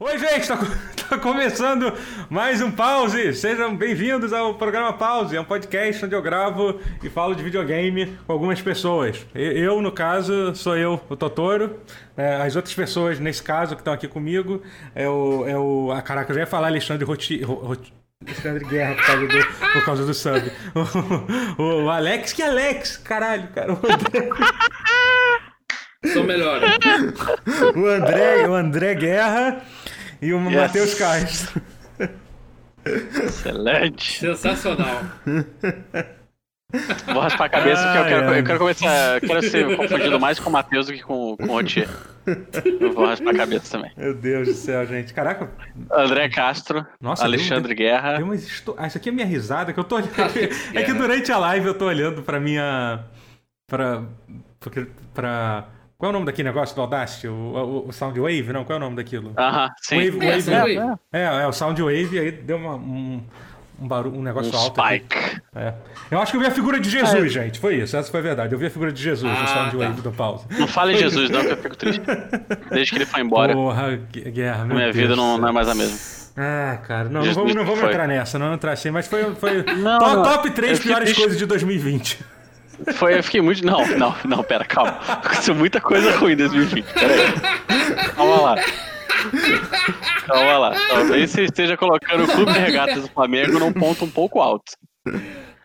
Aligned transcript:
Oi, 0.00 0.16
gente, 0.16 0.46
tá, 0.46 0.56
tá, 1.10 1.18
começando 1.18 1.92
mais 2.30 2.62
um 2.62 2.70
Pause. 2.70 3.34
Sejam 3.34 3.76
bem-vindos 3.76 4.32
ao 4.32 4.54
programa 4.54 4.92
Pause. 4.92 5.34
É 5.34 5.40
um 5.40 5.44
podcast 5.44 6.04
onde 6.04 6.14
eu 6.14 6.22
gravo 6.22 6.80
e 7.02 7.10
falo 7.10 7.34
de 7.34 7.42
videogame 7.42 8.16
com 8.24 8.32
algumas 8.32 8.62
pessoas. 8.62 9.26
Eu, 9.34 9.82
no 9.82 9.90
caso, 9.90 10.54
sou 10.54 10.76
eu, 10.76 11.00
o 11.08 11.16
Totoro. 11.16 11.80
É, 12.16 12.36
as 12.36 12.54
outras 12.54 12.72
pessoas, 12.72 13.18
nesse 13.18 13.42
caso, 13.42 13.74
que 13.74 13.80
estão 13.80 13.92
aqui 13.92 14.06
comigo, 14.06 14.62
é 14.94 15.08
o. 15.08 15.48
É 15.48 15.58
o 15.58 15.90
ah, 15.90 16.00
caraca, 16.00 16.30
eu 16.30 16.34
já 16.34 16.40
ia 16.42 16.46
falar 16.46 16.68
Alexandre 16.68 17.04
Roti. 17.04 17.42
Roti 17.42 17.92
Alexandre 18.24 18.64
Guerra 18.66 18.94
por 18.94 19.04
causa 19.04 19.26
do, 19.26 19.72
por 19.72 19.84
causa 19.84 20.06
do 20.06 20.14
sub. 20.14 20.52
O, 21.58 21.62
o, 21.62 21.84
o 21.86 21.90
Alex, 21.90 22.32
que 22.32 22.42
Alex? 22.42 22.98
Caralho, 22.98 23.48
cara. 23.48 23.76
Sou 26.06 26.24
melhor. 26.24 26.60
o 27.76 27.86
André, 27.86 28.48
o 28.48 28.54
André 28.54 28.94
Guerra 28.94 29.62
e 30.22 30.32
o 30.32 30.40
yes. 30.44 30.54
Matheus 30.54 30.94
Castro. 30.94 31.62
Excelente. 32.84 34.20
Sensacional. 34.20 35.02
Vou 37.06 37.20
raspar 37.20 37.46
a 37.46 37.48
cabeça 37.48 37.82
porque 37.82 37.98
eu 37.98 38.04
quero, 38.04 38.34
eu 38.34 38.44
quero 38.44 38.58
começar. 38.58 39.14
Eu 39.14 39.20
quero 39.28 39.42
ser 39.42 39.76
confundido 39.76 40.20
mais 40.20 40.38
com 40.38 40.50
o 40.50 40.52
Matheus 40.52 40.86
do 40.86 40.92
que 40.92 41.02
com, 41.02 41.36
com 41.36 41.44
o 41.44 41.52
Rotier. 41.52 41.88
Eu 42.80 42.92
vou 42.92 43.06
raspar 43.06 43.30
a 43.30 43.36
cabeça 43.36 43.78
também. 43.78 43.90
Meu 43.96 44.14
Deus 44.14 44.48
do 44.48 44.54
céu, 44.54 44.86
gente. 44.86 45.12
Caraca. 45.12 45.50
André 45.90 46.28
Castro. 46.28 46.86
Nossa, 47.00 47.24
Alexandre 47.24 47.74
deu, 47.74 47.86
Guerra. 47.86 48.18
Deu 48.18 48.34
esto... 48.34 48.74
Ah, 48.78 48.86
isso 48.86 48.98
aqui 48.98 49.08
é 49.08 49.12
minha 49.12 49.26
risada 49.26 49.72
que 49.72 49.80
eu 49.80 49.84
tô 49.84 49.96
olhando. 49.96 50.12
É 50.74 50.82
que 50.82 50.92
durante 50.92 51.32
a 51.32 51.38
live 51.38 51.66
eu 51.66 51.74
tô 51.74 51.86
olhando 51.86 52.22
pra 52.22 52.38
minha. 52.38 53.04
Pra. 53.66 54.04
Pra 55.14 55.68
qual 55.98 56.10
é 56.10 56.10
o 56.10 56.12
nome 56.12 56.26
daquele 56.26 56.48
negócio 56.48 56.76
do 56.76 56.80
Audacity? 56.80 57.26
O, 57.26 57.32
o, 57.32 57.88
o 57.88 57.92
Soundwave? 57.92 58.52
Não, 58.52 58.64
qual 58.64 58.76
é 58.76 58.80
o 58.80 58.84
nome 58.84 58.94
daquilo? 58.94 59.32
Aham, 59.36 59.64
uh 59.64 59.68
-huh, 59.68 59.72
sim. 59.82 59.96
Wave, 59.96 60.26
é, 60.26 60.60
wave, 60.60 60.78
é, 61.12 61.18
é, 61.20 61.42
é, 61.42 61.46
o 61.48 61.52
Soundwave, 61.52 62.18
aí 62.20 62.30
deu 62.30 62.56
uma, 62.56 62.76
um, 62.76 63.20
um, 63.82 63.88
barulho, 63.88 64.16
um 64.16 64.22
negócio 64.22 64.54
um 64.54 64.56
alto. 64.56 64.80
Spike. 64.80 65.40
É. 65.56 65.74
Eu 66.08 66.20
acho 66.20 66.30
que 66.30 66.36
eu 66.36 66.40
vi 66.40 66.46
a 66.46 66.52
figura 66.52 66.78
de 66.78 66.88
Jesus, 66.88 67.24
é. 67.24 67.28
gente. 67.28 67.58
Foi 67.58 67.74
isso, 67.74 67.96
essa 67.96 68.08
foi 68.08 68.20
a 68.20 68.22
verdade. 68.22 68.52
Eu 68.52 68.60
vi 68.60 68.66
a 68.66 68.70
figura 68.70 68.92
de 68.92 69.02
Jesus 69.02 69.32
ah, 69.36 69.42
no 69.42 69.48
Soundwave 69.48 69.96
tá. 69.96 70.02
do 70.02 70.12
pause. 70.12 70.46
Não 70.56 70.68
fale 70.68 70.92
em 70.92 70.98
Jesus, 70.98 71.30
não, 71.30 71.40
que 71.40 71.50
eu 71.50 71.56
fico 71.56 71.76
triste. 71.76 72.02
Desde 72.70 72.92
que 72.92 72.98
ele 72.98 73.06
foi 73.06 73.20
embora. 73.22 73.52
Porra, 73.52 73.96
guerra, 74.12 74.64
meu 74.66 74.76
Minha 74.76 74.92
Deus 74.92 74.96
vida 74.96 75.16
não, 75.16 75.36
não, 75.36 75.48
é 75.48 75.52
mais 75.52 75.68
a 75.68 75.74
mesma. 75.74 75.98
Ah, 76.36 76.78
cara, 76.86 77.08
não, 77.08 77.24
não 77.24 77.34
vamos, 77.34 77.54
não 77.56 77.64
vamos 77.64 77.82
entrar 77.82 78.06
nessa, 78.06 78.38
não 78.38 78.46
vamos 78.46 78.58
entrar 78.58 78.70
assim, 78.70 78.92
mas 78.92 79.08
foi, 79.08 79.34
foi 79.34 79.64
não, 79.64 79.98
top, 79.98 80.22
top 80.22 80.50
3 80.52 80.78
piores 80.78 81.12
coisas 81.12 81.36
de 81.36 81.44
2020. 81.44 82.37
Foi, 82.94 83.18
eu 83.18 83.22
fiquei 83.22 83.40
muito. 83.40 83.64
Não, 83.64 83.86
não, 83.96 84.16
não, 84.24 84.42
pera, 84.42 84.64
calma. 84.64 84.98
Aconteceu 85.08 85.54
muita 85.54 85.80
coisa 85.80 86.16
ruim 86.16 86.32
em 86.32 86.36
2020. 86.36 86.84
Pera 86.92 87.14
aí. 87.14 88.14
Calma 88.14 88.40
lá. 88.40 88.56
Calma 90.26 90.58
lá. 90.58 90.74
Talvez 90.88 91.30
você 91.30 91.44
esteja 91.44 91.76
colocando 91.76 92.24
o 92.24 92.28
clube 92.28 92.52
de 92.52 92.58
regatas 92.58 93.02
do 93.02 93.08
Flamengo 93.08 93.58
num 93.58 93.72
ponto 93.72 94.04
um 94.04 94.10
pouco 94.10 94.40
alto. 94.40 94.72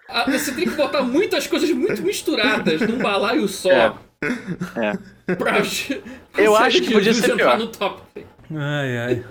Ah, 0.09 0.29
você 0.29 0.51
tem 0.53 0.65
que 0.65 0.75
botar 0.75 1.01
muitas 1.01 1.47
coisas 1.47 1.69
muito 1.71 2.01
misturadas 2.03 2.81
num 2.81 2.97
balaio 2.97 3.47
só. 3.47 3.71
É. 3.71 3.93
é. 4.77 5.35
Pra, 5.35 5.61
eu 6.37 6.55
acho 6.55 6.81
que 6.81 6.91
podia 6.91 7.13
ser 7.13 7.35
pior. 7.35 7.57
Ai, 8.51 8.97
ai. 8.97 9.23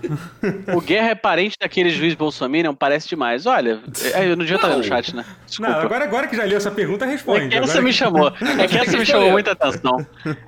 O 0.75 0.81
Guerra 0.81 1.11
é 1.11 1.15
parente 1.15 1.57
daquele 1.61 1.91
juiz 1.91 2.15
Bolsonaro, 2.15 2.75
parece 2.75 3.09
demais. 3.09 3.47
Olha, 3.47 3.81
é, 4.15 4.25
eu 4.25 4.37
não 4.37 4.45
devia 4.45 4.57
estar 4.57 4.69
no 4.69 4.83
chat, 4.83 5.15
né? 5.15 5.25
Desculpa. 5.47 5.73
Não, 5.73 5.81
agora, 5.81 6.05
agora 6.05 6.27
que 6.27 6.37
já 6.37 6.45
leu 6.45 6.57
essa 6.57 6.71
pergunta, 6.71 7.05
responde. 7.05 7.47
É 7.47 7.49
que 7.49 7.57
essa 7.57 7.73
agora... 7.73 7.85
me 7.85 7.93
chamou. 7.93 8.33
É 8.59 8.69
que 8.69 8.79
essa 8.79 8.97
me 8.97 9.05
chamou 9.07 9.31
muita 9.31 9.53
atenção. 9.53 10.07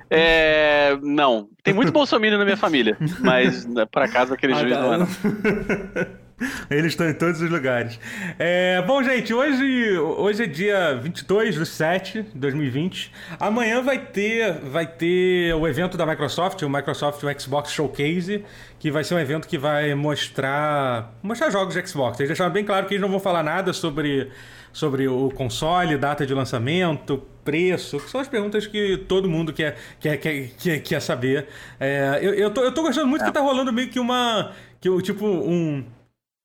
É... 0.09 0.97
Não, 1.01 1.47
tem 1.63 1.73
muito 1.73 1.91
Bolsonaro 1.91 2.37
na 2.37 2.45
minha 2.45 2.57
família, 2.57 2.97
mas 3.19 3.65
né, 3.65 3.85
por 3.85 4.01
acaso 4.01 4.33
aquele 4.33 4.53
ah, 4.53 4.57
juiz 4.57 4.73
tá. 4.73 4.81
não 4.81 5.03
é. 5.03 6.07
Eles 6.69 6.87
estão 6.87 7.09
em 7.09 7.13
todos 7.13 7.41
os 7.41 7.49
lugares. 7.49 7.99
É, 8.37 8.81
bom, 8.81 9.01
gente, 9.01 9.33
hoje, 9.33 9.97
hoje 9.97 10.43
é 10.43 10.47
dia 10.47 10.95
22 10.95 11.55
de 11.55 11.65
7 11.65 12.23
de 12.23 12.37
2020. 12.37 13.11
Amanhã 13.39 13.81
vai 13.81 13.99
ter, 13.99 14.59
vai 14.59 14.85
ter 14.85 15.53
o 15.55 15.67
evento 15.67 15.97
da 15.97 16.05
Microsoft, 16.05 16.61
o 16.61 16.69
Microsoft 16.69 17.21
Xbox 17.39 17.71
Showcase, 17.71 18.43
que 18.79 18.91
vai 18.91 19.03
ser 19.03 19.15
um 19.15 19.19
evento 19.19 19.47
que 19.47 19.57
vai 19.57 19.95
mostrar, 19.95 21.13
mostrar 21.23 21.49
jogos 21.49 21.73
de 21.73 21.87
Xbox. 21.87 22.19
Eles 22.19 22.29
deixaram 22.29 22.51
bem 22.51 22.65
claro 22.65 22.85
que 22.85 22.95
eles 22.95 23.01
não 23.01 23.09
vão 23.09 23.19
falar 23.19 23.41
nada 23.41 23.71
sobre, 23.71 24.29
sobre 24.73 25.07
o 25.07 25.29
console, 25.29 25.97
data 25.97 26.25
de 26.25 26.33
lançamento, 26.33 27.23
preço, 27.45 27.97
que 27.97 28.09
são 28.09 28.19
as 28.19 28.27
perguntas 28.27 28.67
que 28.67 28.97
todo 29.07 29.29
mundo 29.29 29.53
quer, 29.53 29.77
quer, 30.01 30.17
quer, 30.17 30.49
quer, 30.57 30.79
quer 30.79 30.99
saber. 30.99 31.47
É, 31.79 32.19
eu, 32.21 32.33
eu, 32.33 32.49
tô, 32.49 32.61
eu 32.61 32.73
tô 32.73 32.81
gostando 32.81 33.07
muito 33.07 33.21
é. 33.21 33.27
que 33.27 33.31
tá 33.31 33.39
rolando 33.39 33.71
meio 33.71 33.87
que 33.87 33.99
uma. 34.01 34.51
Que, 34.81 35.01
tipo, 35.01 35.25
um 35.25 35.85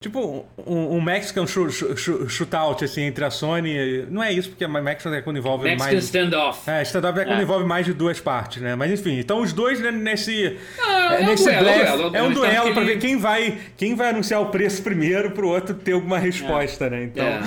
Tipo, 0.02 0.46
um, 0.66 0.96
um 0.96 1.00
Mexican 1.02 1.44
shootout, 1.46 2.82
assim, 2.82 3.02
entre 3.02 3.22
a 3.22 3.30
Sony. 3.30 4.06
Não 4.08 4.22
é 4.22 4.32
isso, 4.32 4.48
porque 4.48 4.64
a 4.64 4.68
Mexican 4.68 5.14
é 5.14 5.20
quando 5.20 5.36
envolve 5.36 5.64
Mexican 5.64 5.92
mais. 5.92 6.04
standoff. 6.04 6.70
É, 6.70 6.80
standoff 6.80 7.18
é 7.18 7.24
quando 7.26 7.38
é. 7.38 7.42
envolve 7.42 7.66
mais 7.66 7.84
de 7.84 7.92
duas 7.92 8.18
partes, 8.18 8.62
né? 8.62 8.74
Mas 8.74 8.90
enfim, 8.98 9.18
então 9.18 9.42
os 9.42 9.52
dois 9.52 9.78
né, 9.78 9.90
nesse. 9.90 10.58
Ah, 10.80 11.16
é, 11.16 11.26
nesse 11.26 11.42
um 11.42 11.52
duelo, 11.52 11.64
blefe, 11.64 11.80
é 11.84 11.92
um 11.92 11.96
duelo, 11.98 12.16
é 12.16 12.22
um 12.22 12.32
duelo 12.32 12.72
pra 12.72 12.82
ver 12.82 12.98
quem 12.98 13.18
vai, 13.18 13.60
quem 13.76 13.94
vai 13.94 14.08
anunciar 14.08 14.40
o 14.40 14.46
preço 14.46 14.82
primeiro 14.82 15.32
pro 15.32 15.46
outro 15.46 15.74
ter 15.74 15.92
alguma 15.92 16.18
resposta, 16.18 16.88
né? 16.88 17.04
Então. 17.04 17.26
É. 17.26 17.42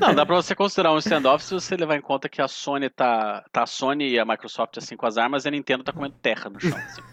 Não, 0.00 0.12
dá 0.12 0.26
pra 0.26 0.34
você 0.34 0.56
considerar 0.56 0.92
um 0.92 0.98
standoff 0.98 1.44
se 1.44 1.54
você 1.54 1.76
levar 1.76 1.96
em 1.96 2.02
conta 2.02 2.28
que 2.28 2.42
a 2.42 2.48
Sony 2.48 2.90
tá. 2.90 3.44
Tá 3.52 3.62
a 3.62 3.66
Sony 3.66 4.10
e 4.10 4.18
a 4.18 4.24
Microsoft 4.24 4.76
assim 4.76 4.96
com 4.96 5.06
as 5.06 5.16
armas 5.16 5.44
e 5.44 5.48
a 5.48 5.52
Nintendo 5.52 5.84
tá 5.84 5.92
comendo 5.92 6.16
terra 6.20 6.50
no 6.50 6.58
chão. 6.58 6.76
Assim. 6.76 7.11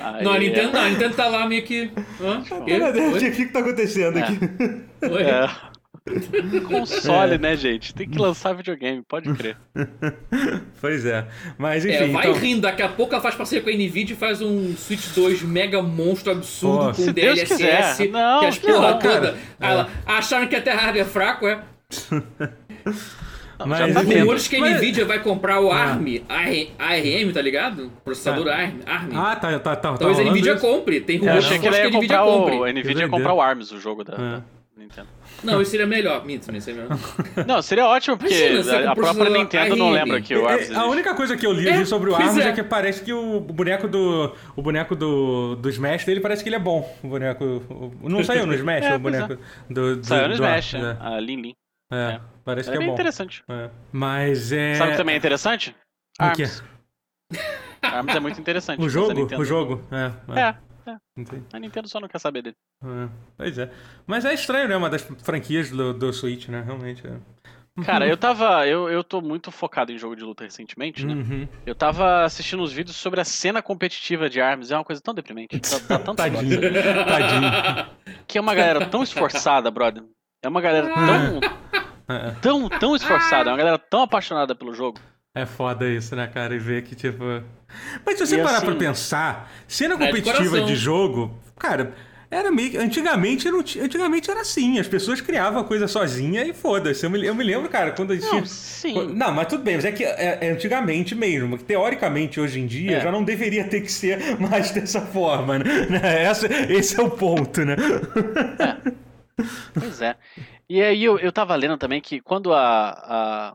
Aí, 0.00 0.24
não, 0.24 0.32
a 0.32 0.38
Nintendo 0.38 0.72
não, 0.72 0.80
a 0.80 0.88
Nintendo 0.88 1.14
tá 1.14 1.26
lá 1.26 1.46
meio 1.48 1.64
que. 1.64 1.90
Hã? 2.20 2.42
O 2.60 3.18
que, 3.18 3.30
que 3.30 3.46
tá 3.46 3.58
acontecendo? 3.58 4.18
acontecendo 4.18 4.18
aqui. 4.18 4.38
É. 5.02 5.74
Console, 6.68 7.34
é. 7.34 7.38
né, 7.38 7.56
gente? 7.56 7.94
Tem 7.94 8.08
que 8.08 8.18
lançar 8.18 8.52
videogame, 8.52 9.02
pode 9.02 9.32
crer. 9.32 9.56
pois 10.80 11.06
é. 11.06 11.26
Mas 11.56 11.84
enfim. 11.84 11.94
É, 11.94 12.08
vai 12.08 12.28
então... 12.28 12.38
rindo, 12.38 12.60
daqui 12.60 12.82
a 12.82 12.88
pouco 12.88 13.14
ela 13.14 13.22
faz 13.22 13.34
parceria 13.34 13.64
com 13.64 13.70
a 13.70 13.72
Nvidia 13.72 14.14
e 14.14 14.16
faz 14.16 14.42
um 14.42 14.76
Switch 14.76 15.14
2 15.14 15.42
mega 15.42 15.80
monstro 15.82 16.32
absurdo 16.32 16.94
Pô, 16.94 17.02
com 17.02 17.12
DLSS. 17.12 18.08
Não, 18.08 18.40
que 18.40 18.46
as 18.46 18.58
porra 18.58 18.98
toda. 18.98 19.38
Ela, 19.58 19.88
acharam 20.04 20.46
que 20.46 20.56
até 20.56 20.72
hardware 20.72 21.06
é 21.06 21.08
fraco, 21.08 21.48
é? 21.48 21.62
Mas, 23.66 23.94
tá 23.94 24.00
rumores 24.00 24.48
que 24.48 24.56
a 24.56 24.60
mas... 24.60 24.76
Nvidia 24.76 25.04
vai 25.04 25.22
comprar 25.22 25.60
o 25.60 25.70
ah. 25.70 25.76
ARM, 25.76 26.22
ARM, 26.28 27.32
tá 27.32 27.42
ligado? 27.42 27.90
Processador 28.04 28.48
ah. 28.48 28.56
ARM, 28.56 28.80
ARM. 28.86 29.16
Ah, 29.16 29.36
tá, 29.36 29.58
tá, 29.58 29.76
tá. 29.76 29.96
Talvez 29.96 30.18
tá 30.18 30.24
a 30.24 30.26
Nvidia 30.30 30.52
isso? 30.54 30.60
compre. 30.60 31.00
Tem 31.00 31.18
rumores 31.18 31.46
é, 31.46 31.58
que, 31.58 31.58
que 31.60 31.68
a 31.68 31.88
Nvidia 31.88 32.18
compre. 32.18 32.56
O, 32.56 32.64
a 32.64 32.72
Nvidia 32.72 33.02
ia 33.02 33.08
comprar 33.08 33.34
o 33.34 33.40
ARMS, 33.40 33.72
o 33.72 33.80
jogo 33.80 34.04
da, 34.04 34.14
é. 34.14 34.16
da 34.16 34.42
Nintendo. 34.76 35.08
Não, 35.42 35.60
isso 35.60 35.72
seria 35.72 35.86
melhor. 35.86 36.24
Minto, 36.24 36.44
seria 36.60 36.82
melhor. 36.82 36.98
Não, 37.46 37.60
seria 37.60 37.86
ótimo, 37.86 38.16
porque 38.16 38.34
Imagina, 38.34 38.90
a 38.90 38.94
própria 38.94 39.30
Nintendo 39.30 39.72
ARM. 39.72 39.78
não 39.78 39.90
lembra 39.90 40.20
que 40.20 40.34
o 40.34 40.46
ARMS 40.46 40.70
é, 40.70 40.74
A 40.74 40.86
única 40.86 41.14
coisa 41.14 41.36
que 41.36 41.46
eu 41.46 41.52
li 41.52 41.68
é, 41.68 41.84
sobre 41.84 42.10
o 42.10 42.14
ARMS 42.14 42.38
é. 42.38 42.48
é. 42.48 42.52
que 42.52 42.62
parece 42.62 43.02
que 43.04 43.12
o 43.12 43.40
boneco 43.40 43.86
do 43.86 44.32
o 44.56 44.62
boneco 44.62 44.96
do, 44.96 45.56
do 45.56 45.68
Smash 45.68 46.04
dele 46.04 46.20
parece 46.20 46.42
que 46.42 46.48
ele 46.48 46.56
é 46.56 46.60
bom. 46.60 46.90
O 47.02 47.08
boneco... 47.08 47.62
Não 48.02 48.24
saiu 48.24 48.46
no 48.46 48.54
Smash 48.54 48.84
é, 48.84 48.96
o 48.96 48.98
boneco 48.98 49.36
do, 49.68 49.96
do, 49.96 50.06
Saiu 50.06 50.28
no 50.28 50.34
Smash, 50.34 50.74
Arms, 50.74 50.88
né? 50.88 50.96
a 51.00 51.20
Lin 51.20 51.42
Lin. 51.42 51.54
É, 51.92 52.20
é, 52.44 52.46
parece 52.46 52.70
que 52.70 52.76
é, 52.76 52.78
bem 52.78 52.88
bom. 52.88 52.94
interessante. 52.94 53.42
É. 53.48 53.70
Mas 53.90 54.52
é. 54.52 54.74
Sabe 54.74 54.90
o 54.90 54.92
que 54.92 54.98
também 54.98 55.14
é 55.14 55.18
interessante? 55.18 55.74
O 56.20 56.32
quê? 56.32 56.44
Arms 57.82 58.14
é 58.14 58.20
muito 58.20 58.40
interessante. 58.40 58.80
O 58.80 58.88
jogo? 58.88 59.26
O 59.38 59.44
jogo, 59.44 59.82
é. 59.90 60.38
É. 60.38 60.40
é. 60.40 60.90
é. 60.90 60.96
A 61.52 61.58
Nintendo 61.58 61.88
só 61.88 62.00
não 62.00 62.08
quer 62.08 62.18
saber 62.18 62.42
dele. 62.42 62.56
É. 62.82 63.08
Pois 63.36 63.58
é. 63.58 63.70
Mas 64.06 64.24
é 64.24 64.34
estranho, 64.34 64.68
né? 64.68 64.76
Uma 64.76 64.90
das 64.90 65.02
franquias 65.22 65.70
do, 65.70 65.92
do 65.92 66.12
Switch, 66.12 66.48
né? 66.48 66.62
Realmente. 66.62 67.06
É. 67.06 67.16
Cara, 67.84 68.06
eu 68.08 68.16
tava. 68.16 68.66
Eu, 68.66 68.88
eu 68.88 69.02
tô 69.02 69.20
muito 69.20 69.50
focado 69.50 69.92
em 69.92 69.98
jogo 69.98 70.16
de 70.16 70.22
luta 70.22 70.44
recentemente, 70.44 71.04
né? 71.04 71.14
Uhum. 71.14 71.48
Eu 71.66 71.74
tava 71.74 72.24
assistindo 72.24 72.62
uns 72.62 72.72
vídeos 72.72 72.96
sobre 72.96 73.20
a 73.20 73.24
cena 73.24 73.62
competitiva 73.62 74.28
de 74.28 74.40
armas. 74.40 74.70
É 74.70 74.76
uma 74.76 74.84
coisa 74.84 75.00
tão 75.02 75.14
deprimente. 75.14 75.58
Tá, 75.60 75.98
tá 75.98 75.98
Tadinho. 76.14 76.60
Tadinho. 76.60 77.50
Que 78.26 78.38
é 78.38 78.40
uma 78.40 78.54
galera 78.54 78.86
tão 78.86 79.02
esforçada, 79.02 79.70
brother. 79.70 80.04
É 80.42 80.48
uma 80.48 80.60
galera 80.60 80.92
tão. 80.92 81.40
É. 82.08 82.30
tão, 82.42 82.68
tão 82.68 82.94
esforçada, 82.96 83.50
é 83.50 83.52
uma 83.52 83.58
galera 83.58 83.78
tão 83.78 84.02
apaixonada 84.02 84.54
pelo 84.54 84.74
jogo. 84.74 84.98
É 85.34 85.44
foda 85.44 85.88
isso, 85.88 86.14
né, 86.14 86.28
cara? 86.28 86.54
E 86.54 86.58
ver 86.58 86.82
que, 86.82 86.94
tipo. 86.94 87.24
Mas 88.06 88.18
se 88.18 88.26
você 88.26 88.36
e 88.36 88.42
parar 88.42 88.58
assim, 88.58 88.66
pra 88.66 88.76
pensar, 88.76 89.52
cena 89.66 89.98
competitiva 89.98 90.60
de, 90.60 90.66
de 90.66 90.76
jogo, 90.76 91.36
cara, 91.58 91.92
era 92.30 92.50
meio. 92.50 92.80
Antigamente, 92.80 93.50
não 93.50 93.60
antigamente 93.60 94.30
era 94.30 94.40
assim, 94.40 94.78
as 94.78 94.88
pessoas 94.88 95.20
criavam 95.20 95.60
a 95.60 95.64
coisa 95.64 95.86
sozinha 95.86 96.44
e 96.44 96.52
foda-se. 96.52 97.04
Eu 97.04 97.10
me, 97.10 97.24
eu 97.24 97.34
me 97.34 97.44
lembro, 97.44 97.68
cara, 97.68 97.92
quando 97.92 98.12
a 98.12 98.16
gente. 98.16 98.26
Não, 98.26 98.46
sim. 98.46 99.12
Não, 99.14 99.32
mas 99.32 99.48
tudo 99.48 99.62
bem, 99.62 99.76
mas 99.76 99.84
é 99.84 99.92
que 99.92 100.04
é, 100.04 100.38
é 100.40 100.50
antigamente 100.50 101.14
mesmo. 101.14 101.58
Teoricamente, 101.58 102.40
hoje 102.40 102.60
em 102.60 102.66
dia, 102.66 102.98
é. 102.98 103.00
já 103.00 103.12
não 103.12 103.22
deveria 103.22 103.64
ter 103.64 103.80
que 103.80 103.90
ser 103.90 104.38
mais 104.38 104.70
dessa 104.70 105.00
forma, 105.00 105.58
né? 105.58 105.64
Esse, 106.30 106.46
esse 106.72 107.00
é 107.00 107.02
o 107.02 107.10
ponto, 107.10 107.64
né? 107.64 107.76
É. 108.58 108.92
Pois 109.74 110.00
é. 110.00 110.16
E 110.68 110.82
aí 110.82 111.04
eu, 111.04 111.18
eu 111.18 111.32
tava 111.32 111.54
lendo 111.56 111.76
também 111.76 112.00
que 112.00 112.20
quando 112.20 112.52
a, 112.54 112.90
a, 112.90 113.54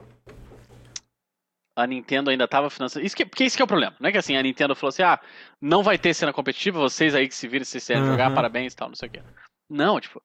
a 1.75 1.87
Nintendo 1.87 2.29
ainda 2.29 2.43
estava 2.43 2.69
financiando. 2.69 3.05
Isso 3.05 3.15
que, 3.15 3.25
porque 3.25 3.43
isso 3.43 3.55
que 3.55 3.61
é 3.61 3.65
o 3.65 3.67
problema. 3.67 3.95
Não 3.99 4.09
é 4.09 4.11
que 4.11 4.17
assim, 4.17 4.35
a 4.37 4.43
Nintendo 4.43 4.75
falou 4.75 4.89
assim: 4.89 5.03
ah, 5.03 5.19
não 5.61 5.81
vai 5.81 5.97
ter 5.97 6.13
cena 6.13 6.33
competitiva, 6.33 6.79
vocês 6.79 7.15
aí 7.15 7.27
que 7.27 7.35
se 7.35 7.47
viram, 7.47 7.65
se 7.65 7.79
quiserem 7.79 8.03
Uhum. 8.03 8.09
jogar, 8.09 8.33
parabéns 8.33 8.73
e 8.73 8.75
tal, 8.75 8.89
não 8.89 8.95
sei 8.95 9.09
o 9.09 9.11
quê. 9.11 9.23
Não, 9.69 9.99
tipo. 9.99 10.21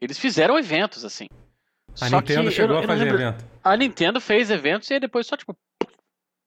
Eles 0.00 0.18
fizeram 0.18 0.58
eventos, 0.58 1.04
assim. 1.04 1.26
A 2.00 2.08
Só 2.08 2.16
Nintendo 2.16 2.48
eu 2.48 2.50
chegou 2.50 2.76
a 2.76 2.78
eu 2.78 2.82
não 2.82 2.88
fazer 2.88 3.06
evento. 3.08 3.44
A 3.62 3.76
Nintendo 3.76 4.20
fez 4.20 4.50
eventos 4.50 4.90
e 4.90 4.94
aí 4.94 5.00
depois 5.00 5.26
só, 5.26 5.36
tipo. 5.36 5.56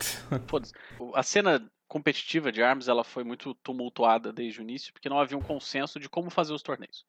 Foda-se. 0.49 0.73
A 1.13 1.23
cena 1.23 1.65
competitiva 1.87 2.51
de 2.51 2.61
ARMS 2.61 2.89
ela 2.89 3.03
foi 3.03 3.23
muito 3.23 3.53
tumultuada 3.63 4.33
desde 4.33 4.59
o 4.59 4.63
início, 4.63 4.91
porque 4.91 5.07
não 5.07 5.19
havia 5.19 5.37
um 5.37 5.41
consenso 5.41 5.99
de 5.99 6.09
como 6.09 6.29
fazer 6.29 6.51
os 6.51 6.61
torneios. 6.61 7.05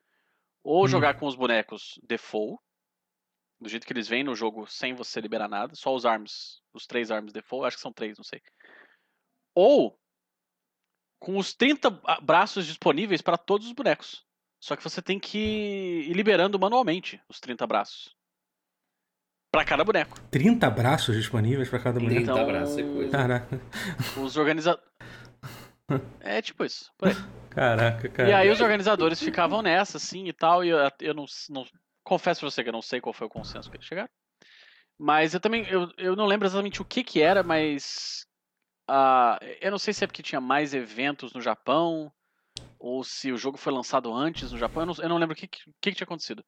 Ou 0.69 0.85
Hum. 0.85 0.89
jogar 0.89 1.15
com 1.15 1.27
os 1.27 1.37
bonecos 1.37 1.99
default, 2.03 2.61
do 3.61 3.69
jeito 3.69 3.87
que 3.87 3.93
eles 3.93 4.09
vêm 4.09 4.25
no 4.25 4.35
jogo 4.35 4.67
sem 4.67 4.95
você 4.95 5.21
liberar 5.21 5.49
nada, 5.49 5.75
só 5.77 5.95
os 5.95 6.05
ARMS, 6.05 6.61
os 6.75 6.87
três 6.87 7.11
ARMS 7.11 7.33
default, 7.33 7.67
acho 7.67 7.77
que 7.77 7.83
são 7.83 7.93
três, 7.93 8.19
não 8.19 8.25
sei. 8.25 8.43
Ou 9.55 9.97
com 11.21 11.39
os 11.39 11.55
30 11.55 11.89
ba- 11.91 12.19
braços 12.21 12.67
disponíveis 12.67 13.23
para 13.23 13.39
todos 13.39 13.67
os 13.69 13.73
bonecos. 13.73 14.27
Só 14.61 14.75
que 14.75 14.83
você 14.83 15.01
tem 15.01 15.19
que 15.21 15.39
ir 15.39 16.13
liberando 16.15 16.59
manualmente 16.59 17.21
os 17.29 17.39
30 17.39 17.67
braços. 17.67 18.15
Para 19.53 19.65
cada 19.65 19.85
boneco. 19.85 20.21
30 20.31 20.69
braços 20.69 21.15
disponíveis 21.17 21.69
pra 21.71 21.79
cada 21.79 22.01
boneco. 22.01 22.17
30 22.17 22.33
Então- 22.33 22.43
abraços 22.43 22.77
é 22.77 22.83
coisa. 22.83 23.11
Caraca, 23.13 23.61
Os 24.21 24.37
organizadores. 24.37 24.91
É 26.21 26.43
tipo 26.43 26.65
isso. 26.65 26.93
por 26.99 27.09
aí. 27.09 27.15
Caraca, 27.57 28.09
cara. 28.09 28.29
E 28.29 28.33
aí 28.33 28.51
os 28.51 28.61
organizadores 28.61 29.19
ficavam 29.19 29.63
nessa, 29.63 29.97
assim 29.97 30.29
e 30.29 30.33
tal, 30.33 30.65
e 30.65 30.69
eu, 30.69 30.79
eu 31.01 31.15
não, 31.15 31.25
não- 31.51 31.67
Confesso 32.05 32.39
pra 32.39 32.49
você 32.49 32.63
que 32.63 32.69
eu 32.69 32.73
não 32.73 32.83
sei 32.83 33.01
qual 33.01 33.13
foi 33.13 33.27
o 33.27 33.31
consenso 33.31 33.69
que 33.69 33.77
eles 33.77 33.87
chegaram. 33.87 34.09
Mas 34.97 35.35
eu 35.35 35.41
também. 35.41 35.67
Eu, 35.69 35.91
eu 35.99 36.15
não 36.15 36.25
lembro 36.25 36.47
exatamente 36.47 36.81
o 36.81 36.85
que 36.85 37.03
que 37.03 37.21
era, 37.21 37.43
mas. 37.43 38.25
ah, 38.89 39.39
eu 39.61 39.73
não 39.73 39.79
sei 39.79 39.93
se 39.93 40.05
é 40.05 40.07
porque 40.07 40.23
tinha 40.23 40.41
mais 40.41 40.73
eventos 40.73 41.33
no 41.33 41.41
Japão, 41.41 42.13
ou 42.79 43.03
se 43.03 43.33
o 43.33 43.37
jogo 43.37 43.59
foi 43.59 43.73
lançado 43.73 44.15
antes 44.15 44.53
no 44.53 44.59
Japão, 44.59 44.83
eu 44.83 44.87
não, 44.87 44.95
eu 44.99 45.09
não 45.09 45.19
lembro 45.19 45.35
o 45.35 45.37
que, 45.37 45.49
que 45.49 45.65
que 45.81 45.93
tinha 45.95 46.05
acontecido. 46.05 46.45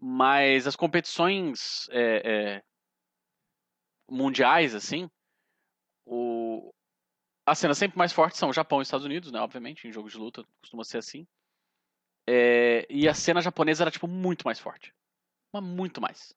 Mas 0.00 0.66
as 0.66 0.76
competições 0.76 1.88
é, 1.90 2.56
é, 2.56 2.62
mundiais, 4.08 4.74
assim, 4.74 5.08
o, 6.06 6.72
as 7.46 7.58
cenas 7.58 7.78
sempre 7.78 7.98
mais 7.98 8.12
fortes 8.12 8.38
são 8.38 8.52
Japão 8.52 8.80
e 8.80 8.82
Estados 8.82 9.04
Unidos, 9.04 9.30
né? 9.30 9.40
Obviamente, 9.40 9.86
em 9.86 9.92
jogos 9.92 10.12
de 10.12 10.18
luta 10.18 10.44
costuma 10.60 10.84
ser 10.84 10.98
assim. 10.98 11.26
É, 12.26 12.86
e 12.88 13.06
a 13.06 13.14
cena 13.14 13.42
japonesa 13.42 13.84
era, 13.84 13.90
tipo, 13.90 14.08
muito 14.08 14.44
mais 14.44 14.58
forte. 14.58 14.94
Mas 15.52 15.62
muito 15.62 16.00
mais. 16.00 16.34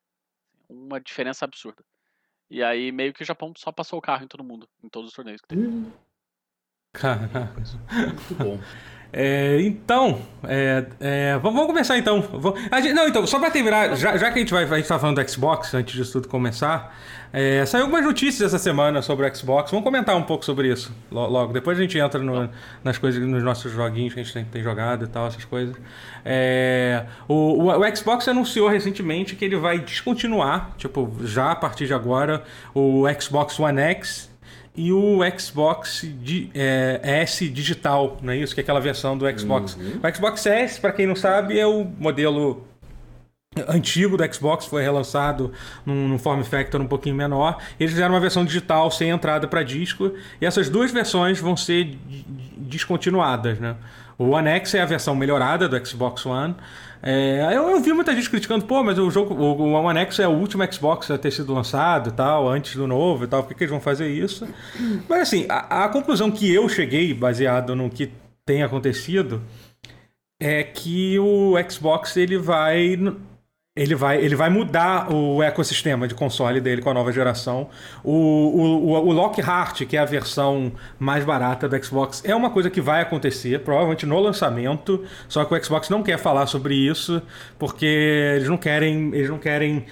Uma 0.70 1.00
diferença 1.00 1.46
absurda. 1.46 1.84
E 2.50 2.62
aí, 2.64 2.92
meio 2.92 3.14
que 3.14 3.24
o 3.24 3.26
Japão 3.26 3.54
só 3.58 3.72
passou 3.72 4.00
o 4.00 4.02
carro 4.02 4.24
em 4.24 4.28
todo 4.28 4.44
mundo, 4.44 4.68
em 4.84 4.90
todos 4.90 5.10
os 5.10 5.16
torneios 5.16 5.42
que 5.42 5.48
teve. 5.48 5.92
Caraca. 6.94 7.54
Muito 7.54 8.36
bom. 8.36 8.60
É, 9.12 9.60
então, 9.62 10.20
é, 10.44 10.86
é, 11.00 11.40
vamos, 11.42 11.66
começar 11.66 11.98
então. 11.98 12.22
Gente- 12.82 12.94
não, 12.94 13.08
então, 13.08 13.26
só 13.26 13.40
pra 13.40 13.50
terminar, 13.50 13.96
já, 13.96 14.18
já 14.18 14.30
que 14.32 14.38
a 14.38 14.42
gente 14.42 14.54
vai, 14.54 14.64
a 14.66 14.78
gente 14.78 14.88
tá 14.88 15.00
falando 15.00 15.22
do 15.24 15.30
Xbox, 15.30 15.74
antes 15.74 15.96
disso 15.96 16.12
tudo 16.14 16.28
começar, 16.28 16.96
é, 17.32 17.66
saiu 17.66 17.84
algumas 17.86 18.06
notícias 18.06 18.42
essa 18.42 18.60
semana 18.62 19.02
sobre 19.02 19.28
o 19.28 19.36
Xbox. 19.36 19.72
Vamos 19.72 19.84
comentar 19.86 20.16
um 20.16 20.24
pouco 20.24 20.44
sobre 20.46 20.72
isso 20.72 20.94
lo- 21.10 21.28
logo. 21.28 21.54
Depois 21.54 21.78
a 21.78 21.82
gente 21.82 21.98
entra 21.98 22.20
no- 22.22 22.50
nas 22.84 22.98
coisas, 22.98 23.22
nos 23.26 23.44
nossos 23.44 23.72
joguinhos 23.72 24.14
que 24.14 24.20
a 24.20 24.24
gente 24.24 24.34
tem, 24.34 24.46
tem 24.46 24.62
jogado 24.64 25.06
e 25.06 25.08
tal, 25.08 25.28
essas 25.28 25.46
coisas. 25.46 25.76
É, 26.26 27.06
o, 27.28 27.64
o- 27.64 27.80
o 27.80 27.96
Xbox 27.96 28.28
anunciou 28.28 28.68
recentemente 28.68 29.36
que 29.36 29.46
ele 29.46 29.56
vai 29.56 29.80
descontinuar, 29.80 30.72
tipo, 30.78 31.12
já 31.24 31.52
a 31.52 31.56
partir 31.56 31.88
de 31.88 31.94
agora, 31.94 32.44
o 32.74 33.06
Xbox 33.20 33.58
One 33.60 33.80
X 33.82 34.30
e 34.78 34.94
o 34.94 35.20
Xbox 35.38 36.08
di- 36.22 36.50
é, 36.54 37.00
S 37.24 37.50
digital, 37.50 38.18
não 38.22 38.32
é 38.32 38.38
isso? 38.38 38.54
Que 38.54 38.62
é 38.62 38.64
aquela 38.64 38.80
versão 38.80 39.18
do 39.18 39.26
Xbox. 39.38 39.76
O 39.76 40.16
Xbox 40.16 40.46
S, 40.46 40.80
para 40.80 40.92
quem 40.92 41.08
não 41.08 41.16
sabe, 41.16 41.60
é 41.60 41.66
o 41.66 41.84
modelo 41.84 42.64
antigo 43.68 44.16
do 44.18 44.34
Xbox, 44.34 44.68
foi 44.68 44.84
relançado 44.84 45.52
num, 45.84 46.08
num 46.08 46.20
form 46.20 46.44
factor 46.44 46.80
um 46.80 46.86
pouquinho 46.88 47.16
menor. 47.16 47.58
Eles 47.80 47.92
fizeram 47.92 48.14
uma 48.14 48.20
versão 48.20 48.46
digital 48.46 48.92
sem 48.92 49.10
entrada 49.10 49.48
para 49.48 49.64
disco, 49.64 50.12
e 50.40 50.46
essas 50.46 50.70
duas 50.70 50.92
versões 50.92 51.40
vão 51.40 51.58
ser 51.58 51.98
descontinuadas, 52.56 53.60
né? 53.60 53.76
O 54.18 54.30
One 54.30 54.48
X 54.50 54.76
é 54.76 54.82
a 54.82 54.86
versão 54.86 55.16
melhorada 55.16 55.68
do 55.68 55.86
Xbox 55.86 56.26
One. 56.26 56.56
É, 57.10 57.56
eu, 57.56 57.70
eu 57.70 57.80
vi 57.80 57.94
muita 57.94 58.14
gente 58.14 58.30
criticando, 58.30 58.66
pô, 58.66 58.84
mas 58.84 59.00
o 59.00 59.10
jogo, 59.10 59.34
o, 59.34 59.62
o 59.62 59.72
One 59.76 59.98
X 60.00 60.20
é 60.20 60.28
o 60.28 60.32
último 60.32 60.70
Xbox 60.70 61.10
a 61.10 61.18
ter 61.18 61.32
sido 61.32 61.54
lançado 61.54 62.10
e 62.10 62.12
tal, 62.12 62.50
antes 62.50 62.76
do 62.76 62.86
novo 62.86 63.24
e 63.24 63.28
tal, 63.28 63.44
por 63.44 63.48
que, 63.48 63.56
que 63.56 63.64
eles 63.64 63.72
vão 63.72 63.80
fazer 63.80 64.10
isso? 64.10 64.46
Mas 65.08 65.22
assim, 65.22 65.46
a, 65.48 65.86
a 65.86 65.88
conclusão 65.88 66.30
que 66.30 66.54
eu 66.54 66.68
cheguei, 66.68 67.14
baseado 67.14 67.74
no 67.78 67.90
que 67.90 68.12
tem 68.46 68.62
acontecido, 68.62 69.42
é 70.38 70.62
que 70.66 71.18
o 71.18 71.54
Xbox 71.70 72.18
ele 72.18 72.38
vai 72.38 72.98
ele 73.78 73.96
vai, 73.96 74.18
ele 74.18 74.36
vai 74.36 74.50
mudar 74.50 75.14
o 75.14 75.42
ecossistema 75.44 76.08
de 76.08 76.16
console 76.16 76.60
dele 76.60 76.82
com 76.82 76.90
a 76.90 76.94
nova 76.94 77.12
geração. 77.12 77.70
O, 78.04 78.12
o, 78.12 78.92
o, 78.92 79.12
Lockhart, 79.12 79.86
que 79.86 79.96
é 79.96 80.00
a 80.00 80.06
versão 80.06 80.72
mais 80.98 81.24
barata 81.24 81.70
do 81.70 81.86
Xbox, 81.86 82.24
é 82.26 82.36
uma 82.36 82.50
coisa 82.50 82.70
que 82.70 82.82
vai 82.82 83.02
acontecer, 83.02 83.60
provavelmente 83.60 84.06
no 84.06 84.20
lançamento. 84.20 85.06
Só 85.30 85.46
que 85.46 85.54
o 85.54 85.64
Xbox 85.64 85.90
não 85.90 86.02
quer 86.02 86.18
falar 86.18 86.48
sobre 86.48 86.74
isso, 86.76 87.22
porque 87.60 87.86
eles 87.86 88.50
não 88.50 88.58
querem. 88.58 89.14
Eles 89.14 89.30
não 89.30 89.38
querem 89.38 89.86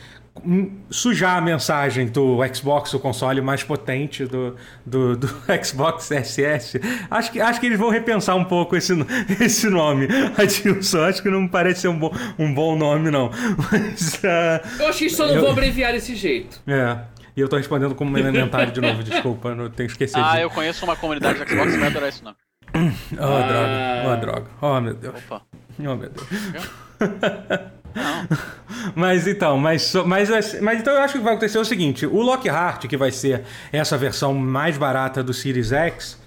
sujar 0.89 1.37
a 1.37 1.41
mensagem 1.41 2.07
do 2.07 2.37
Xbox, 2.53 2.93
o 2.93 2.99
console 2.99 3.41
mais 3.41 3.63
potente 3.63 4.25
do, 4.25 4.55
do, 4.85 5.15
do 5.17 5.27
Xbox 5.63 6.09
SS. 6.09 6.79
Acho 7.09 7.31
que, 7.31 7.39
acho 7.41 7.59
que 7.59 7.65
eles 7.65 7.79
vão 7.79 7.89
repensar 7.89 8.35
um 8.35 8.43
pouco 8.45 8.75
esse, 8.75 8.93
esse 9.41 9.69
nome. 9.69 10.07
Adilson, 10.37 11.03
acho 11.03 11.21
que 11.23 11.29
não 11.29 11.41
me 11.43 11.49
parece 11.49 11.81
ser 11.81 11.87
um 11.87 11.97
bom, 11.97 12.11
um 12.37 12.53
bom 12.53 12.77
nome, 12.77 13.09
não. 13.09 13.29
Mas, 13.71 14.19
ah, 14.25 14.61
Eu 14.79 14.87
acho 14.89 14.99
que 14.99 15.09
só 15.09 15.25
não 15.25 15.35
Eu- 15.35 15.41
vou 15.41 15.51
abreviar 15.51 15.93
desse 15.93 16.15
jeito. 16.15 16.61
é. 16.67 16.97
E 17.37 17.41
eu 17.41 17.49
tô 17.49 17.57
respondendo 17.57 17.93
como 17.93 18.17
elementar 18.17 18.71
de 18.71 18.79
novo, 18.79 19.03
desculpa, 19.03 19.49
eu 19.49 19.69
tenho 19.69 19.87
que 19.89 19.93
esquecer 19.93 20.17
Ah, 20.17 20.35
de. 20.37 20.43
eu 20.43 20.49
conheço 20.49 20.85
uma 20.85 20.95
comunidade 20.95 21.37
do 21.37 21.49
Xbox 21.49 21.73
que 21.73 21.77
vai 21.79 21.89
adorar 21.89 22.07
isso, 22.07 22.23
não. 22.23 22.33
Oh, 22.73 23.47
droga, 23.47 24.07
oh, 24.07 24.15
droga. 24.15 24.45
Oh, 24.61 24.79
meu 24.79 24.93
Deus. 24.93 25.15
Opa. 25.17 25.41
Oh, 25.79 25.95
meu 25.95 26.09
Deus. 26.09 26.27
Não. 27.95 28.27
Mas 28.95 29.25
então, 29.27 29.57
mas, 29.57 29.93
mas, 30.05 30.29
mas 30.61 30.79
então 30.79 30.93
eu 30.93 31.01
acho 31.01 31.13
que 31.13 31.19
vai 31.19 31.33
acontecer 31.33 31.57
o 31.57 31.65
seguinte: 31.65 32.05
o 32.05 32.21
Lockhart, 32.21 32.85
que 32.87 32.97
vai 32.97 33.11
ser 33.11 33.43
essa 33.71 33.97
versão 33.97 34.33
mais 34.33 34.77
barata 34.77 35.23
do 35.23 35.33
Series 35.33 35.71
X, 35.71 36.19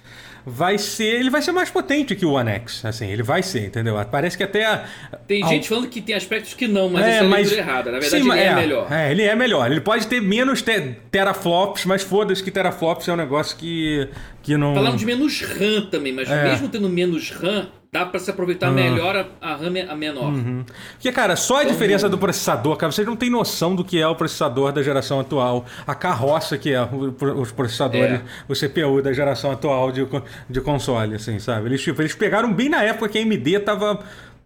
vai 0.45 0.77
ser. 0.77 1.05
Ele 1.19 1.29
vai 1.29 1.41
ser 1.41 1.51
mais 1.51 1.69
potente 1.69 2.15
que 2.15 2.25
o 2.25 2.31
One 2.31 2.49
X. 2.51 2.83
Assim, 2.85 3.09
ele 3.09 3.23
vai 3.23 3.43
ser, 3.43 3.65
entendeu? 3.67 3.95
Parece 4.11 4.37
que 4.37 4.43
até. 4.43 4.65
a- 4.65 4.85
Tem 5.27 5.45
gente 5.47 5.69
falando 5.69 5.87
que 5.87 6.01
tem 6.01 6.15
aspectos 6.15 6.53
que 6.53 6.67
não, 6.67 6.89
mas 6.89 7.05
essa 7.05 7.23
é 7.23 7.27
a 7.27 7.29
leitura 7.29 7.57
errada. 7.61 7.91
Na 7.91 7.99
verdade, 7.99 8.23
Sim, 8.23 8.29
ele 8.31 8.39
é, 8.39 8.45
é, 8.45 8.55
melhor. 8.55 8.91
É, 8.91 9.11
ele 9.11 9.23
é 9.23 9.35
melhor. 9.35 9.71
Ele 9.71 9.81
pode 9.81 10.07
ter 10.07 10.21
menos 10.21 10.61
te- 10.61 10.95
teraflops, 11.11 11.85
mas 11.85 12.01
foda-se 12.03 12.43
que 12.43 12.51
teraflops 12.51 13.07
é 13.07 13.13
um 13.13 13.17
negócio 13.17 13.55
que, 13.57 14.07
que 14.41 14.57
não. 14.57 14.73
Falando 14.75 14.97
de 14.97 15.05
menos 15.05 15.41
RAM 15.41 15.87
também, 15.89 16.13
mas 16.13 16.29
É. 16.29 16.43
mesmo 16.49 16.67
tendo 16.69 16.89
menos 16.89 17.31
RAM, 17.31 17.67
dá 17.91 18.05
pra 18.05 18.19
se 18.19 18.29
aproveitar 18.29 18.69
melhor 18.71 19.15
a, 19.41 19.51
a 19.51 19.55
RAM 19.55 19.73
a 19.89 19.95
menor. 19.95 20.31
Porque, 20.93 21.11
cara, 21.11 21.35
só 21.35 21.61
a 21.61 21.63
diferença 21.63 22.07
do 22.07 22.17
processador, 22.17 22.75
cara, 22.77 22.91
vocês 22.91 23.07
não 23.07 23.15
têm 23.15 23.29
noção 23.29 23.75
do 23.75 23.83
que 23.83 23.99
é 23.99 24.07
o 24.07 24.15
processador 24.15 24.71
da 24.71 24.83
geração 24.83 25.19
atual. 25.19 25.65
A 25.87 25.95
carroça 25.95 26.57
que 26.57 26.71
é 26.71 26.81
o- 26.81 27.15
os 27.41 27.51
processadores, 27.51 28.19
É. 28.19 28.21
o 28.47 28.53
CPU 28.55 29.01
da 29.01 29.11
geração 29.11 29.51
atual 29.51 29.91
de, 29.91 30.07
de 30.49 30.61
console, 30.61 31.15
assim, 31.15 31.39
sabe? 31.39 31.67
Eles, 31.67 31.81
tipo, 31.81 31.99
eles 32.01 32.13
pegaram 32.13 32.53
bem 32.53 32.69
na 32.69 32.83
época 32.83 33.09
que 33.09 33.17
a 33.17 33.21
AMD 33.21 33.59
tava 33.61 33.99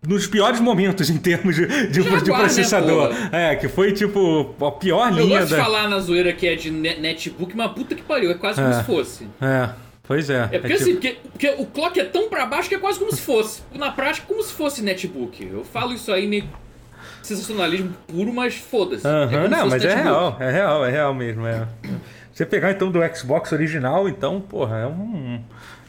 nos 0.07 0.25
piores 0.27 0.59
momentos 0.59 1.09
em 1.09 1.17
termos 1.17 1.55
de, 1.55 1.65
de, 1.87 2.01
Jaguar, 2.01 2.21
de 2.23 2.29
né, 2.31 2.37
processador. 2.37 3.07
porra? 3.09 3.29
é, 3.31 3.55
que 3.55 3.67
foi, 3.67 3.91
tipo, 3.93 4.53
a 4.65 4.71
pior 4.71 5.09
Eu 5.11 5.15
linha 5.25 5.39
gosto 5.39 5.49
de 5.51 5.55
da... 5.57 5.63
falar 5.63 5.87
na 5.89 5.99
zoeira 5.99 6.31
que 6.33 6.47
é 6.47 6.55
de 6.55 6.71
ne- 6.71 6.95
netbook, 6.97 7.55
mas 7.57 7.71
puta 7.73 7.93
que 7.95 8.01
pariu, 8.03 8.31
é 8.31 8.33
quase 8.35 8.61
como 8.61 8.73
É. 8.73 8.79
se 8.79 8.83
fosse. 8.83 9.27
É, 9.41 9.69
pois 10.03 10.29
é. 10.29 10.49
É 10.51 10.59
porque 10.59 10.67
tipo- 10.67 10.73
assim, 10.83 10.91
porque, 10.93 11.17
porque 11.31 11.49
o 11.57 11.65
clock 11.65 11.99
é 11.99 12.05
tão 12.05 12.29
pra 12.29 12.45
baixo 12.45 12.69
que 12.69 12.75
é 12.75 12.79
quase 12.79 12.99
como 12.99 13.11
se 13.13 13.21
fosse. 13.21 13.61
Na 13.73 13.91
prática, 13.91 14.25
como 14.27 14.43
se 14.43 14.53
fosse 14.53 14.81
netbook. 14.81 15.43
Eu 15.45 15.63
falo 15.63 15.93
isso 15.93 16.11
aí 16.11 16.27
meio 16.27 16.45
sensacionalismo 17.21 17.93
puro, 18.07 18.33
mas 18.33 18.55
foda-se. 18.55 19.05
É 19.07 19.47
não, 19.47 19.67
mas 19.67 19.83
é 19.83 19.87
netbook. 19.87 20.03
real, 20.03 20.37
é 20.39 20.51
real, 20.51 20.85
é 20.85 20.91
real 20.91 21.13
mesmo. 21.13 21.45
É. 21.47 21.67
Você 22.33 22.45
pegar 22.45 22.71
então 22.71 22.91
do 22.91 22.99
Xbox 23.15 23.51
original, 23.51 24.09
então, 24.09 24.41
porra, 24.41 24.77
é 24.79 24.87
um, 24.87 25.39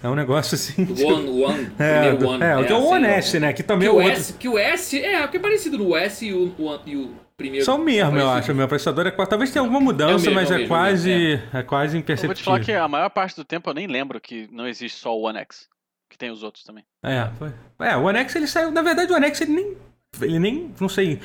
é 0.02 0.08
um 0.08 0.14
negócio 0.14 0.54
assim. 0.54 0.84
Tipo- 0.84 1.06
One, 1.12 1.42
One, 1.44 1.68
É, 1.78 1.92
primeiro 1.92 2.18
do- 2.18 2.28
One. 2.28 2.44
é, 2.44 2.56
o 2.58 2.64
que 2.66 2.72
é 2.72 2.76
o 2.76 2.84
One 2.84 3.06
assim, 3.06 3.14
S, 3.16 3.40
né? 3.40 3.52
Que 3.52 3.62
também 3.62 3.88
Que 3.88 3.94
é 3.94 3.98
o, 3.98 4.02
outro. 4.04 4.10
S, 4.20 4.32
que 4.34 4.48
o 4.48 4.58
S, 4.58 5.02
é, 5.02 5.24
o 5.24 5.28
que 5.28 5.36
é 5.38 5.40
parecido 5.40 5.78
no 5.78 5.96
S 5.96 6.24
e 6.26 6.32
o, 6.34 6.52
o, 6.58 6.78
e 6.86 6.96
o 6.96 7.10
primeiro. 7.36 7.64
São 7.64 7.78
mesmo, 7.78 8.18
eu 8.18 8.30
acho. 8.30 8.54
Meu 8.54 8.68
processador 8.68 9.06
é 9.06 9.10
quase. 9.10 9.30
Talvez 9.30 9.50
tenha 9.50 9.62
alguma 9.62 9.80
mudança, 9.80 10.12
É 10.12 10.16
o 10.16 10.34
mesmo, 10.34 10.34
mas 10.34 10.50
é 10.50 10.54
o 10.54 10.54
é, 10.54 10.58
mesmo, 10.58 10.68
quase. 10.68 11.12
É. 11.52 11.62
quase 11.62 11.96
Eu 11.98 12.02
vou 12.04 12.34
te 12.34 12.42
falar 12.42 12.58
imperceptível. 12.58 12.64
que 12.64 12.72
a 12.72 12.88
maior 12.88 13.10
parte 13.10 13.36
do 13.36 13.44
tempo 13.44 13.68
eu 13.70 13.74
nem 13.74 13.86
lembro 13.86 14.20
que 14.20 14.48
não 14.52 14.66
existe 14.66 14.98
só 14.98 15.16
o 15.16 15.22
One 15.22 15.38
X. 15.38 15.68
Que 16.10 16.18
tem 16.18 16.30
os 16.30 16.42
outros 16.42 16.62
também. 16.64 16.84
É, 17.02 17.28
foi. 17.38 17.52
É, 17.80 17.96
o 17.96 18.04
One 18.04 18.18
X 18.18 18.36
ele 18.36 18.46
saiu. 18.46 18.70
Na 18.70 18.82
verdade, 18.82 19.12
o 19.12 19.16
One 19.16 19.26
X 19.26 19.40
ele 19.40 19.52
nem 19.52 19.76
ele 20.22 20.38
nem, 20.38 20.72
não 20.80 20.88
sei, 20.88 21.18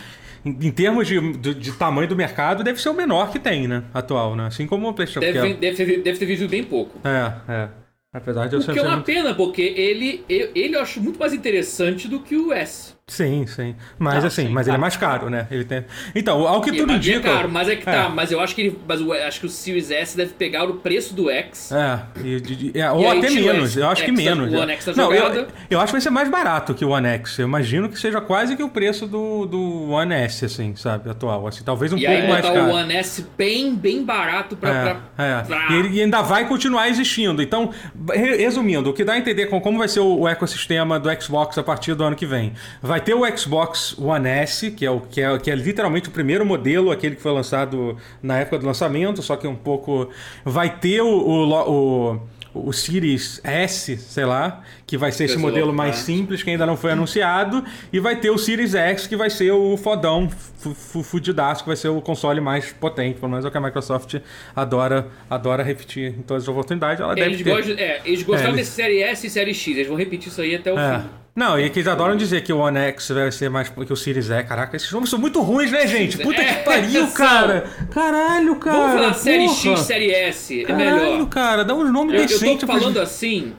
em, 0.43 0.49
em 0.49 0.71
termos 0.71 1.07
de, 1.07 1.19
de, 1.37 1.53
de 1.53 1.71
tamanho 1.73 2.07
do 2.07 2.15
mercado, 2.15 2.63
deve 2.63 2.81
ser 2.81 2.89
o 2.89 2.93
menor 2.95 3.31
que 3.31 3.37
tem, 3.37 3.67
né? 3.67 3.83
Atual, 3.93 4.35
né? 4.35 4.47
Assim 4.47 4.65
como 4.65 4.89
o 4.89 4.93
PlayStation. 4.93 5.19
que 5.27 5.31
Deve, 5.33 5.51
é- 5.51 5.53
deve, 5.53 5.85
ter, 5.85 6.01
deve 6.01 6.17
ter 6.17 6.25
visto 6.25 6.47
bem 6.49 6.63
pouco. 6.63 6.99
É, 7.07 7.33
é. 7.53 7.69
Apesar 8.11 8.47
de 8.47 8.55
eu 8.55 8.59
O 8.59 8.61
que 8.61 8.65
sempre 8.65 8.79
é 8.79 8.83
ser 8.83 8.87
uma 8.89 8.95
muito... 8.95 9.05
pena, 9.05 9.35
porque 9.35 9.61
ele, 9.61 10.25
eu- 10.27 10.49
ele 10.55 10.75
eu 10.75 10.81
acho 10.81 10.99
muito 10.99 11.19
mais 11.19 11.33
interessante 11.33 12.07
do 12.07 12.19
que 12.19 12.35
o 12.35 12.51
S. 12.51 12.95
Sim, 13.09 13.45
sim. 13.47 13.75
Mas 13.97 14.19
Não, 14.19 14.27
assim, 14.27 14.45
sim, 14.47 14.49
mas 14.53 14.67
ele 14.67 14.75
é 14.77 14.79
mais 14.79 14.95
caro, 14.95 15.29
né? 15.29 15.47
Ele 15.51 15.63
tem... 15.65 15.83
Então, 16.15 16.47
ao 16.47 16.61
que 16.61 16.71
tudo 16.71 16.93
é 16.93 16.95
indica. 16.95 17.21
caro, 17.21 17.49
mas 17.49 17.67
é 17.67 17.75
que 17.75 17.83
tá. 17.83 17.91
É. 18.05 18.09
Mas 18.09 18.31
eu 18.31 18.39
acho 18.39 18.55
que 18.55 18.61
ele. 18.61 18.79
Mas 18.87 19.01
eu 19.01 19.11
acho 19.13 19.39
que 19.39 19.45
o 19.45 19.49
Series 19.49 19.89
S 19.91 20.15
deve 20.15 20.33
pegar 20.33 20.63
o 20.65 20.75
preço 20.75 21.13
do 21.13 21.29
X. 21.29 21.71
É, 21.71 21.99
e 22.23 22.71
é, 22.79 22.91
ou 22.91 23.09
até 23.09 23.29
menos, 23.29 23.75
eu 23.75 23.87
acho 23.89 24.03
que 24.03 24.11
X 24.11 24.23
tá- 24.23 24.35
menos. 24.35 24.53
o 24.53 24.55
é. 24.55 24.59
One 24.61 24.71
X 24.73 24.85
tá 24.85 24.93
Não, 24.95 25.13
eu, 25.13 25.47
eu 25.69 25.79
acho 25.79 25.87
que 25.87 25.91
vai 25.93 26.01
ser 26.01 26.09
mais 26.09 26.29
barato 26.29 26.73
que 26.73 26.85
o 26.85 26.89
One 26.89 27.07
X. 27.07 27.39
Eu 27.39 27.47
imagino 27.47 27.89
que 27.89 27.99
seja 27.99 28.21
quase 28.21 28.55
que 28.55 28.63
o 28.63 28.69
preço 28.69 29.07
do, 29.07 29.45
do 29.45 29.89
One 29.89 30.13
S, 30.13 30.45
assim, 30.45 30.75
sabe, 30.75 31.09
atual. 31.09 31.47
Assim, 31.47 31.63
talvez 31.63 31.91
um 31.91 31.97
e 31.97 32.05
pouco 32.05 32.21
aí 32.21 32.27
mais 32.29 32.45
caro. 32.45 32.61
o 32.65 32.69
One 32.75 32.93
S 32.93 33.25
bem, 33.37 33.75
bem 33.75 34.03
barato 34.03 34.55
pra. 34.55 34.69
É, 34.69 34.83
pra- 34.83 35.25
é. 35.25 35.41
pra- 35.43 35.67
E 35.71 35.75
ele 35.79 36.01
ainda 36.01 36.21
vai 36.21 36.47
continuar 36.47 36.87
existindo. 36.89 37.41
Então, 37.41 37.71
re- 38.11 38.37
resumindo, 38.37 38.89
o 38.89 38.93
que 38.93 39.03
dá 39.03 39.13
a 39.13 39.17
entender 39.17 39.47
com 39.47 39.59
como 39.59 39.77
vai 39.77 39.87
ser 39.87 39.99
o, 39.99 40.19
o 40.21 40.27
ecossistema 40.27 40.99
do 40.99 41.09
Xbox 41.21 41.57
a 41.57 41.63
partir 41.63 41.93
do 41.95 42.03
ano 42.03 42.15
que 42.15 42.25
vem. 42.25 42.53
Vai 42.81 42.98
ter 42.99 43.13
o 43.13 43.37
Xbox 43.37 43.97
One 43.97 44.27
S, 44.27 44.71
que 44.71 44.85
é, 44.85 44.91
o, 44.91 44.99
que, 45.01 45.21
é, 45.21 45.37
que 45.39 45.49
é 45.51 45.55
literalmente 45.55 46.09
o 46.09 46.11
primeiro 46.11 46.45
modelo, 46.45 46.91
aquele 46.91 47.15
que 47.15 47.21
foi 47.21 47.31
lançado 47.31 47.97
na 48.21 48.39
época 48.39 48.59
do 48.59 48.65
lançamento, 48.65 49.21
só 49.21 49.35
que 49.35 49.47
um 49.47 49.55
pouco. 49.55 50.09
Vai 50.43 50.77
ter 50.79 51.01
o, 51.01 51.07
o, 51.07 52.19
o, 52.53 52.67
o 52.67 52.73
Series 52.73 53.39
S, 53.43 53.95
sei 53.97 54.25
lá, 54.25 54.63
que 54.87 54.97
vai 54.97 55.11
ser 55.11 55.25
esse 55.25 55.37
modelo 55.37 55.71
mais 55.71 55.97
né? 55.97 56.01
simples, 56.03 56.41
que 56.41 56.49
ainda 56.49 56.65
não 56.65 56.75
foi 56.75 56.91
anunciado. 56.91 57.63
E 57.93 57.99
vai 57.99 58.15
ter 58.15 58.29
o 58.31 58.37
Series 58.37 58.73
X, 58.73 59.05
que 59.07 59.15
vai 59.15 59.29
ser 59.29 59.51
o 59.51 59.77
fodão, 59.77 60.27
fu- 60.29 60.73
fu- 60.73 61.03
fudidaço, 61.03 61.63
que 61.63 61.67
vai 61.69 61.77
ser 61.77 61.89
o 61.89 62.01
console 62.01 62.41
mais 62.41 62.71
potente. 62.73 63.19
Pelo 63.19 63.29
menos 63.29 63.45
é 63.45 63.47
o 63.47 63.51
que 63.51 63.57
a 63.57 63.61
Microsoft 63.61 64.15
adora, 64.55 65.07
adora 65.29 65.61
repetir 65.63 66.15
em 66.17 66.21
todas 66.23 66.43
as 66.43 66.49
oportunidades. 66.49 66.99
Ela 67.01 67.13
deve 67.13 67.29
Eles, 67.35 67.43
ter. 67.43 67.49
gostam, 67.51 67.75
é, 67.77 68.01
eles 68.03 68.23
gostaram 68.23 68.53
É, 68.53 68.57
desse 68.57 68.71
Série 68.71 69.01
S 69.03 69.27
e 69.27 69.29
Série 69.29 69.53
X. 69.53 69.75
Eles 69.75 69.87
vão 69.87 69.95
repetir 69.97 70.29
isso 70.29 70.41
aí 70.41 70.55
até 70.55 70.73
o 70.73 70.79
É. 70.79 70.99
fim. 71.01 71.05
Não, 71.39 71.57
e 71.57 71.69
que 71.69 71.79
eles 71.79 71.87
adoram 71.87 72.17
dizer 72.17 72.41
que 72.41 72.51
o 72.51 72.57
One 72.57 72.77
X 72.77 73.07
vai 73.11 73.31
ser 73.31 73.49
mais 73.49 73.69
que 73.69 73.93
o 73.93 73.95
Series 73.95 74.29
X. 74.29 74.45
Caraca, 74.49 74.75
esses 74.75 74.91
nomes 74.91 75.09
são 75.09 75.17
muito 75.17 75.39
ruins, 75.41 75.71
né, 75.71 75.87
gente? 75.87 76.17
Puta 76.17 76.41
É, 76.41 76.53
que 76.55 76.63
pariu, 76.65 77.07
cara. 77.15 77.61
Caralho, 77.91 78.57
cara. 78.57 78.77
Vamos 78.77 78.93
falar 78.93 79.13
Série 79.13 79.45
porra. 79.45 79.55
X, 79.77 79.79
Série 79.85 80.11
S. 80.11 80.61
É 80.61 80.65
Caralho, 80.65 80.95
melhor. 81.13 81.29
cara, 81.29 81.63
dá 81.63 81.73
uns 81.73 81.89
nomes 81.93 82.13
Eu, 82.13 82.21
eu 82.21 82.27
decentes. 82.27 82.59
tô 82.59 82.65
pra- 82.67 82.75
falando 82.77 82.99
assim. 82.99 83.53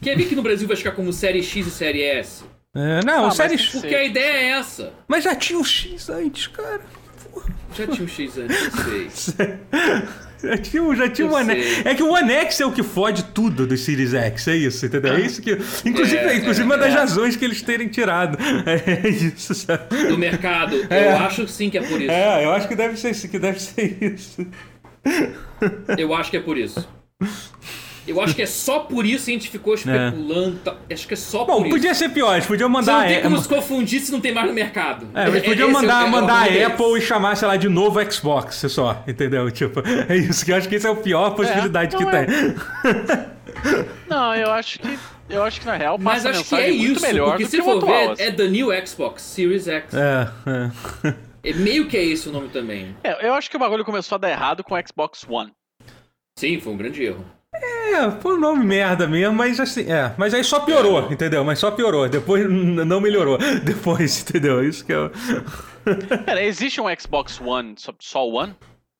Quer 0.00 0.16
ver 0.16 0.24
que 0.24 0.34
no 0.34 0.42
Brasil 0.42 0.66
vai 0.66 0.76
ficar 0.78 0.92
como 0.92 1.12
Série 1.12 1.42
X 1.42 1.66
e 1.66 1.70
Série 1.70 2.02
S? 2.02 2.42
É, 2.74 3.04
não, 3.04 3.26
Ah, 3.26 3.30
Série 3.32 3.52
mas 3.52 3.60
X. 3.60 3.80
Porque 3.82 3.94
a 3.94 4.02
ideia 4.04 4.32
é 4.36 4.48
essa. 4.58 4.90
Mas 5.06 5.24
já 5.24 5.34
tinha 5.34 5.58
o 5.58 5.64
X 5.64 6.08
antes, 6.08 6.46
cara. 6.46 6.80
Já 7.76 7.86
tinha 7.86 8.04
um 8.04 8.08
X 8.08 8.38
antes, 8.38 8.56
eu 8.64 9.10
sei. 9.10 9.54
Já 10.44 10.56
tinha, 10.58 10.82
o- 10.82 10.94
já 10.94 11.08
tinha 11.08 11.26
o 11.28 11.32
One 11.32 11.46
sei. 11.46 11.62
X. 11.62 11.86
É 11.86 11.94
que 11.94 12.02
o 12.02 12.10
One 12.10 12.32
X 12.32 12.60
é 12.60 12.66
o 12.66 12.72
que 12.72 12.82
fode 12.82 13.24
tudo 13.34 13.66
do 13.66 13.76
Series 13.76 14.14
X, 14.14 14.48
é 14.48 14.56
isso, 14.56 14.86
entendeu? 14.86 15.14
É 15.14 15.20
isso 15.20 15.40
que. 15.42 15.52
Inclusive, 15.84 16.16
É, 16.18 16.36
inclusive 16.36 16.62
é, 16.62 16.64
uma 16.64 16.76
das 16.78 16.92
é. 16.92 16.96
razões 16.96 17.36
que 17.36 17.44
eles 17.44 17.62
terem 17.62 17.88
tirado. 17.88 18.38
É 18.66 19.08
isso, 19.08 19.54
sabe? 19.54 20.06
Do 20.08 20.16
mercado. 20.18 20.76
É. 20.90 21.08
Eu 21.12 21.16
acho 21.18 21.46
sim 21.48 21.70
que 21.70 21.78
é 21.78 21.82
por 21.82 22.00
isso. 22.00 22.10
É, 22.10 22.44
eu 22.44 22.50
acho 22.52 22.68
que 22.68 22.74
deve 22.76 22.96
ser 22.96 23.10
isso, 23.10 23.28
que 23.28 23.38
deve 23.38 23.60
ser 23.60 23.96
isso. 24.00 24.46
Eu 25.98 26.14
acho 26.14 26.30
que 26.30 26.36
é 26.36 26.40
por 26.40 26.56
isso. 26.56 26.86
Eu 28.06 28.20
acho 28.20 28.34
que 28.34 28.42
é 28.42 28.46
só 28.46 28.80
por 28.80 29.06
isso 29.06 29.24
que 29.24 29.30
a 29.30 29.34
gente 29.34 29.48
ficou 29.48 29.74
especulando. 29.74 30.58
tá? 30.62 30.76
Acho 30.90 31.08
que 31.08 31.14
é 31.14 31.16
só 31.16 31.44
Bom, 31.44 31.58
por 31.58 31.66
isso. 31.66 31.76
podia 31.76 31.94
ser 31.94 32.10
pior, 32.10 32.34
eles 32.34 32.46
podiam 32.46 32.68
Você 32.68 32.72
mandar 32.72 32.92
não 32.92 33.00
a 33.00 33.06
tem 33.06 33.22
como 33.22 33.38
se 33.38 33.48
confundir 33.48 34.00
se 34.00 34.12
não 34.12 34.20
tem 34.20 34.32
mais 34.32 34.46
no 34.46 34.52
mercado. 34.52 35.08
É, 35.14 35.28
eles 35.28 35.42
podiam 35.42 35.68
é 35.68 35.72
mandar, 35.72 36.02
é 36.02 36.04
o 36.04 36.10
mandar 36.10 36.42
a 36.42 36.66
Apple 36.66 36.98
e 36.98 37.00
chamar, 37.00 37.36
sei 37.36 37.48
lá, 37.48 37.56
de 37.56 37.68
novo 37.68 38.00
Xbox, 38.12 38.64
só, 38.68 39.02
entendeu? 39.06 39.50
Tipo, 39.50 39.82
é 40.08 40.16
isso 40.16 40.44
que 40.44 40.52
eu 40.52 40.56
acho 40.56 40.68
que 40.68 40.76
essa 40.76 40.88
é 40.88 40.92
a 40.92 40.96
pior 40.96 41.30
possibilidade 41.30 41.96
que 41.96 42.04
não 42.04 42.10
tem. 42.10 42.20
é. 42.20 43.34
Não, 44.08 44.34
eu 44.34 44.50
acho 44.50 44.78
que. 44.78 44.98
Eu 45.28 45.42
acho 45.42 45.60
que 45.60 45.66
na 45.66 45.76
real 45.76 45.96
Mas 45.98 46.22
passa 46.22 46.28
a 46.28 46.30
acho 46.32 46.48
que 46.48 46.54
é 46.54 46.70
isso, 46.70 47.00
melhor 47.00 47.30
porque 47.30 47.46
se 47.46 47.62
for 47.62 47.78
atual. 47.78 48.08
ver, 48.08 48.10
assim. 48.10 48.22
é 48.24 48.30
The 48.32 48.46
New 48.48 48.86
Xbox 48.86 49.22
Series 49.22 49.66
X. 49.66 49.94
É, 49.94 50.28
é. 51.04 51.14
É 51.44 51.52
meio 51.54 51.86
que 51.88 51.96
é 51.96 52.04
esse 52.04 52.28
o 52.28 52.32
nome 52.32 52.48
também. 52.48 52.94
É, 53.02 53.26
eu 53.26 53.32
acho 53.34 53.50
que 53.50 53.56
o 53.56 53.60
bagulho 53.60 53.84
começou 53.84 54.16
a 54.16 54.18
dar 54.18 54.30
errado 54.30 54.62
com 54.62 54.74
o 54.74 54.78
Xbox 54.86 55.24
One. 55.28 55.52
Sim, 56.38 56.60
foi 56.60 56.72
um 56.72 56.76
grande 56.76 57.02
erro. 57.02 57.24
É, 57.54 58.10
foi 58.20 58.34
um 58.36 58.40
nome 58.40 58.64
merda 58.64 59.06
mesmo, 59.06 59.34
mas 59.34 59.60
assim, 59.60 59.90
é. 59.90 60.12
Mas 60.16 60.34
aí 60.34 60.42
só 60.42 60.60
piorou, 60.60 61.10
entendeu? 61.12 61.44
Mas 61.44 61.58
só 61.58 61.70
piorou. 61.70 62.08
Depois 62.08 62.48
não 62.50 63.00
melhorou. 63.00 63.38
Depois, 63.62 64.20
entendeu? 64.22 64.66
Isso 64.66 64.84
que 64.84 64.92
é. 64.92 65.10
Pera, 66.24 66.42
existe 66.42 66.80
um 66.80 66.86
Xbox 66.98 67.40
One, 67.40 67.74
só, 68.00 68.26
One? 68.28 68.54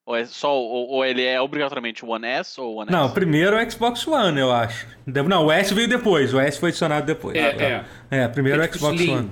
Ou, 0.06 0.14
é 0.14 0.24
só, 0.26 0.54
ou, 0.54 0.88
ou 0.90 1.04
ele 1.04 1.24
é 1.24 1.40
obrigatoriamente 1.40 2.04
o 2.04 2.08
One 2.08 2.26
S 2.26 2.60
ou 2.60 2.74
o 2.74 2.76
One 2.80 2.90
Não, 2.92 3.04
X? 3.06 3.14
primeiro 3.14 3.56
o 3.56 3.70
Xbox 3.70 4.06
One, 4.06 4.38
eu 4.38 4.52
acho. 4.52 4.86
Não, 5.06 5.46
o 5.46 5.52
S 5.52 5.72
veio 5.74 5.88
depois. 5.88 6.32
O 6.34 6.38
S 6.38 6.60
foi 6.60 6.68
adicionado 6.68 7.06
depois. 7.06 7.36
É, 7.36 7.40
é. 7.40 7.84
É, 8.24 8.28
primeiro 8.28 8.60
É 8.60 8.64
o 8.64 8.68
tipo 8.68 8.78
Xbox 8.78 9.00
Slim. 9.00 9.16
One. 9.16 9.30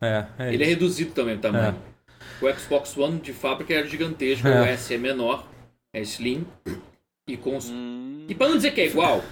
É, 0.00 0.24
é 0.38 0.54
Ele 0.54 0.62
é 0.62 0.66
isso. 0.66 0.74
reduzido 0.74 1.10
também 1.12 1.34
o 1.34 1.38
tamanho. 1.38 1.74
O 2.40 2.52
Xbox 2.52 2.96
One 2.96 3.18
de 3.18 3.32
fábrica 3.32 3.74
era 3.74 3.86
gigantesco, 3.86 4.46
É. 4.46 4.60
o 4.60 4.64
S 4.64 4.94
é 4.94 4.98
menor, 4.98 5.46
é 5.92 6.00
slim. 6.02 6.46
E 7.26 7.36
com. 7.38 7.56
Hum, 7.58 8.26
E 8.28 8.34
pra 8.34 8.48
não 8.48 8.56
dizer 8.56 8.72
que 8.72 8.82
é 8.82 8.86
igual, 8.86 9.24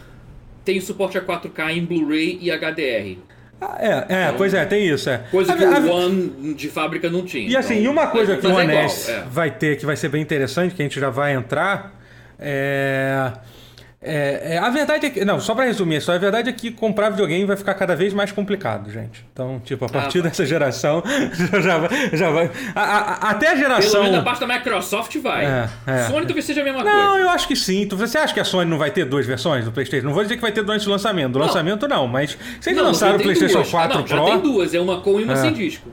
tem 0.65 0.81
suporte 0.81 1.19
a 1.19 1.21
4K 1.23 1.73
em 1.77 1.85
Blu-ray 1.85 2.39
e 2.41 2.51
HDR. 2.51 3.19
Ah, 3.61 3.77
é, 3.79 4.07
é, 4.29 4.33
pois 4.33 4.55
é, 4.55 4.65
tem 4.65 4.89
isso. 4.89 5.09
É. 5.11 5.19
Coisa 5.31 5.55
que 5.55 5.63
a- 5.63 5.79
o 5.79 5.91
One 5.91 6.55
de 6.55 6.69
fábrica 6.69 7.11
não 7.11 7.25
tinha. 7.25 7.49
E 7.49 7.55
assim, 7.57 7.75
então, 7.75 7.85
e 7.85 7.89
uma 7.89 8.07
coisa 8.09 8.37
que 8.37 8.47
o 8.47 8.49
mas 8.51 8.59
é 8.59 8.63
One 8.63 8.71
igual, 8.73 8.85
S 8.87 9.11
é. 9.11 9.25
vai 9.31 9.51
ter, 9.51 9.77
que 9.77 9.85
vai 9.87 9.95
ser 9.97 10.09
bem 10.09 10.23
interessante, 10.23 10.75
que 10.75 10.81
a 10.83 10.85
gente 10.87 10.99
já 10.99 11.11
vai 11.11 11.35
entrar, 11.35 11.95
é... 12.41 13.31
é- 14.03 14.55
é- 14.55 14.59
a 14.59 14.69
verdade 14.71 15.07
é 15.07 15.11
que. 15.11 15.25
Não, 15.25 15.39
só 15.41 15.55
pra 15.55 15.65
resumir, 15.65 16.01
só 16.01 16.13
a 16.15 16.19
verdade 16.19 16.49
é 16.49 16.53
que 16.53 16.71
comprar 16.71 17.11
videogame 17.11 17.45
vai 17.45 17.57
ficar 17.57 17.75
cada 17.75 17.95
vez 17.95 18.13
mais 18.13 18.33
complicado, 18.33 18.91
gente. 18.91 19.25
Então, 19.33 19.61
tipo, 19.65 19.85
a 19.85 19.89
partir 19.89 20.21
vai. 20.21 20.29
dessa 20.31 20.45
geração, 20.45 21.03
já 21.63 21.79
vai. 21.79 21.89
Já 22.13 22.31
vai 22.31 22.51
a- 22.75 22.81
a- 22.83 23.31
até 23.31 23.47
a 23.47 23.51
Pelo 23.51 23.61
geração. 23.63 24.03
menos 24.03 24.19
da 24.19 24.23
parte 24.25 24.41
da 24.41 24.47
Microsoft 24.47 25.17
vai. 25.19 25.45
É, 25.47 25.69
é. 25.87 26.03
Sony 26.05 26.27
talvez 26.27 26.45
seja 26.45 26.61
a 26.61 26.65
mesma 26.65 26.83
Não, 26.83 27.11
coisa. 27.11 27.25
eu 27.25 27.31
acho 27.31 27.47
que 27.49 27.57
sim. 27.57 27.87
Você 27.93 28.19
acha 28.19 28.35
que 28.35 28.41
a 28.41 28.45
Sony 28.45 28.69
não 28.71 28.79
vai 28.79 28.91
ter 28.91 29.05
duas 29.05 29.25
versões 29.25 29.65
do 29.65 29.73
PlayStation? 29.73 30.07
Não 30.07 30.15
vou 30.15 30.23
dizer 30.23 30.37
que 30.37 30.43
vai 30.43 30.53
ter 30.53 30.63
durante 30.63 30.87
o 30.87 30.91
lançamento. 30.91 31.33
Do 31.33 31.39
Não. 31.39 31.47
lançamento, 31.47 31.87
não, 31.89 32.07
mas 32.09 32.37
eles 32.67 32.77
Não, 32.77 32.85
lançaram 32.87 33.17
o 33.17 33.23
PlayStation 33.23 33.55
duas. 33.59 33.71
4 33.71 33.99
não, 33.99 34.05
Pro. 34.05 34.17
Já 34.17 34.25
tem 34.25 34.41
duas, 34.41 34.75
é 34.75 34.81
uma 34.81 35.01
com 35.01 35.21
e 35.21 35.25
uma 35.25 35.35
É. 35.35 35.37
sem 35.37 35.53
disco. 35.53 35.89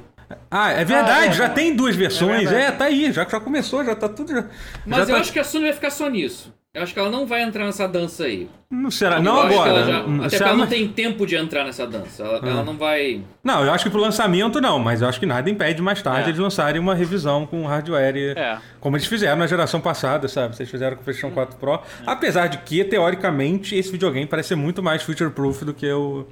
Ah, 0.51 0.71
é 0.71 0.83
verdade, 0.85 1.11
Ah, 1.11 1.25
é, 1.27 1.31
já 1.31 1.45
é. 1.45 1.49
tem 1.49 1.75
duas 1.75 1.95
versões. 1.95 2.43
verdade. 2.49 2.55
É, 2.65 2.71
tá 2.71 2.85
aí, 2.85 3.11
já, 3.11 3.25
já 3.27 3.39
começou, 3.39 3.83
já 3.83 3.95
tá 3.95 4.07
tudo. 4.07 4.31
Já, 4.31 4.45
Mas 4.85 4.97
já 4.99 5.03
eu 5.05 5.07
tá- 5.15 5.21
acho 5.21 5.33
que 5.33 5.39
a 5.39 5.43
Sony 5.43 5.63
vai 5.65 5.73
ficar 5.73 5.89
só 5.89 6.07
nisso. 6.09 6.53
Eu 6.71 6.83
acho 6.83 6.93
que 6.93 6.99
ela 6.99 7.09
não 7.09 7.25
vai 7.25 7.41
entrar 7.41 7.65
nessa 7.65 7.87
dança 7.87 8.25
aí. 8.25 8.47
Não 8.69 8.91
será, 8.91 9.15
Eu 9.15 9.23
não 9.23 9.39
acho 9.39 9.47
que 9.47 9.53
agora. 9.55 9.69
ela 9.71 9.83
já- 9.85 10.05
Hum, 10.05 10.19
até 10.19 10.29
será 10.29 10.29
porque 10.29 10.43
ela 10.43 10.51
não 10.51 10.57
mais- 10.59 10.69
tem 10.69 10.87
tempo 10.87 11.25
de 11.25 11.35
entrar 11.35 11.63
nessa 11.63 11.87
dança. 11.87 12.21
Ela, 12.23 12.47
ela 12.47 12.63
não 12.63 12.77
vai. 12.77 13.21
Não, 13.43 13.65
eu 13.65 13.71
acho 13.73 13.85
que 13.85 13.89
pro 13.89 13.99
lançamento 13.99 14.61
não, 14.61 14.77
mas 14.77 15.01
eu 15.01 15.07
acho 15.09 15.19
que 15.19 15.25
nada 15.25 15.49
impede 15.49 15.81
mais 15.81 15.99
tarde 16.03 16.25
É. 16.25 16.27
eles 16.27 16.37
lançarem 16.39 16.79
uma 16.79 16.93
revisão 16.93 17.47
com 17.47 17.65
hardware, 17.65 18.37
É. 18.37 18.59
como 18.79 18.95
eles 18.95 19.07
fizeram 19.07 19.37
na 19.39 19.47
geração 19.47 19.81
passada, 19.81 20.27
sabe? 20.27 20.55
Vocês 20.55 20.69
fizeram 20.69 20.95
com 20.95 21.01
o 21.01 21.03
PlayStation 21.05 21.33
4 21.33 21.57
Pro. 21.57 21.79
Apesar 22.05 22.45
de 22.45 22.59
que, 22.59 22.83
teoricamente, 22.83 23.75
esse 23.75 23.91
videogame 23.91 24.27
parece 24.27 24.49
ser 24.49 24.55
muito 24.55 24.83
mais 24.83 25.01
future-proof 25.01 25.63
do 25.65 25.73
que 25.73 25.91
o... 25.91 26.27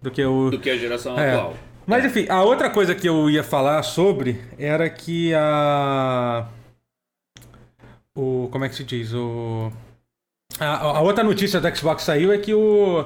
Do 0.00 0.10
que 0.10 0.24
o... 0.24 0.50
do 0.50 0.58
que 0.58 0.70
a 0.70 0.78
geração 0.78 1.18
É. 1.18 1.34
atual. 1.34 1.54
Mas 1.86 2.02
enfim, 2.06 2.24
a 2.30 2.42
outra 2.42 2.70
coisa 2.70 2.94
que 2.94 3.06
eu 3.06 3.28
ia 3.28 3.44
falar 3.44 3.82
sobre 3.82 4.40
era 4.58 4.88
que 4.88 5.34
a. 5.34 6.46
O. 8.16 8.48
Como 8.50 8.64
é 8.64 8.68
que 8.68 8.74
se 8.74 8.84
diz? 8.84 9.12
O. 9.12 9.70
A, 10.60 10.76
a 10.98 11.00
outra 11.00 11.24
notícia 11.24 11.60
do 11.60 11.76
Xbox 11.76 12.04
saiu 12.04 12.32
é 12.32 12.38
que 12.38 12.54
o. 12.54 13.04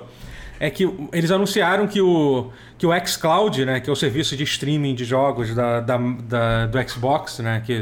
É 0.61 0.71
que 0.71 0.83
eles 1.12 1.31
anunciaram 1.31 1.87
que 1.87 2.00
o, 2.00 2.50
que 2.77 2.85
o 2.85 2.91
xCloud, 3.07 3.65
né, 3.65 3.79
que 3.79 3.88
é 3.88 3.93
o 3.93 3.97
serviço 3.97 4.37
de 4.37 4.43
streaming 4.43 4.93
de 4.93 5.05
jogos 5.05 5.55
da, 5.55 5.79
da, 5.79 5.97
da- 5.97 6.67
do 6.67 6.88
Xbox, 6.91 7.38
né, 7.38 7.62
que 7.65 7.81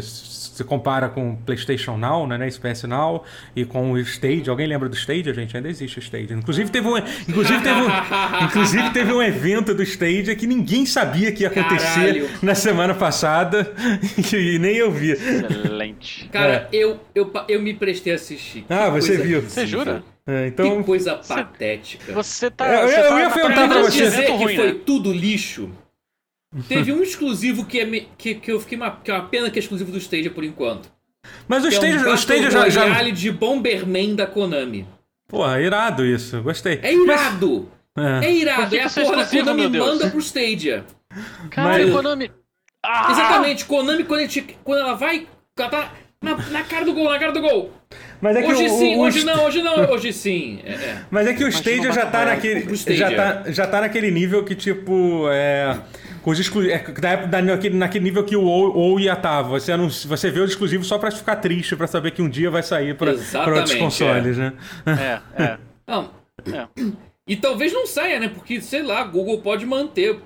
se 0.57 0.65
compara 0.65 1.09
com 1.11 1.33
o 1.33 1.37
PlayStation 1.37 1.97
Now, 1.99 2.27
né, 2.27 2.39
né, 2.39 2.49
PS 2.49 2.85
Now, 2.85 3.25
e 3.55 3.65
com 3.65 3.93
o 3.93 3.99
Stage. 3.99 4.49
Alguém 4.49 4.67
lembra 4.67 4.89
do 4.89 4.95
Stage? 4.97 5.35
gente, 5.35 5.55
ainda 5.57 5.69
existe 5.69 5.99
o 5.99 6.01
Stage. 6.01 6.33
Inclusive 6.33 6.71
teve 6.71 6.89
um, 6.89 6.97
inclusive 7.29 7.61
teve 7.63 7.81
um, 7.81 7.89
inclusive 8.45 8.91
teve 8.91 9.13
um 9.13 9.23
evento 9.23 9.75
do 9.75 9.83
Stage 9.83 10.35
que 10.35 10.47
ninguém 10.47 10.87
sabia 10.87 11.31
que 11.33 11.43
ia 11.43 11.49
acontecer 11.49 12.15
Caralho. 12.15 12.31
na 12.43 12.55
semana 12.55 12.95
passada 12.95 13.71
e 14.33 14.59
nem 14.59 14.77
eu 14.77 14.91
vi. 14.91 15.11
Excelente. 15.13 16.29
Cara, 16.33 16.69
eu, 16.73 16.99
eu, 17.15 17.27
pa- 17.27 17.45
eu 17.49 17.61
me 17.61 17.75
prestei 17.75 18.13
a 18.13 18.17
assistir. 18.17 18.63
Que 18.63 18.73
Ah, 18.73 18.89
você 18.89 19.17
viu. 19.19 19.43
Você 19.43 19.67
jura? 19.67 20.03
É, 20.27 20.49
então, 20.49 20.79
Que 20.79 20.85
coisa 20.85 21.15
patética. 21.17 22.13
Você 22.13 22.51
tá. 22.51 22.67
Eu- 22.67 22.89
você 22.89 22.99
eu 23.01 23.09
tá 23.09 23.21
ia 23.21 23.31
perguntar 23.31 23.55
praia 23.55 23.69
pra 23.69 23.83
você. 23.83 24.03
dizer 24.05 24.25
que 24.39 24.57
foi 24.57 24.75
tudo 24.75 25.13
lixo. 25.13 25.69
Teve 26.69 26.93
um 26.93 27.03
exclusivo 27.03 27.65
que, 27.65 27.81
é 27.81 27.85
me- 27.85 28.09
que, 28.17 28.35
que 28.35 28.51
eu 28.53 28.61
fiquei 28.61 28.77
uma, 28.79 28.91
que 28.91 29.11
é 29.11 29.15
uma 29.15 29.25
pena 29.29 29.51
que 29.51 29.59
é 29.59 29.63
exclusivo 29.63 29.91
do 29.93 29.99
Stadia 29.99 30.31
por 30.31 30.45
enquanto. 30.45 30.89
mas 31.49 31.65
o 31.65 31.69
Que 31.69 31.77
é 31.77 31.81
um 31.81 32.11
o 32.11 32.15
Stage 32.15 32.51
já, 32.51 32.69
já. 32.69 33.03
De 33.11 33.31
Bomberman 33.31 34.15
da 34.15 34.27
Konami. 34.27 34.87
Porra, 35.29 35.61
irado 35.61 36.05
isso, 36.05 36.41
gostei. 36.43 36.79
É 36.83 36.95
irado! 36.95 37.69
É. 37.97 38.27
É 38.27 38.35
irado! 38.35 38.75
É 38.77 38.81
a 38.83 38.87
é 38.87 38.89
porra 38.89 39.17
da 39.17 39.27
Konami 39.27 39.69
manda 39.69 40.09
pro 40.11 40.21
Stadia. 40.21 40.85
Cara, 41.51 41.69
Mas- 41.69 41.91
Konami. 41.93 42.31
Ah! 42.85 43.09
Exatamente, 43.11 43.65
Konami, 43.65 44.05
quando, 44.05 44.21
a 44.21 44.27
gente- 44.27 44.57
quando 44.63 44.81
ela 44.81 44.95
vai. 44.95 45.27
Ela 45.59 45.69
tá 45.69 45.93
na, 46.23 46.37
na 46.37 46.63
cara 46.63 46.85
do 46.85 46.93
gol, 46.93 47.11
na 47.11 47.19
cara 47.19 47.33
do 47.33 47.41
gol. 47.41 47.73
Mas 48.21 48.37
é 48.37 48.43
que 48.43 48.53
Hoje 48.53 48.67
o- 48.67 48.79
sim, 48.79 48.97
o- 48.97 49.01
hoje 49.01 49.21
o- 49.21 49.25
não, 49.25 49.45
hoje 49.45 49.63
não, 49.63 49.91
hoje 49.91 50.13
sim. 50.13 50.61
É, 50.65 50.73
é. 50.73 51.03
Mas 51.11 51.27
é 51.27 51.35
que 51.35 51.43
o 51.43 51.47
Mas 51.47 51.55
Stadia 51.57 51.93
já 51.93 52.07
tá 52.07 52.25
naquele. 52.27 52.61
Stadia. 52.75 53.11
Já 53.11 53.17
tá, 53.17 53.51
já 53.51 53.67
tá 53.67 53.81
naquele 53.81 54.11
nível 54.11 54.45
que, 54.45 54.55
tipo, 54.55 55.27
é. 55.31 55.79
Com 56.27 56.33
os 56.33 56.41
exclu... 56.41 56.69
é, 56.69 56.79
da 57.29 57.41
naquele, 57.41 57.77
naquele 57.77 58.03
nível 58.03 58.25
que 58.25 58.35
o 58.35 58.43
ou, 58.43 58.99
ia 58.99 59.13
estar. 59.13 59.43
Você, 59.43 59.71
anun- 59.71 59.89
você 59.89 60.29
vê 60.29 60.41
os 60.41 60.51
exclusivos 60.51 60.89
só 60.89 60.99
pra 60.99 61.13
ficar 61.13 61.37
triste, 61.37 61.77
pra 61.77 61.87
saber 61.87 62.11
que 62.11 62.21
um 62.21 62.29
dia 62.29 62.51
vai 62.51 62.65
sair 62.65 62.97
pra, 62.97 63.13
pra 63.13 63.13
outros 63.13 63.29
Exatamente, 63.29 63.79
consoles, 63.79 64.37
né? 64.37 64.53
É, 65.39 65.43
é. 65.45 65.59
Não. 65.87 66.11
É. 66.53 66.67
E 67.29 67.37
talvez 67.37 67.73
não 67.73 67.87
saia, 67.87 68.19
né? 68.19 68.29
Porque, 68.29 68.61
sei 68.61 68.83
lá, 68.83 69.05
Google 69.05 69.41
pode 69.41 69.65
manter. 69.65 70.19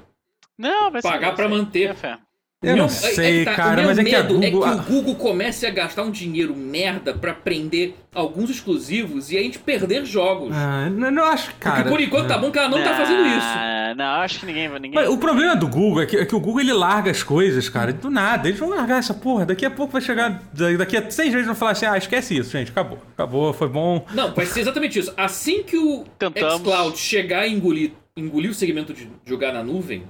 Não, 0.57 0.91
vai 0.91 1.03
ser. 1.03 1.09
Pagar 1.09 1.27
vai 1.27 1.37
pra 1.37 1.49
manter. 1.51 1.91
É 1.91 1.95
fé. 1.95 2.17
Eu 2.63 2.75
Meu- 2.75 2.83
não 2.83 2.89
sei, 2.91 3.39
que 3.39 3.45
tá, 3.47 3.55
cara, 3.55 3.73
o 3.73 3.77
meu 3.77 3.85
mas 3.87 3.99
é 3.99 4.05
que 4.05 4.15
a 4.15 4.23
medo 4.23 4.35
Google. 4.35 4.67
é 4.67 4.71
que 4.71 4.77
o 4.77 4.83
Google 4.83 5.15
comece 5.15 5.65
a 5.67 5.71
gastar 5.71 6.03
um 6.03 6.11
dinheiro 6.11 6.55
merda 6.55 7.15
pra 7.15 7.33
prender 7.33 7.95
alguns 8.15 8.51
exclusivos 8.51 9.33
e 9.33 9.39
a 9.39 9.43
gente 9.43 9.59
perder 9.59 10.05
jogos. 10.05 10.55
Ah, 10.55 10.91
não, 10.91 11.11
não 11.11 11.25
acho, 11.25 11.55
cara. 11.55 11.77
Porque 11.77 11.89
por 11.89 12.01
enquanto 12.03 12.29
tá 12.29 12.37
bom 12.37 12.51
que 12.51 12.59
ela 12.59 12.69
não 12.69 12.83
tá 12.83 12.95
fazendo 12.95 13.27
isso. 13.27 13.97
Não, 13.97 14.05
acho 14.21 14.41
que 14.41 14.47
ninguém 14.47 14.69
vai. 14.69 14.79
Ninguém... 14.79 14.95
Mas 15.01 15.09
o 15.09 15.17
problema 15.17 15.57
do 15.57 15.67
Google 15.67 16.03
é 16.03 16.07
que, 16.07 16.17
é 16.19 16.27
que 16.27 16.37
o 16.37 16.41
Google 16.41 16.61
ele 16.61 16.75
larga 16.75 17.11
as 17.11 17.23
coisas, 17.23 17.67
cara, 17.71 17.95
do 17.95 18.11
nada. 18.11 18.47
Eles 18.47 18.61
vão 18.61 18.69
largar 18.69 18.99
essa 18.99 19.15
porra. 19.15 19.47
Daqui 19.47 19.65
a 19.65 19.71
pouco 19.71 19.95
vai 19.95 20.03
chegar. 20.03 20.43
Daqui 20.77 20.99
a 20.99 21.11
seis 21.11 21.31
meses 21.31 21.47
vão 21.47 21.55
falar 21.57 21.71
assim: 21.73 21.87
ah, 21.87 21.97
esquece 21.97 22.37
isso, 22.37 22.51
gente. 22.51 22.71
Acabou. 22.73 22.99
Acabou, 23.15 23.55
foi 23.55 23.69
bom. 23.71 24.05
Não, 24.13 24.35
vai 24.35 24.45
ser 24.45 24.61
exatamente 24.61 24.99
isso. 24.99 25.15
Assim 25.17 25.63
que 25.63 25.79
o 25.79 26.05
Tentamos. 26.19 26.61
xCloud 26.61 26.99
chegar 26.99 27.47
e 27.47 27.55
engolir, 27.55 27.93
engolir 28.15 28.51
o 28.51 28.55
segmento 28.55 28.93
de 28.93 29.09
jogar 29.25 29.51
na 29.51 29.63
nuvem, 29.65 30.05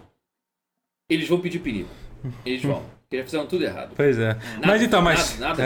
eles 1.09 1.28
vão 1.28 1.38
pedir 1.40 1.61
perigo. 1.61 1.88
Eles 2.45 2.62
vão. 2.62 2.83
Porque 3.11 3.17
eles 3.17 3.27
fizeram 3.27 3.47
tudo 3.47 3.65
errado. 3.65 3.91
Pois 3.97 4.17
é. 4.19 4.37
mas 4.65 4.81
então, 4.83 5.03
mas. 5.03 5.37
nada, 5.41 5.61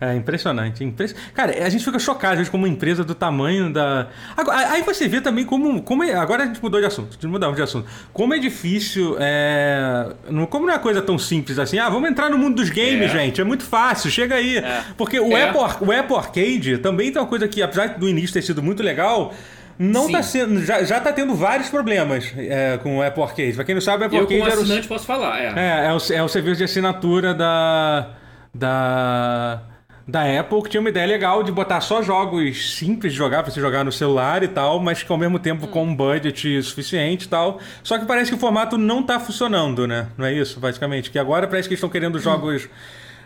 É, 0.00 0.12
é 0.12 0.14
impressionante. 0.14 0.82
Impress... 0.82 1.14
Cara, 1.34 1.62
a 1.62 1.68
gente 1.68 1.84
fica 1.84 1.98
chocado, 1.98 2.32
às 2.32 2.38
vezes, 2.38 2.50
como 2.50 2.64
uma 2.64 2.72
empresa 2.72 3.04
do 3.04 3.14
tamanho 3.14 3.70
da. 3.70 4.08
Agora, 4.34 4.70
aí 4.70 4.82
você 4.82 5.06
vê 5.06 5.20
também 5.20 5.44
como. 5.44 5.82
como 5.82 6.02
é... 6.02 6.14
Agora 6.14 6.44
a 6.44 6.46
gente 6.46 6.62
mudou 6.62 6.80
de 6.80 6.86
assunto, 6.86 7.28
mudamos 7.28 7.54
de 7.54 7.62
assunto. 7.62 7.86
Como 8.14 8.32
é 8.32 8.38
difícil. 8.38 9.14
É... 9.20 10.10
Como 10.48 10.64
não 10.64 10.72
é 10.72 10.76
uma 10.76 10.82
coisa 10.82 11.02
tão 11.02 11.18
simples 11.18 11.58
assim, 11.58 11.78
ah, 11.78 11.90
vamos 11.90 12.08
entrar 12.08 12.30
no 12.30 12.38
mundo 12.38 12.56
dos 12.56 12.70
games, 12.70 13.02
É. 13.02 13.08
gente. 13.08 13.42
É 13.42 13.44
muito 13.44 13.62
fácil, 13.62 14.10
chega 14.10 14.36
aí. 14.36 14.56
É. 14.56 14.82
Porque 14.96 15.20
o, 15.20 15.36
É. 15.36 15.50
Apple, 15.50 15.86
o 15.86 15.92
Apple 15.92 16.16
Arcade 16.16 16.78
também 16.78 17.12
tem 17.12 17.20
uma 17.20 17.28
coisa 17.28 17.46
que, 17.46 17.62
apesar 17.62 17.98
do 17.98 18.08
início 18.08 18.32
ter 18.32 18.40
sido 18.40 18.62
muito 18.62 18.82
legal. 18.82 19.34
Não 19.82 20.04
Sim. 20.08 20.12
tá 20.12 20.22
sendo. 20.22 20.62
Já, 20.62 20.84
já 20.84 21.00
tá 21.00 21.10
tendo 21.10 21.34
vários 21.34 21.70
problemas 21.70 22.30
é, 22.36 22.78
com 22.82 22.98
o 22.98 23.02
Apple 23.02 23.22
Arcade. 23.22 23.54
Pra 23.54 23.64
quem 23.64 23.74
não 23.74 23.80
sabe, 23.80 24.02
o 24.02 24.06
Apple 24.06 24.18
Eu, 24.18 24.22
Arcade 24.24 24.38
como 24.40 24.50
era 24.52 24.60
o- 24.60 24.62
assinante, 24.62 24.86
posso 24.86 25.06
falar. 25.06 25.40
É. 25.40 25.46
é, 25.56 25.86
é 25.86 25.92
o, 25.94 26.12
é 26.18 26.22
o 26.22 26.28
serviço 26.28 26.58
de 26.58 26.64
assinatura 26.64 27.32
da, 27.32 28.10
da, 28.54 29.62
da 30.06 30.40
Apple, 30.40 30.62
que 30.64 30.68
tinha 30.68 30.80
uma 30.82 30.90
ideia 30.90 31.06
legal 31.06 31.42
de 31.42 31.50
botar 31.50 31.80
só 31.80 32.02
jogos 32.02 32.74
simples 32.76 33.12
de 33.12 33.18
jogar, 33.18 33.42
pra 33.42 33.50
você 33.50 33.58
jogar 33.58 33.82
no 33.82 33.90
celular 33.90 34.42
e 34.42 34.48
tal, 34.48 34.80
mas 34.80 35.02
que 35.02 35.10
ao 35.10 35.16
mesmo 35.18 35.38
tempo 35.38 35.66
com 35.66 35.82
um 35.84 35.94
budget 35.96 36.62
suficiente 36.62 37.24
e 37.24 37.28
tal. 37.28 37.58
Só 37.82 37.98
que 37.98 38.04
parece 38.04 38.30
que 38.30 38.36
o 38.36 38.40
formato 38.40 38.76
não 38.76 39.02
tá 39.02 39.18
funcionando, 39.18 39.86
né? 39.86 40.08
Não 40.18 40.26
é 40.26 40.32
isso, 40.34 40.60
basicamente? 40.60 41.10
Que 41.10 41.18
agora 41.18 41.46
parece 41.48 41.66
que 41.68 41.72
eles 41.72 41.78
estão 41.78 41.88
querendo 41.88 42.18
jogos. 42.18 42.68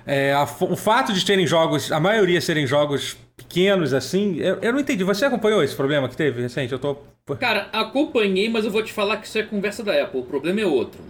É, 0.06 0.32
a 0.32 0.42
o 0.42 0.76
fato 0.76 1.12
de 1.12 1.24
terem 1.24 1.46
jogos, 1.46 1.90
a 1.92 1.98
maioria 2.00 2.40
serem 2.40 2.66
jogos 2.66 3.16
pequenos 3.36 3.92
assim, 3.94 4.36
eu, 4.38 4.56
eu 4.60 4.72
não 4.72 4.80
entendi. 4.80 5.02
Você 5.04 5.24
acompanhou 5.24 5.62
esse 5.62 5.74
problema 5.74 6.08
que 6.08 6.16
teve 6.16 6.42
recente? 6.42 6.72
Eu 6.72 6.78
tô. 6.78 6.96
Cara, 7.40 7.68
acompanhei, 7.72 8.48
mas 8.48 8.64
eu 8.64 8.70
vou 8.70 8.82
te 8.82 8.92
falar 8.92 9.16
que 9.16 9.26
isso 9.26 9.38
é 9.38 9.42
conversa 9.42 9.82
da 9.82 10.02
Apple. 10.02 10.20
O 10.20 10.24
problema 10.24 10.60
é 10.60 10.66
outro. 10.66 11.00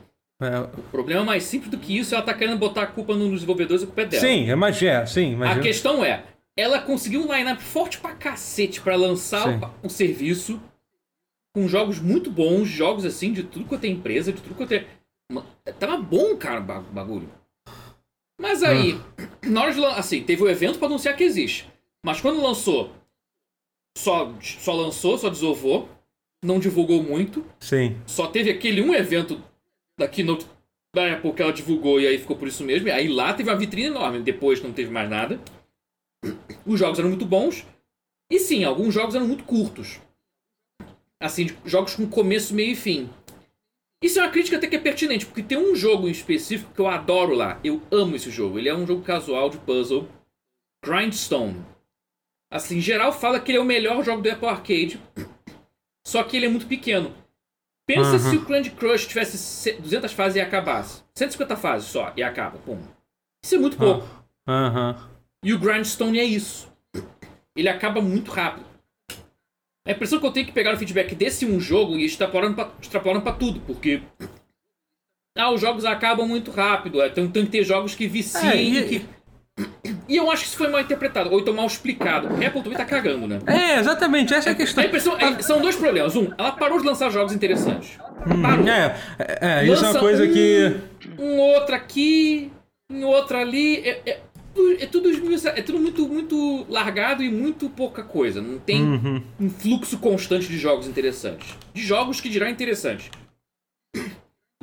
é, 0.40 0.60
O 0.78 0.82
problema 0.90 1.22
é 1.22 1.24
mais 1.24 1.42
simples 1.44 1.70
do 1.70 1.78
que 1.78 1.98
isso. 1.98 2.14
Ela 2.14 2.22
tá 2.22 2.32
querendo 2.34 2.56
botar 2.58 2.82
a 2.82 2.86
culpa 2.86 3.14
nos 3.16 3.30
desenvolvedores 3.32 3.82
e 3.82 3.84
a 3.84 3.86
culpa 3.88 4.02
é 4.02 4.06
dela. 4.06 4.20
sim, 4.22 4.48
imagina, 4.48 5.06
sim, 5.06 5.26
A 5.30 5.32
imagina. 5.32 5.62
questão 5.62 6.04
é, 6.04 6.22
ela 6.56 6.78
conseguiu 6.80 7.20
um 7.26 7.34
line-up 7.34 7.60
forte 7.62 7.98
pra 7.98 8.12
cacete 8.12 8.80
pra 8.80 8.94
lançar 8.94 9.48
o, 9.82 9.86
o 9.86 9.90
serviço 9.90 10.60
com 11.52 11.66
jogos 11.68 11.98
muito 11.98 12.30
bons, 12.30 12.66
jogos 12.68 13.04
assim, 13.04 13.32
de 13.32 13.42
tudo 13.42 13.64
quanto 13.64 13.84
é 13.84 13.88
empresa, 13.88 14.32
de 14.32 14.40
tudo 14.40 14.54
quanto 14.54 14.72
é. 14.72 14.84
Ma- 15.32 15.44
Tava 15.80 15.96
bom, 15.96 16.36
cara, 16.36 16.60
o 16.60 16.64
ba- 16.64 16.84
bagulho. 16.92 17.28
Mas 18.44 18.62
aí, 18.62 19.00
lan- 19.78 19.94
assim, 19.94 20.22
teve 20.22 20.42
o 20.42 20.48
evento 20.48 20.78
pra 20.78 20.86
anunciar 20.86 21.16
que 21.16 21.24
existe. 21.24 21.66
Mas 22.04 22.20
quando 22.20 22.42
lançou, 22.42 22.92
só, 23.96 24.32
só 24.40 24.72
lançou, 24.74 25.16
só 25.16 25.30
desovou, 25.30 25.88
não 26.44 26.58
divulgou 26.58 27.02
muito. 27.02 27.44
Sim. 27.58 27.96
Só 28.06 28.26
teve 28.26 28.50
aquele 28.50 28.82
um 28.82 28.94
evento 28.94 29.42
da 29.98 30.06
Keynote 30.06 30.46
da 30.94 31.14
Apple 31.14 31.32
que 31.32 31.42
ela 31.42 31.52
divulgou 31.52 31.98
e 32.00 32.06
aí 32.06 32.18
ficou 32.18 32.36
por 32.36 32.46
isso 32.46 32.62
mesmo. 32.64 32.86
E 32.88 32.90
aí 32.90 33.08
lá 33.08 33.32
teve 33.32 33.48
uma 33.48 33.56
vitrine 33.56 33.86
enorme, 33.88 34.20
depois 34.20 34.62
não 34.62 34.72
teve 34.72 34.90
mais 34.90 35.08
nada. 35.08 35.40
Os 36.66 36.78
jogos 36.78 36.98
eram 36.98 37.08
muito 37.08 37.24
bons. 37.24 37.64
E 38.30 38.38
sim, 38.38 38.62
alguns 38.64 38.92
jogos 38.92 39.14
eram 39.14 39.26
muito 39.26 39.44
curtos. 39.44 40.00
Assim, 41.20 41.46
jogos 41.64 41.94
com 41.96 42.06
começo, 42.06 42.54
meio 42.54 42.72
e 42.72 42.76
fim. 42.76 43.08
Isso 44.04 44.18
é 44.18 44.22
uma 44.22 44.30
crítica 44.30 44.58
até 44.58 44.66
que 44.66 44.76
é 44.76 44.78
pertinente, 44.78 45.24
porque 45.24 45.42
tem 45.42 45.56
um 45.56 45.74
jogo 45.74 46.06
em 46.06 46.10
específico 46.10 46.74
que 46.74 46.80
eu 46.80 46.86
adoro 46.86 47.34
lá. 47.34 47.58
Eu 47.64 47.80
amo 47.90 48.14
esse 48.16 48.30
jogo. 48.30 48.58
Ele 48.58 48.68
é 48.68 48.74
um 48.74 48.86
jogo 48.86 49.00
casual 49.02 49.48
de 49.48 49.56
puzzle. 49.56 50.06
Grindstone. 50.84 51.64
Assim, 52.52 52.76
em 52.76 52.80
geral 52.82 53.14
fala 53.14 53.40
que 53.40 53.50
ele 53.50 53.56
é 53.56 53.60
o 53.62 53.64
melhor 53.64 54.04
jogo 54.04 54.20
do 54.20 54.30
Apple 54.30 54.46
Arcade. 54.46 55.00
Só 56.06 56.22
que 56.22 56.36
ele 56.36 56.44
é 56.44 56.48
muito 56.50 56.66
pequeno. 56.66 57.14
Pensa 57.86 58.16
Aham. 58.16 58.18
se 58.18 58.36
o 58.36 58.44
Candy 58.44 58.70
Crush 58.72 59.06
tivesse 59.06 59.38
se- 59.38 59.72
200 59.72 60.12
fases 60.12 60.36
e 60.36 60.40
acabasse. 60.42 61.02
150 61.14 61.56
fases 61.56 61.88
só 61.88 62.12
e 62.14 62.22
acaba. 62.22 62.58
Pum. 62.58 62.78
Isso 63.42 63.54
é 63.54 63.58
muito 63.58 63.78
pouco. 63.78 64.06
Aham. 64.46 65.08
E 65.42 65.54
o 65.54 65.58
Grindstone 65.58 66.18
é 66.18 66.24
isso. 66.24 66.70
Ele 67.56 67.70
acaba 67.70 68.02
muito 68.02 68.30
rápido. 68.30 68.66
A 69.86 69.90
impressão 69.92 70.18
que 70.18 70.26
eu 70.26 70.30
tenho 70.32 70.44
é 70.44 70.46
que 70.46 70.52
pegar 70.54 70.74
o 70.74 70.78
feedback 70.78 71.14
desse 71.14 71.44
um 71.44 71.60
jogo 71.60 71.96
e 71.96 72.04
extrapolando 72.06 72.54
pra, 72.54 72.70
extrapolando 72.80 73.22
pra 73.22 73.32
tudo, 73.32 73.60
porque. 73.60 74.00
Ah, 75.36 75.50
os 75.50 75.60
jogos 75.60 75.84
acabam 75.84 76.26
muito 76.26 76.50
rápido. 76.50 77.02
é, 77.02 77.08
Então 77.08 77.28
tem 77.28 77.44
que 77.44 77.50
ter 77.50 77.64
jogos 77.64 77.94
que 77.94 78.06
viciem 78.06 78.50
É, 78.50 78.62
e, 78.62 78.88
que. 78.88 79.04
E 80.08 80.16
eu 80.16 80.30
acho 80.30 80.42
que 80.42 80.48
isso 80.48 80.56
foi 80.58 80.68
mal 80.68 80.80
interpretado, 80.80 81.30
ou 81.32 81.40
então 81.40 81.54
mal 81.54 81.66
explicado. 81.66 82.28
A 82.28 82.46
Apple 82.46 82.62
também 82.62 82.76
tá 82.76 82.84
cagando, 82.84 83.26
né? 83.26 83.38
É, 83.46 83.78
exatamente, 83.78 84.34
essa 84.34 84.50
é 84.50 84.52
a 84.52 84.54
questão. 84.54 84.82
A 84.82 84.86
impressão, 84.86 85.16
é- 85.18 85.42
são 85.42 85.60
dois 85.60 85.76
problemas. 85.76 86.14
Um, 86.16 86.30
ela 86.36 86.52
parou 86.52 86.78
de 86.78 86.84
lançar 86.86 87.10
jogos 87.10 87.32
interessantes. 87.32 87.96
Parou. 88.42 88.66
É, 88.68 88.96
é, 89.18 89.38
é, 89.60 89.64
isso 89.64 89.76
é 89.76 89.78
uma 89.78 89.86
Lança 89.88 89.98
coisa 90.00 90.24
um, 90.24 90.32
que. 90.32 90.76
Um 91.18 91.38
outro 91.38 91.74
aqui, 91.74 92.50
um 92.90 93.04
outro 93.04 93.36
ali. 93.38 93.76
É, 93.88 94.02
é, 94.06 94.20
tudo- 94.54 94.82
é 94.82 94.86
tudo, 94.86 95.48
é 95.48 95.62
tudo 95.62 95.78
muito, 95.78 96.08
muito 96.08 96.66
largado 96.68 97.22
e 97.22 97.30
muito 97.30 97.68
pouca 97.68 98.02
coisa. 98.02 98.40
Não 98.40 98.58
tem 98.58 98.82
Uhum. 98.82 99.22
um 99.40 99.50
fluxo 99.50 99.98
constante 99.98 100.46
de 100.46 100.56
jogos 100.58 100.86
interessantes. 100.86 101.54
De 101.72 101.82
jogos 101.82 102.20
que 102.20 102.28
dirá 102.28 102.48
interessantes. 102.50 103.10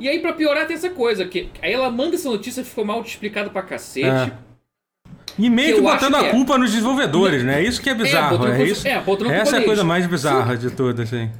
E 0.00 0.08
aí, 0.08 0.18
pra 0.20 0.32
piorar, 0.32 0.66
tem 0.66 0.74
essa 0.76 0.90
coisa. 0.90 1.24
que 1.26 1.48
Aí 1.62 1.72
ela 1.72 1.90
manda 1.90 2.16
essa 2.16 2.28
notícia, 2.28 2.64
ficou 2.64 2.84
mal 2.84 3.00
explicada 3.02 3.50
pra 3.50 3.62
cacete. 3.62 4.06
É. 4.08 4.32
E 5.38 5.48
meio 5.48 5.68
Que 5.68 5.74
que 5.76 5.80
botando 5.80 6.14
acho 6.14 6.16
a 6.16 6.20
que 6.20 6.26
é. 6.26 6.30
culpa 6.30 6.58
nos 6.58 6.70
desenvolvedores, 6.72 7.42
né? 7.44 7.62
Isso 7.62 7.80
que 7.80 7.88
é 7.88 7.94
bizarro, 7.94 8.34
é, 8.34 8.38
culpa- 8.38 8.62
isso. 8.64 8.86
é, 8.86 8.90
Essa 9.36 9.56
é 9.56 9.60
a 9.60 9.64
coisa 9.64 9.82
mais 9.84 10.06
bizarra 10.06 10.56
de 10.56 10.70
tudo, 10.70 11.00
assim. 11.02 11.30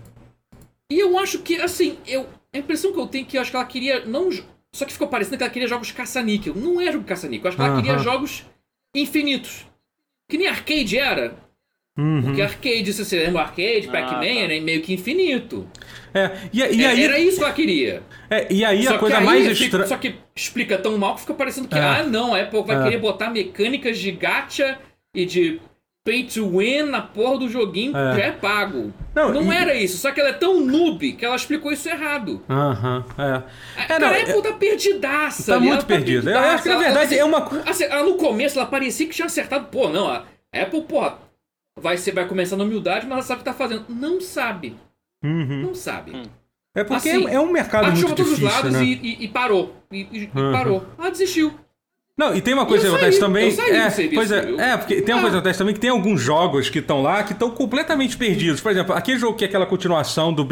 E 0.90 0.98
eu 0.98 1.18
acho 1.18 1.40
que, 1.40 1.56
assim, 1.60 1.98
eu, 2.06 2.26
a 2.54 2.58
impressão 2.58 2.92
que 2.92 2.98
eu 3.00 3.06
tenho 3.06 3.24
é 3.24 3.28
que 3.28 3.36
eu 3.36 3.42
acho 3.42 3.50
que 3.50 3.56
ela 3.56 3.66
queria. 3.66 4.04
não 4.06 4.30
Só 4.74 4.84
que 4.86 4.92
ficou 4.92 5.08
parecendo 5.08 5.36
que 5.36 5.42
ela 5.44 5.52
queria 5.52 5.68
jogos 5.68 5.92
caça-níquel. 5.92 6.54
Não 6.54 6.80
é 6.80 6.90
jogo 6.90 7.04
caça-níquel. 7.04 7.44
Eu 7.44 7.48
acho 7.48 7.56
que 7.58 7.62
ela 7.62 7.76
queria 7.76 7.92
Aham. 7.94 8.02
jogos 8.02 8.44
infinitos. 8.94 9.66
Que 10.28 10.38
nem 10.38 10.46
arcade 10.48 10.96
era. 10.98 11.34
Uhum. 11.98 12.22
Porque 12.22 12.40
arcade, 12.40 12.90
se 12.92 13.04
você 13.04 13.18
lembra 13.26 13.42
arcade, 13.42 13.86
Pac-Man, 13.88 14.20
tá. 14.20 14.26
era 14.26 14.60
meio 14.62 14.80
que 14.80 14.94
infinito. 14.94 15.68
É, 16.14 16.30
e, 16.50 16.58
e 16.60 16.84
É, 16.84 16.86
aí, 16.88 17.04
Era 17.04 17.18
isso 17.18 17.36
que 17.36 17.44
ela 17.44 17.52
queria. 17.52 18.02
é, 18.30 18.46
e 18.50 18.64
aí 18.64 18.84
Só 18.84 18.94
a 18.94 18.98
coisa 18.98 19.18
aí 19.18 19.24
mais 19.24 19.46
estranha. 19.60 19.86
Só 19.86 19.98
que 19.98 20.14
explica 20.34 20.78
tão 20.78 20.96
mal 20.96 21.14
que 21.16 21.20
fica 21.20 21.34
parecendo 21.34 21.68
que, 21.68 21.74
É. 21.76 21.80
ah, 21.82 22.02
não, 22.02 22.34
a 22.34 22.40
Apple 22.40 22.62
vai 22.64 22.80
É. 22.80 22.84
querer 22.84 22.98
botar 22.98 23.28
mecânicas 23.28 23.98
de 23.98 24.10
gacha 24.10 24.78
e 25.14 25.26
de 25.26 25.60
pay 26.04 26.24
to 26.24 26.58
win 26.58 26.82
na 26.84 27.00
porra 27.02 27.38
do 27.38 27.48
joguinho 27.48 27.96
É. 27.96 28.10
que 28.14 28.20
já 28.20 28.24
é 28.26 28.32
pago. 28.32 28.92
Não, 29.14 29.32
Não, 29.32 29.52
e- 29.52 29.56
era 29.56 29.74
isso, 29.74 29.98
só 29.98 30.10
que 30.10 30.20
ela 30.20 30.30
é 30.30 30.34
tão 30.34 30.60
noob 30.60 31.12
que 31.12 31.24
ela 31.24 31.36
explicou 31.36 31.70
isso 31.72 31.88
errado. 31.88 32.42
Aham, 32.48 33.04
é. 33.18 33.22
A, 33.22 33.44
É, 33.82 33.86
cara, 33.86 34.00
não, 34.00 34.08
a 34.08 34.18
é- 34.18 34.22
Apple 34.22 34.42
tá 34.42 34.52
perdidaça. 34.54 35.52
Tá 35.52 35.56
ali, 35.58 35.66
muito 35.66 35.78
ela 35.78 35.86
perdida. 35.86 36.30
Eu 36.30 36.38
acho 36.38 36.62
que, 36.62 36.68
na 36.68 36.74
Ela- 36.76 36.84
verdade, 36.84 37.14
ela- 37.18 37.22
é 37.22 37.24
uma. 37.24 37.62
Assim, 37.70 37.84
ela 37.84 38.02
no 38.04 38.14
começo 38.16 38.58
ela 38.58 38.66
parecia 38.66 39.06
que 39.06 39.14
tinha 39.14 39.26
acertado. 39.26 39.66
Pô, 39.66 39.88
não, 39.88 40.08
a 40.08 40.24
Apple, 40.52 40.82
porra, 40.82 41.18
vai, 41.78 41.96
ser, 41.96 42.12
vai 42.12 42.26
começar 42.26 42.56
na 42.56 42.64
humildade, 42.64 43.06
mas 43.06 43.12
ela 43.12 43.22
sabe 43.22 43.40
o 43.40 43.44
que 43.44 43.50
tá 43.50 43.54
fazendo. 43.56 43.84
Não 43.88 44.20
sabe. 44.20 44.76
Uhum. 45.24 45.62
Não 45.62 45.74
sabe. 45.74 46.28
É 46.74 46.82
porque 46.82 47.10
Assim, 47.10 47.28
é, 47.28 47.34
é 47.34 47.40
um 47.40 47.52
mercado 47.52 47.82
Ela 47.84 47.90
muito 47.92 48.00
jogou 48.00 48.16
todos 48.16 48.32
os 48.32 48.38
difícil, 48.38 48.56
lados 48.64 48.72
né? 48.72 48.82
e, 48.82 48.92
e- 48.94 49.24
e 49.24 49.28
parou. 49.28 49.76
E 49.92 50.30
Uhum. 50.34 50.52
parou. 50.52 50.86
Ela 50.98 51.10
desistiu. 51.10 51.54
Não, 52.22 52.34
e 52.36 52.40
tem 52.40 52.54
uma 52.54 52.66
coisa 52.66 52.84
que 52.88 52.94
acontece 52.94 53.18
também. 53.18 53.48
é, 53.48 53.90
serviço, 53.90 54.14
pois 54.14 54.30
é, 54.30 54.54
é, 54.72 54.76
porque 54.76 55.02
tem 55.02 55.14
uma 55.14 55.20
Ah. 55.20 55.22
coisa 55.22 55.36
que 55.36 55.38
acontece 55.38 55.58
também 55.58 55.74
que 55.74 55.80
tem 55.80 55.90
alguns 55.90 56.20
jogos 56.20 56.68
que 56.70 56.78
estão 56.78 57.02
lá 57.02 57.22
que 57.24 57.32
estão 57.32 57.50
completamente 57.50 58.16
perdidos. 58.16 58.60
Por 58.60 58.70
exemplo, 58.70 58.94
aquele 58.94 59.18
jogo 59.18 59.36
que 59.36 59.44
é 59.44 59.48
aquela 59.48 59.66
continuação 59.66 60.32
do 60.32 60.46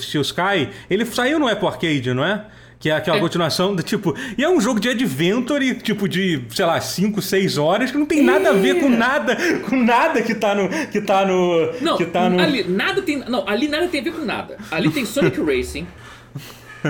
Steel 0.00 0.22
Sky, 0.22 0.68
ele 0.88 1.04
saiu 1.06 1.38
no 1.38 1.48
Apple 1.48 1.66
Arcade, 1.66 2.14
não 2.14 2.24
é? 2.24 2.44
Que 2.78 2.88
é 2.88 2.92
aquela 2.94 3.18
É. 3.18 3.20
continuação 3.20 3.74
do 3.74 3.82
tipo. 3.82 4.14
E 4.38 4.42
é 4.44 4.48
um 4.48 4.58
jogo 4.60 4.80
de 4.80 4.88
adventure, 4.88 5.74
tipo, 5.74 6.08
de, 6.08 6.42
sei 6.50 6.64
lá, 6.64 6.80
5, 6.80 7.20
6 7.20 7.58
horas, 7.58 7.90
que 7.90 7.98
não 7.98 8.06
tem 8.06 8.22
nada 8.22 8.50
a 8.50 8.52
ver 8.54 8.80
com 8.80 8.88
nada, 8.88 9.36
com 9.68 9.76
nada 9.76 10.22
que 10.22 10.34
tá 10.34 10.54
no. 10.54 10.68
Que 10.90 11.00
tá 11.00 11.26
no. 11.26 11.72
Não, 11.82 11.96
que 11.98 12.06
tá 12.06 12.30
no. 12.30 12.40
ali 12.40 12.64
nada 12.64 13.02
tem. 13.02 13.18
Não, 13.28 13.46
ali 13.48 13.68
nada 13.68 13.86
tem 13.88 14.00
a 14.00 14.04
ver 14.04 14.12
com 14.14 14.24
nada. 14.24 14.56
Ali 14.70 14.88
tem 14.90 15.04
Sonic 15.04 15.38
Racing. 15.44 15.86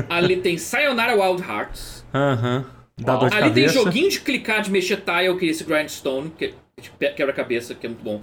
Ali 0.08 0.36
tem 0.36 0.56
Sayonara 0.58 1.14
Wild 1.16 1.42
Hearts. 1.42 2.04
Aham. 2.14 2.64
Dá 3.00 3.16
dor 3.16 3.30
de 3.30 3.36
ali 3.36 3.50
tem 3.52 3.64
cabeça. 3.66 3.74
joguinho 3.84 4.10
de 4.10 4.20
clicar, 4.20 4.62
de 4.62 4.70
mexer 4.70 4.96
tile, 4.98 5.36
que 5.38 5.46
é 5.46 5.48
esse 5.50 5.64
Grindstone, 5.64 6.30
que 6.30 6.54
é 7.00 7.08
quebra-cabeça, 7.10 7.74
que 7.74 7.86
é 7.86 7.88
muito 7.88 8.02
bom. 8.02 8.22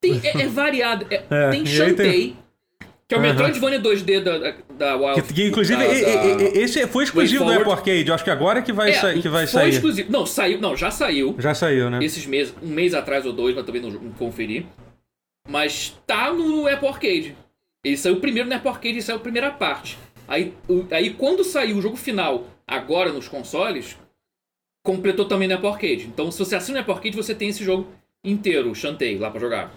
Tem, 0.00 0.20
é, 0.24 0.42
é 0.42 0.46
variado. 0.48 1.06
é- 1.10 1.24
É, 1.30 1.50
tem 1.50 1.66
Shantae, 1.66 1.94
tem- 2.10 2.36
que 3.08 3.14
é 3.14 3.18
o. 3.18 3.20
Metroidvania 3.20 3.80
2D 3.80 4.20
da, 4.20 4.38
da, 4.76 4.96
Wild 4.96 5.22
Que, 5.22 5.34
que, 5.34 5.44
inclusive, 5.48 5.76
da- 5.78 5.92
e- 5.92 6.02
da- 6.52 6.58
esse 6.60 6.86
foi 6.86 7.04
exclusivo 7.04 7.44
do 7.44 7.52
Apple. 7.52 7.72
Arcade. 7.72 8.12
Acho 8.12 8.22
que 8.24 8.30
agora 8.30 8.62
que 8.62 8.72
vai, 8.72 8.90
É, 8.90 8.92
sair, 8.94 9.20
que 9.22 9.28
vai 9.28 9.46
foi 9.46 9.60
sair. 9.60 9.70
exclusivo. 9.70 10.12
Não, 10.12 10.24
saiu. 10.26 10.60
Não, 10.60 10.76
já 10.76 10.90
saiu. 10.90 11.34
Já 11.38 11.54
saiu, 11.54 11.90
né? 11.90 11.98
Esses 12.04 12.26
meses, 12.26 12.54
um 12.62 12.68
mês 12.68 12.94
atrás 12.94 13.24
ou 13.26 13.32
dois, 13.32 13.54
mas 13.56 13.64
também 13.66 13.80
não, 13.82 13.90
não 13.90 14.12
conferi. 14.12 14.66
Mas 15.48 15.98
tá 16.06 16.32
no, 16.32 16.48
no 16.48 16.68
Apple 16.68 16.88
Arcade. 16.88 17.36
Ele 17.84 17.96
saiu 17.96 18.16
primeiro 18.20 18.48
no 18.48 18.54
Apple 18.54 18.68
Arcade 18.70 18.98
e 18.98 19.02
saiu 19.02 19.16
a 19.16 19.20
primeira 19.20 19.50
parte. 19.50 19.98
Aí, 20.26 20.52
o- 20.68 20.86
aí 20.90 21.10
quando 21.10 21.42
saiu 21.42 21.78
o 21.78 21.82
jogo 21.82 21.96
final, 21.96 22.44
agora 22.68 23.12
nos 23.12 23.26
consoles, 23.26 23.96
completou 24.84 25.24
também 25.26 25.48
no 25.48 25.54
Apple 25.54 25.68
Arcade. 25.68 26.06
Então 26.06 26.30
se 26.30 26.38
você 26.38 26.54
assina 26.54 26.78
o 26.78 26.80
Apple 26.82 26.94
Arcade, 26.94 27.16
você 27.16 27.34
tem 27.34 27.48
esse 27.48 27.64
jogo 27.64 27.88
inteiro, 28.22 28.70
o 28.70 28.74
Shantae, 28.74 29.16
lá 29.18 29.30
pra 29.30 29.40
jogar. 29.40 29.72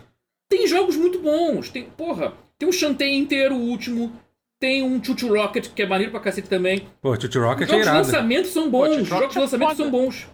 Tem 0.49 0.67
jogos 0.67 0.95
muito 0.97 1.19
bons. 1.19 1.69
Tem, 1.69 1.83
porra, 1.85 2.33
tem 2.59 2.67
um 2.67 2.71
Shantae 2.71 3.15
inteiro, 3.15 3.55
o 3.55 3.61
último. 3.69 4.11
Tem 4.59 4.83
um 4.83 5.03
Chuchu 5.03 5.33
Rocket, 5.33 5.69
que 5.73 5.81
é 5.81 5.87
maneiro 5.87 6.11
pra 6.11 6.19
cacete 6.19 6.47
também. 6.47 6.87
Pô, 7.01 7.17
Tutti 7.17 7.37
Rocket 7.39 7.67
Os 7.67 7.73
é 7.73 7.77
jogos 7.77 7.83
de 7.85 7.89
irado. 7.89 7.97
lançamento 8.05 8.47
são 8.47 8.69
bons. 8.69 8.89
Chuchu 8.89 9.01
Os 9.01 9.07
jogos 9.07 9.31
de 9.31 9.37
é 9.37 9.41
lançamento 9.41 9.69
foda. 9.69 9.83
são 9.83 9.89
bons. 9.91 10.27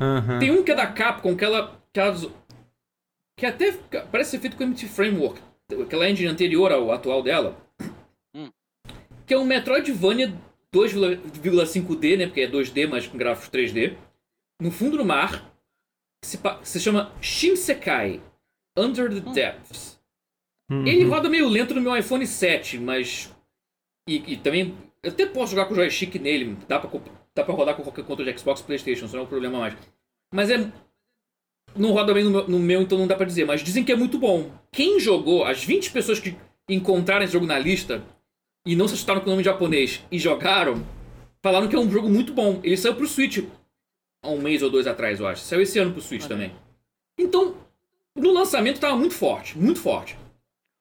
Aham. 0.00 0.38
Tem 0.38 0.50
um 0.50 0.62
que 0.62 0.70
é 0.72 0.74
da 0.74 0.86
Capcom, 0.86 1.36
que 1.36 1.44
ela. 1.44 1.78
Que, 1.92 2.00
ela, 2.00 2.16
que 3.36 3.44
até 3.46 3.72
fica- 3.72 4.08
parece 4.10 4.30
ser 4.30 4.38
feito 4.40 4.56
com 4.56 4.64
MT 4.64 4.86
Framework, 4.88 5.38
aquela 5.82 6.08
engine 6.08 6.28
anterior 6.28 6.72
ao 6.72 6.90
atual 6.92 7.22
dela. 7.22 7.56
Hum. 8.34 8.48
Que 9.26 9.34
é 9.34 9.38
um 9.38 9.44
Metroidvania 9.44 10.32
2,5D, 10.74 12.18
né? 12.18 12.26
Porque 12.26 12.40
é 12.40 12.50
2D, 12.50 12.88
mas 12.88 13.06
com 13.06 13.16
gráficos 13.16 13.48
3D. 13.50 13.96
No 14.60 14.70
fundo 14.70 14.96
do 14.96 15.04
mar. 15.04 15.52
Que 16.22 16.28
se, 16.28 16.38
se 16.62 16.80
chama 16.80 17.12
Shinsekai 17.20 18.20
Under 18.76 19.08
the 19.08 19.32
Depths. 19.32 20.00
Uhum. 20.70 20.86
Ele 20.86 21.04
roda 21.04 21.28
meio 21.28 21.48
lento 21.48 21.74
no 21.74 21.80
meu 21.80 21.96
iPhone 21.96 22.26
7, 22.26 22.78
mas. 22.78 23.32
E, 24.08 24.32
e 24.32 24.36
também. 24.36 24.76
Eu 25.02 25.10
até 25.10 25.26
posso 25.26 25.50
jogar 25.50 25.66
com 25.66 25.74
joystick 25.74 26.14
nele, 26.16 26.56
dá 26.66 26.78
pra, 26.80 26.90
dá 27.34 27.44
pra 27.44 27.54
rodar 27.54 27.76
com 27.76 27.82
qualquer 27.82 28.04
controle 28.04 28.32
de 28.32 28.38
Xbox 28.38 28.62
PlayStation, 28.62 29.04
isso 29.04 29.14
não 29.14 29.22
é 29.22 29.26
um 29.26 29.28
problema 29.28 29.58
mais. 29.58 29.76
Mas 30.32 30.50
é. 30.50 30.72
Não 31.76 31.92
roda 31.92 32.14
bem 32.14 32.24
no 32.24 32.30
meu, 32.30 32.48
no 32.48 32.58
meu, 32.58 32.82
então 32.82 32.96
não 32.96 33.06
dá 33.06 33.16
pra 33.16 33.26
dizer, 33.26 33.44
mas 33.44 33.62
dizem 33.62 33.84
que 33.84 33.92
é 33.92 33.96
muito 33.96 34.18
bom. 34.18 34.50
Quem 34.72 35.00
jogou, 35.00 35.44
as 35.44 35.64
20 35.64 35.90
pessoas 35.90 36.20
que 36.20 36.36
encontraram 36.68 37.24
esse 37.24 37.32
jogo 37.32 37.46
na 37.46 37.58
lista 37.58 38.02
e 38.66 38.74
não 38.74 38.88
se 38.88 38.94
assustaram 38.94 39.20
com 39.20 39.26
o 39.26 39.30
nome 39.30 39.44
japonês 39.44 40.02
e 40.10 40.18
jogaram, 40.18 40.84
falaram 41.42 41.68
que 41.68 41.76
é 41.76 41.78
um 41.78 41.90
jogo 41.90 42.08
muito 42.08 42.32
bom. 42.32 42.60
Ele 42.62 42.76
saiu 42.76 42.94
pro 42.94 43.06
Switch 43.06 43.38
há 44.22 44.28
um 44.30 44.40
mês 44.40 44.62
ou 44.62 44.70
dois 44.70 44.86
atrás, 44.86 45.20
eu 45.20 45.26
acho. 45.26 45.42
Saiu 45.42 45.62
esse 45.62 45.78
ano 45.78 45.92
pro 45.92 46.00
Switch 46.00 46.26
também. 46.26 46.52
Então, 47.18 47.54
no 48.16 48.32
lançamento 48.32 48.80
tava 48.80 48.96
muito 48.96 49.14
forte, 49.14 49.58
muito 49.58 49.80
forte. 49.80 50.16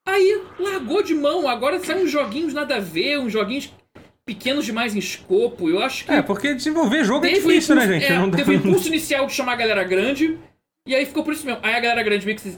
Aí 0.07 0.41
largou 0.59 1.01
de 1.03 1.13
mão, 1.13 1.47
agora 1.47 1.79
saem 1.83 2.03
uns 2.05 2.11
joguinhos 2.11 2.53
nada 2.53 2.75
a 2.75 2.79
ver, 2.79 3.19
uns 3.19 3.31
joguinhos 3.31 3.71
pequenos 4.25 4.65
demais 4.65 4.95
em 4.95 4.99
escopo. 4.99 5.69
Eu 5.69 5.79
acho 5.79 6.05
que 6.05 6.11
É, 6.11 6.21
porque 6.21 6.53
desenvolver 6.53 7.03
jogo 7.03 7.25
é 7.25 7.33
difícil, 7.33 7.75
né, 7.75 7.83
impulso- 7.85 7.99
gente? 8.01 8.11
é, 8.11 8.17
Não 8.19 8.31
teve 8.31 8.51
o 8.51 8.53
impulso 8.53 8.87
inicial 8.87 9.25
de 9.27 9.33
chamar 9.33 9.53
a 9.53 9.57
galera 9.57 9.83
grande, 9.83 10.37
e 10.87 10.95
aí 10.95 11.05
ficou 11.05 11.23
por 11.23 11.33
isso 11.33 11.45
mesmo. 11.45 11.59
Aí 11.63 11.73
a 11.75 11.79
galera 11.79 12.03
grande 12.03 12.25
meio 12.25 12.37
que 12.37 12.53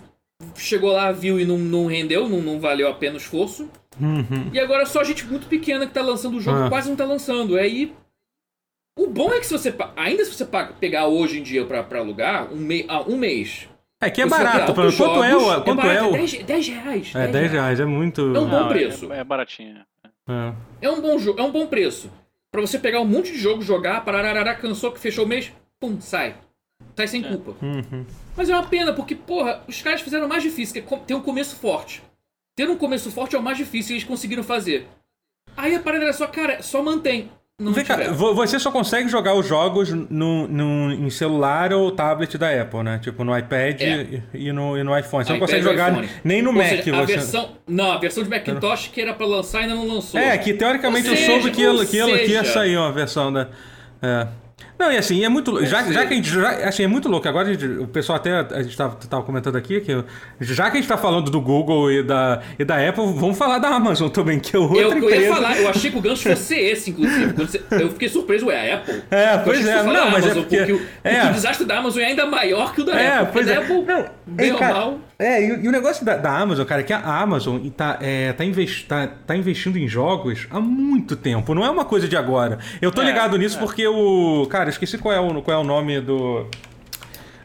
chegou 0.56 0.92
lá, 0.92 1.12
viu 1.12 1.40
e 1.40 1.46
não, 1.46 1.58
não 1.58 1.86
rendeu, 1.88 2.28
não, 2.28 2.42
não 2.42 2.60
valeu 2.60 2.88
a 2.88 2.94
pena 2.94 3.16
o 3.16 3.18
esforço. 3.18 3.70
Uhum. 4.00 4.50
E 4.54 4.60
agora 4.60 4.84
é 4.84 4.86
só 4.86 5.04
gente 5.04 5.26
muito 5.26 5.48
pequena 5.48 5.86
que 5.88 5.94
tá 5.94 6.02
lançando 6.02 6.38
o 6.38 6.42
jogo, 6.42 6.64
Ah. 6.64 6.70
quase 6.70 6.90
não 6.90 6.96
tá 6.96 7.06
lançando. 7.06 7.58
Aí. 7.58 7.94
O 8.98 9.08
bom 9.08 9.34
é 9.34 9.40
que 9.40 9.46
se 9.46 9.52
você. 9.52 9.76
Ainda 9.96 10.24
se 10.24 10.34
você 10.34 10.48
pegar 10.80 11.08
hoje 11.08 11.40
em 11.40 11.44
dia 11.44 11.66
pra, 11.66 11.84
pra 11.84 12.00
alugar, 12.00 12.52
um, 12.54 12.58
mei, 12.58 12.86
ah, 12.88 13.02
um 13.02 13.18
mês. 13.18 13.68
É 14.02 14.10
que 14.10 14.22
é 14.22 14.26
barato. 14.26 14.74
Quanto 14.74 14.82
é 15.24 15.36
o. 15.36 15.40
jogos, 15.40 15.64
Quanto 15.64 15.82
é 15.82 15.86
barato, 15.96 16.10
o. 16.10 16.12
10, 16.14 16.44
10 16.44 16.68
reais. 16.70 17.12
É, 17.16 17.28
10 17.28 17.52
reais, 17.52 17.80
é 17.80 17.86
muito. 17.86 18.22
É 18.22 18.40
um 18.40 18.46
bom 18.46 18.60
Não, 18.60 18.66
é- 18.68 18.70
preço. 18.70 19.12
É, 19.12 19.24
baratinho. 19.24 19.82
É. 20.30 20.54
É 20.82 20.90
um 20.90 21.02
bom 21.02 21.18
jogo, 21.20 21.40
é 21.40 21.44
um 21.44 21.52
bom 21.52 21.68
preço. 21.68 22.10
Pra 22.52 22.62
você 22.62 22.80
pegar 22.80 23.02
um 23.02 23.06
monte 23.06 23.34
de 23.34 23.38
jogo, 23.38 23.62
jogar, 23.62 24.06
pararará, 24.06 24.56
cansou 24.56 24.92
que 24.92 25.00
fechou 25.00 25.26
o 25.26 25.28
mês, 25.28 25.52
pum, 25.80 26.00
sai. 26.00 26.36
Sai 26.96 27.08
sem 27.08 27.22
culpa. 27.22 27.54
Uhum. 27.62 28.06
Mas 28.38 28.50
é 28.50 28.54
uma 28.56 28.66
pena, 28.66 28.94
porque, 28.94 29.14
porra, 29.14 29.62
os 29.68 29.82
caras 29.82 30.00
fizeram 30.02 30.28
mais 30.30 30.42
difícil, 30.42 30.82
é 30.82 30.98
ter 31.06 31.14
um 31.14 31.22
começo 31.22 31.58
forte. 31.58 32.02
Ter 32.56 32.70
um 32.70 32.78
começo 32.78 33.12
forte 33.12 33.36
é 33.36 33.40
o 33.40 33.44
mais 33.44 33.58
difícil 33.58 33.92
e 33.92 33.98
eles 33.98 34.08
conseguiram 34.08 34.44
fazer. 34.44 34.88
Aí 35.58 35.76
a 35.76 35.80
parada 35.80 36.04
era 36.06 36.14
só, 36.14 36.28
cara, 36.28 36.62
só 36.62 36.82
mantém. 36.82 37.30
Não 37.58 37.72
Vem 37.72 37.86
cá, 37.86 37.96
você 38.12 38.60
só 38.60 38.70
consegue 38.70 39.08
jogar 39.08 39.34
os 39.34 39.48
jogos 39.48 39.90
no, 39.90 40.46
no, 40.46 40.92
em 40.92 41.10
celular 41.10 41.72
ou 41.72 41.90
tablet 41.90 42.38
da 42.38 42.50
Apple, 42.62 42.84
né? 42.84 43.00
Tipo 43.02 43.24
no 43.24 43.38
iPad 43.38 43.80
É. 43.82 44.02
e, 44.34 44.48
e 44.48 44.52
no, 44.52 44.78
e 44.78 44.84
no 44.84 44.98
iPhone. 44.98 45.24
Você 45.24 45.30
não 45.30 45.38
iPad 45.38 45.40
consegue 45.50 45.66
ou 45.66 45.72
jogar 45.72 45.92
iPhone. 45.94 46.10
nem 46.22 46.42
no 46.42 46.50
Ou 46.50 46.56
Mac. 46.58 46.68
seja, 46.68 46.92
você... 46.94 47.14
versão, 47.14 47.52
não, 47.66 47.92
a 47.94 47.98
versão 47.98 48.24
de 48.24 48.30
Macintosh 48.30 48.90
que 48.90 49.00
era 49.00 49.14
pra 49.14 49.26
lançar 49.26 49.60
ainda 49.62 49.74
não 49.74 49.88
lançou. 49.88 50.20
É, 50.20 50.38
que 50.38 50.54
teoricamente 50.54 51.08
Ou 51.08 51.14
eu 51.16 51.18
soube 51.26 51.42
seja, 51.44 51.52
que, 51.56 51.64
ela, 51.64 51.80
ou 51.80 51.86
que, 51.88 51.98
ela, 51.98 52.18
que 52.20 52.32
ia 52.32 52.40
seja- 52.42 52.54
sair 52.54 52.76
uma 52.78 52.92
versão 52.92 53.32
da. 53.32 53.48
É. 54.02 54.28
Não, 54.78 54.92
e 54.92 54.98
assim, 54.98 55.24
é 55.24 55.30
muito. 55.30 55.64
Já, 55.66 55.84
já 55.92 56.06
que 56.06 56.14
a 56.14 56.18
gente. 56.18 56.30
Já, 56.30 56.50
assim, 56.68 56.84
é 56.84 56.88
muito 56.88 57.08
louco. 57.08 57.28
Agora 57.28 57.48
a 57.50 57.54
gente- 57.54 57.66
o 57.66 57.88
pessoal 57.88 58.18
até. 58.18 58.32
A 58.56 58.62
gente 58.62 58.76
tava, 58.76 58.96
tava 59.10 59.24
comentando 59.24 59.56
aqui 59.56 59.80
que. 59.82 60.04
Já 60.42 60.70
que 60.70 60.78
a 60.78 60.82
gente 60.82 60.88
tá 60.90 60.98
falando 60.98 61.32
do 61.32 61.40
Google 61.40 61.92
e 61.92 62.04
da, 62.04 62.42
e 62.60 62.66
da 62.66 62.76
Apple, 62.78 63.06
vamos 63.16 63.38
falar 63.38 63.58
da 63.60 63.70
Amazon 63.70 64.10
também, 64.10 64.40
que 64.40 64.56
é 64.56 64.60
outra 64.60 64.78
Eu, 64.82 64.92
eu 64.92 64.98
empresa. 64.98 65.22
ia 65.22 65.34
falar, 65.34 65.58
eu 65.58 65.70
achei 65.70 65.90
que 65.92 65.98
o 65.98 66.02
gancho 66.02 66.30
fosse 66.30 66.56
esse, 66.56 66.90
inclusive. 66.92 67.34
Você- 67.34 67.62
eu 67.72 67.90
fiquei 67.92 68.10
surpreso, 68.10 68.48
ué, 68.48 68.72
a 68.72 68.76
Apple? 68.76 69.02
É, 69.12 69.36
Eu 69.36 69.40
pois 69.40 69.66
é, 69.66 69.84
não, 69.84 69.86
mas 70.12 70.26
é 70.26 70.32
Amazon, 70.32 70.44
porque- 70.44 70.58
o, 70.74 70.82
é. 71.04 71.14
porque 71.16 71.28
o 71.28 71.34
desastre 71.34 71.66
da 71.66 71.78
Amazon 71.78 72.02
é 72.02 72.06
ainda 72.08 72.26
maior 72.26 72.74
que 72.74 72.82
o 72.82 72.84
da 72.84 73.00
É, 73.00 73.18
Apple. 73.20 73.30
pois 73.34 73.48
é. 73.48 73.56
A 73.56 73.60
Apple, 73.60 73.82
Não, 73.84 74.06
bem 74.28 74.52
ou 74.52 74.60
mal, 74.60 75.00
É, 75.18 75.42
e, 75.42 75.52
o- 75.54 75.64
e 75.64 75.68
o 75.70 75.72
negócio 75.72 76.06
da, 76.06 76.18
da 76.18 76.38
Amazon, 76.38 76.66
cara, 76.66 76.82
é 76.82 76.84
que 76.84 76.92
a 76.92 77.00
Amazon 77.22 77.58
tá, 77.70 77.98
é, 78.02 78.34
tá, 78.34 78.44
invest, 78.44 78.86
tá, 78.88 79.08
tá 79.26 79.36
investindo 79.36 79.78
em 79.78 79.88
jogos 79.88 80.46
há 80.52 80.60
muito 80.60 81.16
tempo. 81.16 81.54
Não 81.54 81.64
é 81.64 81.70
uma 81.70 81.86
coisa 81.86 82.06
de 82.08 82.18
agora. 82.18 82.60
Eu 82.82 82.92
tô 82.92 83.02
É, 83.02 83.06
ligado 83.06 83.38
nisso 83.38 83.56
é. 83.56 83.60
porque 83.62 83.88
o. 83.88 84.46
Cara, 84.50 84.65
eu 84.68 84.72
esqueci 84.72 84.98
qual 84.98 85.14
é 85.14 85.20
o, 85.20 85.42
qual 85.42 85.58
é 85.58 85.62
o 85.62 85.64
nome 85.64 86.00
do. 86.02 86.46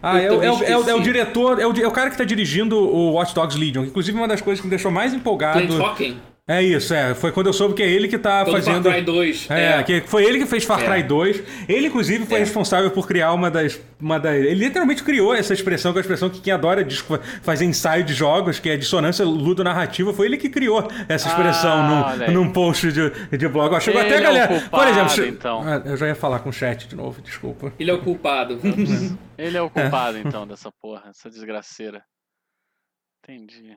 Ah, 0.02 0.18
é, 0.18 0.30
o- 0.30 0.35
também 0.35 0.48
é, 0.48 0.52
é, 0.72 0.78
o- 0.78 0.88
é 0.90 0.94
o 0.94 1.00
diretor, 1.02 1.61
é 1.61 1.66
o, 1.66 1.72
é 1.83 1.87
o 1.87 1.90
cara 1.90 2.09
que 2.11 2.16
tá 2.16 2.24
dirigindo 2.24 2.78
o 2.78 3.12
Watch 3.12 3.35
Dogs 3.35 3.59
Legion. 3.59 3.85
Inclusive, 3.85 4.16
uma 4.16 4.26
das 4.28 4.40
coisas 4.40 4.61
que 4.61 4.66
me 4.66 4.70
deixou 4.70 4.90
mais 4.90 5.12
empolgado. 5.12 5.59
Clint 5.61 5.78
Hawking, 5.80 6.18
É 6.48 6.61
isso, 6.61 6.92
é. 6.92 7.14
Foi 7.14 7.31
quando 7.31 7.46
eu 7.46 7.53
soube 7.53 7.74
que 7.74 7.83
é 7.83 7.88
ele 7.88 8.09
que 8.09 8.18
tá 8.18 8.42
do 8.42 8.50
fazendo. 8.50 8.83
Far 8.83 8.94
Cry 8.94 9.03
2. 9.05 9.50
É, 9.50 9.83
que 9.85 10.00
foi 10.00 10.24
ele 10.24 10.38
que 10.40 10.46
fez 10.46 10.64
Far 10.64 10.79
Cry 10.85 10.98
É. 10.98 11.03
2. 11.05 11.42
Ele, 11.68 11.87
inclusive, 11.87 12.26
foi 12.26 12.38
É. 12.38 12.40
responsável 12.40 12.90
por 12.90 13.07
criar 13.07 13.33
uma 13.33 13.48
das, 13.48 13.81
uma 14.00 14.18
das. 14.18 14.35
Ele 14.35 14.55
literalmente 14.66 15.05
criou 15.05 15.33
essa 15.33 15.55
expressão, 15.55 15.92
que 15.92 15.98
é 15.98 16.00
a 16.00 16.03
expressão 16.03 16.29
que 16.29 16.40
quem 16.40 16.53
adora 16.53 16.85
fazer 17.42 17.66
ensaio 17.66 18.03
de 18.03 18.12
jogos, 18.14 18.59
que 18.59 18.68
é 18.68 18.76
dissonância 18.76 19.24
ludonarrativa. 19.24 20.12
Foi 20.12 20.26
ele 20.26 20.37
que 20.37 20.48
criou 20.48 20.88
essa 21.09 21.29
expressão 21.29 21.70
Ah, 22.05 22.16
num, 22.29 22.33
num 22.44 22.53
post 22.53 22.90
de, 22.90 23.11
de 23.38 23.46
blog. 23.48 23.72
Ó, 23.72 23.79
Chegou 23.79 24.00
Ele 24.00 24.12
até 24.12 24.16
a 24.16 24.18
é 24.18 24.20
o 24.20 24.24
galera. 24.24 24.48
por 24.48 24.61
culpado, 24.61 24.90
exemplo, 24.90 25.11
che- 25.11 25.29
então. 25.29 25.62
Ah, 25.64 25.83
eu 25.85 25.96
já 25.96 26.09
ia 26.09 26.14
falar 26.16 26.40
com 26.40 26.48
o 26.48 26.53
chat 26.53 26.88
de 26.88 26.96
novo, 26.96 27.22
desculpa. 27.22 27.72
Ele 27.79 27.90
é 27.92 27.94
o 27.94 28.03
culpado. 28.03 28.59
Ele 29.38 29.57
é 29.57 29.62
o 29.62 29.70
culpado, 29.70 30.18
então, 30.18 30.46
dessa 30.48 30.70
porra, 30.83 31.05
essa 31.11 31.31
desgraceira. 31.31 32.03
Entendi. 33.22 33.76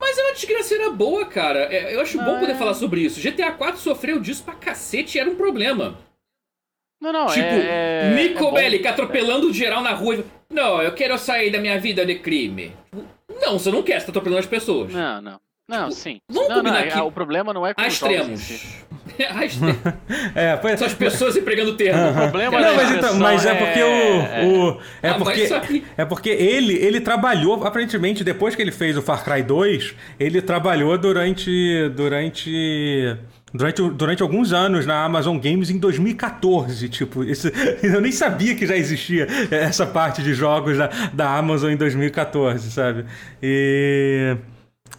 Mas 0.00 0.16
é 0.16 0.22
uma 0.22 0.32
desgraceira 0.34 0.90
boa, 0.90 1.26
cara. 1.26 1.60
É, 1.74 1.94
eu 1.94 2.00
acho 2.00 2.16
bom 2.18 2.36
Ah, 2.36 2.40
poder 2.40 2.52
é. 2.52 2.54
falar 2.56 2.74
sobre 2.74 3.00
isso. 3.00 3.20
GTA 3.20 3.50
4 3.52 3.80
sofreu 3.80 4.20
disso 4.20 4.44
pra 4.44 4.54
cacete 4.54 5.18
e 5.18 5.20
era 5.20 5.28
um 5.28 5.34
problema. 5.36 5.98
Não, 7.00 7.12
não, 7.12 7.26
tipo, 7.26 7.40
é. 7.46 8.10
é 8.12 8.14
Nico 8.14 8.40
bom. 8.44 8.54
Bellic 8.54 8.86
atropelando 8.86 9.52
geral 9.52 9.82
na 9.82 9.92
rua. 9.92 10.16
e- 10.16 10.24
Não, 10.50 10.82
eu 10.82 10.92
quero 10.94 11.16
sair 11.18 11.50
da 11.50 11.58
minha 11.60 11.78
vida 11.80 12.04
de 12.06 12.16
crime. 12.18 12.72
Não, 13.40 13.58
você 13.58 13.70
não 13.70 13.82
quer, 13.82 14.00
você 14.00 14.06
tá 14.06 14.10
atropelando 14.10 14.40
as 14.40 14.46
pessoas. 14.46 14.92
Não, 14.92 15.20
não. 15.20 15.40
Não, 15.68 15.88
Tipo, 15.90 16.00
sim. 16.00 16.18
vamos 16.30 16.48
não, 16.48 16.56
não, 16.56 16.64
combinar 16.64 16.86
é- 16.86 16.90
que- 16.90 16.98
o 17.00 17.12
problema 17.12 17.52
não 17.52 17.66
é 17.66 17.74
com 17.74 17.82
os 17.82 17.94
jogos 17.94 18.16
em 18.28 18.32
extremos. 18.32 18.40
si. 18.40 18.84
Há 19.24 19.44
extremos. 19.44 19.76
É, 20.34 20.56
foi. 20.60 20.76
São 20.76 20.86
as 20.86 20.94
pessoas 20.94 21.36
empregando 21.36 21.76
termo. 21.76 22.00
O 22.10 22.14
problema 22.30 22.60
Não, 22.60 22.68
da 22.76 22.82
mas, 22.82 22.90
então, 22.92 23.14
mas 23.18 23.46
é 23.46 23.54
porque 23.54 23.78
é- 23.80 24.44
o. 24.44 24.48
o- 24.48 24.80
é, 25.02 25.08
Ah, 25.10 25.18
mas 25.18 25.22
porque, 25.50 25.82
é 25.96 26.04
porque 26.04 26.30
ele, 26.30 26.74
ele 26.74 27.00
trabalhou, 27.00 27.64
aparentemente, 27.64 28.22
depois 28.22 28.54
que 28.54 28.62
ele 28.62 28.70
fez 28.72 28.96
o 28.96 29.02
Far 29.02 29.24
Cry 29.24 29.42
2, 29.42 29.94
ele 30.20 30.40
trabalhou 30.42 30.96
durante. 30.98 31.88
durante. 31.94 33.16
Durante, 33.52 33.80
durante 33.92 34.22
alguns 34.22 34.52
anos 34.52 34.84
na 34.84 35.02
Amazon 35.02 35.38
Games 35.38 35.70
em 35.70 35.78
2014. 35.78 36.86
Tipo, 36.90 37.24
esse, 37.24 37.50
eu 37.82 37.98
nem 38.00 38.12
sabia 38.12 38.54
que 38.54 38.66
já 38.66 38.76
existia 38.76 39.26
essa 39.50 39.86
parte 39.86 40.22
de 40.22 40.34
jogos 40.34 40.76
da, 40.76 40.90
da 41.14 41.34
Amazon 41.36 41.70
em 41.70 41.76
2014, 41.76 42.70
sabe? 42.70 43.06
E. 43.42 44.36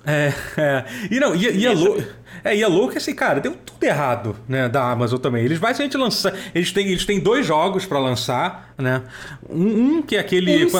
É, 0.05 0.33
é. 0.57 0.83
E 1.11 1.19
não, 1.19 1.35
e, 1.35 1.57
e 1.57 1.65
é 1.65 1.71
louco. 1.71 2.01
É, 2.43 2.55
e 2.55 2.61
é 2.61 2.67
louco 2.67 2.97
assim, 2.97 3.13
cara, 3.13 3.39
deu 3.39 3.53
tudo 3.53 3.83
errado, 3.83 4.35
né, 4.47 4.67
da 4.69 4.89
Amazon 4.91 5.19
também. 5.19 5.43
Eles 5.43 5.57
basicamente 5.57 5.97
lançam. 5.97 6.31
Eles 6.53 6.71
têm, 6.71 6.87
eles 6.87 7.05
têm 7.05 7.19
dois 7.19 7.45
jogos 7.45 7.85
para 7.85 7.99
lançar, 7.99 8.73
né? 8.77 9.03
Um, 9.49 9.97
um, 9.97 10.01
que 10.01 10.15
é 10.15 10.19
aquele. 10.19 10.65
Um 10.65 10.71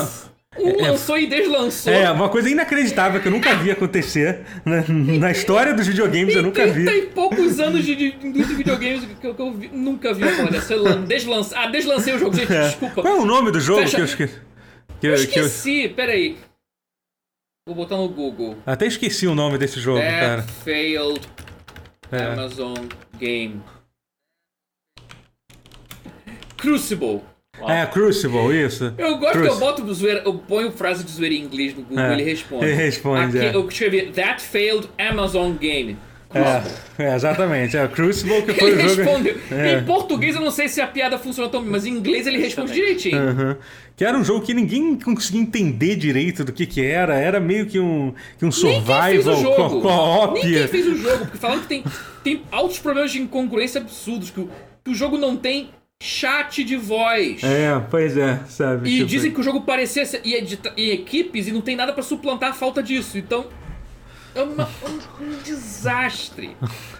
lançou 0.81 1.15
é, 1.15 1.21
e 1.21 1.27
deslançou. 1.27 1.93
É, 1.93 2.11
uma 2.11 2.27
coisa 2.29 2.49
inacreditável 2.49 3.21
que 3.21 3.27
eu 3.27 3.31
nunca 3.31 3.55
vi 3.55 3.71
acontecer. 3.71 4.45
Né? 4.65 4.83
Na 4.87 5.31
história 5.31 5.73
dos 5.73 5.87
videogames 5.87 6.35
eu 6.35 6.43
nunca 6.43 6.65
vi. 6.67 6.85
Tem 6.85 7.05
poucos 7.07 7.59
anos 7.59 7.85
de, 7.85 7.95
de 7.95 8.05
indústria 8.23 8.47
de 8.47 8.55
videogames 8.55 9.07
que 9.19 9.27
eu, 9.27 9.35
que 9.35 9.41
eu 9.41 9.53
vi, 9.53 9.69
nunca 9.69 10.13
vi 10.13 10.23
dessa. 10.49 10.75
Deslança, 11.07 11.57
ah, 11.57 11.67
deslancei 11.67 12.15
o 12.15 12.19
jogo, 12.19 12.35
gente, 12.35 12.51
é. 12.51 12.67
desculpa. 12.67 13.01
Qual 13.01 13.15
é 13.15 13.19
o 13.19 13.25
nome 13.25 13.51
do 13.51 13.59
jogo 13.59 13.81
Fecha... 13.81 13.95
que 13.95 14.01
eu 14.01 14.05
esqueci? 14.05 14.35
Que, 14.99 15.07
eu 15.07 15.13
esqueci, 15.13 15.83
eu... 15.83 15.93
peraí. 15.93 16.37
Vou 17.67 17.75
botar 17.75 17.97
no 17.97 18.09
Google. 18.09 18.57
Até 18.65 18.87
esqueci 18.87 19.27
o 19.27 19.35
nome 19.35 19.57
desse 19.57 19.79
jogo, 19.79 19.99
That 19.99 20.19
cara. 20.19 20.41
Failed 20.63 21.21
é. 22.11 22.23
Amazon 22.23 22.75
Game. 23.17 23.61
Crucible. 26.57 27.21
Uau. 27.59 27.69
É, 27.69 27.85
Crucible, 27.87 28.65
isso. 28.65 28.93
Eu 28.97 29.17
gosto 29.17 29.33
Crucible. 29.33 29.47
que 29.47 29.53
eu 29.53 29.59
boto 29.59 29.93
zoeira, 29.93 30.21
eu 30.25 30.33
ponho 30.35 30.71
frase 30.71 31.03
de 31.03 31.11
zoeira 31.11 31.35
em 31.35 31.43
inglês 31.43 31.75
no 31.75 31.83
Google 31.83 32.05
e 32.05 32.07
é, 32.07 32.13
ele 32.13 32.23
responde. 32.23 32.65
Ele 32.65 32.73
responde, 32.73 33.37
Aqui, 33.37 33.47
é. 33.47 33.55
Eu 33.55 33.67
escrevi 33.67 34.11
That 34.11 34.41
Failed 34.41 34.89
Amazon 34.97 35.53
Game. 35.53 35.97
É, 36.33 37.03
é, 37.03 37.15
exatamente. 37.15 37.75
É 37.75 37.87
Crucible 37.87 38.43
que 38.43 38.53
foi 38.53 38.71
ele 38.71 38.83
o 38.83 38.89
jogo. 38.89 39.01
Respondeu. 39.01 39.37
É. 39.51 39.73
Em 39.79 39.83
português 39.83 40.35
eu 40.35 40.41
não 40.41 40.51
sei 40.51 40.67
se 40.67 40.79
a 40.79 40.85
piada 40.85 41.17
funciona 41.17 41.49
tão 41.49 41.61
bem, 41.61 41.71
mas 41.71 41.85
em 41.85 41.91
inglês 41.91 42.27
ele 42.27 42.37
responde 42.37 42.71
direitinho. 42.71 43.17
Uhum. 43.17 43.55
Que 43.95 44.05
era 44.05 44.17
um 44.17 44.23
jogo 44.23 44.45
que 44.45 44.53
ninguém 44.53 44.95
conseguia 44.97 45.41
entender 45.41 45.95
direito 45.95 46.43
do 46.43 46.53
que 46.53 46.65
que 46.65 46.85
era. 46.85 47.15
Era 47.15 47.39
meio 47.39 47.65
que 47.65 47.79
um, 47.79 48.13
que 48.37 48.45
um 48.45 48.51
survival 48.51 49.81
co-op. 49.81 50.39
Ninguém 50.43 50.67
fez 50.67 50.87
o 50.87 50.95
jogo, 50.95 51.25
porque 51.25 51.37
falando 51.37 51.61
que 51.61 51.67
tem, 51.67 51.83
tem 52.23 52.41
altos 52.51 52.79
problemas 52.79 53.11
de 53.11 53.19
incongruência 53.19 53.81
absurdos, 53.81 54.29
que 54.29 54.39
o, 54.39 54.49
que 54.83 54.91
o 54.91 54.95
jogo 54.95 55.17
não 55.17 55.35
tem 55.35 55.69
chat 56.01 56.63
de 56.63 56.77
voz. 56.77 57.43
É, 57.43 57.81
pois 57.89 58.15
é, 58.15 58.39
sabe? 58.47 58.89
E 58.89 58.97
tipo... 58.97 59.07
dizem 59.07 59.31
que 59.31 59.39
o 59.39 59.43
jogo 59.43 59.61
parecia 59.61 60.05
ser 60.05 60.21
em 60.23 60.91
equipes 60.91 61.47
e 61.47 61.51
não 61.51 61.59
tem 61.59 61.75
nada 61.75 61.91
para 61.91 62.03
suplantar 62.03 62.51
a 62.51 62.53
falta 62.53 62.81
disso. 62.81 63.17
Então, 63.17 63.47
é 64.35 64.43
uma, 64.43 64.69
um, 64.83 65.23
um, 65.23 65.37
desastre. 65.43 66.55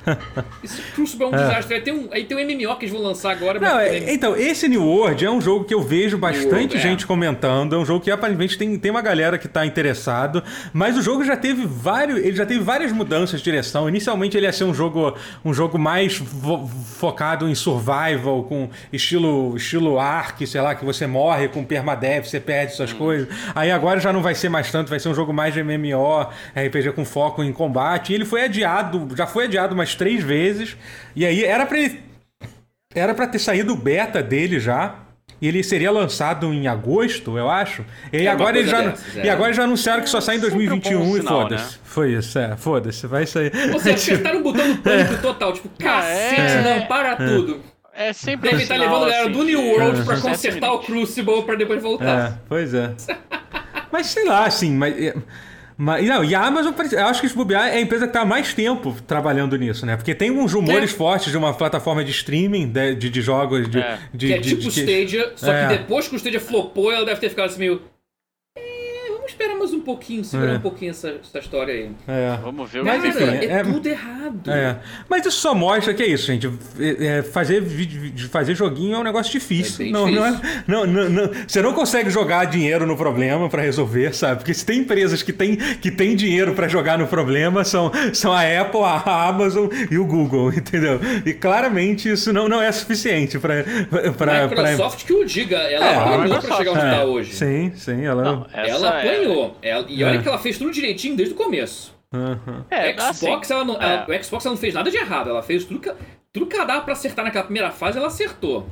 Esse 0.64 0.82
Crucible 0.94 1.26
é 1.26 1.28
um 1.28 1.36
é. 1.36 1.38
desastre. 1.38 1.76
Aí 1.76 1.82
tem, 1.82 1.94
um, 1.94 2.10
aí 2.12 2.24
tem 2.24 2.38
um 2.38 2.42
MMO 2.42 2.76
que 2.78 2.86
eles 2.86 2.94
vão 2.94 3.04
lançar 3.04 3.32
agora. 3.32 3.60
Não, 3.60 3.80
é, 3.80 4.12
então, 4.12 4.36
esse 4.36 4.68
New 4.68 4.84
World 4.84 5.24
é 5.24 5.30
um 5.30 5.40
jogo 5.40 5.66
que 5.66 5.74
eu 5.74 5.82
vejo 5.82 6.18
bastante 6.18 6.54
World, 6.54 6.78
é. 6.78 6.80
gente 6.80 7.04
é. 7.04 7.08
comentando. 7.08 7.76
É 7.76 7.78
um 7.78 7.86
jogo 7.86 8.04
que 8.04 8.10
aparentemente 8.10 8.58
tem, 8.58 8.78
tem 8.80 8.90
uma 8.90 9.02
galera 9.02 9.38
que 9.38 9.46
está 9.46 9.66
interessado. 9.66 10.44
Mas 10.74 10.98
o 10.98 11.02
jogo 11.02 11.24
já 11.24 11.38
teve 11.38 11.66
vários. 11.66 12.18
Ele 12.18 12.36
já 12.36 12.46
teve 12.46 12.62
várias 12.62 12.92
mudanças 12.92 13.40
de 13.40 13.44
direção. 13.44 13.88
Inicialmente 13.88 14.36
ele 14.36 14.48
ia 14.48 14.54
ser 14.54 14.64
um 14.64 14.74
jogo, 14.74 15.16
um 15.46 15.54
jogo 15.54 15.78
mais 15.78 16.22
focado 16.98 17.48
em 17.48 17.54
survival, 17.54 18.44
com 18.44 18.70
estilo, 18.92 19.56
estilo 19.56 20.00
Ark, 20.00 20.46
sei 20.48 20.62
lá, 20.62 20.74
que 20.74 20.84
você 20.84 21.06
morre 21.06 21.48
com 21.48 21.64
permadeath, 21.64 22.26
você 22.26 22.40
perde 22.40 22.76
suas 22.76 22.92
hum. 22.92 22.98
coisas. 22.98 23.28
Aí 23.54 23.72
agora 23.72 24.00
já 24.00 24.12
não 24.12 24.22
vai 24.22 24.34
ser 24.34 24.50
mais 24.50 24.72
tanto, 24.72 24.90
vai 24.90 25.00
ser 25.00 25.10
um 25.10 25.16
jogo 25.16 25.32
mais 25.32 25.54
de 25.54 25.62
MMO, 25.64 26.28
RPG 26.56 26.94
com 26.94 27.06
foco 27.06 27.19
em 27.40 27.54
combate. 27.54 28.12
E 28.12 28.16
ele 28.16 28.26
foi 28.26 28.44
adiado, 28.44 29.08
já 29.16 29.28
foi 29.28 29.46
adiado 29.46 29.74
umas 29.74 29.96
três 29.96 30.24
vezes. 30.24 30.76
E 31.16 31.26
aí 31.26 31.44
era 31.44 31.66
pra 31.66 31.80
ele. 31.80 32.02
Era 32.94 33.14
pra 33.14 33.28
ter 33.28 33.40
saído 33.40 33.74
o 33.74 33.78
beta 33.78 34.22
dele 34.22 34.60
já. 34.60 34.96
E 35.42 35.48
ele 35.48 35.64
seria 35.64 35.90
lançado 35.90 36.54
em 36.54 36.68
agosto, 36.68 37.38
eu 37.38 37.50
acho. 37.50 37.86
E, 38.12 38.26
é 38.26 38.28
agora, 38.28 38.58
eles 38.58 38.70
já, 38.70 38.82
dessas, 38.82 39.18
é. 39.18 39.26
e 39.26 39.30
agora 39.30 39.54
já 39.54 39.64
anunciaram 39.64 40.04
que 40.04 40.10
só 40.10 40.20
sai 40.20 40.36
em 40.36 40.40
2021 40.40 41.18
e 41.18 41.22
foda-se. 41.22 41.64
Né? 41.64 41.80
Foi 41.84 42.12
isso, 42.14 42.38
é, 42.38 42.58
foda-se, 42.58 43.08
vai 43.08 43.26
sair. 43.26 43.52
Você 43.72 43.92
acertaram 43.96 44.42
o 44.42 44.44
botão 44.44 44.68
do 44.68 44.82
pânico 44.82 45.14
é. 45.14 45.18
total, 45.18 45.54
tipo, 45.54 45.70
cacete, 45.82 46.42
é. 46.42 46.80
não, 46.80 46.88
para 46.88 47.16
tudo. 47.16 47.62
É 47.94 48.14
sempre 48.14 48.52
Deve 48.52 48.64
estar 48.64 48.76
tá 48.76 48.82
levando 48.82 49.04
a 49.04 49.10
galera 49.10 49.24
assim, 49.24 49.32
do 49.34 49.44
New 49.44 49.62
World 49.62 50.04
pra 50.04 50.22
consertar 50.22 50.72
o 50.72 50.80
Crucible 50.80 51.44
pra 51.44 51.56
depois 51.56 51.84
voltar. 51.84 52.32
É, 52.32 52.34
pois 52.48 52.74
é. 52.74 52.94
mas 53.92 54.08
sei 54.08 54.26
lá, 54.26 54.46
assim, 54.46 54.72
mas. 54.72 54.96
Mas, 55.82 56.06
não, 56.06 56.26
e 56.26 56.36
a 56.36 56.46
Amazon, 56.46 56.74
eu 56.92 57.06
acho 57.08 57.22
que 57.22 57.30
se 57.30 57.34
bobear 57.34 57.70
é 57.70 57.78
a 57.78 57.80
empresa 57.80 58.04
que 58.04 58.10
está 58.10 58.24
há 58.24 58.26
mais 58.26 58.54
tempo 58.54 58.94
trabalhando 59.08 59.56
nisso, 59.56 59.86
né? 59.86 59.96
Porque 59.96 60.14
tem 60.14 60.30
uns 60.30 60.52
rumores 60.52 60.92
é. 60.92 60.94
fortes 60.94 61.32
de 61.32 61.38
uma 61.38 61.54
plataforma 61.54 62.04
de 62.04 62.12
streaming 62.12 62.68
de, 62.68 62.96
de, 62.96 63.10
de 63.10 63.22
jogos. 63.22 63.70
De, 63.70 63.80
é. 63.80 63.98
de, 64.14 64.28
que 64.28 64.34
é 64.34 64.42
tipo 64.42 64.62
de, 64.64 64.68
Stadia, 64.68 65.32
só 65.38 65.54
é. 65.54 65.68
que 65.70 65.78
depois 65.78 66.06
que 66.10 66.16
o 66.16 66.18
Stadia 66.18 66.42
flopou, 66.42 66.92
ela 66.92 67.06
deve 67.06 67.22
ter 67.22 67.30
ficado 67.30 67.46
assim 67.46 67.60
meio 67.60 67.82
pouquinho, 69.90 70.24
segurar 70.24 70.54
é. 70.54 70.58
um 70.58 70.62
pouquinho 70.62 70.92
essa, 70.92 71.10
essa 71.10 71.40
história 71.40 71.74
aí. 71.74 71.92
É. 72.08 72.38
Vamos 72.42 72.70
ver 72.70 72.82
o 72.82 72.86
Mas, 72.86 73.04
enfim, 73.04 73.24
é, 73.24 73.46
é, 73.46 73.64
tudo 73.64 73.88
errado. 73.88 74.52
É. 74.52 74.78
Mas 75.10 75.26
isso 75.26 75.38
só 75.38 75.56
mostra 75.56 75.94
que 75.94 76.04
é 76.04 76.08
isso, 76.08 76.28
gente. 76.28 76.50
É, 76.80 77.24
fazer, 77.24 77.64
fazer 78.32 78.56
joguinho 78.56 78.96
é 78.96 79.00
um 79.00 79.04
negócio 79.04 79.32
difícil. 79.32 79.88
É 79.88 79.90
não, 79.90 80.06
difícil. 80.06 80.40
Não, 80.68 80.84
é, 80.84 80.88
não, 80.88 80.88
não, 80.88 81.10
não, 81.10 81.32
você 81.48 81.62
não 81.62 81.74
consegue 81.74 82.10
jogar 82.10 82.46
dinheiro 82.46 82.86
no 82.86 82.96
problema 82.96 83.50
para 83.50 83.62
resolver, 83.62 84.14
sabe? 84.14 84.38
Porque 84.38 84.54
se 84.54 84.66
tem 84.66 84.80
empresas 84.80 85.24
que 85.24 85.34
têm 85.34 85.56
que 85.56 85.92
tem 85.92 86.16
dinheiro 86.16 86.54
para 86.54 86.68
jogar 86.68 86.98
no 86.98 87.08
problema, 87.08 87.64
são, 87.64 87.92
são 88.14 88.32
a 88.32 88.42
Apple, 88.42 88.82
a 88.82 89.28
Amazon 89.28 89.68
e 89.90 89.98
o 89.98 90.06
Google, 90.06 90.52
entendeu? 90.54 91.00
E 91.26 91.34
claramente 91.34 92.10
isso 92.10 92.32
não, 92.32 92.48
não 92.48 92.62
é 92.62 92.72
suficiente 92.72 93.40
para. 93.40 93.60
A 93.60 94.48
Microsoft 94.48 94.98
pra... 94.98 95.08
que 95.08 95.14
o 95.14 95.26
diga, 95.26 95.58
ela 95.58 95.86
é, 95.86 95.96
apanhou 95.96 96.42
pra 96.42 96.58
chegar 96.58 96.72
onde 96.72 96.86
está 96.86 97.04
hoje. 97.06 97.34
Sim, 97.34 97.72
sim. 97.76 98.06
Ela, 98.06 98.24
não, 98.24 98.46
ela 98.54 98.90
apanhou 98.90 99.40
ganhou. 99.40 99.58
Ela, 99.62 99.79
e 99.88 100.04
olha 100.04 100.18
é. 100.18 100.22
que 100.22 100.28
ela 100.28 100.38
fez 100.38 100.58
tudo 100.58 100.72
direitinho 100.72 101.16
desde 101.16 101.34
o 101.34 101.38
começo. 101.38 101.98
Uhum. 102.14 102.66
É, 102.70 102.92
Xbox, 102.94 103.52
assim, 103.52 103.54
ela 103.54 103.66
não, 103.66 103.76
ela, 103.76 104.06
é. 104.08 104.20
o 104.20 104.24
Xbox 104.24 104.46
ela 104.46 104.56
não 104.56 104.60
fez 104.60 104.74
nada 104.74 104.90
de 104.90 104.98
errado. 104.98 105.30
Ela 105.30 105.44
fez 105.44 105.64
tudo 105.66 105.80
que, 105.80 105.94
tudo 106.34 106.48
que 106.48 106.56
ela 106.56 106.66
dava 106.66 106.82
pra 106.82 106.94
acertar 106.94 107.24
naquela 107.24 107.44
primeira 107.44 107.72
fase, 107.72 107.98
ela 107.98 108.08
acertou. 108.08 108.68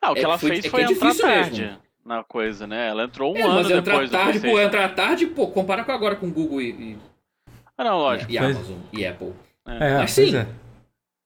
Ah, 0.00 0.12
o 0.12 0.14
que 0.14 0.20
é, 0.20 0.24
ela 0.24 0.38
foi, 0.38 0.50
fez 0.50 0.64
é 0.64 0.68
foi 0.68 0.82
é 0.82 0.84
entrar 0.84 1.14
tarde 1.14 1.62
mesmo. 1.62 1.78
na 2.04 2.24
coisa, 2.24 2.66
né? 2.66 2.88
Ela 2.88 3.04
entrou 3.04 3.32
um 3.32 3.38
é, 3.38 3.42
ano 3.42 3.54
mas 3.54 3.68
depois 3.68 4.10
tarde, 4.10 4.38
do 4.40 4.48
pô, 4.48 4.60
entrar 4.60 4.88
tarde, 4.94 5.26
pô, 5.26 5.46
compara 5.46 5.84
com 5.84 5.92
agora 5.92 6.16
com 6.16 6.30
Google 6.30 6.60
e... 6.60 6.70
e 6.70 6.98
ah, 7.78 7.84
não, 7.84 7.98
lógico. 7.98 8.30
E, 8.30 8.34
e 8.34 8.38
Amazon 8.38 8.76
e 8.92 9.06
Apple. 9.06 9.32
É, 9.66 9.98
mas 9.98 10.10
sim, 10.10 10.32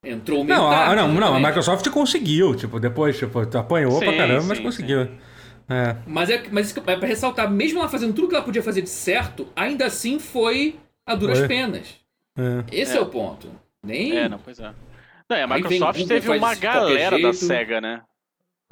entrou 0.03 0.43
meio 0.43 0.59
não, 0.59 0.69
tarde, 0.69 0.95
não, 0.95 1.13
não, 1.13 1.35
a 1.35 1.39
Microsoft 1.39 1.87
conseguiu, 1.89 2.55
tipo, 2.55 2.79
depois, 2.79 3.17
tipo, 3.17 3.39
apanhou 3.57 3.99
sim, 3.99 4.05
pra 4.05 4.15
caramba, 4.15 4.41
sim, 4.41 4.47
mas 4.47 4.59
conseguiu. 4.59 5.05
Sim. 5.05 5.17
É. 5.69 5.97
Mas, 6.05 6.29
é, 6.29 6.47
mas 6.49 6.75
é 6.75 6.95
pra 6.95 7.07
ressaltar, 7.07 7.49
mesmo 7.51 7.79
ela 7.79 7.89
fazendo 7.89 8.13
tudo 8.13 8.29
que 8.29 8.35
ela 8.35 8.43
podia 8.43 8.63
fazer 8.63 8.81
de 8.81 8.89
certo, 8.89 9.47
ainda 9.55 9.85
assim 9.85 10.17
foi 10.17 10.79
a 11.05 11.13
duras 11.13 11.39
foi. 11.39 11.47
penas. 11.47 11.95
É. 12.37 12.63
Esse 12.71 12.93
é. 12.93 12.97
é. 12.97 13.01
o 13.01 13.07
ponto. 13.07 13.51
Nem... 13.83 14.17
É, 14.17 14.29
não, 14.29 14.39
pois 14.39 14.59
é. 14.59 14.73
Não, 15.29 15.43
a 15.43 15.47
Microsoft 15.47 16.07
teve 16.07 16.29
uma 16.29 16.55
galera 16.55 17.19
da 17.19 17.33
SEGA, 17.33 17.81
né? 17.81 18.01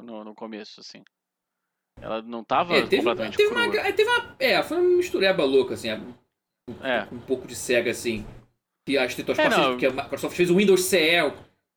No, 0.02 0.24
no 0.24 0.34
começo, 0.34 0.80
assim. 0.80 1.02
Ela 2.00 2.22
não 2.22 2.44
tava 2.44 2.74
é, 2.74 2.82
teve, 2.82 2.98
completamente 2.98 3.36
teve 3.36 3.48
uma, 3.48 3.64
é, 3.64 3.92
teve 3.92 4.10
uma, 4.10 4.36
é, 4.38 4.62
foi 4.62 4.78
uma 4.78 4.96
mistureba 4.96 5.44
louca, 5.44 5.74
assim. 5.74 5.88
É. 5.88 7.06
Um 7.12 7.18
pouco 7.18 7.46
de 7.46 7.54
SEGA, 7.54 7.90
assim. 7.90 8.26
Que 8.86 8.96
as 8.96 9.14
tentou 9.14 9.34
é, 9.34 9.48
porque 9.48 9.86
a 9.86 9.90
Microsoft 9.90 10.36
fez 10.36 10.50
o 10.50 10.56
Windows 10.56 10.84
CE, 10.84 11.32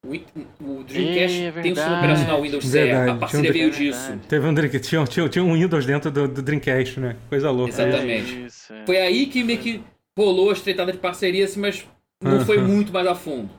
o, 0.05 0.13
o 0.13 0.83
Dreamcast 0.83 1.43
é 1.43 1.51
tem 1.51 1.71
o 1.73 1.75
sistema 1.75 1.97
operacional 1.97 2.41
Windows 2.41 2.65
CE, 2.65 2.91
a 2.91 3.15
parceria 3.15 3.49
um, 3.49 3.53
veio 3.53 3.71
disso. 3.71 4.19
Teve 4.29 4.47
um, 4.47 4.55
tinha, 4.55 5.05
tinha, 5.05 5.29
tinha 5.29 5.43
um 5.43 5.53
Windows 5.53 5.85
dentro 5.85 6.09
do, 6.09 6.27
do 6.27 6.41
Dreamcast, 6.41 6.99
né? 6.99 7.17
Coisa 7.27 7.51
louca. 7.51 7.71
Exatamente. 7.71 8.35
É 8.35 8.45
isso, 8.45 8.73
é. 8.73 8.85
Foi 8.85 8.97
aí 8.97 9.25
que 9.25 9.43
meio 9.43 9.59
que 9.59 9.83
rolou 10.17 10.49
a 10.49 10.53
estreitada 10.53 10.91
de 10.91 10.97
parceria, 10.97 11.45
assim, 11.45 11.59
mas 11.59 11.85
não 12.21 12.45
foi 12.45 12.59
muito 12.59 12.93
mais 12.93 13.07
a 13.07 13.15
fundo. 13.15 13.49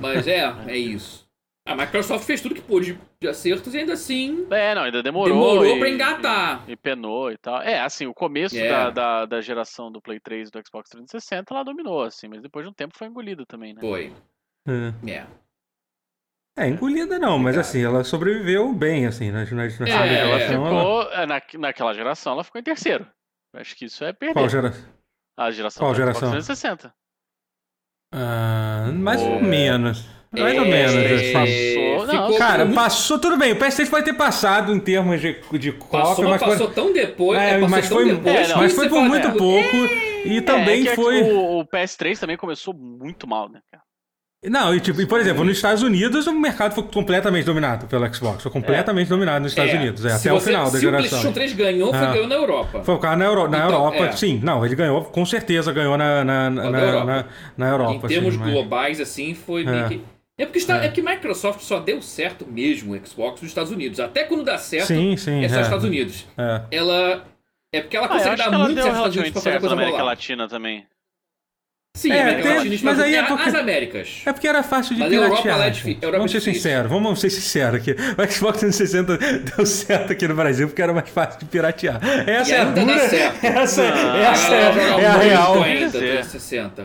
Mas 0.00 0.26
é, 0.26 0.54
é 0.66 0.76
isso. 0.76 1.28
A 1.66 1.76
Microsoft 1.76 2.24
fez 2.24 2.40
tudo 2.40 2.54
que 2.54 2.62
pôde 2.62 2.98
de 3.20 3.28
acertos 3.28 3.74
e 3.74 3.78
ainda 3.78 3.92
assim. 3.92 4.46
É, 4.50 4.74
não, 4.74 4.82
ainda 4.82 5.02
demorou. 5.02 5.28
Demorou 5.28 5.76
e, 5.76 5.78
pra 5.78 5.90
engatar. 5.90 6.64
E, 6.66 6.72
e, 6.72 6.76
penou 6.76 7.30
e 7.30 7.36
tal. 7.36 7.60
É, 7.60 7.80
assim, 7.80 8.06
o 8.06 8.14
começo 8.14 8.56
yeah. 8.56 8.90
da, 8.90 9.20
da, 9.20 9.26
da, 9.26 9.40
geração 9.40 9.92
do 9.92 10.00
Play 10.00 10.18
3 10.18 10.48
e 10.48 10.50
do 10.50 10.58
Xbox 10.66 10.88
360 10.90 11.52
ela 11.52 11.62
dominou, 11.62 12.02
assim, 12.02 12.28
mas 12.28 12.40
depois 12.40 12.64
de 12.64 12.70
um 12.70 12.74
tempo 12.74 12.96
foi 12.96 13.08
engolida 13.08 13.44
também, 13.46 13.74
né? 13.74 13.80
Foi. 13.80 14.12
É. 14.66 15.10
é. 15.10 15.26
É, 16.58 16.68
engolida 16.68 17.18
não, 17.18 17.38
mas 17.38 17.56
assim, 17.56 17.82
ela 17.82 18.04
sobreviveu 18.04 18.72
bem, 18.72 19.06
assim, 19.06 19.30
na, 19.30 19.44
na, 19.44 19.54
na 19.54 19.88
é, 19.88 20.18
ela 20.18 20.40
ficou, 20.40 21.02
ela... 21.02 21.22
É, 21.22 21.26
na, 21.26 21.42
naquela 21.58 21.94
geração 21.94 22.34
ela 22.34 22.44
ficou 22.44 22.60
em 22.60 22.64
terceiro. 22.64 23.06
Acho 23.54 23.74
que 23.76 23.86
isso 23.86 24.04
é 24.04 24.12
perder. 24.12 24.34
Qual 24.34 24.48
geração? 24.48 24.84
A 25.38 25.50
geração 25.50 25.80
Qual 25.80 25.94
geração? 25.94 26.30
360. 26.30 26.92
Ah, 28.12 28.90
mais 28.92 29.22
ou 29.22 29.40
menos. 29.40 30.06
Mais 30.32 30.58
ou 30.58 30.64
menos, 30.64 30.94
assim. 30.94 31.32
Passou. 31.32 32.06
Não, 32.06 32.38
cara, 32.38 32.64
muito... 32.64 32.76
passou 32.76 33.18
tudo 33.18 33.36
bem. 33.36 33.52
O 33.52 33.56
PS3 33.56 33.90
pode 33.90 34.04
ter 34.04 34.14
passado 34.14 34.72
em 34.72 34.78
termos 34.78 35.20
de, 35.20 35.40
de 35.58 35.72
cópia, 35.72 36.28
mas 36.28 36.40
passou 36.40 36.70
tão 36.70 36.92
depois. 36.92 37.40
É, 37.40 37.54
é 37.54 37.58
mas, 37.58 37.88
foi, 37.88 38.14
depois, 38.14 38.50
é, 38.50 38.54
mas 38.54 38.74
foi 38.74 38.88
por 38.88 39.02
muito 39.02 39.32
pouco. 39.32 39.76
E 40.24 40.40
também 40.42 40.86
é, 40.86 40.94
foi. 40.94 41.22
O, 41.22 41.60
o 41.60 41.66
PS3 41.66 42.18
também 42.18 42.36
começou 42.36 42.74
muito 42.74 43.26
mal, 43.26 43.48
né, 43.48 43.60
cara? 43.70 43.82
Não, 44.42 44.74
e, 44.74 44.80
tipo, 44.80 44.98
e, 45.02 45.06
por 45.06 45.20
exemplo, 45.20 45.44
nos 45.44 45.56
Estados 45.56 45.82
Unidos 45.82 46.26
o 46.26 46.32
mercado 46.32 46.72
foi 46.74 46.84
completamente 46.84 47.44
dominado 47.44 47.86
pelo 47.86 48.14
Xbox. 48.14 48.42
Foi 48.42 48.50
completamente 48.50 49.08
dominado 49.08 49.42
nos 49.42 49.52
Estados 49.52 49.74
É, 49.74 49.76
Unidos, 49.76 50.02
é, 50.06 50.16
se 50.16 50.28
até 50.30 50.36
o 50.36 50.40
final 50.40 50.64
da 50.64 50.70
se 50.70 50.76
o 50.78 50.80
geração. 50.80 51.08
PlayStation 51.08 51.32
3 51.32 51.52
ganhou, 51.52 51.90
foi 51.92 52.06
Ah. 52.06 52.12
ganhou 52.12 52.26
na 52.26 52.34
Europa. 52.36 52.82
Foi 52.82 52.94
o 52.94 52.98
cara 52.98 53.16
na, 53.16 53.24
Euro- 53.26 53.48
na 53.48 53.58
Então, 53.58 53.70
Europa, 53.70 53.96
é. 54.06 54.12
sim. 54.12 54.40
Não, 54.42 54.64
ele 54.64 54.74
ganhou, 54.74 55.04
com 55.04 55.26
certeza 55.26 55.70
ganhou 55.74 55.98
na, 55.98 56.24
na, 56.24 56.48
na, 56.48 56.62
Europa. 56.80 57.04
na- 57.04 57.24
na 57.58 57.68
Europa. 57.68 57.92
em 58.06 58.08
termos 58.08 58.28
assim, 58.34 58.38
mas- 58.42 58.50
globais, 58.52 58.98
assim, 59.00 59.34
foi 59.34 59.62
meio 59.62 59.84
É. 59.84 59.88
que. 59.88 60.00
É 60.38 60.46
porque, 60.46 60.58
está, 60.58 60.82
É. 60.82 60.86
é. 60.86 60.88
que 60.88 61.02
Microsoft 61.02 61.60
só 61.60 61.78
deu 61.78 62.00
certo 62.00 62.46
mesmo 62.50 62.94
o 62.94 63.06
Xbox 63.06 63.42
nos 63.42 63.50
Estados 63.50 63.70
Unidos. 63.70 64.00
Até 64.00 64.24
quando 64.24 64.42
dá 64.42 64.56
certo, 64.56 64.86
Sim, 64.86 65.18
sim. 65.18 65.44
é 65.44 65.48
só 65.50 65.56
é. 65.56 65.58
os 65.58 65.64
Estados 65.66 65.84
Unidos. 65.84 66.26
É. 66.38 66.62
Ela. 66.70 67.24
É 67.74 67.82
porque 67.82 67.94
ela 67.96 68.06
Ah, 68.06 68.08
consegue 68.08 68.40
acho 68.40 68.50
dar 68.50 68.58
muito 68.58 68.74
certo 68.74 68.86
nos 68.88 68.96
Estados 68.96 69.16
Unidos 69.16 69.42
fazer 69.44 69.60
na 69.66 69.72
América 69.74 69.92
rolar. 69.98 70.04
Latina 70.04 70.48
também. 70.48 70.86
Sim, 71.96 72.12
É, 72.12 72.22
América 72.22 72.42
tem- 72.48 72.56
Latina 72.58 72.76
mas 72.84 73.00
aí 73.00 73.14
é 73.14 73.20
Estados- 73.20 73.36
porque- 73.36 73.48
As 73.50 73.54
Américas. 73.62 74.22
É 74.24 74.32
porque 74.32 74.46
era 74.48 74.62
fácil 74.62 74.94
de 74.94 75.00
Mas 75.00 75.12
Europa, 75.12 75.30
piratear. 75.32 75.54
ela 75.56 75.66
é 75.66 75.70
difí- 75.70 75.88
gente. 75.90 76.02
Europa 76.02 76.18
vamos 76.18 76.34
é 76.34 76.40
ser 76.40 76.52
sinceros, 76.54 76.90
vamos 76.90 77.20
ser 77.20 77.30
sinceros 77.30 77.74
aqui. 77.80 77.90
O 77.92 78.32
Xbox 78.32 78.58
360 78.60 79.18
deu 79.56 79.66
certo 79.66 80.12
aqui 80.12 80.28
no 80.28 80.34
Brasil 80.36 80.68
porque 80.68 80.80
era 80.80 80.92
mais 80.94 81.08
fácil 81.10 81.40
de 81.40 81.46
piratear. 81.46 82.00
Essa 82.28 82.50
E 82.50 82.54
é 82.54 82.60
a 82.60 82.64
dura, 82.64 83.08
certo. 83.08 83.42
essa, 83.44 83.82
Não, 83.82 84.16
essa 84.16 84.46
joga 84.72 84.80
é, 84.80 85.02
é 85.02 85.06
a 85.06 85.16
real. 85.18 85.62
ainda, 85.62 85.86
Dizer. 85.86 85.98
360. 85.98 86.82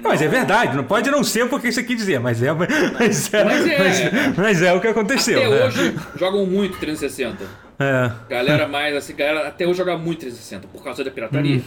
Não, 0.00 0.10
mas 0.10 0.22
é 0.22 0.28
verdade, 0.28 0.76
não 0.76 0.84
pode 0.84 1.10
não 1.10 1.24
ser 1.24 1.48
porque 1.48 1.68
isso 1.68 1.80
aqui 1.80 1.94
dizer, 1.96 2.20
mas 2.20 2.40
é, 2.40 2.52
mas 2.52 3.34
é, 3.34 3.44
Mas 3.44 3.66
é. 3.66 3.78
mas- 3.78 4.36
mas 4.38 4.62
é 4.62 4.72
o 4.72 4.80
que 4.80 4.86
aconteceu. 4.88 5.38
Até 5.40 5.50
né? 5.50 5.64
hoje 5.66 5.94
jogam 6.16 6.46
muito 6.46 6.78
360. 6.78 7.44
É. 7.80 8.10
Galera 8.28 8.68
mais 8.68 8.94
assim, 8.94 9.14
galera 9.14 9.48
até 9.48 9.66
hoje 9.66 9.78
joga 9.78 9.98
muito 9.98 10.20
360 10.20 10.68
por 10.68 10.84
causa 10.84 11.02
da 11.02 11.10
pirataria. 11.10 11.60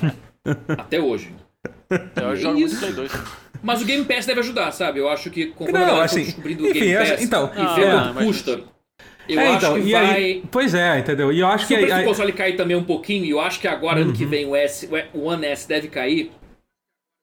até 0.78 1.00
hoje. 1.00 1.30
Eu 2.22 2.32
É 2.32 2.36
jogo 2.36 2.60
muito. 2.60 2.76
Play 2.78 2.92
2. 2.94 3.12
Mas 3.62 3.82
o 3.82 3.86
Game 3.86 4.04
Pass 4.06 4.26
deve 4.26 4.40
ajudar, 4.42 4.72
sabe? 4.72 5.00
Eu 5.00 5.08
acho 5.10 5.30
que 5.30 5.48
conforme 5.48 5.80
Não, 5.86 6.02
a 6.02 6.04
assim, 6.04 6.24
descobrindo 6.24 6.64
o 6.64 6.68
enfim, 6.70 6.80
Game 6.80 6.94
essa- 6.94 7.14
Pass 7.14 7.24
então, 7.24 7.52
e 7.56 7.62
ah, 7.62 7.74
ver 7.76 7.82
é, 7.88 7.92
quanto 7.92 8.14
mas- 8.16 8.26
custa, 8.26 8.62
eu 9.30 9.40
É, 9.40 9.48
acho 9.48 9.58
então, 9.58 9.74
que 9.76 9.88
e 9.88 9.92
vai... 9.94 10.06
aí, 10.16 10.44
pois 10.52 10.74
é, 10.76 11.00
entendeu? 11.00 11.32
E 11.32 11.40
eu 11.40 11.48
acho 11.48 11.66
Se 11.66 11.68
que 11.70 11.74
o 11.76 11.78
preço 11.78 11.96
aí- 11.96 12.04
do 12.04 12.08
console 12.10 12.34
cair 12.34 12.58
também 12.58 12.76
um 12.76 12.84
pouquinho, 12.84 13.24
e 13.24 13.30
eu 13.30 13.40
acho 13.40 13.60
que 13.62 13.68
agora, 13.68 14.02
ano 14.02 14.10
Uhum. 14.10 14.16
que 14.16 14.26
vem, 14.26 14.46
o, 14.46 14.54
S, 14.56 14.90
o 15.14 15.22
One 15.28 15.46
S 15.46 15.66
deve 15.68 15.88
cair, 15.88 16.30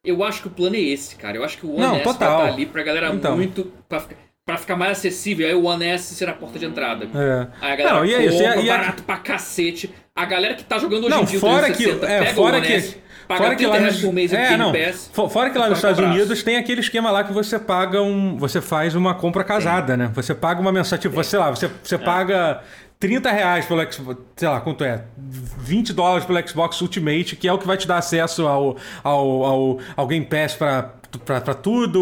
eu 0.05 0.25
acho 0.25 0.41
que 0.41 0.49
o 0.49 0.51
plano 0.51 0.77
é 0.77 0.81
esse, 0.81 1.15
cara. 1.17 1.37
Eu 1.37 1.45
acho 1.45 1.59
que 1.59 1.67
o 1.67 1.73
One 1.73 1.81
Não, 1.81 1.95
S 1.97 2.05
total. 2.05 2.39
vai 2.39 2.41
estar 2.47 2.55
ali 2.57 2.67
pra 2.67 2.83
galera 2.83 3.11
Então. 3.15 3.37
muito... 3.37 3.71
Pra, 3.87 4.01
ficar- 4.01 4.17
pra 4.47 4.57
ficar 4.57 4.77
mais 4.77 4.93
acessível. 4.93 5.47
Aí 5.47 5.55
o 5.55 5.65
One 5.65 5.85
S 5.85 6.15
será 6.15 6.33
a 6.33 6.35
porta 6.35 6.59
de 6.59 6.65
entrada. 6.65 7.05
É. 7.15 7.47
Aí 7.61 7.73
a 7.73 7.77
galera 7.77 7.97
Não, 7.99 8.05
e 8.07 8.15
é 8.15 8.25
isso, 8.25 8.41
e 8.43 8.47
a- 8.47 8.55
compra 8.55 8.67
e 8.67 8.71
a- 8.71 8.77
barato 8.79 9.03
pra 9.03 9.17
cacete. 9.19 9.91
A 10.17 10.25
galera 10.25 10.55
que 10.55 10.65
tá 10.65 10.79
jogando 10.79 11.05
hoje 11.05 11.15
Não, 11.15 11.23
em 11.23 11.27
dia 11.27 11.37
o 11.37 11.41
fora 11.41 11.67
que, 11.67 11.85
360, 11.85 12.07
é, 12.07 12.19
pega 12.21 12.35
fora 12.35 12.55
o 12.55 12.59
One 12.59 12.67
que, 12.67 12.73
S, 12.73 12.97
paga 13.31 13.43
fora 13.45 13.57
que 13.57 13.63
30 13.63 13.73
lá 13.73 13.79
reais 13.81 13.95
nos, 13.95 14.05
por 14.05 14.13
mês 14.13 14.33
é, 14.33 14.57
não, 14.57 14.73
Pass. 14.73 15.11
fo- 15.13 15.29
fora 15.29 15.51
que 15.51 15.59
lá 15.59 15.69
nos 15.69 15.79
Estados 15.79 15.99
abraço. 15.99 16.17
Unidos 16.19 16.43
tem 16.43 16.57
aquele 16.57 16.81
esquema 16.81 17.11
lá 17.11 17.25
que 17.25 17.33
você 17.33 17.59
paga 17.59 18.03
um, 18.03 18.37
você 18.37 18.61
faz 18.61 18.95
uma 18.95 19.15
compra 19.15 19.43
casada, 19.45 19.97
né? 19.97 20.11
Você 20.15 20.35
paga 20.35 20.61
uma 20.61 20.73
mensagem, 20.73 21.01
tipo, 21.03 21.23
sei 21.25 21.39
lá, 21.39 21.51
você, 21.51 21.71
você 21.83 21.97
paga 21.97 22.61
30 22.99 23.31
reais 23.31 23.65
pelo 23.65 23.81
Xbox, 23.93 24.21
sei 24.37 24.49
lá, 24.49 24.61
quanto 24.61 24.85
é? 24.85 25.05
20 25.17 25.93
dólares 25.95 26.27
pelo 26.27 26.47
Xbox 26.49 26.81
Ultimate, 26.83 27.35
que 27.37 27.49
é 27.49 27.53
o 27.53 27.57
que 27.59 27.67
vai 27.67 27.77
te 27.77 27.87
dar 27.89 27.97
acesso 27.99 28.47
ao, 28.47 28.77
ao, 29.03 29.45
ao, 29.45 29.79
ao 29.97 30.07
Game 30.07 30.27
Pass 30.27 30.55
pra, 30.55 30.91
pra, 31.25 31.41
pra 31.41 31.55
tudo, 31.55 31.99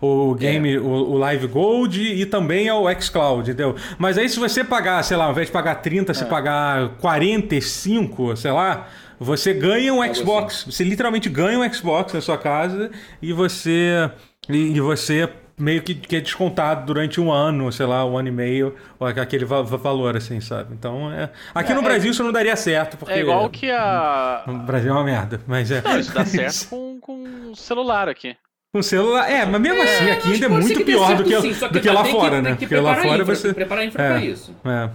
o, 0.00 0.28
o 0.30 0.34
Game, 0.36 0.78
o, 0.78 0.86
o 0.86 1.18
Live 1.18 1.48
Gold 1.48 2.00
e 2.00 2.24
também 2.26 2.68
ao 2.68 2.84
xCloud, 3.00 3.50
entendeu? 3.50 3.74
Mas 3.98 4.16
aí 4.16 4.28
se 4.28 4.38
você 4.38 4.62
pagar, 4.62 5.02
sei 5.02 5.16
lá, 5.16 5.24
ao 5.24 5.32
invés 5.32 5.48
de 5.48 5.52
pagar 5.52 5.74
30, 5.76 6.14
se 6.14 6.24
pagar 6.26 6.90
45, 7.00 8.36
sei 8.36 8.52
lá, 8.52 8.86
você 9.18 9.52
ganha 9.54 9.92
um 9.92 10.02
Algo 10.02 10.14
Xbox. 10.14 10.64
Você 10.64 10.84
literalmente 10.84 11.28
ganha 11.28 11.58
um 11.58 11.72
Xbox 11.72 12.12
na 12.12 12.20
sua 12.20 12.38
casa 12.38 12.90
e 13.22 13.32
você. 13.32 14.10
E, 14.48 14.76
e 14.76 14.80
você 14.80 15.28
meio 15.56 15.82
que, 15.82 15.94
que 15.94 16.16
é 16.16 16.20
descontado 16.20 16.84
durante 16.84 17.20
um 17.20 17.30
ano, 17.32 17.70
sei 17.70 17.86
lá, 17.86 18.04
um 18.04 18.18
ano 18.18 18.26
e 18.28 18.32
meio, 18.32 18.74
ou 18.98 19.06
aquele 19.06 19.44
va- 19.44 19.62
va- 19.62 19.76
valor, 19.76 20.16
assim, 20.16 20.40
sabe? 20.40 20.74
Então, 20.74 21.12
é... 21.12 21.30
aqui 21.54 21.72
no 21.72 21.80
Brasil 21.80 22.10
isso 22.10 22.24
não 22.24 22.32
daria 22.32 22.56
certo, 22.56 22.96
porque 22.96 23.12
É 23.14 23.20
igual 23.20 23.48
que 23.48 23.70
a. 23.70 24.42
o 24.48 24.52
Brasil 24.52 24.90
é 24.90 24.92
uma 24.92 25.04
merda, 25.04 25.40
mas 25.46 25.70
é... 25.70 25.80
Não, 25.80 25.98
isso 25.98 26.12
dá 26.12 26.24
certo 26.24 26.66
com, 26.70 26.98
com 27.00 27.50
o 27.52 27.56
celular 27.56 28.08
aqui. 28.08 28.36
Com 28.72 28.82
celular, 28.82 29.30
é, 29.30 29.46
mas 29.46 29.60
mesmo 29.60 29.80
assim, 29.80 30.10
aqui 30.10 30.32
ainda 30.32 30.46
é 30.46 30.48
ser 30.48 30.48
muito 30.48 30.84
pior 30.84 31.14
do 31.16 31.22
que, 31.22 31.40
sim, 31.40 31.68
do 31.68 31.80
que 31.80 31.88
lá 31.88 32.04
fora, 32.04 32.42
né? 32.42 32.56
que 32.56 32.66
Porque 32.66 32.76
lá 32.76 32.96
fora 32.96 33.24
você... 33.24 33.42
tem 33.42 33.50
que 33.52 33.54
preparar 33.54 33.84
a 33.84 33.86
infra 33.86 34.02
É. 34.02 34.08
pra 34.10 34.20
isso. 34.24 34.56
É. 34.64 34.90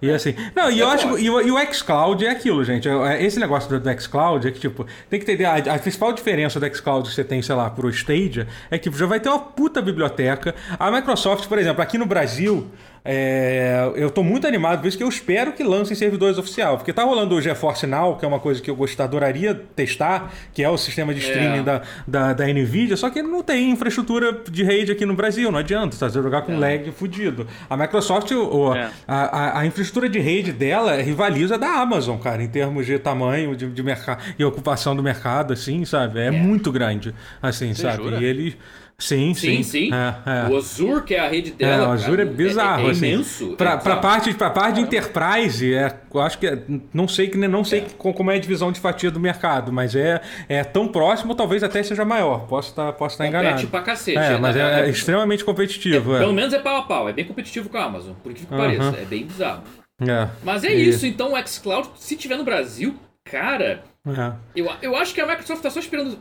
E 0.00 0.10
assim, 0.10 0.34
não, 0.54 0.68
e 0.70 0.80
eu 0.80 0.88
É 0.88 0.94
acho 0.94 1.18
e 1.18 1.30
o, 1.30 1.54
o 1.54 1.72
xCloud 1.72 2.26
é 2.26 2.30
aquilo, 2.30 2.64
gente. 2.64 2.88
É- 2.88 3.22
Esse 3.24 3.38
negócio 3.38 3.70
do, 3.70 3.78
do 3.78 4.00
xCloud 4.00 4.46
é 4.46 4.50
que, 4.50 4.58
tipo, 4.58 4.84
tem 5.08 5.20
que 5.20 5.30
entender. 5.30 5.44
A, 5.44 5.56
a 5.74 5.78
principal 5.78 6.12
diferença 6.12 6.58
do 6.58 6.74
xCloud 6.74 7.08
que 7.08 7.14
você 7.14 7.22
tem, 7.22 7.40
sei 7.40 7.54
lá, 7.54 7.70
pro 7.70 7.88
Stadia 7.88 8.48
é 8.70 8.78
que 8.78 8.90
já 8.90 9.06
vai 9.06 9.20
ter 9.20 9.28
uma 9.28 9.38
puta 9.38 9.80
biblioteca. 9.80 10.54
A 10.78 10.90
Microsoft, 10.90 11.46
por 11.46 11.58
exemplo, 11.58 11.80
aqui 11.80 11.96
no 11.96 12.06
Brasil, 12.06 12.68
é, 13.04 13.90
eu 13.96 14.10
tô 14.10 14.22
muito 14.22 14.46
animado 14.46 14.80
por 14.80 14.86
isso 14.88 14.96
que 14.96 15.02
eu 15.02 15.08
espero 15.08 15.52
que 15.52 15.62
lancem 15.64 15.96
servidores 15.96 16.38
oficial. 16.38 16.76
Porque 16.76 16.92
tá 16.92 17.02
rolando 17.02 17.34
o 17.34 17.40
GeForce 17.40 17.86
Now, 17.86 18.16
que 18.16 18.24
é 18.24 18.28
uma 18.28 18.38
coisa 18.38 18.62
que 18.62 18.70
eu 18.70 18.76
gostaria, 18.76 19.02
adoraria 19.08 19.54
testar, 19.74 20.32
que 20.54 20.62
é 20.62 20.68
o 20.68 20.76
sistema 20.78 21.12
de 21.12 21.20
streaming 21.20 21.58
É. 21.58 21.62
da, 21.62 21.82
da, 22.06 22.32
da 22.32 22.46
Nvidia, 22.46 22.96
só 22.96 23.10
que 23.10 23.20
não 23.22 23.42
tem 23.42 23.70
infraestrutura 23.70 24.40
de 24.50 24.62
rede 24.62 24.92
aqui 24.92 25.04
no 25.04 25.14
Brasil, 25.14 25.50
não 25.50 25.58
adianta, 25.58 25.96
tá? 25.96 26.08
Você 26.08 26.22
jogar 26.22 26.42
com 26.42 26.52
É. 26.52 26.56
lag 26.56 26.90
fudido. 26.92 27.46
A 27.68 27.76
Microsoft, 27.76 28.30
o- 28.30 28.74
É. 28.74 28.90
a, 29.08 29.58
a- 29.60 29.66
infraestrutura 29.66 30.08
de 30.08 30.18
rede 30.20 30.52
dela 30.52 30.94
rivaliza 31.02 31.58
da 31.58 31.68
Amazon, 31.80 32.18
cara, 32.18 32.42
em 32.42 32.48
termos 32.48 32.86
de 32.86 32.98
tamanho 32.98 33.56
de, 33.56 33.68
de 33.68 33.82
mercado 33.82 34.22
e 34.38 34.44
ocupação 34.44 34.94
do 34.94 35.02
mercado, 35.02 35.52
assim, 35.52 35.84
sabe? 35.84 36.20
É, 36.20 36.30
muito 36.30 36.70
grande, 36.70 37.14
assim, 37.42 37.74
Você 37.74 37.82
sabe? 37.82 38.02
jura? 38.04 38.16
E 38.20 38.24
ele. 38.24 38.56
Sim, 38.98 39.34
sim. 39.34 39.56
Sim, 39.56 39.62
sim. 39.64 39.90
É, 39.92 40.46
é. 40.46 40.48
O 40.48 40.56
Azure, 40.56 41.02
que 41.04 41.14
é 41.14 41.18
a 41.20 41.28
rede 41.28 41.52
É, 41.58 41.66
dela. 41.66 41.88
o 41.88 41.90
Azure 41.92 42.22
é 42.22 42.24
cara, 42.24 42.36
bizarro, 42.36 42.84
é, 42.84 42.88
é 42.88 42.90
assim. 42.92 43.06
imenso. 43.08 43.48
Pra, 43.56 43.70
é 43.70 43.76
pra, 43.76 43.78
bizarro. 43.78 44.00
parte, 44.00 44.34
pra 44.34 44.50
parte 44.50 44.74
de 44.76 44.80
enterprise, 44.82 45.74
é, 45.74 45.96
eu 46.14 46.20
acho 46.20 46.38
que. 46.38 46.46
é- 46.46 46.62
não 46.94 47.08
sei, 47.08 47.28
que 47.28 47.36
não 47.36 47.64
sei 47.64 47.80
É. 47.80 47.86
co- 47.98 48.12
como 48.12 48.30
é 48.30 48.36
a 48.36 48.38
divisão 48.38 48.70
de 48.70 48.78
fatia 48.78 49.10
do 49.10 49.18
mercado, 49.18 49.72
mas 49.72 49.96
é, 49.96 50.20
é 50.48 50.62
tão 50.62 50.86
próximo, 50.86 51.34
talvez 51.34 51.62
até 51.64 51.82
seja 51.82 52.04
maior. 52.04 52.46
Posso 52.46 52.70
estar 52.70 52.92
posso 52.92 53.14
estar 53.14 53.24
Compete 53.24 53.44
enganado. 53.44 53.66
pra 53.68 53.80
cacete. 53.82 54.18
É, 54.18 54.38
mas 54.38 54.54
é, 54.56 54.86
é 54.86 54.88
extremamente 54.88 55.44
competitivo. 55.44 56.14
É, 56.14 56.20
Pelo 56.20 56.32
menos 56.32 56.52
é 56.54 56.58
pau 56.60 56.76
a 56.76 56.82
pau. 56.82 57.08
É 57.08 57.12
bem 57.12 57.24
competitivo 57.24 57.68
com 57.68 57.78
a 57.78 57.84
Amazon, 57.84 58.12
por 58.22 58.30
incrível 58.30 58.56
que 58.56 58.64
Aham. 58.64 58.78
pareça. 58.92 59.02
É 59.02 59.04
bem 59.04 59.24
bizarro. 59.26 59.62
é. 60.00 60.28
Mas 60.44 60.62
é 60.64 60.72
E- 60.74 60.88
isso, 60.88 61.06
então 61.06 61.32
o 61.34 61.46
xCloud, 61.46 61.88
se 61.96 62.16
tiver 62.16 62.36
no 62.36 62.44
Brasil, 62.44 62.94
cara, 63.24 63.82
é. 64.06 64.36
eu, 64.56 64.66
eu 64.82 64.96
acho 64.96 65.14
que 65.14 65.20
a 65.20 65.26
Microsoft 65.26 65.62
tá 65.62 65.70
só 65.70 65.78
esperando 65.80 66.18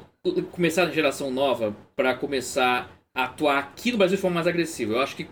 começar 0.52 0.84
a 0.84 0.92
geração 0.92 1.32
nova 1.32 1.76
pra 1.96 2.14
começar 2.16 2.90
a 3.16 3.24
atuar 3.24 3.60
aqui 3.60 3.92
no 3.92 3.98
Brasil 3.98 4.16
de 4.18 4.22
forma 4.22 4.36
mais 4.36 4.48
agressiva. 4.48 4.94
Eu 4.94 5.02
acho 5.02 5.16
que 5.16 5.28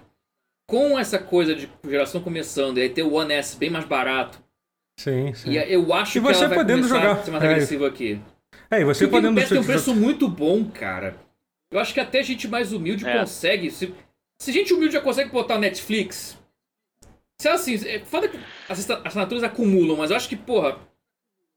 com 0.69 0.97
essa 0.99 1.17
coisa 1.19 1.55
de 1.55 1.69
geração 1.87 2.21
começando 2.21 2.77
e 2.77 2.81
aí 2.81 2.89
ter 2.89 3.03
o 3.03 3.13
One 3.13 3.33
S 3.33 3.55
bem 3.57 3.69
mais 3.69 3.85
barato, 3.85 4.39
Sim, 4.99 5.33
sim. 5.33 5.51
e 5.51 5.57
eu 5.73 5.93
acho 5.93 6.17
E 6.17 6.21
que 6.21 6.27
você 6.27 6.39
ela 6.43 6.49
vai 6.49 6.57
podendo 6.59 6.87
jogar- 6.87 7.11
a 7.13 7.23
ser 7.23 7.31
mais 7.31 7.43
é. 7.43 7.47
agressivo 7.49 7.85
aqui. 7.85 8.21
É, 8.71 8.81
e 8.81 8.83
você 8.85 9.05
Porque 9.07 9.17
o 9.17 9.21
Game 9.21 9.35
podendo. 9.35 9.39
Pass 9.41 9.49
tem 9.49 9.57
um 9.59 9.63
preço 9.63 9.95
muito 9.95 10.27
bom, 10.27 10.65
cara. 10.69 11.15
Eu 11.71 11.79
acho 11.79 11.93
que 11.93 11.99
até 11.99 12.21
gente 12.23 12.47
mais 12.47 12.71
humilde 12.73 13.07
É. 13.07 13.17
consegue. 13.19 13.71
Se, 13.71 13.93
se 14.41 14.51
gente 14.51 14.73
humilde 14.73 14.93
já 14.93 15.01
consegue 15.01 15.29
botar 15.31 15.55
o 15.55 15.59
Netflix. 15.59 16.37
Se 17.41 17.47
é 17.47 17.51
assim, 17.51 17.75
é 17.87 17.99
foda 17.99 18.27
que 18.27 18.37
as 18.67 18.79
assin- 18.79 19.01
assinaturas 19.05 19.43
acumulam, 19.43 19.95
mas 19.95 20.11
eu 20.11 20.17
acho 20.17 20.27
que, 20.27 20.35
porra, 20.35 20.77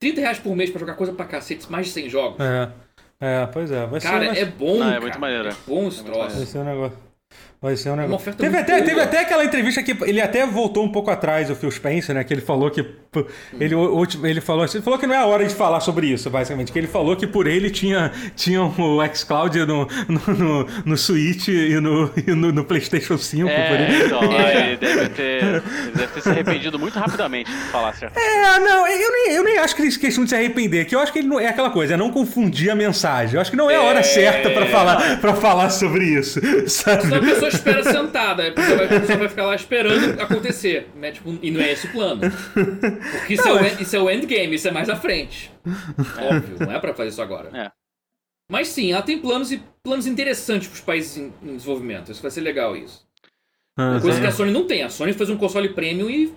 30 0.03 0.19
reais 0.21 0.39
por 0.39 0.53
mês 0.55 0.69
pra 0.69 0.79
jogar 0.79 0.95
coisa 0.95 1.13
pra 1.13 1.25
cacete, 1.25 1.71
mais 1.71 1.85
de 1.87 1.93
100 1.93 2.09
jogos. 2.09 2.39
É, 2.39 2.69
é, 3.21 3.45
pois 3.47 3.71
é. 3.71 3.85
Vai 3.85 4.01
Cara, 4.01 4.35
ser, 4.35 4.41
é 4.41 4.45
bom. 4.45 4.77
Não, 4.79 4.87
é 4.87 4.89
cara. 4.89 5.01
muito 5.01 5.19
maneiro. 5.19 5.47
É 5.47 5.53
bom 5.65 5.87
esse 5.87 6.01
É 6.01 6.03
troço. 6.03 6.35
Vai 6.35 6.45
ser 6.45 6.57
um 6.57 6.65
negócio. 6.65 6.97
Vai 7.63 7.77
ser 7.77 7.91
um 7.91 7.95
negócio. 7.95 8.33
Teve 8.33 8.57
até, 8.57 8.81
teve 8.81 8.99
até 8.99 9.19
aquela 9.21 9.45
entrevista 9.45 9.81
que 9.81 9.95
ele 10.03 10.19
até 10.19 10.45
voltou 10.45 10.83
um 10.83 10.91
pouco 10.91 11.09
atrás, 11.09 11.49
o 11.49 11.55
Phil 11.55 11.71
Spencer, 11.71 12.13
né? 12.13 12.21
Que 12.21 12.33
ele 12.33 12.41
falou 12.41 12.69
que. 12.69 12.83
pô, 12.83 13.25
Ele, 13.57 13.73
ele, 14.25 14.41
falou, 14.41 14.65
assim, 14.65 14.79
ele 14.79 14.83
falou 14.83 14.99
que 14.99 15.07
não 15.07 15.15
é 15.15 15.19
a 15.19 15.25
hora 15.25 15.45
de 15.45 15.55
falar 15.55 15.79
sobre 15.79 16.07
isso, 16.07 16.29
basicamente. 16.29 16.73
Que 16.73 16.77
ele 16.79 16.87
falou 16.87 17.15
que 17.15 17.25
por 17.25 17.47
ele 17.47 17.69
tinha, 17.69 18.11
tinha 18.35 18.61
o 18.61 19.15
xCloud 19.15 19.57
no, 19.59 19.87
no, 20.09 20.33
no, 20.35 20.67
no 20.85 20.97
Switch 20.97 21.47
e 21.47 21.79
no, 21.79 22.11
e 22.27 22.31
no, 22.31 22.51
no 22.51 22.65
PlayStation 22.65 23.17
5. 23.17 23.47
por 23.47 23.55
ele. 23.55 23.93
É, 23.93 24.05
então, 24.07 24.23
ele 24.59 24.75
deve 24.75 25.09
ter. 25.09 25.43
Ele 25.43 25.61
deve 25.95 26.07
ter 26.07 26.21
se 26.21 26.29
arrependido 26.31 26.77
muito 26.77 26.99
rapidamente 26.99 27.49
de 27.49 27.57
falar 27.71 27.93
certo. 27.93 28.17
É, 28.17 28.59
não, 28.59 28.85
eu 28.85 29.11
nem, 29.11 29.35
eu 29.35 29.43
nem 29.45 29.57
acho 29.59 29.73
que 29.73 29.83
eles 29.83 29.95
questão 29.95 30.25
de 30.25 30.31
se 30.31 30.35
arrepender, 30.35 30.83
que 30.83 30.93
eu 30.93 30.99
acho 30.99 31.13
que 31.13 31.19
ele 31.19 31.29
não, 31.29 31.39
é 31.39 31.47
aquela 31.47 31.69
coisa, 31.69 31.93
é 31.93 31.97
não 31.97 32.11
confundir 32.11 32.69
a 32.69 32.75
mensagem. 32.75 33.35
Eu 33.35 33.41
acho 33.41 33.49
que 33.49 33.55
não 33.55 33.71
é 33.71 33.77
a 33.77 33.81
hora 33.83 33.99
É. 33.99 34.03
certa 34.03 34.49
pra 34.49 34.65
falar, 34.65 35.21
pra 35.21 35.33
falar 35.33 35.69
sobre 35.69 36.03
isso, 36.03 36.41
sabe? 36.67 37.03
Senão 37.03 37.17
a 37.19 37.21
pessoa 37.21 37.52
espera 37.55 37.83
sentada, 37.83 38.51
pessoa 38.51 38.77
vai, 38.77 38.85
a 38.85 38.99
pessoa 38.99 39.17
vai 39.17 39.29
ficar 39.29 39.45
lá 39.45 39.55
esperando 39.55 40.19
acontecer. 40.21 40.89
Né? 40.95 41.11
Tipo, 41.11 41.37
e 41.41 41.51
não 41.51 41.61
é 41.61 41.71
esse 41.71 41.87
o 41.87 41.91
plano. 41.91 42.21
Porque 42.53 43.33
isso, 43.35 43.47
Não, 43.47 43.57
é, 43.59 43.61
o, 43.61 43.65
é- 43.65 43.73
en- 43.73 43.81
isso 43.81 43.95
é 43.95 43.99
o 43.99 44.09
endgame, 44.09 44.55
isso 44.55 44.67
é 44.67 44.71
mais 44.71 44.89
à 44.89 44.95
frente. 44.95 45.51
Óbvio, 46.19 46.57
não 46.59 46.71
é 46.71 46.79
pra 46.79 46.93
fazer 46.93 47.09
isso 47.09 47.21
agora. 47.21 47.49
É. 47.57 47.71
Mas 48.51 48.67
sim, 48.67 48.91
ela 48.91 49.01
tem 49.01 49.17
planos 49.19 49.51
e 49.51 49.63
planos 49.81 50.05
interessantes 50.05 50.67
pros 50.67 50.81
países 50.81 51.17
em, 51.17 51.33
em 51.41 51.55
desenvolvimento. 51.55 52.11
Isso 52.11 52.21
vai 52.21 52.29
ser 52.31 52.41
legal 52.41 52.75
isso. 52.75 53.05
Ah, 53.75 53.97
Coisa 53.99 54.17
sim. 54.17 54.21
que 54.21 54.27
a 54.27 54.31
Sony 54.31 54.51
não 54.51 54.67
tem. 54.67 54.83
A 54.83 54.89
Sony 54.89 55.13
fez 55.13 55.31
um 55.31 55.35
console 55.37 55.69
premium 55.69 56.07
e 56.07 56.31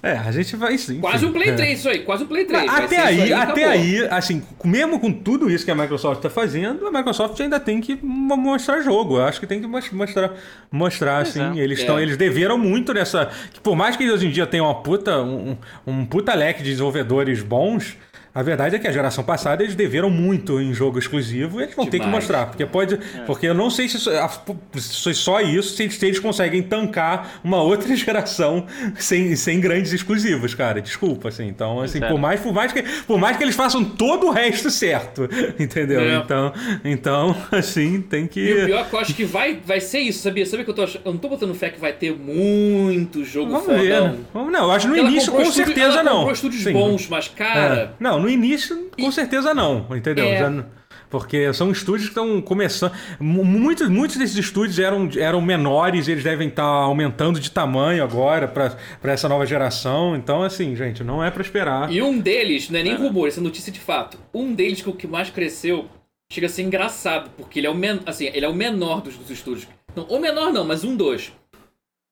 É, 0.00 0.12
a 0.12 0.30
gente 0.30 0.54
vai 0.54 0.78
sim. 0.78 1.00
quase 1.00 1.26
um 1.26 1.32
Play 1.32 1.48
é. 1.48 1.52
3 1.54 1.78
isso 1.80 1.88
aí, 1.88 1.98
quase 2.04 2.22
um 2.22 2.28
Play 2.28 2.44
3. 2.44 2.64
Mas 2.64 2.84
Até 2.84 2.98
aí, 3.00 3.28
e 3.28 3.32
até 3.32 3.64
aí, 3.64 4.06
assim, 4.08 4.40
mesmo 4.64 5.00
com 5.00 5.10
tudo 5.12 5.50
isso 5.50 5.64
que 5.64 5.70
a 5.72 5.74
Microsoft 5.74 6.18
está 6.18 6.30
fazendo, 6.30 6.86
a 6.86 6.92
Microsoft 6.92 7.40
ainda 7.40 7.58
tem 7.58 7.80
que 7.80 7.98
mo- 8.00 8.36
mostrar 8.36 8.82
jogo. 8.82 9.16
Eu 9.16 9.24
acho 9.24 9.40
que 9.40 9.48
tem 9.48 9.60
que 9.60 9.66
mos- 9.66 9.90
mostrar, 9.90 10.32
mostrar 10.70 11.24
Pois 11.24 11.36
assim. 11.36 11.58
é. 11.58 11.62
Eles 11.64 11.80
estão, 11.80 11.98
É. 11.98 12.02
eles 12.02 12.16
deveram 12.16 12.56
muito 12.56 12.94
nessa. 12.94 13.30
Que 13.52 13.58
por 13.58 13.74
mais 13.74 13.96
que 13.96 14.08
hoje 14.08 14.28
em 14.28 14.30
dia 14.30 14.46
tenham 14.46 14.66
uma 14.66 14.80
puta, 14.80 15.20
um, 15.20 15.56
um 15.84 16.06
puta 16.06 16.34
leque 16.34 16.62
de 16.62 16.70
desenvolvedores 16.70 17.42
bons. 17.42 17.96
A 18.38 18.42
verdade 18.42 18.76
é 18.76 18.78
que 18.78 18.86
a 18.86 18.92
geração 18.92 19.24
passada 19.24 19.62
eles 19.62 19.74
deveram 19.74 20.10
muito 20.10 20.60
em 20.60 20.74
jogo 20.74 20.98
exclusivo 20.98 21.58
e 21.58 21.62
eles 21.64 21.74
vão 21.74 21.86
ter 21.86 21.92
que 21.98 22.04
Demais. 22.04 22.16
mostrar. 22.24 22.46
Porque 22.46 22.66
pode. 22.66 22.98
Porque 23.26 23.46
eu 23.46 23.54
não 23.54 23.70
sei 23.70 23.88
se, 23.88 23.98
se 23.98 25.02
foi 25.02 25.14
só 25.14 25.40
isso, 25.40 25.74
se 25.74 25.84
eles, 25.84 25.94
se 25.96 26.04
eles 26.06 26.18
conseguem 26.18 26.62
tancar 26.62 27.40
uma 27.42 27.62
outra 27.62 27.94
geração 27.96 28.66
sem, 28.98 29.34
sem 29.36 29.58
grandes 29.58 29.92
exclusivos, 29.94 30.54
cara. 30.54 30.82
Desculpa, 30.82 31.28
assim. 31.30 31.46
Então, 31.48 31.80
assim, 31.80 31.98
é, 32.04 32.08
por 32.08 32.18
mais, 32.18 32.38
por, 32.40 32.52
mais 32.52 32.72
que, 32.72 32.82
por 33.06 33.18
mais 33.18 33.38
que 33.38 33.42
eles 33.42 33.54
façam 33.56 33.82
todo 33.82 34.26
o 34.26 34.30
resto 34.30 34.70
certo, 34.70 35.28
entendeu? 35.58 36.00
É. 36.02 36.16
Então, 36.16 36.52
então, 36.84 37.36
assim, 37.50 38.02
tem 38.02 38.26
que. 38.26 38.40
E 38.40 38.62
o 38.62 38.66
pior 38.66 38.80
é 38.80 38.84
que 38.84 38.94
eu 38.94 39.00
acho 39.00 39.14
que 39.14 39.24
vai, 39.24 39.58
vai 39.64 39.80
ser 39.80 40.00
isso, 40.00 40.18
sabia? 40.22 40.44
Sabia 40.44 40.64
que 40.64 40.70
eu 40.70 40.74
tô 40.74 40.82
achando. 40.82 41.02
Eu 41.06 41.12
não 41.12 41.18
tô 41.18 41.28
botando 41.30 41.54
fé 41.54 41.70
que 41.70 41.80
vai 41.80 41.92
ter 41.94 42.12
muito 42.14 43.24
jogo 43.24 43.50
Vamos 43.50 43.66
fodão. 43.66 43.80
ver. 43.80 44.02
né? 44.02 44.16
Não, 44.34 44.64
eu 44.64 44.72
acho 44.72 44.86
que 44.86 44.92
no 44.92 44.98
Ela 44.98 45.08
início 45.10 45.32
com 45.32 45.40
estúdio- 45.40 45.64
certeza 45.64 46.00
ela 46.00 46.02
não. 46.02 46.30
estúdios 46.30 46.62
Sim. 46.62 46.72
bons, 46.74 47.08
mas, 47.08 47.28
cara. 47.28 47.74
É. 47.76 47.88
Não, 47.98 48.25
no 48.26 48.30
início, 48.32 48.90
com 48.98 49.10
certeza 49.12 49.54
não, 49.54 49.86
entendeu? 49.96 50.24
É. 50.26 50.38
Já 50.38 50.64
porque 51.08 51.52
são 51.54 51.70
estúdios 51.70 52.08
que 52.08 52.18
estão 52.18 52.42
começando. 52.42 52.92
mu- 53.20 53.44
Muitos, 53.44 53.88
muitos 53.88 54.16
desses 54.16 54.36
estúdios 54.36 54.76
eram, 54.78 55.08
eram 55.16 55.40
menores, 55.40 56.08
eles 56.08 56.24
devem 56.24 56.48
estar 56.48 56.64
aumentando 56.64 57.38
de 57.38 57.48
tamanho 57.50 58.02
agora 58.02 58.48
para 58.48 59.12
essa 59.12 59.28
nova 59.28 59.46
geração. 59.46 60.16
Então, 60.16 60.42
assim, 60.42 60.74
gente, 60.74 61.04
não 61.04 61.22
é 61.22 61.30
para 61.30 61.42
esperar. 61.42 61.92
E 61.92 62.02
um 62.02 62.18
deles, 62.18 62.68
não 62.70 62.80
é 62.80 62.82
nem 62.82 62.96
rumor, 62.96 63.28
isso 63.28 63.38
é 63.38 63.42
notícia 63.42 63.70
de 63.72 63.78
fato. 63.78 64.18
Um 64.34 64.52
deles 64.52 64.82
que 64.82 64.90
o 64.90 64.92
que 64.92 65.06
mais 65.06 65.30
cresceu 65.30 65.88
chega 66.30 66.48
a 66.48 66.50
ser 66.50 66.62
engraçado, 66.62 67.30
porque 67.36 67.60
ele 67.60 67.68
é 67.68 67.70
o, 67.70 67.74
men 67.74 68.00
assim, 68.04 68.26
ele 68.26 68.44
é 68.44 68.48
o 68.48 68.54
menor 68.54 69.00
dos, 69.00 69.14
dos 69.16 69.30
estúdios. 69.30 69.68
Não, 69.94 70.04
o 70.06 70.18
menor 70.18 70.52
não, 70.52 70.64
mas 70.64 70.82
um 70.82 70.96
dos. 70.96 71.32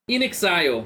In 0.09 0.23
Exile. 0.23 0.85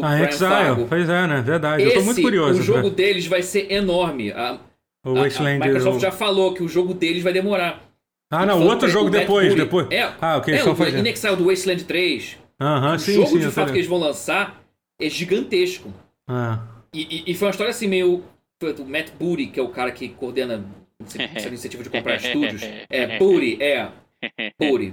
Do 0.00 0.04
Ah, 0.04 0.10
Brian 0.14 0.28
Exile, 0.28 0.48
Fargo. 0.50 0.86
pois 0.88 1.08
é, 1.08 1.26
né? 1.26 1.40
Verdade. 1.42 1.82
eu 1.82 1.90
tô 1.94 2.00
muito 2.02 2.12
Esse, 2.12 2.22
curioso. 2.22 2.60
o 2.60 2.62
jogo 2.62 2.88
né? 2.88 2.94
deles 2.94 3.26
vai 3.26 3.42
ser 3.42 3.70
enorme. 3.72 4.32
A, 4.32 4.58
O 5.04 5.10
a- 5.16 5.22
Wasteland. 5.22 5.62
a 5.62 5.66
Microsoft 5.66 5.96
o- 5.96 6.00
já 6.00 6.10
falou 6.12 6.52
que 6.54 6.62
o 6.62 6.68
jogo 6.68 6.92
deles 6.94 7.22
vai 7.22 7.32
demorar. 7.32 7.82
Ah, 8.30 8.44
não, 8.44 8.54
Falou 8.58 8.70
outro 8.70 8.88
jogo 8.88 9.06
o 9.06 9.10
depois, 9.10 9.54
depois. 9.54 9.86
É, 9.90 10.12
Ah, 10.20 10.36
o 10.36 10.40
que 10.42 10.50
eles 10.50 10.58
é, 10.58 10.62
estão 10.62 10.72
o 10.72 10.76
fazendo. 10.76 11.06
In 11.06 11.10
Exile 11.10 11.36
do 11.36 11.44
Wasteland 11.46 11.84
3. 11.84 12.36
Aham, 12.60 12.94
o 12.94 12.98
sim, 12.98 13.14
jogo 13.14 13.26
sim. 13.28 13.38
de 13.38 13.44
eu 13.44 13.48
tô 13.50 13.54
fato 13.54 13.72
que 13.72 13.78
eles 13.78 13.88
vão 13.88 13.98
lançar 13.98 14.60
é 15.00 15.08
gigantesco. 15.08 15.92
Ah. 16.26 16.58
E, 16.92 17.02
e- 17.02 17.30
e 17.30 17.34
foi 17.34 17.46
uma 17.46 17.50
história 17.52 17.70
assim 17.70 17.86
meio. 17.86 18.24
foi 18.60 18.72
O 18.72 18.84
Matt 18.84 19.10
Booty, 19.18 19.46
que 19.48 19.60
é 19.60 19.62
o 19.62 19.68
cara 19.68 19.92
que 19.92 20.08
coordena 20.08 20.64
essa 21.04 21.18
essa 21.22 21.48
iniciativa 21.48 21.82
de 21.84 21.90
comprar 21.90 22.16
estúdios. 22.16 22.62
É, 22.90 23.18
Booty, 23.18 23.62
é. 23.62 23.88
Booty. 24.58 24.92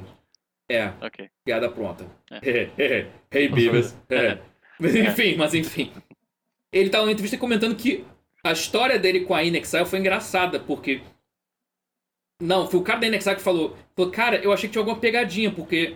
É, 0.70 0.92
ok. 1.02 1.28
piada 1.46 1.70
pronta. 1.70 2.06
hey, 2.44 3.50
Beavis. 3.50 3.96
É. 4.88 4.88
Mas 4.88 4.96
enfim, 4.96 5.36
mas 5.36 5.54
enfim. 5.54 5.92
Ele 6.74 6.90
tava 6.90 7.04
numa 7.04 7.12
entrevista 7.12 7.38
comentando 7.38 7.76
que 7.76 8.04
a 8.44 8.52
história 8.52 8.98
dele 8.98 9.22
com 9.22 9.36
a 9.36 9.44
Inexile 9.44 9.86
foi 9.86 10.00
engraçada, 10.00 10.60
porque. 10.60 11.02
Não, 12.42 12.68
foi 12.68 12.80
o 12.80 12.84
cara 12.84 13.00
da 13.00 13.08
Inexile 13.08 13.36
que 13.36 13.42
falou. 13.42 13.78
Falou, 13.96 14.12
cara, 14.12 14.38
eu 14.38 14.52
achei 14.52 14.68
que 14.68 14.74
tinha 14.74 14.82
alguma 14.82 15.00
pegadinha, 15.00 15.52
porque. 15.52 15.96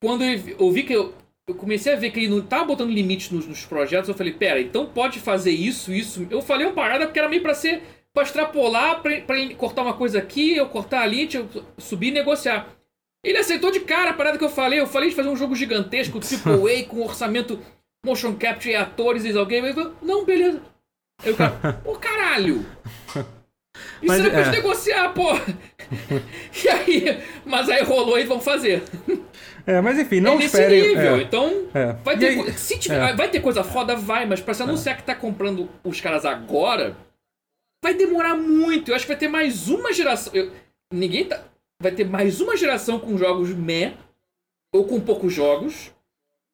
Quando 0.00 0.22
eu 0.24 0.38
vi- 0.38 0.56
eu 0.58 0.70
vi 0.70 0.82
que 0.84 0.92
eu. 0.92 1.14
Eu 1.48 1.54
comecei 1.54 1.94
a 1.94 1.96
ver 1.96 2.10
que 2.10 2.20
ele 2.20 2.28
não 2.28 2.42
tava 2.42 2.66
botando 2.66 2.90
limites 2.90 3.30
nos, 3.30 3.46
nos 3.46 3.64
projetos, 3.64 4.06
eu 4.06 4.14
falei, 4.14 4.34
pera, 4.34 4.60
então 4.60 4.84
pode 4.84 5.18
fazer 5.18 5.50
isso, 5.50 5.90
isso. 5.94 6.26
Eu 6.30 6.42
falei 6.42 6.66
uma 6.66 6.74
parada 6.74 7.06
porque 7.06 7.18
era 7.18 7.26
meio 7.28 7.40
pra 7.40 7.54
ser. 7.54 7.82
pra 8.12 8.22
extrapolar, 8.22 9.00
pra, 9.00 9.18
pra 9.22 9.54
cortar 9.54 9.80
uma 9.82 9.94
coisa 9.94 10.18
aqui, 10.18 10.54
eu 10.54 10.68
cortar 10.68 11.00
ali, 11.00 11.26
eu 11.34 11.48
subir 11.78 12.08
e 12.08 12.12
negociar. 12.12 12.68
Ele 13.24 13.38
aceitou 13.38 13.70
de 13.72 13.80
cara 13.80 14.10
a 14.10 14.14
parada 14.14 14.36
que 14.36 14.44
eu 14.44 14.48
falei. 14.50 14.78
Eu 14.78 14.86
falei 14.86 15.08
de 15.08 15.16
fazer 15.16 15.30
um 15.30 15.36
jogo 15.36 15.56
gigantesco, 15.56 16.20
AAA, 16.46 16.84
com 16.86 17.00
orçamento 17.02 17.58
motion 18.04 18.34
capture 18.36 18.72
e 18.72 18.76
atores 18.76 19.24
e 19.24 19.36
alguém. 19.36 19.62
Não, 20.02 20.24
beleza. 20.24 20.60
Aí 21.22 21.32
o 21.32 21.36
cara, 21.36 21.72
pô, 21.84 21.94
caralho. 21.96 22.64
Isso 24.02 24.06
Mas, 24.06 24.20
pra 24.28 24.40
é. 24.40 24.44
gente 24.44 24.54
negociar, 24.56 25.08
pô. 25.14 25.24
E 26.64 26.68
aí, 26.68 27.22
mas 27.46 27.68
aí 27.70 27.82
rolou 27.82 28.18
e 28.18 28.24
vão 28.24 28.40
fazer. 28.40 28.82
É, 29.66 29.80
mas 29.80 29.98
enfim, 29.98 30.20
não 30.20 30.32
é 30.34 30.36
nesse 30.36 30.56
esperem. 30.56 30.88
nível. 30.88 31.16
é. 31.16 31.22
Então, 31.22 31.66
É. 31.72 31.92
vai 32.04 32.18
ter, 32.18 32.26
aí- 32.26 32.52
se 32.52 32.78
tiver, 32.78 33.10
é. 33.10 33.14
vai 33.14 33.30
ter 33.30 33.40
coisa 33.40 33.62
foda, 33.64 33.94
vai, 33.96 34.26
mas 34.26 34.40
pra 34.40 34.52
se 34.52 34.62
anunciar 34.62 34.96
que 34.96 35.02
tá 35.04 35.14
comprando 35.14 35.68
os 35.84 36.00
caras 36.00 36.24
agora, 36.26 36.96
vai 37.82 37.94
demorar 37.94 38.34
muito. 38.34 38.90
Eu 38.90 38.96
acho 38.96 39.04
que 39.06 39.12
vai 39.12 39.18
ter 39.18 39.28
mais 39.28 39.68
uma 39.68 39.92
geração. 39.92 40.32
eu- 40.34 40.52
ninguém 40.92 41.24
tá. 41.24 41.42
Vai 41.80 41.92
ter 41.92 42.04
mais 42.04 42.40
uma 42.40 42.56
geração 42.56 42.98
com 42.98 43.16
jogos 43.16 43.50
meh, 43.50 43.94
ou 44.74 44.84
com 44.86 45.00
poucos 45.00 45.32
jogos, 45.32 45.90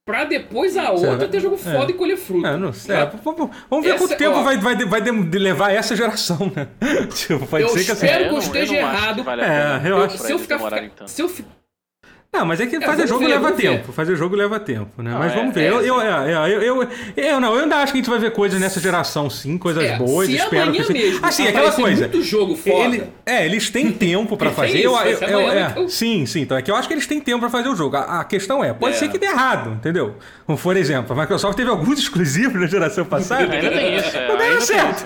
pra 0.04 0.24
depois 0.24 0.76
a 0.76 0.90
outra 0.90 1.16
Será? 1.18 1.28
ter 1.28 1.40
jogo 1.40 1.56
É. 1.56 1.58
foda 1.72 1.90
e 1.90 1.94
colher 1.94 2.16
fruto. 2.16 2.46
É, 2.46 2.56
não 2.56 2.72
sei. 2.72 2.94
Vai- 2.96 3.04
É, 3.06 3.06
vamos 3.70 3.84
ver 3.84 3.90
Essa- 3.94 3.98
quanto 4.06 4.18
tempo 4.18 4.36
ó. 4.36 4.42
vai, 4.42 4.56
vai, 4.58 4.76
vai 4.84 5.00
levar 5.38 5.70
essa 5.72 5.96
geração, 5.96 6.52
né? 6.54 6.68
tipo, 7.14 7.46
pode 7.46 7.62
Eu 7.64 7.68
ser 7.70 7.84
que 7.84 7.92
assim. 7.92 8.06
espero 8.06 8.24
É, 8.24 8.28
que 8.28 8.34
eu 8.34 8.38
esteja 8.38 8.74
errado. 8.74 9.22
vale 9.24 9.42
É, 9.42 9.80
eu 9.88 10.10
se 10.10 10.32
eu 10.32 10.38
ficar. 10.38 10.58
Se 11.06 11.22
eu 11.22 11.28
Não, 12.34 12.44
mas 12.44 12.60
é 12.60 12.66
que 12.66 12.80
fazer 12.80 13.06
vamos 13.06 13.08
jogo 13.10 13.20
ver, 13.24 13.30
leva 13.30 13.52
tempo. 13.52 13.92
Fazer 13.92 14.16
jogo 14.16 14.34
leva 14.36 14.58
tempo, 14.60 15.02
né? 15.02 15.12
Não, 15.12 15.18
mas 15.18 15.32
é- 15.32 15.36
vamos 15.36 15.54
ver. 15.54 15.62
é, 15.64 15.68
eu, 15.70 15.80
eu, 15.82 16.00
é, 16.00 16.32
é, 16.32 16.54
eu, 16.56 16.62
eu, 16.82 16.88
eu 17.16 17.40
não, 17.40 17.54
eu 17.54 17.62
ainda 17.62 17.76
acho 17.76 17.92
que 17.92 17.98
a 17.98 18.00
gente 18.02 18.10
vai 18.10 18.18
ver 18.18 18.32
coisas 18.32 18.60
nessa 18.60 18.80
geração, 18.80 19.30
sim, 19.30 19.56
coisas 19.56 19.84
É, 19.84 19.96
boas. 19.96 20.26
se 20.26 20.34
espero 20.36 20.72
que 20.72 20.78
mesmo 20.92 21.24
Assim, 21.24 21.46
aquela 21.46 21.70
coisa. 21.72 22.08
muito 22.08 22.22
jogo 22.22 22.56
foda. 22.56 22.84
Ele- 22.96 23.04
é, 23.24 23.46
eles 23.46 23.70
têm 23.70 23.90
tempo 23.92 24.36
pra 24.36 24.48
Tem 24.48 24.56
fazer. 24.56 24.78
isso, 24.78 24.88
eu, 24.88 24.96
eu- 24.96 25.16
ser 25.18 25.30
eu- 25.30 25.38
amanhã, 25.38 25.66
é, 25.66 25.70
então. 25.70 25.88
Sim, 25.88 26.26
sim. 26.26 26.40
Então 26.40 26.56
é 26.56 26.62
que 26.62 26.70
eu 26.70 26.76
acho 26.76 26.88
que 26.88 26.94
eles 26.94 27.06
têm 27.06 27.20
tempo 27.20 27.38
pra 27.40 27.48
fazer 27.50 27.68
o 27.68 27.76
jogo. 27.76 27.96
A, 27.96 28.20
a 28.20 28.24
questão 28.24 28.64
é, 28.64 28.72
pode 28.72 28.96
É. 28.96 28.98
ser 28.98 29.08
que 29.08 29.16
dê 29.18 29.26
errado, 29.26 29.70
entendeu? 29.74 30.16
Como 30.46 30.58
por 30.58 30.76
exemplo, 30.76 31.16
a 31.16 31.20
Microsoft 31.22 31.56
teve 31.56 31.70
alguns 31.70 31.98
exclusivos 32.00 32.60
na 32.60 32.66
geração 32.66 33.04
passada. 33.04 33.52
Ainda 33.52 33.70
tem 33.70 33.96
isso. 33.96 34.16
é, 34.16 34.28
Não 34.28 34.36
deram 34.36 34.60
certo. 34.60 35.04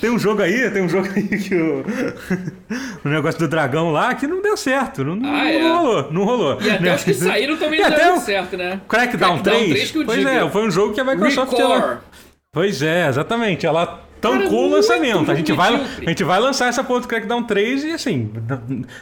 tem 0.00 0.10
um 0.10 0.18
jogo 0.18 0.42
aí, 0.42 0.70
tem 0.70 0.82
um 0.82 0.88
jogo 0.88 1.08
aí 1.14 1.22
que 1.26 1.54
o, 1.54 1.84
o 3.04 3.08
negócio 3.08 3.38
do 3.40 3.48
dragão 3.48 3.90
lá 3.92 4.14
que 4.14 4.26
não 4.26 4.42
deu 4.42 4.56
certo. 4.56 5.02
Não, 5.04 5.16
não- 5.16 5.53
Não 5.58 5.66
é. 5.66 5.76
rolou, 5.78 6.12
não 6.12 6.24
rolou. 6.24 6.58
E 6.60 6.70
até 6.70 6.94
os 6.94 7.04
que 7.04 7.12
saíram 7.14 7.56
também 7.56 7.80
não 7.80 7.90
deram 7.90 8.20
certo, 8.20 8.56
né? 8.56 8.80
Crackdown 8.88 9.38
3. 9.42 9.90
que 9.90 9.98
eu 9.98 10.04
pois 10.04 10.18
digo. 10.18 10.28
é, 10.30 10.50
foi 10.50 10.66
um 10.66 10.70
jogo 10.70 10.94
que 10.94 11.00
a 11.00 11.04
Microsoft 11.04 11.52
Recore. 11.52 11.72
ela- 11.72 12.04
Pois 12.52 12.82
é, 12.82 13.08
exatamente. 13.08 13.66
Ela 13.66 14.00
tancou 14.20 14.68
o 14.68 14.70
lançamento. 14.70 15.30
A 15.30 15.34
gente, 15.34 15.52
vai, 15.52 15.74
a 15.74 16.08
gente 16.08 16.22
vai 16.22 16.38
lançar 16.40 16.68
essa 16.68 16.84
porra 16.84 17.00
do 17.00 17.08
Crackdown 17.08 17.42
3 17.42 17.84
e 17.84 17.90
assim. 17.92 18.30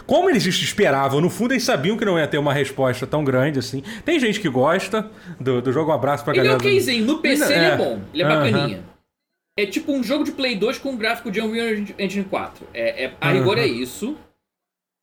Como 0.07 0.31
eles 0.31 0.45
esperavam, 0.47 1.21
no 1.21 1.29
fundo 1.29 1.53
eles 1.53 1.63
sabiam 1.63 1.97
que 1.97 2.05
não 2.05 2.19
ia 2.19 2.27
ter 2.27 2.39
uma 2.39 2.53
resposta 2.55 3.07
tão 3.07 3.23
grande 3.23 3.59
assim. 3.59 3.83
Tem 4.07 4.19
gente 4.19 4.41
que 4.41 4.49
gosta 4.49 5.11
do, 5.39 5.61
do 5.61 5.71
jogo. 5.73 5.91
Um 5.91 5.95
abraço 5.95 6.25
pra 6.25 6.33
Ele 6.33 6.41
é 6.41 6.45
galera. 6.45 6.63
do- 6.63 6.69
okzinho. 6.69 7.05
No 7.05 7.19
PC 7.19 7.45
ele 7.53 7.65
É. 7.65 7.69
é 7.69 7.77
bom. 7.77 8.01
Ele 8.15 8.23
é 8.23 8.27
Aham. 8.27 8.51
bacaninha. 8.51 8.81
É 9.59 9.67
tipo 9.67 9.93
um 9.93 10.03
jogo 10.03 10.25
de 10.25 10.33
Play 10.33 10.57
2 10.57 10.79
com 10.79 10.97
gráfico 10.97 11.31
de 11.31 11.39
Unreal 11.41 11.85
Engine 11.99 12.25
4. 12.25 12.67
É, 12.73 13.05
é, 13.05 13.13
a 13.21 13.33
rigor 13.33 13.59
é 13.59 13.67
isso. 13.67 14.17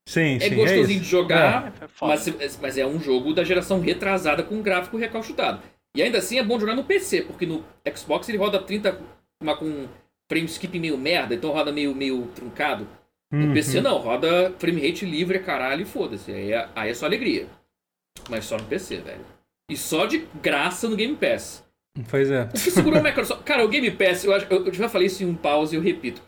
Sim, 0.10 0.38
É 0.38 0.40
sim. 0.40 0.56
gostosinho 0.56 0.90
isso. 0.90 1.00
de 1.02 1.06
jogar, 1.08 1.72
É, 1.80 1.86
é 1.86 1.88
mas, 2.02 2.58
mas 2.60 2.78
é 2.80 2.86
um 2.86 3.00
jogo 3.00 3.32
da 3.32 3.44
geração 3.44 3.80
retrasada 3.80 4.42
com 4.42 4.60
gráfico 4.60 4.98
recalchutado. 4.98 5.62
E 5.96 6.02
ainda 6.02 6.18
assim 6.18 6.40
é 6.40 6.44
bom 6.44 6.60
jogar 6.60 6.76
no 6.76 6.84
PC, 6.84 7.22
porque 7.22 7.46
no 7.46 7.64
Xbox 7.96 8.28
ele 8.28 8.40
roda 8.40 8.60
30 8.60 9.00
mas 9.44 9.58
com 9.60 9.88
frame 10.28 10.48
skip 10.48 10.80
meio 10.80 10.98
merda, 10.98 11.36
então 11.36 11.52
roda 11.52 11.72
meio, 11.72 11.94
meio 11.94 12.24
truncado. 12.34 12.88
No 13.32 13.46
Uhum. 13.48 13.54
PC 13.54 13.82
não, 13.82 14.00
roda 14.00 14.52
frame 14.58 14.82
rate 14.82 15.06
livre, 15.06 15.38
caralho, 15.40 15.84
e 15.84 15.86
foda-se. 15.86 16.32
Aí, 16.32 16.52
é- 16.54 16.68
aí 16.76 16.90
é 16.90 16.94
só 16.96 17.06
alegria. 17.06 17.46
Mas 18.30 18.46
só 18.46 18.58
no 18.58 18.64
PC, 18.66 18.98
velho. 18.98 19.24
E 19.70 19.78
só 19.78 20.08
de 20.08 20.28
graça 20.42 20.90
no 20.90 20.96
Game 20.96 21.16
Pass. 21.16 21.64
Pois 22.10 22.32
é. 22.32 22.46
O 22.46 22.50
que 22.54 22.72
segurou 22.72 23.00
o 23.00 23.04
Microsoft? 23.04 23.44
Cara, 23.44 23.64
o 23.64 23.68
Game 23.68 23.92
Pass, 23.92 24.24
eu, 24.24 24.34
acho, 24.34 24.48
eu, 24.50 24.74
já 24.74 24.90
falei 24.90 25.06
isso 25.06 25.22
em 25.24 25.28
um 25.28 25.36
pause 25.36 25.76
e 25.76 25.78
eu 25.78 25.84
repito. 25.84 26.20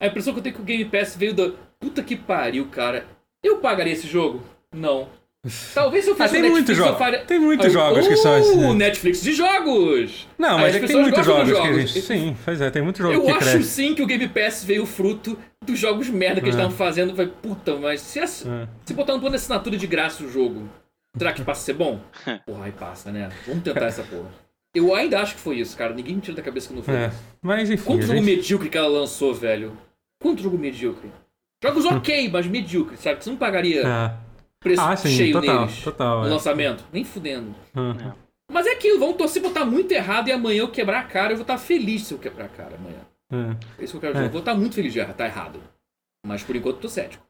A 0.00 0.08
impressão 0.08 0.32
que 0.32 0.40
eu 0.40 0.42
tenho 0.42 0.54
é 0.54 0.56
que 0.56 0.62
o 0.62 0.64
Game 0.64 0.84
Pass 0.86 1.14
veio 1.16 1.32
da. 1.34 1.52
Puta 1.78 2.02
que 2.02 2.16
pariu, 2.16 2.66
cara. 2.66 3.06
Eu 3.42 3.58
pagaria 3.58 3.92
esse 3.92 4.06
jogo? 4.06 4.42
Não. 4.74 5.08
Talvez 5.72 6.04
se 6.04 6.10
eu 6.10 6.14
Ah, 6.14 6.16
fosse 6.16 6.30
tem 6.32 6.40
o 6.40 6.42
Netflix, 6.42 6.52
muitos 6.52 6.78
eu 6.78 6.84
jogos. 6.84 6.98
faria... 6.98 7.24
Tem 7.24 7.38
muitos 7.38 7.66
Aí, 7.66 7.72
jogos 7.72 8.08
que 8.08 8.16
são 8.16 8.32
"Uh, 8.32 8.36
assim. 8.38 8.74
Netflix 8.74 9.22
de 9.22 9.32
jogos! 9.32 10.26
Não, 10.36 10.58
mas 10.58 10.68
as 10.70 10.74
é 10.74 10.80
que 10.80 10.86
tem 10.88 11.00
muitos 11.00 11.24
jogos, 11.24 11.48
dos 11.48 11.60
que 11.60 11.66
a 11.66 11.72
gente. 11.72 12.00
Sim, 12.02 12.36
pois 12.44 12.60
é, 12.60 12.70
tem 12.70 12.82
muitos 12.82 13.00
jogos 13.00 13.16
Eu 13.16 13.24
que 13.24 13.30
acho 13.30 13.38
crescem. 13.40 13.62
sim 13.62 13.94
que 13.94 14.02
o 14.02 14.06
Game 14.06 14.28
Pass 14.28 14.64
veio 14.64 14.84
fruto 14.84 15.38
dos 15.64 15.78
jogos 15.78 16.08
merda 16.08 16.40
que 16.40 16.46
eles 16.46 16.56
É. 16.56 16.58
estavam 16.58 16.76
fazendo. 16.76 17.14
Vai, 17.14 17.26
puta, 17.28 17.76
mas 17.76 18.00
se, 18.00 18.18
ass- 18.18 18.44
É. 18.46 18.68
se 18.84 18.92
botar 18.94 19.14
um 19.14 19.20
plano 19.20 19.36
de 19.36 19.36
assinatura 19.36 19.76
de 19.76 19.86
graça 19.86 20.24
o 20.24 20.28
jogo, 20.30 20.68
será 21.16 21.32
que 21.32 21.42
passa 21.42 21.62
a 21.62 21.64
ser 21.64 21.74
bom? 21.74 22.00
Porra, 22.44 22.64
aí 22.64 22.72
passa, 22.72 23.10
né? 23.12 23.30
Vamos 23.46 23.62
tentar 23.62 23.86
essa 23.86 24.02
porra. 24.02 24.28
Eu 24.74 24.94
ainda 24.94 25.20
acho 25.20 25.34
que 25.36 25.40
foi 25.40 25.56
isso, 25.60 25.76
cara. 25.76 25.94
Ninguém 25.94 26.16
me 26.16 26.20
tira 26.20 26.36
da 26.36 26.42
cabeça 26.42 26.68
que 26.68 26.74
não 26.74 26.82
foi 26.82 26.94
É. 26.94 27.06
isso. 27.06 27.16
Mas 27.40 27.70
enfim. 27.70 27.84
Quanto 27.84 28.02
a 28.02 28.06
jogo 28.06 28.18
gente- 28.18 28.36
medíocre 28.36 28.68
que 28.68 28.76
ela 28.76 28.88
lançou, 28.88 29.32
velho? 29.32 29.72
Quanto 30.20 30.42
jogo 30.42 30.58
medíocre? 30.58 31.10
Jogos 31.62 31.84
ok, 31.86 32.28
mas 32.30 32.46
medíocre, 32.46 32.96
sabe? 32.96 33.16
Que 33.18 33.24
você 33.24 33.30
não 33.30 33.36
pagaria 33.36 33.82
É. 33.86 34.14
preço 34.60 34.80
Ah, 34.82 34.96
sim, 34.96 35.08
cheio 35.08 35.32
total, 35.32 35.66
deles 35.66 35.82
total, 35.82 36.20
no 36.22 36.26
é. 36.26 36.30
lançamento. 36.30 36.84
Nem 36.92 37.04
fudendo. 37.04 37.54
Uhum. 37.74 38.12
Mas 38.50 38.66
é 38.66 38.72
aquilo, 38.72 38.98
vamos 38.98 39.16
torcer 39.16 39.42
pra 39.42 39.50
botar 39.50 39.64
muito 39.64 39.92
errado 39.92 40.28
e 40.28 40.32
amanhã 40.32 40.60
eu 40.60 40.68
quebrar 40.70 41.00
a 41.00 41.04
cara. 41.04 41.32
Eu 41.32 41.36
vou 41.36 41.42
estar 41.42 41.58
feliz 41.58 42.02
se 42.04 42.14
eu 42.14 42.18
quebrar 42.18 42.46
a 42.46 42.48
cara 42.48 42.76
amanhã. 42.76 43.00
É. 43.30 43.82
É 43.82 43.84
isso 43.84 43.92
que 43.92 43.96
eu 43.98 44.00
quero 44.00 44.14
dizer. 44.14 44.26
Eu 44.26 44.30
vou 44.30 44.40
estar 44.40 44.54
muito 44.54 44.74
feliz 44.74 44.92
de 44.92 44.98
errar, 44.98 45.12
tá 45.12 45.26
errado. 45.26 45.60
Mas 46.26 46.42
por 46.42 46.56
enquanto 46.56 46.76
eu 46.76 46.82
tô 46.82 46.88
cético 46.88 47.24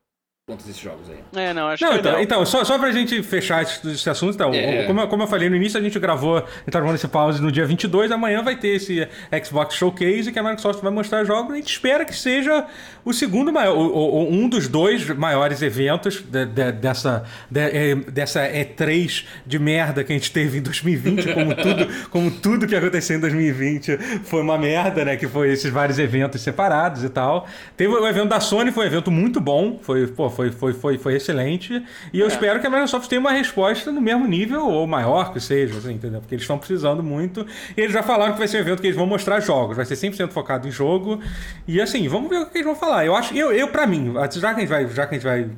quanto 0.48 0.64
a 0.66 0.70
esses 0.70 0.80
jogos 0.82 1.02
aí. 1.10 1.42
É, 1.44 1.52
não, 1.52 1.68
acho 1.68 1.84
Não, 1.84 1.92
que 1.92 1.98
então, 1.98 2.12
não. 2.12 2.20
então 2.22 2.46
só, 2.46 2.64
só 2.64 2.78
pra 2.78 2.90
gente 2.90 3.22
fechar 3.22 3.62
esse, 3.62 3.86
esse 3.90 4.08
assunto, 4.08 4.34
então, 4.34 4.50
É. 4.54 4.84
como, 4.84 5.00
eu- 5.02 5.06
como 5.08 5.22
eu 5.24 5.26
falei 5.26 5.50
no 5.50 5.54
início, 5.56 5.78
a 5.78 5.82
gente 5.82 5.98
gravou, 5.98 6.38
a 6.38 6.40
gente 6.40 6.70
tá 6.70 6.78
gravando 6.78 6.94
esse 6.96 7.06
pause 7.06 7.42
no 7.42 7.52
dia 7.52 7.66
22, 7.66 8.10
amanhã 8.10 8.42
vai 8.42 8.56
ter 8.56 8.68
esse 8.68 9.06
Xbox 9.44 9.74
Showcase 9.74 10.32
que 10.32 10.38
a 10.38 10.42
Microsoft 10.42 10.80
vai 10.82 10.90
mostrar 10.90 11.22
jogos, 11.24 11.52
a 11.52 11.56
gente 11.56 11.70
espera 11.70 12.02
que 12.02 12.16
seja 12.16 12.64
o 13.04 13.12
segundo 13.12 13.52
maior, 13.52 13.76
o- 13.76 13.92
o- 13.94 14.32
um 14.32 14.48
dos 14.48 14.68
dois 14.68 15.06
maiores 15.10 15.60
eventos 15.60 16.22
de- 16.22 16.46
de- 16.46 16.72
dessa, 16.72 17.24
de- 17.50 17.60
é, 17.60 17.94
dessa 17.94 18.40
E3 18.48 19.26
de 19.46 19.58
merda 19.58 20.02
que 20.02 20.12
a 20.12 20.16
gente 20.16 20.32
teve 20.32 20.56
em 20.58 20.62
2020, 20.62 21.30
como 21.34 21.54
tudo, 21.54 21.86
como 22.10 22.30
tudo 22.30 22.66
que 22.66 22.74
aconteceu 22.74 23.18
em 23.18 23.20
2020 23.20 23.98
foi 24.24 24.40
uma 24.40 24.56
merda, 24.56 25.04
né, 25.04 25.14
que 25.16 25.28
foi 25.28 25.52
esses 25.52 25.70
vários 25.70 25.98
eventos 25.98 26.40
separados 26.40 27.04
e 27.04 27.10
tal. 27.10 27.46
Teve 27.76 27.92
o 27.92 28.06
evento 28.08 28.28
da 28.30 28.40
Sony, 28.40 28.72
foi 28.72 28.84
um 28.84 28.86
evento 28.86 29.10
muito 29.10 29.40
bom, 29.42 29.78
foi, 29.82 30.06
pô, 30.06 30.30
foi, 30.38 30.52
foi, 30.52 30.72
foi, 30.72 30.98
foi 30.98 31.14
excelente, 31.16 31.84
e 32.12 32.20
eu 32.20 32.28
espero 32.28 32.60
que 32.60 32.66
a 32.68 32.70
Microsoft 32.70 33.08
tenha 33.08 33.18
uma 33.18 33.32
resposta 33.32 33.90
no 33.90 34.00
mesmo 34.00 34.24
nível 34.24 34.68
ou 34.68 34.86
maior 34.86 35.32
que 35.32 35.40
seja, 35.40 35.76
assim, 35.76 35.94
entendeu? 35.94 36.20
Porque 36.20 36.36
eles 36.36 36.44
estão 36.44 36.56
precisando 36.56 37.02
muito, 37.02 37.44
e 37.76 37.80
eles 37.80 37.92
já 37.92 38.04
falaram 38.04 38.34
que 38.34 38.38
vai 38.38 38.46
ser 38.46 38.58
um 38.58 38.60
evento 38.60 38.80
que 38.80 38.86
eles 38.86 38.96
vão 38.96 39.04
mostrar 39.04 39.40
jogos, 39.40 39.76
vai 39.76 39.84
ser 39.84 39.94
100% 39.94 40.30
focado 40.30 40.68
em 40.68 40.70
jogo, 40.70 41.20
e 41.66 41.80
assim, 41.80 42.06
vamos 42.06 42.30
ver 42.30 42.36
o 42.36 42.46
que 42.46 42.58
eles 42.58 42.66
vão 42.66 42.76
falar. 42.76 43.04
Eu 43.04 43.16
acho, 43.16 43.34
eu, 43.34 43.50
eu 43.52 43.66
pra 43.66 43.84
mim, 43.84 44.14
já 44.36 44.54
que 44.54 44.60
a 44.60 44.60
gente 44.60 44.68
vai, 44.68 44.88
já 44.88 45.06
que 45.08 45.16
a 45.16 45.18
gente 45.18 45.26
vai 45.26 45.50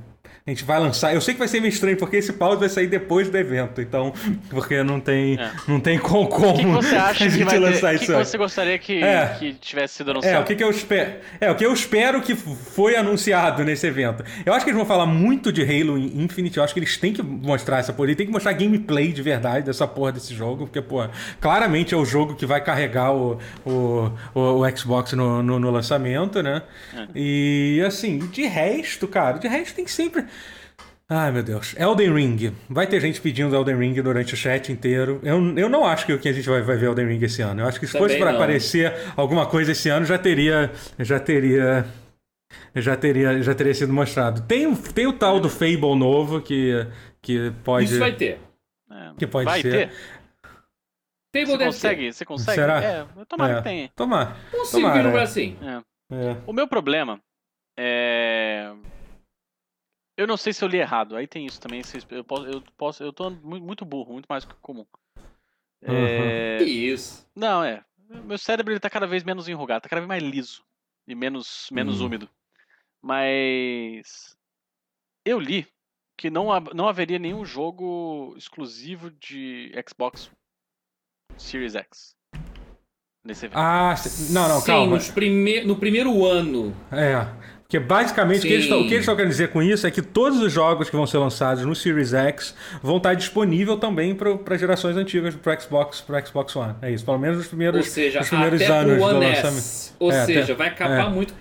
a 0.47 0.51
gente 0.51 0.65
vai 0.65 0.81
lançar. 0.81 1.15
Eu 1.15 1.21
sei 1.21 1.35
que 1.35 1.39
vai 1.39 1.47
ser 1.49 1.61
meio 1.61 1.71
estranho, 1.71 1.97
porque 1.97 2.17
esse 2.17 2.33
pause 2.33 2.59
vai 2.59 2.69
sair 2.69 2.87
depois 2.87 3.29
do 3.29 3.37
evento. 3.37 3.81
Então, 3.81 4.13
porque 4.49 4.83
não 4.83 4.99
tem, 4.99 5.35
É. 5.39 5.51
não 5.69 5.79
tem 5.79 5.99
como, 5.99 6.27
como 6.29 6.49
O 6.51 6.55
que, 6.55 6.65
que 6.65 6.71
você 6.71 6.97
acha 6.97 7.25
a 7.25 7.27
que 7.29 7.31
gente 7.31 7.49
ter? 7.49 7.59
lançar 7.59 7.95
O 7.95 7.99
que, 7.99 8.05
isso 8.05 8.13
que 8.13 8.19
aí. 8.19 8.25
você 8.25 8.39
gostaria 8.39 8.79
que, 8.79 9.03
É. 9.05 9.37
que 9.39 9.53
tivesse 9.55 9.95
sido 9.95 10.09
É, 10.09 10.13
anunciado? 10.13 10.43
o 10.43 10.47
que, 10.47 10.55
que 10.57 10.65
eu 10.65 10.71
espero. 10.71 11.13
É, 11.41 11.51
o 11.51 11.55
que 11.55 11.65
eu 11.65 11.73
espero 11.73 12.21
que 12.23 12.35
foi 12.35 12.97
anunciado 12.97 13.63
nesse 13.65 13.87
evento. 13.87 14.25
Eu 14.45 14.53
acho 14.55 14.65
que 14.65 14.71
eles 14.71 14.79
vão 14.79 14.87
falar 14.87 15.07
muito 15.07 15.53
de 15.53 15.63
Halo 15.63 15.99
Infinite. 15.99 16.57
Eu 16.57 16.65
acho 16.65 16.73
que 16.75 16.81
eles 16.81 16.97
têm 16.97 17.13
que 17.13 17.23
mostrar 17.23 17.79
essa 17.79 17.93
porra. 17.93 18.07
Eles 18.09 18.17
têm 18.17 18.27
que 18.27 18.33
mostrar 18.33 18.53
gameplay 18.55 19.13
de 19.13 19.23
verdade 19.23 19.67
dessa 19.67 19.87
porra 19.87 20.13
desse 20.13 20.35
jogo. 20.35 20.67
Porque, 20.67 20.81
pô, 20.81 21.07
claramente 21.41 21.95
é 21.95 21.97
o 21.97 22.05
jogo 22.05 22.35
que 22.35 22.47
vai 22.47 22.61
carregar 22.63 23.13
o, 23.13 23.39
o, 23.65 24.11
o, 24.35 24.41
o 24.65 24.77
Xbox 24.77 25.13
no, 25.13 25.43
no, 25.43 25.59
no 25.61 25.71
lançamento, 25.71 26.43
né? 26.43 26.63
E 27.15 27.83
assim, 27.87 28.19
de 28.19 28.43
resto, 28.47 29.07
cara, 29.07 29.39
de 29.39 29.47
resto 29.49 29.75
tem 29.75 29.85
que 29.85 29.93
sempre. 29.93 30.25
Ai, 31.13 31.33
meu 31.33 31.43
Deus. 31.43 31.75
Elden 31.77 32.15
Ring. 32.15 32.55
Vai 32.69 32.87
ter 32.87 33.01
gente 33.01 33.21
pedindo 33.21 33.55
Elden 33.55 33.77
Ring 33.77 33.95
durante 34.01 34.33
o 34.33 34.37
chat 34.37 34.71
inteiro. 34.71 35.19
Eu, 35.25 35.59
eu 35.59 35.69
não 35.69 35.85
acho 35.85 36.07
que, 36.07 36.17
que 36.19 36.29
a 36.29 36.33
gente 36.33 36.49
vai, 36.49 36.63
vai 36.63 36.77
ver 36.77 36.87
Elden 36.87 37.09
Ring 37.09 37.25
esse 37.25 37.43
ano. 37.43 37.63
Eu 37.63 37.67
acho 37.67 37.81
que 37.81 37.87
se 37.87 37.93
Também 37.95 38.09
fosse 38.11 38.19
para 38.21 38.31
não. 38.31 38.39
aparecer 38.39 38.95
alguma 39.17 39.45
coisa 39.47 39.73
esse 39.73 39.89
ano, 39.89 40.07
já 40.07 40.17
teria. 40.17 40.71
Já 41.01 41.19
teria. 41.19 41.85
Já 42.75 42.97
teria, 42.97 43.43
já 43.43 43.55
teria 43.55 43.75
sido 43.75 43.93
mostrado. 43.93 44.43
Tem, 44.43 44.67
o- 44.67 44.77
tem 44.77 45.07
o 45.07 45.13
tal 45.13 45.41
do 45.41 45.49
Fable 45.51 45.97
novo 45.97 46.41
que, 46.41 46.87
que 47.21 47.53
pode. 47.65 47.87
Isso 47.87 47.99
vai 47.99 48.13
ter. 48.15 48.39
É, 48.91 49.13
Que 49.19 49.27
pode 49.27 49.45
vai 49.47 49.63
ser. 49.63 49.71
ter? 49.89 49.91
Fable 51.35 51.47
Você 51.47 51.65
consegue? 51.65 52.13
Você 52.13 52.25
consegue? 52.25 52.55
Será? 52.57 52.83
É, 52.83 53.07
tomara 53.29 53.53
É. 53.53 53.57
que 53.57 53.63
tenha. 53.63 53.91
Tomar. 53.97 54.37
ter. 54.51 54.57
Consigo 54.59 54.83
Tomara, 54.83 54.95
vir 54.99 55.03
no 55.05 55.09
é. 55.09 55.13
bracinho. 55.13 55.57
É. 55.63 55.83
É. 56.13 56.37
O 56.47 56.53
meu 56.53 56.67
problema 56.69 57.21
é. 57.79 58.73
Eu 60.21 60.27
não 60.27 60.37
sei 60.37 60.53
se 60.53 60.63
eu 60.63 60.69
li 60.69 60.79
errado. 60.79 61.17
Aí 61.17 61.27
tem 61.27 61.47
isso 61.47 61.59
também. 61.61 61.81
Eu 62.11 62.23
posso, 62.25 62.47
eu 62.47 62.63
posso, 62.77 63.03
eu 63.03 63.13
tô 63.13 63.31
mu- 63.31 63.59
muito 63.61 63.85
burro, 63.85 64.13
muito 64.13 64.27
mais 64.29 64.45
do 64.45 64.55
que 64.55 64.61
comum. 64.61 64.85
É, 65.83 66.59
Que 66.59 66.65
isso. 66.65 67.27
Não, 67.35 67.65
é. 67.65 67.83
Meu 68.09 68.37
cérebro 68.37 68.73
ele 68.73 68.81
tá 68.81 68.91
cada 68.91 69.07
vez 69.07 69.23
menos 69.25 69.49
enrugado, 69.49 69.83
tá 69.83 69.89
cada 69.89 70.01
vez 70.01 70.09
mais 70.09 70.23
liso 70.23 70.63
e 71.09 71.15
menos, 71.15 71.69
menos 71.73 72.01
Hum. 72.03 72.07
úmido. 72.07 72.29
Mas 73.03 74.37
eu 75.25 75.39
li 75.41 75.67
que 76.19 76.29
não, 76.29 76.49
não 76.75 76.87
haveria 76.89 77.19
nenhum 77.19 77.45
jogo 77.45 78.35
exclusivo 78.37 79.11
de 79.11 79.73
Xbox 79.89 80.31
Series 81.39 81.75
X 81.75 82.15
nesse 83.25 83.47
evento. 83.47 83.59
Ah, 83.59 83.95
não, 84.31 84.49
não, 84.49 84.61
Sim, 84.61 84.67
calma. 84.67 84.97
nos 84.97 85.11
prime... 85.11 85.65
no 85.65 85.77
primeiro 85.79 86.27
ano. 86.27 86.75
É. 86.93 87.60
Porque 87.71 87.79
basicamente 87.79 88.39
o 88.41 88.43
que, 88.43 88.49
eles 88.53 88.65
o 88.69 88.79
que 88.81 88.95
eles 88.95 88.99
estão 89.01 89.15
querendo 89.15 89.31
dizer 89.31 89.53
com 89.53 89.63
isso 89.63 89.87
é 89.87 89.93
que 89.93 90.03
todos 90.03 90.41
os 90.41 90.53
jogos 90.53 90.91
que 90.91 90.97
vão 90.97 91.07
ser 91.07 91.19
lançados 91.19 91.65
no 91.65 91.73
Series 91.73 92.13
X 92.13 92.53
vão 92.83 92.97
estar 92.97 93.15
disponível 93.15 93.77
também 93.79 94.13
para 94.13 94.57
gerações 94.59 94.97
antigas 94.97 95.37
pro 95.37 95.61
Xbox, 95.61 96.01
pro 96.01 96.27
Xbox 96.27 96.57
One. 96.57 96.75
É 96.83 96.91
isso, 96.91 97.05
pelo 97.05 97.17
menos 97.21 97.39
nos 97.39 97.47
primeiros, 97.47 97.87
Ou 97.87 97.93
seja, 97.93 98.19
nos 98.19 98.29
primeiros 98.29 98.61
até 98.61 98.73
anos 98.73 98.97
do 98.99 99.03
One 99.05 99.25
lançamento. 99.25 99.57
S. 99.59 99.93
Ou 100.01 100.11
É, 100.11 100.25
seja, 100.27 100.43
até- 100.43 100.55
vai 100.55 100.75
capar 100.75 101.07
é. 101.07 101.11
muito. 101.11 101.33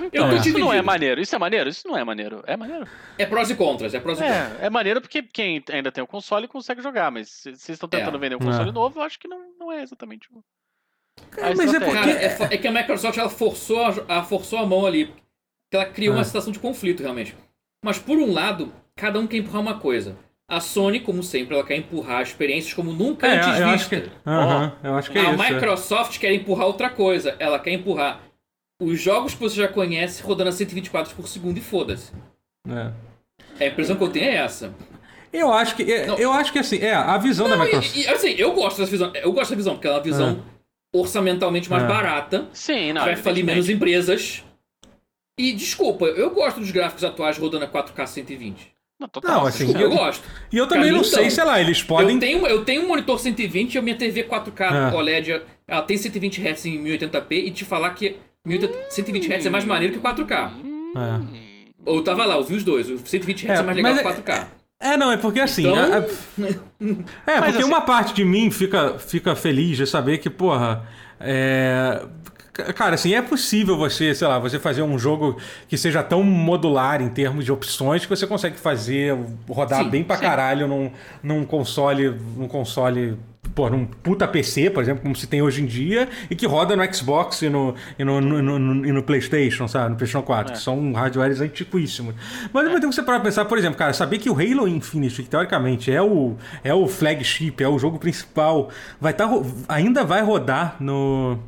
Então, 0.00 0.26
eu 0.28 0.42
tô 0.42 0.48
isso 0.48 0.58
não 0.58 0.72
é 0.72 0.82
maneiro, 0.82 1.20
isso 1.20 1.36
é 1.36 1.38
maneiro, 1.38 1.70
isso 1.70 1.86
não 1.86 1.96
é 1.96 2.02
maneiro. 2.02 2.42
É 2.48 2.56
maneiro. 2.56 2.84
É 3.16 3.24
prós 3.24 3.48
e 3.48 3.54
contras, 3.54 3.94
é 3.94 4.00
prós 4.00 4.18
e 4.18 4.22
contras. 4.22 4.60
É, 4.60 4.66
é 4.66 4.70
maneiro 4.70 5.00
porque 5.00 5.22
quem 5.22 5.62
ainda 5.70 5.92
tem 5.92 6.02
o 6.02 6.06
console 6.08 6.48
consegue 6.48 6.82
jogar, 6.82 7.12
mas 7.12 7.28
se 7.28 7.42
vocês 7.54 7.68
estão 7.76 7.88
tentando 7.88 8.16
É. 8.16 8.20
vender 8.20 8.34
um 8.34 8.40
console 8.40 8.70
É. 8.70 8.72
novo, 8.72 8.98
eu 8.98 9.04
acho 9.04 9.20
que 9.20 9.28
não, 9.28 9.38
não 9.60 9.70
é 9.70 9.82
exatamente 9.84 10.26
o. 10.34 10.42
É, 11.38 11.54
mas 11.54 11.72
é 11.72 11.78
porque- 11.78 11.94
Cara, 11.94 12.10
é, 12.10 12.36
é 12.54 12.58
que 12.58 12.66
a 12.66 12.72
Microsoft 12.72 13.16
ela 13.16 13.30
forçou 13.30 13.80
a, 13.84 13.94
a- 14.18 14.24
forçou 14.24 14.58
a 14.58 14.66
mão 14.66 14.84
ali. 14.84 15.14
Que 15.70 15.76
ela 15.76 15.86
criou 15.86 16.14
Ah. 16.14 16.18
uma 16.18 16.24
situação 16.24 16.52
de 16.52 16.58
conflito, 16.58 17.02
realmente. 17.02 17.36
Mas 17.84 17.98
por 17.98 18.18
um 18.18 18.32
lado, 18.32 18.72
cada 18.94 19.18
um 19.18 19.26
quer 19.26 19.38
empurrar 19.38 19.60
uma 19.62 19.78
coisa. 19.78 20.16
A 20.48 20.60
Sony, 20.60 21.00
como 21.00 21.22
sempre, 21.24 21.54
ela 21.56 21.64
quer 21.66 21.76
empurrar 21.76 22.22
experiências 22.22 22.72
como 22.72 22.92
nunca 22.92 23.26
É, 23.26 23.36
antes 23.36 23.60
eu 23.60 23.66
acho 23.68 23.88
vista. 23.90 24.00
que, 24.00 24.10
Aham, 24.30 24.72
eu 24.84 24.94
acho 24.94 25.10
que 25.10 25.18
é 25.18 25.20
a 25.26 25.32
isso. 25.32 25.42
é. 25.42 25.50
Microsoft 25.52 26.18
quer 26.20 26.32
empurrar 26.32 26.66
outra 26.68 26.88
coisa. 26.88 27.34
Ela 27.40 27.58
quer 27.58 27.72
empurrar 27.72 28.20
os 28.80 29.00
jogos 29.00 29.34
que 29.34 29.40
você 29.40 29.56
já 29.56 29.66
conhece 29.68 30.22
rodando 30.22 30.50
a 30.50 30.52
124 30.52 31.14
por 31.16 31.26
segundo 31.26 31.58
e 31.58 31.60
foda-se. 31.60 32.12
É. 32.68 32.92
A 33.64 33.66
impressão 33.66 33.96
que 33.96 34.04
eu 34.04 34.08
tenho 34.10 34.26
é 34.26 34.36
essa. 34.36 34.72
Eu 35.32 35.52
acho 35.52 35.74
que, 35.74 35.82
é, 35.92 36.06
Não. 36.06 36.16
eu 36.16 36.32
acho 36.32 36.52
que 36.52 36.58
assim, 36.60 36.78
é, 36.78 36.94
a 36.94 37.18
visão 37.18 37.48
da 37.48 37.56
Não, 37.56 37.64
Microsoft. 37.64 37.96
e, 37.96 38.02
e, 38.02 38.08
assim, 38.08 38.30
eu 38.38 38.52
gosto 38.52 38.78
dessa 38.78 38.90
visão. 38.90 39.10
Eu 39.14 39.32
gosto 39.32 39.50
dessa 39.50 39.56
visão, 39.56 39.74
porque 39.74 39.86
ela 39.88 39.96
é 39.96 39.98
uma 39.98 40.04
visão 40.04 40.42
orçamentalmente 40.94 41.68
mais 41.68 41.82
É. 41.82 41.86
barata. 41.86 42.46
Sim, 42.52 42.92
não. 42.92 43.04
vai 43.04 43.16
falir 43.16 43.44
menos 43.44 43.68
empresas. 43.68 44.44
E 45.38 45.52
desculpa, 45.52 46.06
eu 46.06 46.30
gosto 46.30 46.60
dos 46.60 46.70
gráficos 46.70 47.04
atuais 47.04 47.36
rodando 47.36 47.64
a 47.64 47.68
4K 47.68 48.06
120. 48.06 48.74
Não, 48.98 49.06
total, 49.08 49.40
Não, 49.42 49.46
assim, 49.46 49.66
Desculpa, 49.66 49.80
eu 49.82 49.90
gosto. 49.90 50.24
E 50.50 50.56
eu 50.56 50.66
também 50.66 50.90
não 50.90 51.00
mim, 51.00 51.04
sei, 51.04 51.28
sei 51.28 51.44
lá, 51.44 51.60
eles 51.60 51.82
podem. 51.82 52.14
Eu, 52.14 52.18
tenho, 52.20 52.46
eu 52.46 52.64
tenho 52.64 52.82
um 52.82 52.88
monitor 52.88 53.18
120 53.20 53.74
e 53.74 53.78
a 53.78 53.82
minha 53.82 53.94
TV 53.96 54.24
4K 54.24 54.92
É. 54.92 54.96
OLED, 54.96 55.42
ela 55.68 55.82
tem 55.82 55.98
120 55.98 56.40
Hz 56.40 56.64
em 56.64 56.82
1080p 56.82 57.32
e 57.32 57.50
te 57.50 57.64
falar 57.66 57.90
que 57.90 58.16
1080 58.46 58.90
120 58.90 59.30
Hz 59.30 59.46
é 59.46 59.50
mais 59.50 59.64
maneiro 59.66 59.92
que 59.92 60.00
4K. 60.00 60.50
É. 60.96 61.20
Ou 61.84 61.96
eu 61.96 62.02
tava 62.04 62.24
lá, 62.24 62.36
eu 62.36 62.42
vi 62.44 62.54
os 62.54 62.64
dois. 62.64 62.88
O 62.88 62.96
120 62.96 63.44
Hz 63.46 63.50
é, 63.50 63.54
É, 63.60 63.62
mais 63.62 63.76
legal 63.76 63.92
que 63.94 64.00
é- 64.00 64.12
4K. 64.12 64.46
É, 64.80 64.96
não, 64.96 65.12
é 65.12 65.18
porque 65.18 65.40
assim. 65.40 65.62
Então- 65.68 65.76
a- 65.76 65.98
a- 65.98 66.00
É, 67.30 67.40
porque 67.42 67.58
assim- 67.58 67.64
uma 67.64 67.82
parte 67.82 68.14
de 68.14 68.24
mim 68.24 68.50
fica, 68.50 68.98
fica 68.98 69.36
feliz 69.36 69.76
de 69.76 69.86
saber 69.86 70.16
que, 70.18 70.30
porra. 70.30 70.86
É. 71.20 72.02
Cara, 72.74 72.94
assim, 72.94 73.14
é 73.14 73.22
possível 73.22 73.76
você, 73.76 74.14
sei 74.14 74.26
lá, 74.26 74.38
você 74.38 74.58
fazer 74.58 74.82
um 74.82 74.98
jogo 74.98 75.36
que 75.68 75.76
seja 75.76 76.02
tão 76.02 76.22
modular 76.22 77.02
em 77.02 77.08
termos 77.08 77.44
de 77.44 77.52
opções 77.52 78.02
que 78.04 78.08
você 78.08 78.26
consegue 78.26 78.56
fazer, 78.58 79.16
rodar 79.48 79.84
Sim, 79.84 79.90
bem 79.90 80.04
pra 80.04 80.16
sim. 80.16 80.22
caralho 80.22 80.66
num, 80.66 80.90
num 81.22 81.44
console, 81.44 82.14
num 82.36 82.48
console, 82.48 83.18
pô, 83.54 83.68
num 83.70 83.84
puta 83.86 84.26
PC, 84.26 84.70
por 84.70 84.82
exemplo, 84.82 85.02
como 85.02 85.14
se 85.16 85.26
tem 85.26 85.40
hoje 85.42 85.62
em 85.62 85.66
dia, 85.66 86.08
e 86.30 86.34
que 86.36 86.46
roda 86.46 86.74
no 86.76 86.94
Xbox 86.94 87.42
e 87.42 87.48
no, 87.48 87.74
e 87.98 88.04
no, 88.04 88.20
no, 88.20 88.58
no- 88.58 88.86
e 88.86 88.92
no 88.92 89.02
PlayStation, 89.02 89.66
sabe? 89.68 89.90
No 89.90 89.96
PlayStation 89.96 90.24
4, 90.24 90.52
É. 90.52 90.56
que 90.56 90.62
são 90.62 90.92
hardwares 90.92 91.40
antiquíssimos. 91.40 92.14
Mas 92.52 92.62
ao 92.64 92.68
mesmo 92.70 92.80
tempo 92.80 92.92
você 92.92 93.02
para 93.02 93.20
pensar, 93.20 93.44
por 93.44 93.58
exemplo, 93.58 93.78
cara, 93.78 93.92
saber 93.92 94.18
que 94.18 94.28
o 94.30 94.34
Halo 94.34 94.66
Infinite, 94.68 95.22
que 95.22 95.28
teoricamente 95.28 95.90
é 95.92 96.00
o, 96.02 96.36
é 96.64 96.72
o 96.74 96.86
flagship, 96.86 97.54
é 97.62 97.68
o 97.68 97.78
jogo 97.78 97.98
principal, 97.98 98.70
vai 99.00 99.12
tá, 99.12 99.28
ainda 99.68 100.04
vai 100.04 100.22
rodar 100.22 100.76
no. 100.80 101.38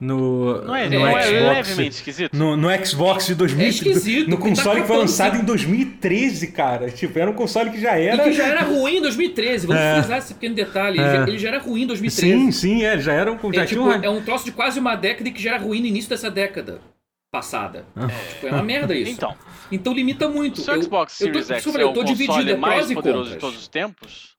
No, 0.00 0.62
Não 0.62 0.76
é, 0.76 0.88
no 0.88 0.94
é 1.08 1.22
Xbox. 1.22 1.30
levemente 1.66 1.94
esquisito? 1.96 2.32
No, 2.36 2.56
no 2.56 2.86
Xbox 2.86 3.26
de 3.26 3.34
2000, 3.34 3.66
É 3.66 3.68
esquisito, 3.68 4.30
no 4.30 4.36
porque 4.36 4.50
console 4.50 4.76
tá 4.76 4.82
que 4.82 4.86
foi 4.86 4.96
lançado 4.96 5.36
em 5.38 5.44
2013, 5.44 6.46
cara. 6.52 6.88
Tipo, 6.88 7.18
era 7.18 7.28
um 7.28 7.34
console 7.34 7.70
que 7.70 7.80
já 7.80 7.98
E 7.98 8.06
era. 8.06 8.22
que 8.22 8.32
já 8.32 8.46
era 8.46 8.62
ruim 8.62 8.98
em 8.98 9.02
2013. 9.02 9.66
Vamos 9.66 9.82
É. 9.82 9.94
frisar 9.98 10.18
esse 10.18 10.34
pequeno 10.34 10.54
detalhe. 10.54 10.98
Ele, 11.00 11.08
É. 11.08 11.12
já, 11.16 11.22
ele 11.28 11.38
já 11.38 11.48
era 11.48 11.58
ruim 11.58 11.82
em 11.82 11.86
2013. 11.88 12.32
Sim, 12.32 12.52
sim, 12.52 12.84
é, 12.84 12.96
já 13.00 13.12
era 13.12 13.32
um. 13.32 13.36
Já 13.52 13.62
É, 13.62 13.66
tinha 13.66 13.66
tipo, 13.66 13.82
um... 13.82 13.92
é 14.04 14.08
um 14.08 14.22
troço 14.22 14.44
de 14.44 14.52
quase 14.52 14.78
uma 14.78 14.94
década 14.94 15.28
e 15.28 15.32
que 15.32 15.42
já 15.42 15.54
era 15.54 15.64
ruim 15.64 15.80
no 15.80 15.86
início 15.86 16.08
dessa 16.08 16.30
década 16.30 16.80
passada. 17.32 17.84
Tipo, 18.34 18.46
é 18.46 18.52
uma 18.52 18.62
merda 18.62 18.94
isso. 18.94 19.10
Então, 19.10 19.34
Então 19.72 19.92
limita 19.92 20.28
muito. 20.28 20.60
se 20.60 20.70
o 20.70 20.74
Eu- 20.74 20.82
Xbox 20.82 21.20
eu 21.20 21.26
tô, 21.26 21.42
Series 21.42 21.50
X 21.64 21.74
é 21.74 21.82
eu 21.82 21.90
o 21.90 21.92
tô 21.92 22.04
dividido, 22.04 22.32
console 22.34 22.52
é 22.52 22.56
mais 22.56 22.88
e 22.90 22.94
poderoso 22.94 23.30
de 23.30 23.36
todos 23.36 23.58
os 23.58 23.66
tempos, 23.68 24.37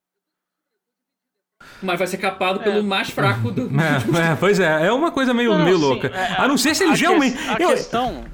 Mas 1.81 1.97
vai 1.97 2.07
ser 2.07 2.17
capado 2.17 2.59
pelo 2.59 2.83
mais 2.83 3.09
fraco 3.09 3.51
do. 3.51 3.69
É, 4.19 4.31
é, 4.31 4.35
pois 4.35 4.59
é, 4.59 4.87
é 4.87 4.91
uma 4.91 5.11
coisa 5.11 5.33
meio, 5.33 5.57
Não, 5.57 5.63
meio 5.63 5.77
sim, 5.77 5.81
louca. 5.83 6.07
é, 6.07 6.33
a 6.41 6.47
não 6.47 6.57
ser 6.57 6.75
se 6.75 6.83
a 6.83 6.87
eles 6.87 6.99
que- 6.99 7.05
realmente. 7.05 7.37
A 7.49 7.57
eu- 7.59 7.69
questão. 7.69 8.25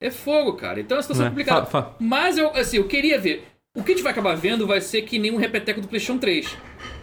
É 0.00 0.10
fogo, 0.10 0.54
cara. 0.54 0.78
Então 0.80 0.96
é 0.96 0.98
uma 0.98 1.02
situação 1.02 1.26
É, 1.26 1.28
complicada. 1.30 1.66
fa- 1.66 1.82
fa- 1.82 1.94
Mas 1.98 2.36
eu, 2.36 2.50
assim, 2.54 2.76
eu 2.76 2.86
queria 2.86 3.18
ver. 3.18 3.46
O 3.76 3.82
que 3.82 3.92
a 3.92 3.94
gente 3.94 4.02
vai 4.02 4.12
acabar 4.12 4.34
vendo 4.36 4.66
vai 4.66 4.80
ser 4.80 5.02
que 5.02 5.18
nem 5.18 5.30
um 5.32 5.36
repeteco 5.36 5.80
do 5.80 5.88
PlayStation 5.88 6.18
3. 6.18 6.56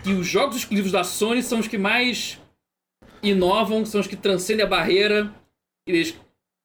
Que 0.04 0.12
os 0.14 0.26
jogos 0.26 0.58
exclusivos 0.58 0.92
da 0.92 1.04
Sony 1.04 1.42
são 1.44 1.60
os 1.60 1.68
que 1.68 1.78
mais 1.78 2.40
inovam, 3.22 3.86
são 3.86 4.02
os 4.02 4.08
que 4.08 4.16
transcendem 4.16 4.66
a 4.66 4.70
barreira. 4.70 5.32
Eles 5.88 6.16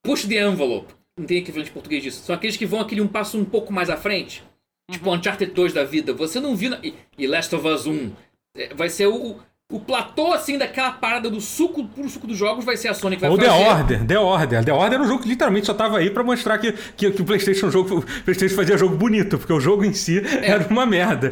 push 0.05 0.25
the 0.27 0.37
envelope. 0.47 0.95
Não 1.19 1.27
tem 1.27 1.39
equivalente 1.39 1.71
em 1.71 1.75
português 1.75 2.03
disso. 2.03 2.23
São 2.25 2.35
aqueles 2.35 2.57
que 2.57 2.65
vão 2.67 2.81
aquele 2.81 3.01
um 3.01 3.09
passo 3.09 3.39
um 3.39 3.45
pouco 3.45 3.73
mais 3.73 3.91
à 3.91 3.97
frente. 3.97 4.43
Tipo 4.91 5.15
Uncharted 5.15 5.53
2 5.53 5.73
da 5.75 5.85
vida. 5.85 6.13
Você 6.15 6.41
não 6.41 6.57
viu. 6.57 6.71
na- 6.71 6.81
E, 7.19 7.27
Last 7.27 7.55
of 7.55 7.67
Us 7.67 7.87
1. 7.87 8.11
É, 8.57 8.75
Vai 8.75 8.89
ser 8.89 9.07
o, 9.07 9.37
o 9.71 9.81
platô, 9.81 10.33
assim, 10.33 10.57
daquela 10.57 10.93
parada 10.93 11.29
do 11.31 11.41
suco, 11.41 11.85
puro 11.89 12.09
suco 12.09 12.27
dos 12.27 12.37
jogos, 12.39 12.65
vai 12.65 12.77
ser 12.77 12.89
a 12.89 12.95
Sony 12.95 13.17
que 13.17 13.21
vai 13.21 13.31
Ou 13.31 13.37
fazer. 13.37 13.49
The 13.51 13.55
Order, 13.71 14.07
The 14.07 14.19
Order. 14.19 14.65
The 14.65 14.73
Order 14.73 14.93
era 14.95 15.03
um 15.03 15.07
jogo 15.07 15.23
que 15.23 15.29
literalmente 15.29 15.67
só 15.67 15.75
tava 15.75 15.99
aí 15.99 16.11
pra 16.11 16.25
mostrar 16.25 16.57
que, 16.59 16.73
que, 16.73 17.11
que 17.11 17.23
o 17.23 17.25
PlayStation 17.25 17.71
jogo, 17.71 17.99
o 17.99 18.23
PlayStation 18.25 18.57
fazia 18.57 18.79
jogo 18.79 18.97
bonito, 18.97 19.37
porque 19.39 19.53
o 19.53 19.61
jogo 19.61 19.85
em 19.85 19.93
si 19.93 20.19
É. 20.21 20.51
era 20.51 20.67
uma 20.69 20.87
merda. 20.87 21.31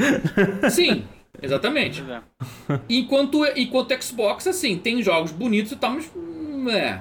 Sim, 0.71 1.07
exatamente. 1.43 2.03
É. 2.03 2.21
Enquanto, 2.91 3.45
enquanto 3.57 4.03
Xbox, 4.03 4.47
assim, 4.47 4.77
tem 4.79 5.03
jogos 5.03 5.33
bonitos 5.33 5.73
e 5.73 5.77
tal, 5.77 5.93
mas. 5.93 6.11
É. 6.75 7.01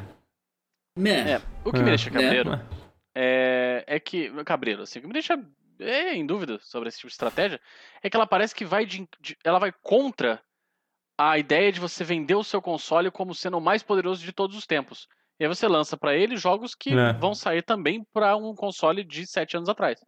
Meh. 0.98 1.32
É, 1.34 1.42
o 1.66 1.72
que 1.72 1.80
É. 1.80 1.84
me 1.84 1.90
deixa 1.90 2.10
Né? 2.10 2.22
cabreiro 2.22 2.60
é, 3.14 3.84
é 3.88 4.00
que. 4.00 4.32
Cabreiro, 4.46 4.84
assim, 4.84 5.00
o 5.00 5.02
que 5.02 5.08
me 5.08 5.14
deixa 5.14 5.38
é, 5.80 6.14
em 6.14 6.26
dúvida 6.26 6.60
sobre 6.62 6.90
esse 6.90 6.98
tipo 6.98 7.08
de 7.10 7.14
estratégia 7.14 7.60
é 8.04 8.10
que 8.10 8.16
ela 8.16 8.28
parece 8.28 8.54
que 8.56 8.66
vai 8.66 8.86
de, 8.86 9.08
de- 9.20 9.38
ela 9.44 9.60
vai 9.60 9.72
contra 9.82 10.42
a 11.18 11.38
ideia 11.38 11.72
de 11.72 11.80
você 11.80 12.04
vender 12.04 12.36
o 12.36 12.44
seu 12.44 12.62
console 12.62 13.10
como 13.12 13.34
sendo 13.34 13.58
o 13.58 13.62
mais 13.62 13.82
poderoso 13.82 14.24
de 14.24 14.32
todos 14.34 14.56
os 14.58 14.66
tempos. 14.66 15.08
E 15.40 15.44
aí 15.44 15.48
você 15.48 15.68
lança 15.68 15.96
pra 15.98 16.16
ele 16.16 16.36
jogos 16.38 16.76
que 16.76 16.98
É. 16.98 17.14
vão 17.14 17.34
sair 17.34 17.62
também 17.62 18.06
pra 18.14 18.36
um 18.36 18.54
console 18.56 19.04
de 19.04 19.26
7 19.28 19.58
anos 19.58 19.70
atrás. 19.70 20.00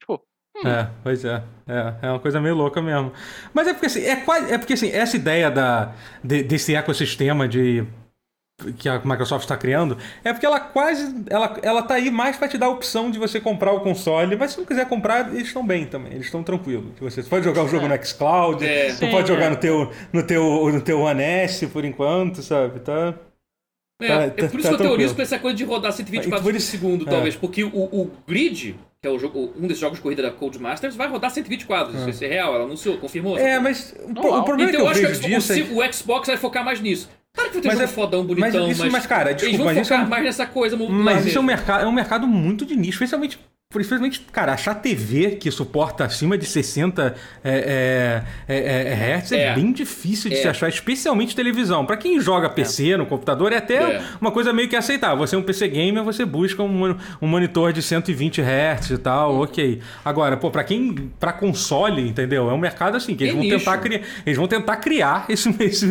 Tipo, 0.00 0.20
É, 0.64 0.88
pois 1.02 1.24
é. 1.24 1.42
É, 1.66 2.06
é 2.06 2.10
uma 2.10 2.18
coisa 2.20 2.40
meio 2.40 2.54
louca 2.54 2.80
mesmo. 2.80 3.12
Mas 3.52 3.66
é 3.68 3.72
porque 3.74 3.86
assim, 3.86 4.02
é 4.04 4.16
quase. 4.24 4.52
É 4.52 4.56
porque 4.58 4.72
assim, 4.72 4.90
essa 4.90 5.16
ideia 5.16 5.50
da, 5.50 5.92
de- 6.24 6.42
desse 6.44 6.74
ecossistema 6.74 7.46
de. 7.48 7.86
Que 8.78 8.88
a 8.88 8.98
Microsoft 9.04 9.44
está 9.44 9.56
criando, 9.56 9.98
é 10.24 10.32
porque 10.32 10.46
ela 10.46 10.58
quase. 10.58 11.14
Ela, 11.28 11.58
ela 11.62 11.82
tá 11.82 11.94
aí 11.94 12.10
mais 12.10 12.36
para 12.36 12.48
te 12.48 12.56
dar 12.56 12.66
a 12.66 12.70
opção 12.70 13.10
de 13.10 13.18
você 13.18 13.38
comprar 13.38 13.72
o 13.72 13.80
console, 13.80 14.34
mas 14.34 14.52
se 14.52 14.58
não 14.58 14.64
quiser 14.64 14.88
comprar, 14.88 15.28
eles 15.34 15.48
estão 15.48 15.66
bem 15.66 15.84
também, 15.84 16.12
eles 16.14 16.26
estão 16.26 16.42
tranquilos. 16.42 16.94
Que 16.96 17.04
Você, 17.04 17.22
pode 17.22 17.44
jogar 17.44 17.64
o 17.64 17.68
jogo 17.68 17.84
É. 17.84 17.88
no 17.98 18.04
Xcloud, 18.06 18.64
É. 18.64 18.88
você 18.90 19.06
Sim, 19.06 19.10
pode 19.10 19.28
jogar 19.28 19.46
é. 19.46 19.50
no 19.50 19.56
teu, 19.56 19.92
no, 20.10 20.22
teu, 20.22 20.72
no 20.72 20.80
teu 20.80 21.00
One 21.00 21.22
S 21.22 21.66
por 21.66 21.84
enquanto, 21.84 22.42
sabe? 22.42 22.80
Tá. 22.80 23.14
É, 24.00 24.08
Tá- 24.08 24.22
é 24.22 24.30
tá- 24.30 24.48
por 24.48 24.60
isso 24.60 24.70
tá 24.70 24.76
que 24.76 24.82
eu 24.82 24.88
teorizo 24.88 25.14
com 25.14 25.22
essa 25.22 25.38
coisa 25.38 25.56
de 25.56 25.64
rodar 25.64 25.92
120 25.92 26.26
E 26.26 26.30
por 26.30 26.60
segundo, 26.60 27.06
é. 27.06 27.10
talvez. 27.10 27.36
Porque 27.36 27.62
o, 27.64 27.68
o 27.68 28.10
Grid, 28.26 28.74
que 29.00 29.08
é 29.08 29.10
o 29.10 29.18
jogo, 29.18 29.52
um 29.56 29.66
desses 29.66 29.78
jogos 29.78 29.98
de 29.98 30.02
corrida 30.02 30.22
da 30.22 30.30
Codemasters, 30.30 30.96
vai 30.96 31.08
rodar 31.08 31.30
120 31.30 31.66
quadros. 31.66 32.06
Isso 32.06 32.24
é 32.24 32.26
real, 32.26 32.54
ela 32.54 32.64
anunciou, 32.64 32.98
confirmou. 32.98 33.38
É, 33.38 33.58
mas 33.58 33.94
o, 34.02 34.10
o 34.10 34.44
problema 34.44 34.70
então 34.70 34.82
eu 34.82 34.88
é 34.88 34.90
acho 34.90 35.00
que 35.00 35.06
eu 35.06 35.10
que 35.10 35.16
vejo 35.16 35.26
o, 35.26 35.38
disso 35.38 35.52
é 35.52 35.56
o, 35.86 35.88
o 35.88 35.92
Xbox 35.92 36.26
vai 36.26 36.36
focar 36.36 36.64
mais 36.64 36.80
nisso. 36.80 37.08
Claro 37.36 37.50
que 37.50 37.66
Mas 37.66 37.80
é- 37.80 37.86
fodão, 37.86 38.24
mas 38.24 38.28
bonitão, 38.36 38.70
isso- 38.70 38.90
mas, 38.90 39.06
cara, 39.06 39.30
eles 39.30 39.42
desculpa, 39.42 39.58
vão 39.64 39.66
mas 39.66 39.76
isso 39.76 39.88
focar 39.90 40.02
é 40.02 40.06
um- 40.06 40.08
mais 40.10 40.24
nessa 40.24 40.46
coisa. 40.46 40.76
Mas 40.76 41.26
isso 41.26 41.36
é 41.36 41.40
um, 41.40 41.44
mercado, 41.44 41.84
é 41.84 41.86
um 41.86 41.92
mercado 41.92 42.26
muito 42.26 42.64
de 42.64 42.74
nicho, 42.74 42.92
especialmente, 42.94 43.38
especialmente 43.80 44.20
cara, 44.32 44.52
achar 44.52 44.74
TV 44.74 45.32
que 45.36 45.50
suporta 45.50 46.04
acima 46.04 46.36
de 46.38 46.46
60 46.46 47.14
é, 47.44 48.22
é, 48.48 48.54
é, 48.56 48.88
é, 48.92 48.94
hertz 48.94 49.32
é, 49.32 49.40
É. 49.48 49.54
bem 49.54 49.72
difícil 49.72 50.30
de 50.30 50.36
É. 50.36 50.42
se 50.42 50.48
achar, 50.48 50.68
especialmente 50.68 51.34
televisão. 51.36 51.84
Pra 51.86 51.96
quem 51.96 52.20
joga 52.20 52.48
PC 52.50 52.96
no 52.96 53.06
computador, 53.06 53.52
é 53.52 53.56
até 53.58 53.76
É. 53.76 54.02
uma 54.20 54.30
coisa 54.30 54.52
meio 54.52 54.68
que 54.68 54.76
aceitável. 54.76 55.18
Você 55.18 55.34
é 55.34 55.38
um 55.38 55.42
PC 55.42 55.68
gamer, 55.68 56.02
você 56.02 56.24
busca 56.24 56.62
um, 56.62 56.96
um 57.20 57.26
monitor 57.26 57.72
de 57.72 57.82
120 57.82 58.40
hertz 58.40 58.90
e 58.90 58.98
tal, 58.98 59.40
ok. 59.40 59.80
Agora, 60.04 60.36
pô, 60.36 60.50
pra 60.50 60.64
quem. 60.64 61.10
pra 61.18 61.32
console, 61.32 62.06
entendeu? 62.08 62.48
É 62.50 62.52
um 62.52 62.58
mercado 62.58 62.96
assim, 62.96 63.14
que 63.14 63.24
eles 63.24 63.34
É 63.34 63.36
vão 63.38 63.48
tentar 63.48 63.78
criar. 63.78 64.00
Eles 64.24 64.36
vão 64.38 64.46
tentar 64.48 64.76
criar 64.76 65.24
esse, 65.28 65.48
esse, 65.62 65.86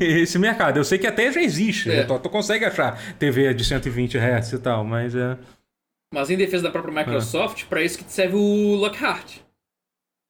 esse 0.00 0.38
mercado. 0.38 0.76
Eu 0.78 0.84
sei 0.84 0.98
que 0.98 1.06
até 1.06 1.30
já 1.32 1.40
existe. 1.42 1.90
É. 1.90 1.96
né? 1.98 2.02
Tu, 2.04 2.18
tu 2.18 2.28
consegue 2.28 2.64
achar 2.64 2.98
TV 3.18 3.52
de 3.54 3.64
120 3.64 4.16
Hz 4.18 4.52
e 4.52 4.58
tal, 4.58 4.84
mas 4.84 5.14
é. 5.14 5.36
Mas 6.12 6.30
em 6.30 6.36
defesa 6.36 6.64
da 6.64 6.70
própria 6.70 6.94
Microsoft, 6.94 7.64
pra 7.64 7.82
isso 7.82 7.98
que 7.98 8.10
serve 8.10 8.36
o 8.36 8.74
Lockhart. 8.76 9.38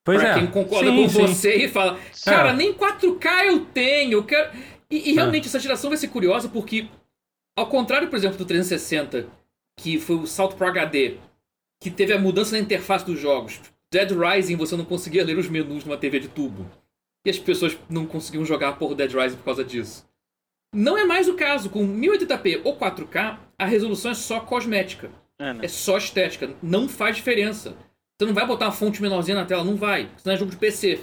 Pois 0.03 0.19
pra 0.21 0.31
é. 0.31 0.33
quem 0.35 0.47
concorda 0.47 0.89
Sim, 0.89 1.03
com 1.03 1.09
sim. 1.09 1.21
você 1.21 1.55
e 1.65 1.67
fala, 1.67 1.99
cara, 2.23 2.49
É. 2.49 2.53
nem 2.53 2.73
4K 2.73 3.45
eu 3.47 3.65
tenho, 3.65 4.13
eu 4.13 4.23
quero... 4.23 4.57
E, 4.89 5.11
e 5.11 5.13
realmente 5.13 5.47
essa 5.47 5.59
geração 5.59 5.89
vai 5.89 5.97
ser 5.97 6.07
curiosa 6.07 6.47
porque, 6.47 6.87
ao 7.57 7.67
contrário, 7.67 8.07
por 8.07 8.15
exemplo, 8.15 8.37
do 8.37 8.45
360, 8.45 9.27
que 9.77 9.99
foi 9.99 10.15
o 10.15 10.25
salto 10.25 10.55
pro 10.55 10.67
HD, 10.67 11.17
que 11.81 11.91
teve 11.91 12.13
a 12.13 12.17
mudança 12.19 12.53
na 12.53 12.59
interface 12.61 13.05
dos 13.05 13.19
jogos. 13.19 13.59
Dead 13.91 14.11
Rising 14.11 14.55
você 14.55 14.75
não 14.75 14.85
conseguia 14.85 15.23
ler 15.25 15.37
os 15.37 15.49
menus 15.49 15.83
numa 15.83 15.97
TV 15.97 16.19
de 16.21 16.29
tubo. 16.29 16.65
E 17.25 17.29
as 17.29 17.37
pessoas 17.37 17.77
não 17.89 18.05
conseguiam 18.05 18.45
jogar 18.45 18.77
por 18.77 18.95
Dead 18.95 19.11
Rising 19.13 19.37
por 19.37 19.43
causa 19.43 19.63
disso. 19.63 20.07
Não 20.73 20.97
é 20.97 21.03
mais 21.05 21.27
o 21.27 21.35
caso. 21.35 21.69
Com 21.69 21.85
1080p 21.85 22.61
ou 22.63 22.77
4K, 22.77 23.37
a 23.59 23.65
resolução 23.65 24.11
é 24.11 24.15
só 24.15 24.39
cosmética. 24.39 25.09
É, 25.39 25.53
né? 25.53 25.65
É 25.65 25.67
só 25.67 25.97
estética. 25.97 26.53
Não 26.61 26.87
faz 26.87 27.15
diferença. 27.15 27.75
Você 28.17 28.25
não 28.25 28.33
vai 28.33 28.45
botar 28.45 28.65
uma 28.65 28.71
fonte 28.71 29.01
menorzinha 29.01 29.35
na 29.35 29.45
tela, 29.45 29.63
não 29.63 29.75
vai. 29.75 30.09
Senão 30.17 30.35
é 30.35 30.37
jogo 30.37 30.51
de 30.51 30.57
PC. 30.57 30.99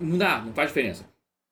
Não 0.00 0.16
dá, 0.16 0.40
não 0.40 0.52
faz 0.54 0.70
diferença. 0.70 1.04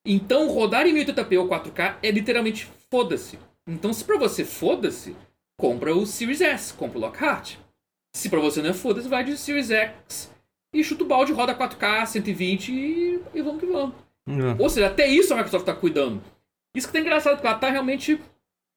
Então, 0.04 0.48
rodar 0.48 0.86
em 0.86 0.94
1080p 0.94 1.38
ou 1.38 1.48
4K 1.48 1.96
é 2.02 2.10
literalmente 2.10 2.68
foda-se. 2.90 3.38
Então, 3.66 3.92
se 3.92 4.04
pra 4.04 4.16
você 4.16 4.44
foda-se, 4.44 5.14
compra 5.58 5.94
o 5.94 6.06
Series 6.06 6.40
S, 6.40 6.72
compra 6.72 6.98
o 6.98 7.00
Lockhart. 7.00 7.56
Se 8.14 8.30
pra 8.30 8.40
você 8.40 8.62
não 8.62 8.70
é 8.70 8.72
foda-se, 8.72 9.08
vai 9.08 9.24
de 9.24 9.36
Series 9.36 9.70
X 9.70 10.30
e 10.72 10.84
chuta 10.84 11.04
o 11.04 11.06
balde, 11.06 11.32
roda 11.32 11.54
4K, 11.54 12.06
120 12.06 12.72
e, 12.72 13.20
e 13.34 13.42
vamos 13.42 13.60
que 13.60 13.66
vamos. 13.66 13.94
É. 14.28 14.62
Ou 14.62 14.68
seja, 14.68 14.86
até 14.86 15.06
isso 15.06 15.32
a 15.32 15.36
Microsoft 15.36 15.64
tá 15.64 15.74
cuidando. 15.74 16.22
Isso 16.74 16.86
que 16.86 16.92
tá 16.92 17.00
engraçado, 17.00 17.34
porque 17.34 17.46
ela 17.46 17.58
tá 17.58 17.70
realmente 17.70 18.20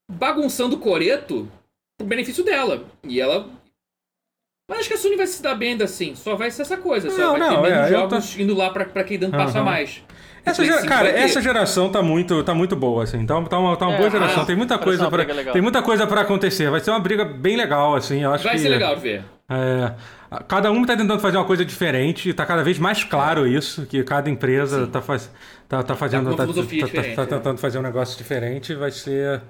bagunçando 0.10 0.76
o 0.76 0.80
coreto 0.80 1.50
pro 2.00 2.08
benefício 2.08 2.44
dela. 2.44 2.84
E 3.04 3.20
ela. 3.22 3.48
Mas 4.70 4.80
acho 4.80 4.88
que 4.90 4.94
a 4.94 4.98
Sony 4.98 5.16
vai 5.16 5.28
se 5.28 5.42
dar 5.42 5.56
bem 5.56 5.72
ainda 5.72 5.84
assim. 5.86 6.16
Só 6.16 6.36
vai 6.36 6.50
ser 6.52 6.62
essa 6.62 6.78
coisa. 6.78 7.10
Só 7.10 7.18
Não, 7.18 7.32
vai 7.32 7.40
não, 7.40 7.62
ter 7.64 7.70
menos 7.72 7.88
é, 7.88 7.90
jogos 7.90 8.40
indo 8.40 8.56
lá 8.56 8.70
pra, 8.70 8.86
pra 8.86 9.04
quem 9.04 9.18
dando 9.18 9.32
passo 9.32 9.58
a 9.58 9.62
Aham. 9.62 9.70
mais. 9.70 10.04
Essa 10.46 10.64
gera- 10.64 10.78
5 10.82 10.88
cara, 10.88 11.10
essa 11.10 11.42
geração 11.42 11.92
tá 11.92 12.02
muito, 12.02 12.42
tá 12.44 12.54
muito 12.54 12.76
boa, 12.76 13.04
assim. 13.04 13.18
Então 13.18 13.44
tá 13.46 13.58
uma, 13.60 13.76
tá 13.76 13.88
uma 13.88 13.96
É, 13.96 13.98
boa 13.98 14.10
geração. 14.10 14.44
ah, 14.44 14.46
tem 14.46 14.56
muita 14.56 14.78
coisa 14.78 15.10
para 15.10 15.26
tem 15.52 15.62
muita 15.62 15.82
coisa 15.82 16.08
para 16.08 16.22
acontecer. 16.22 16.70
Vai 16.70 16.80
ser 16.80 16.92
uma 16.92 17.00
briga 17.00 17.26
bem 17.26 17.58
legal, 17.58 17.96
assim. 17.96 18.24
Eu 18.24 18.32
acho 18.32 18.44
Vai 18.44 18.54
que 18.54 18.60
ser 18.60 18.70
legal 18.70 18.96
de 18.96 19.02
ver. 19.02 19.24
é, 19.50 19.94
cada 20.48 20.72
um 20.72 20.86
tá 20.86 20.96
tentando 20.96 21.20
fazer 21.20 21.38
uma 21.38 21.46
coisa 21.46 21.66
diferente. 21.66 22.32
Tá 22.34 22.46
cada 22.46 22.64
vez 22.64 22.78
mais 22.80 23.04
claro 23.04 23.46
isso, 23.48 23.86
que 23.88 24.02
cada 24.04 24.30
empresa 24.30 24.88
tá, 24.88 25.02
faz, 25.02 25.30
tá, 25.68 25.82
tá 25.84 25.96
fazendo, 25.96 26.30
Tá 26.32 26.38
tá, 26.38 26.44
uma 26.44 26.54
filosofia 26.54 26.82
tá- 26.82 26.86
tá- 26.88 26.92
diferente, 26.94 27.16
tá 27.16 27.22
é. 27.24 27.26
tentando 27.26 27.58
fazer 27.58 27.80
um 27.80 27.84
negócio 27.84 28.18
diferente. 28.18 28.74
Vai 28.76 28.92
ser 28.92 29.42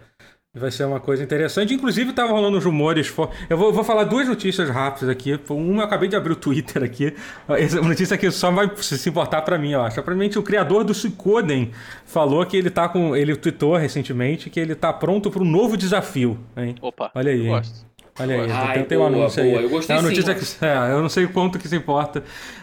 Vai 0.59 0.71
ser 0.71 0.83
uma 0.85 0.99
coisa 0.99 1.23
interessante. 1.23 1.73
Inclusive, 1.73 2.11
tava 2.13 2.31
rolando 2.31 2.57
uns 2.57 2.65
rumores. 2.65 3.13
Eu 3.49 3.57
vou, 3.57 3.71
vou 3.71 3.83
falar 3.83 4.03
duas 4.03 4.27
notícias 4.27 4.69
rápidas 4.69 5.09
aqui. 5.09 5.39
Uma, 5.49 5.81
eu 5.81 5.85
acabei 5.85 6.09
de 6.09 6.15
abrir 6.15 6.33
o 6.33 6.35
Twitter 6.35 6.83
aqui. 6.83 7.13
Essa 7.49 7.81
notícia 7.81 8.15
aqui 8.15 8.29
só 8.31 8.51
vai 8.51 8.69
se 8.77 9.09
importar 9.09 9.41
pra 9.41 9.57
mim, 9.57 9.71
eu 9.71 9.81
acho. 9.81 9.99
Aparentemente, 9.99 10.37
o 10.37 10.43
criador 10.43 10.83
do 10.83 10.93
Suicoden 10.93 11.71
falou 12.05 12.45
que 12.45 12.57
ele 12.57 12.69
tá 12.69 12.89
com. 12.89 13.15
Ele 13.15 13.35
tweetou 13.35 13.75
recentemente 13.77 14.49
que 14.49 14.59
ele 14.59 14.75
tá 14.75 14.91
pronto 14.91 15.31
para 15.31 15.41
um 15.41 15.45
novo 15.45 15.77
desafio. 15.77 16.37
Hein? 16.57 16.75
Opa, 16.81 17.11
Olha 17.15 17.31
aí, 17.31 17.39
eu 17.39 17.43
hein? 17.45 17.49
gosto. 17.51 17.89
Olha 18.19 18.41
aí, 18.41 18.51
Ai, 18.51 18.83
tem, 18.83 18.97
um 18.97 19.05
anúncio 19.05 19.41
boa. 19.41 19.57
aí. 19.59 19.63
Eu 19.63 19.69
gostei 19.69 19.95
é 19.95 19.99
sim, 19.99 20.05
notícia 20.05 20.33
mano. 20.33 20.45
que. 20.45 20.65
É, 20.65 20.91
eu 20.91 21.01
não 21.01 21.07
sei 21.09 21.23
o 21.23 21.29
quanto 21.29 21.57
que 21.57 21.65
isso 21.67 21.75
importa 21.75 22.21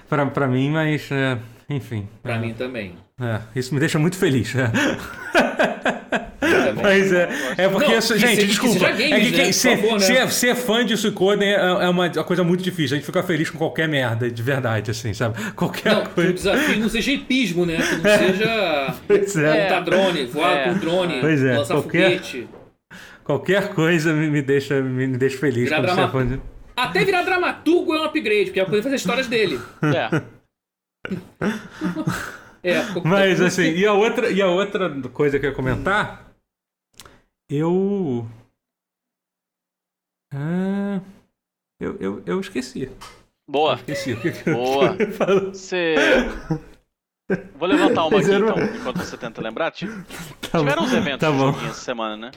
pra, 0.08 0.26
pra 0.26 0.46
mim, 0.46 0.70
mas. 0.70 1.08
é, 1.10 1.38
enfim. 1.70 2.06
Pra 2.22 2.38
mim 2.38 2.52
também. 2.52 2.94
é, 3.18 3.40
isso 3.54 3.72
me 3.72 3.80
deixa 3.80 3.98
muito 3.98 4.16
feliz. 4.18 4.52
Mas 6.82 7.12
é, 7.12 7.28
é 7.58 7.68
porque, 7.68 7.88
Não, 7.92 7.98
isso- 7.98 8.18
gente, 8.18 8.34
se- 8.34 8.40
que 8.42 8.46
desculpa. 8.46 8.74
seja 8.74 8.88
é 9.04 9.08
games, 9.10 9.30
que 9.30 9.36
né? 9.38 9.52
ser, 9.52 9.76
favor, 9.76 9.92
né? 9.94 9.98
ser, 10.00 10.30
ser 10.32 10.54
fã 10.54 10.84
de 10.84 10.96
Suicoden 10.96 11.48
é, 11.48 11.54
é 11.56 11.88
uma 11.88 12.08
coisa 12.10 12.42
muito 12.44 12.62
difícil. 12.62 12.96
A 12.96 12.98
gente 12.98 13.06
fica 13.06 13.22
feliz 13.22 13.50
com 13.50 13.58
qualquer 13.58 13.88
merda, 13.88 14.30
de 14.30 14.42
verdade, 14.42 14.90
assim, 14.90 15.12
sabe? 15.14 15.52
Qualquer 15.52 15.94
Não, 15.94 16.02
que 16.02 16.08
o 16.10 16.14
coisa. 16.14 16.32
desafio 16.32 16.78
não 16.78 16.88
seja 16.88 17.12
hipismo, 17.12 17.66
né? 17.66 17.76
Que 17.76 17.94
não 17.96 18.18
seja 18.18 18.94
Pois 19.06 19.36
é. 19.36 19.62
montar 19.62 19.80
drone, 19.80 20.24
voar 20.26 20.56
É. 20.56 20.64
com 20.64 20.74
drone, 20.78 21.20
Pois 21.20 21.42
é, 21.42 21.58
lançar 21.58 21.74
qualquer- 21.74 22.10
foguete. 22.10 22.48
Qualquer 23.24 23.68
coisa 23.74 24.12
me, 24.12 24.30
me 24.30 24.40
deixa, 24.40 24.80
me, 24.80 25.06
me 25.08 25.16
deixa 25.18 25.36
feliz 25.38 25.64
Virar 25.68 25.82
quando 25.82 26.12
fã 26.12 26.26
de. 26.26 26.40
Até 26.76 27.04
virar 27.04 27.22
dramaturgo 27.22 27.94
é 27.94 28.00
um 28.00 28.04
upgrade, 28.04 28.44
porque 28.46 28.60
vai 28.60 28.68
poder 28.70 28.82
fazer 28.82 28.96
histórias 28.96 29.26
dele. 29.26 29.58
É. 29.82 30.22
É, 32.62 32.82
Mas 33.04 33.40
assim, 33.40 33.70
e 33.74 33.86
a 33.86 33.92
outra, 33.92 34.30
e 34.30 34.40
a 34.42 34.46
outra 34.48 34.90
coisa 35.12 35.38
que 35.38 35.46
eu 35.46 35.50
ia 35.50 35.56
comentar, 35.56 36.25
eu. 37.48 38.26
Ah, 40.32 41.00
eu, 41.80 41.96
eu, 42.00 42.22
eu 42.26 42.40
esqueci. 42.40 42.90
Boa. 43.48 43.74
Esqueci 43.74 44.12
o 44.12 44.20
que, 44.20 44.32
que 44.32 44.50
Boa. 44.50 44.96
eu. 44.98 45.54
Você. 45.54 45.94
Vou 47.56 47.68
levantar 47.68 48.06
uma 48.06 48.18
aqui 48.18 48.32
então, 48.32 48.58
enquanto 48.58 48.98
você 48.98 49.16
tenta 49.16 49.40
lembrar. 49.40 49.70
Tá 49.72 50.58
Tiveram 50.58 50.84
uns 50.84 50.92
eventos 50.92 51.20
tá 51.20 51.30
bom. 51.30 51.50
essa 51.50 51.74
semana, 51.74 52.16
né? 52.16 52.30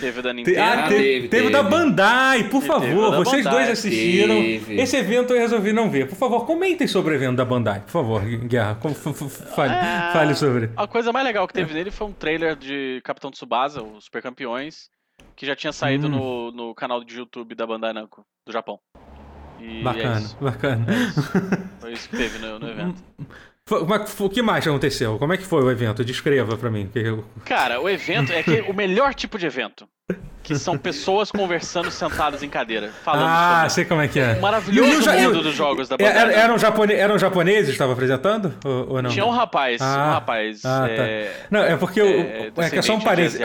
Teve 0.00 0.20
o 0.20 0.22
da 0.22 0.30
Te- 0.30 0.36
Nintendo. 0.36 0.60
ah, 0.60 0.72
Ah, 0.84 0.88
te- 0.88 0.94
teve, 0.94 1.28
teve, 1.28 1.46
o 1.48 1.50
da 1.50 1.58
teve. 1.64 1.70
Bandai, 1.70 2.44
por 2.44 2.60
Teve 2.62 2.66
favor. 2.66 3.16
Vocês 3.16 3.44
Bandai. 3.44 3.64
dois 3.64 3.70
assistiram. 3.78 4.34
Teve. 4.36 4.80
Esse 4.80 4.96
evento 4.96 5.32
eu 5.32 5.38
resolvi 5.40 5.72
não 5.72 5.90
ver. 5.90 6.08
Por 6.08 6.16
favor, 6.16 6.46
comentem 6.46 6.86
sobre 6.86 7.12
o 7.12 7.16
evento 7.16 7.36
da 7.36 7.44
Bandai. 7.44 7.80
Por 7.80 7.90
favor, 7.90 8.22
Guerra. 8.24 8.78
Fale, 9.54 9.72
É. 9.74 10.12
fale 10.12 10.34
sobre. 10.34 10.70
A 10.76 10.86
coisa 10.86 11.12
mais 11.12 11.26
legal 11.26 11.46
que 11.48 11.54
teve 11.54 11.74
nele 11.74 11.90
foi 11.90 12.06
um 12.06 12.12
trailer 12.12 12.56
de 12.56 13.00
Capitão 13.04 13.30
Tsubasa, 13.30 13.82
os 13.82 14.04
Super 14.04 14.22
Campeões, 14.22 14.88
que 15.36 15.44
já 15.44 15.56
tinha 15.56 15.72
saído 15.72 16.06
Hum. 16.06 16.10
no, 16.10 16.52
no 16.52 16.74
canal 16.74 17.02
de 17.02 17.16
YouTube 17.18 17.54
da 17.54 17.66
Bandai 17.66 17.92
Namco, 17.92 18.24
do 18.46 18.52
Japão. 18.52 18.78
E 19.60 19.80
é 19.80 19.82
Bacana, 19.82 20.20
isso. 20.20 20.36
bacana. 20.40 20.86
É 20.88 20.94
isso. 21.04 21.22
Foi 21.80 21.92
isso 21.92 22.08
que 22.08 22.16
teve 22.16 22.38
no, 22.38 22.58
no 22.58 22.68
evento. 22.68 23.02
Mas 23.88 24.20
O 24.20 24.28
que 24.28 24.42
mais 24.42 24.66
aconteceu? 24.66 25.18
Como 25.18 25.32
é 25.32 25.38
que 25.38 25.44
foi 25.44 25.62
o 25.62 25.70
evento? 25.70 26.04
Descreva 26.04 26.54
pra 26.56 26.70
mim. 26.70 26.90
eu- 26.94 27.24
Cara, 27.46 27.80
o 27.80 27.88
evento 27.88 28.30
é 28.30 28.42
que 28.42 28.60
o 28.68 28.74
melhor 28.74 29.14
tipo 29.14 29.38
de 29.38 29.46
evento, 29.46 29.88
que 30.42 30.54
são 30.58 30.76
pessoas 30.76 31.30
conversando 31.32 31.90
sentadas 31.90 32.42
em 32.42 32.48
cadeira, 32.50 32.90
falando 33.02 33.24
Ah, 33.26 33.54
sobre 33.60 33.70
sei 33.70 33.84
como 33.86 34.02
é 34.02 34.08
que 34.08 34.20
é. 34.20 34.38
maravilhoso 34.38 34.90
E 34.92 34.96
o 34.96 35.00
ja- 35.02 35.16
e 35.16 35.26
o- 35.26 35.30
mundo 35.30 35.42
dos 35.44 35.54
jogos 35.54 35.88
da 35.88 35.94
É, 35.94 35.98
Bandai 35.98 36.12
era- 36.14 36.26
Namco. 36.26 36.40
eram, 36.40 36.58
japone... 36.58 36.92
eram 36.92 37.18
japoneses 37.18 37.66
que 37.68 37.72
estavam 37.72 37.94
apresentando? 37.94 38.54
Ou, 38.66 38.96
ou 38.96 39.02
não? 39.02 39.08
Tinha 39.08 39.24
um 39.24 39.30
rapaz, 39.30 39.80
Ah, 39.80 40.08
um 40.08 40.12
rapaz. 40.12 40.62
ah, 40.62 40.80
tá. 40.80 40.86
é, 41.02 41.32
Não, 41.50 41.60
é 41.62 41.74
porque. 41.78 42.00
eu- 42.00 42.06
é, 42.06 42.52
é, 42.54 42.70
que 42.70 42.78
é 42.78 42.82
só 42.82 42.94
um 42.94 43.00
parênteses. 43.00 43.40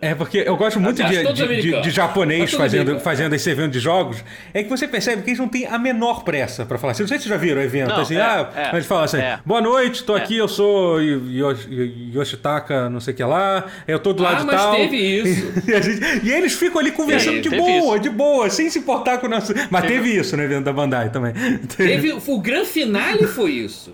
É 0.00 0.14
porque 0.14 0.38
eu 0.46 0.56
gosto 0.56 0.78
muito 0.80 1.02
de, 1.02 1.32
de- 1.32 1.62
de- 1.62 1.80
de 1.82 1.90
japonês 1.90 2.52
fazendo, 2.52 3.00
fazendo 3.00 3.34
esse 3.34 3.48
evento 3.50 3.72
de 3.72 3.80
jogos. 3.80 4.22
É 4.52 4.62
que 4.62 4.68
você 4.68 4.86
percebe 4.86 5.22
que 5.22 5.30
eles 5.30 5.38
não 5.38 5.48
têm 5.48 5.66
a 5.66 5.78
menor 5.78 6.22
pressa 6.24 6.64
pra 6.66 6.78
falar 6.78 6.92
assim. 6.92 7.02
Não 7.02 7.08
sei 7.08 7.18
se 7.18 7.24
vocês 7.24 7.30
já 7.34 7.36
viram 7.38 7.60
o 7.60 7.64
evento. 7.64 7.88
Não, 7.88 8.00
assim, 8.00 8.16
é, 8.16 8.20
ah, 8.20 8.50
é, 8.54 8.74
eles 8.76 8.86
falam 8.86 9.04
assim: 9.04 9.18
é. 9.18 9.38
boa 9.44 9.60
noite, 9.60 10.04
tô 10.04 10.16
É. 10.16 10.20
aqui, 10.22 10.36
eu 10.36 10.48
sou 10.48 11.00
Yosh- 11.00 11.68
Yoshitaka, 12.14 12.88
não 12.90 13.00
sei 13.00 13.14
o 13.14 13.16
que 13.16 13.24
lá, 13.24 13.66
eu 13.86 13.98
tô 13.98 14.12
do 14.12 14.22
lado 14.22 14.36
Ah, 14.36 14.40
de 14.40 14.46
mas 14.46 14.56
tal. 14.60 14.74
teve 14.76 14.96
isso. 14.96 15.52
E, 15.70 15.82
gente- 15.82 16.26
e 16.26 16.30
eles 16.32 16.52
ficam 16.54 16.80
ali 16.80 16.90
conversando 16.92 17.34
Teve, 17.36 17.42
de 17.42 17.50
teve 17.50 17.62
boa, 17.62 17.94
isso. 17.96 18.00
de 18.02 18.10
boa, 18.10 18.50
sem 18.50 18.68
se 18.70 18.78
importar 18.78 19.18
com 19.18 19.26
o 19.26 19.30
nosso. 19.30 19.52
Mas 19.70 19.86
teve, 19.86 20.10
isso 20.10 20.36
no 20.36 20.42
evento 20.42 20.64
da 20.64 20.72
Bandai 20.72 21.10
também. 21.10 21.32
Teve, 21.76 22.12
o 22.26 22.40
grande 22.40 22.68
finale 22.68 23.26
foi 23.26 23.52
isso. 23.52 23.92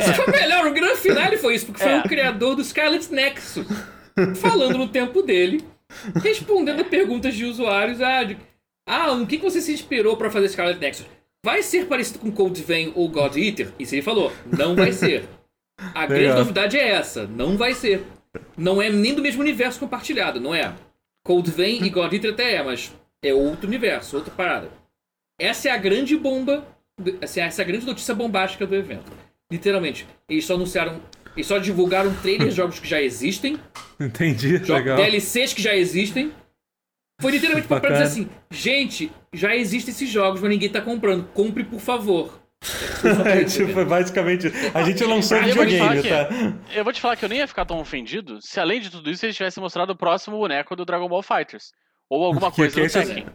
Isso 0.00 0.12
foi 0.22 0.32
melhor, 0.32 0.66
o 0.66 0.72
grande 0.72 0.96
finale 0.98 1.36
foi 1.36 1.54
isso, 1.54 1.66
porque 1.66 1.82
foi 1.82 1.92
É. 1.92 2.00
o 2.00 2.02
criador 2.02 2.56
do 2.56 2.64
Scarlet 2.64 3.10
Nexus 3.12 3.66
falando 4.36 4.78
no 4.78 4.88
tempo 4.88 5.22
dele, 5.22 5.64
respondendo 6.22 6.80
a 6.80 6.84
perguntas 6.84 7.34
de 7.34 7.44
usuários. 7.44 8.00
Ah, 8.00 8.24
de, 8.24 8.36
ah 8.86 9.14
no 9.14 9.26
que, 9.26 9.38
que 9.38 9.44
você 9.44 9.60
se 9.60 9.72
inspirou 9.72 10.16
pra 10.16 10.30
fazer 10.30 10.48
Scarlet 10.48 10.80
Nexus? 10.80 11.06
Vai 11.44 11.62
ser 11.62 11.86
parecido 11.86 12.18
com 12.18 12.32
Cold 12.32 12.62
Vein 12.62 12.92
ou 12.94 13.08
God 13.08 13.36
Eater? 13.36 13.72
Isso 13.78 13.94
ele 13.94 14.02
falou, 14.02 14.32
não 14.56 14.74
vai 14.74 14.92
ser. 14.92 15.28
A 15.94 16.06
grande 16.06 16.22
Legal. 16.22 16.38
novidade 16.38 16.78
é 16.78 16.88
essa, 16.88 17.26
não 17.26 17.56
vai 17.56 17.74
ser. 17.74 18.04
Não 18.56 18.80
é 18.80 18.88
nem 18.88 19.14
do 19.14 19.22
mesmo 19.22 19.42
universo 19.42 19.78
compartilhado, 19.78 20.40
não 20.40 20.54
é? 20.54 20.74
Cold 21.24 21.50
Vein 21.50 21.84
e 21.84 21.90
God 21.90 22.12
Eater 22.12 22.32
até 22.32 22.54
é, 22.54 22.62
mas 22.62 22.92
é 23.22 23.34
outro 23.34 23.66
universo, 23.66 24.16
outra 24.16 24.32
parada. 24.32 24.70
Essa 25.38 25.68
é 25.68 25.72
a 25.72 25.76
grande 25.76 26.16
bomba, 26.16 26.66
essa 27.20 27.40
é 27.40 27.44
a 27.44 27.64
grande 27.64 27.86
notícia 27.86 28.14
bombástica 28.14 28.66
do 28.66 28.74
evento. 28.74 29.10
Literalmente, 29.50 30.06
eles 30.28 30.44
só 30.44 30.54
anunciaram, 30.54 31.00
eles 31.36 31.46
só 31.46 31.58
divulgaram 31.58 32.14
trailers 32.16 32.50
de 32.50 32.56
jogos 32.56 32.78
que 32.78 32.88
já 32.88 33.00
existem, 33.00 33.58
Entendi, 34.00 34.58
jo- 34.58 34.74
legal. 34.74 34.96
DLCs 34.96 35.52
que 35.52 35.62
já 35.62 35.74
existem. 35.74 36.32
Foi 37.20 37.30
literalmente 37.30 37.68
pra, 37.68 37.78
pra 37.80 37.90
dizer 37.92 38.02
assim, 38.04 38.28
gente, 38.50 39.10
já 39.32 39.54
existem 39.54 39.92
esses 39.94 40.08
jogos, 40.10 40.40
mas 40.40 40.50
ninguém 40.50 40.68
tá 40.68 40.80
comprando. 40.80 41.24
Compre, 41.32 41.64
por 41.64 41.80
favor. 41.80 42.40
É, 43.26 43.44
tipo, 43.44 43.84
basicamente, 43.84 44.46
a 44.72 44.82
gente 44.82 45.04
lançou 45.04 45.36
falar 45.38 45.48
videogame, 45.52 46.02
que- 46.02 46.08
tá? 46.08 46.28
Eu 46.74 46.82
vou 46.82 46.92
te 46.92 47.00
falar 47.00 47.16
que 47.16 47.24
eu 47.24 47.28
nem 47.28 47.38
ia 47.38 47.46
ficar 47.46 47.66
tão 47.66 47.78
ofendido 47.78 48.40
se, 48.40 48.58
além 48.58 48.80
de 48.80 48.88
tudo 48.90 49.10
isso, 49.10 49.24
eles 49.26 49.36
tivessem 49.36 49.62
mostrado 49.62 49.92
o 49.92 49.96
próximo 49.96 50.38
boneco 50.38 50.74
do 50.74 50.84
Dragon 50.86 51.06
Ball 51.06 51.22
Fighters. 51.22 51.72
Ou 52.08 52.24
alguma 52.24 52.50
Que- 52.50 52.56
coisa 52.56 52.74
que 52.74 52.80
do 52.80 52.86
é- 52.86 53.04
Tekken. 53.04 53.26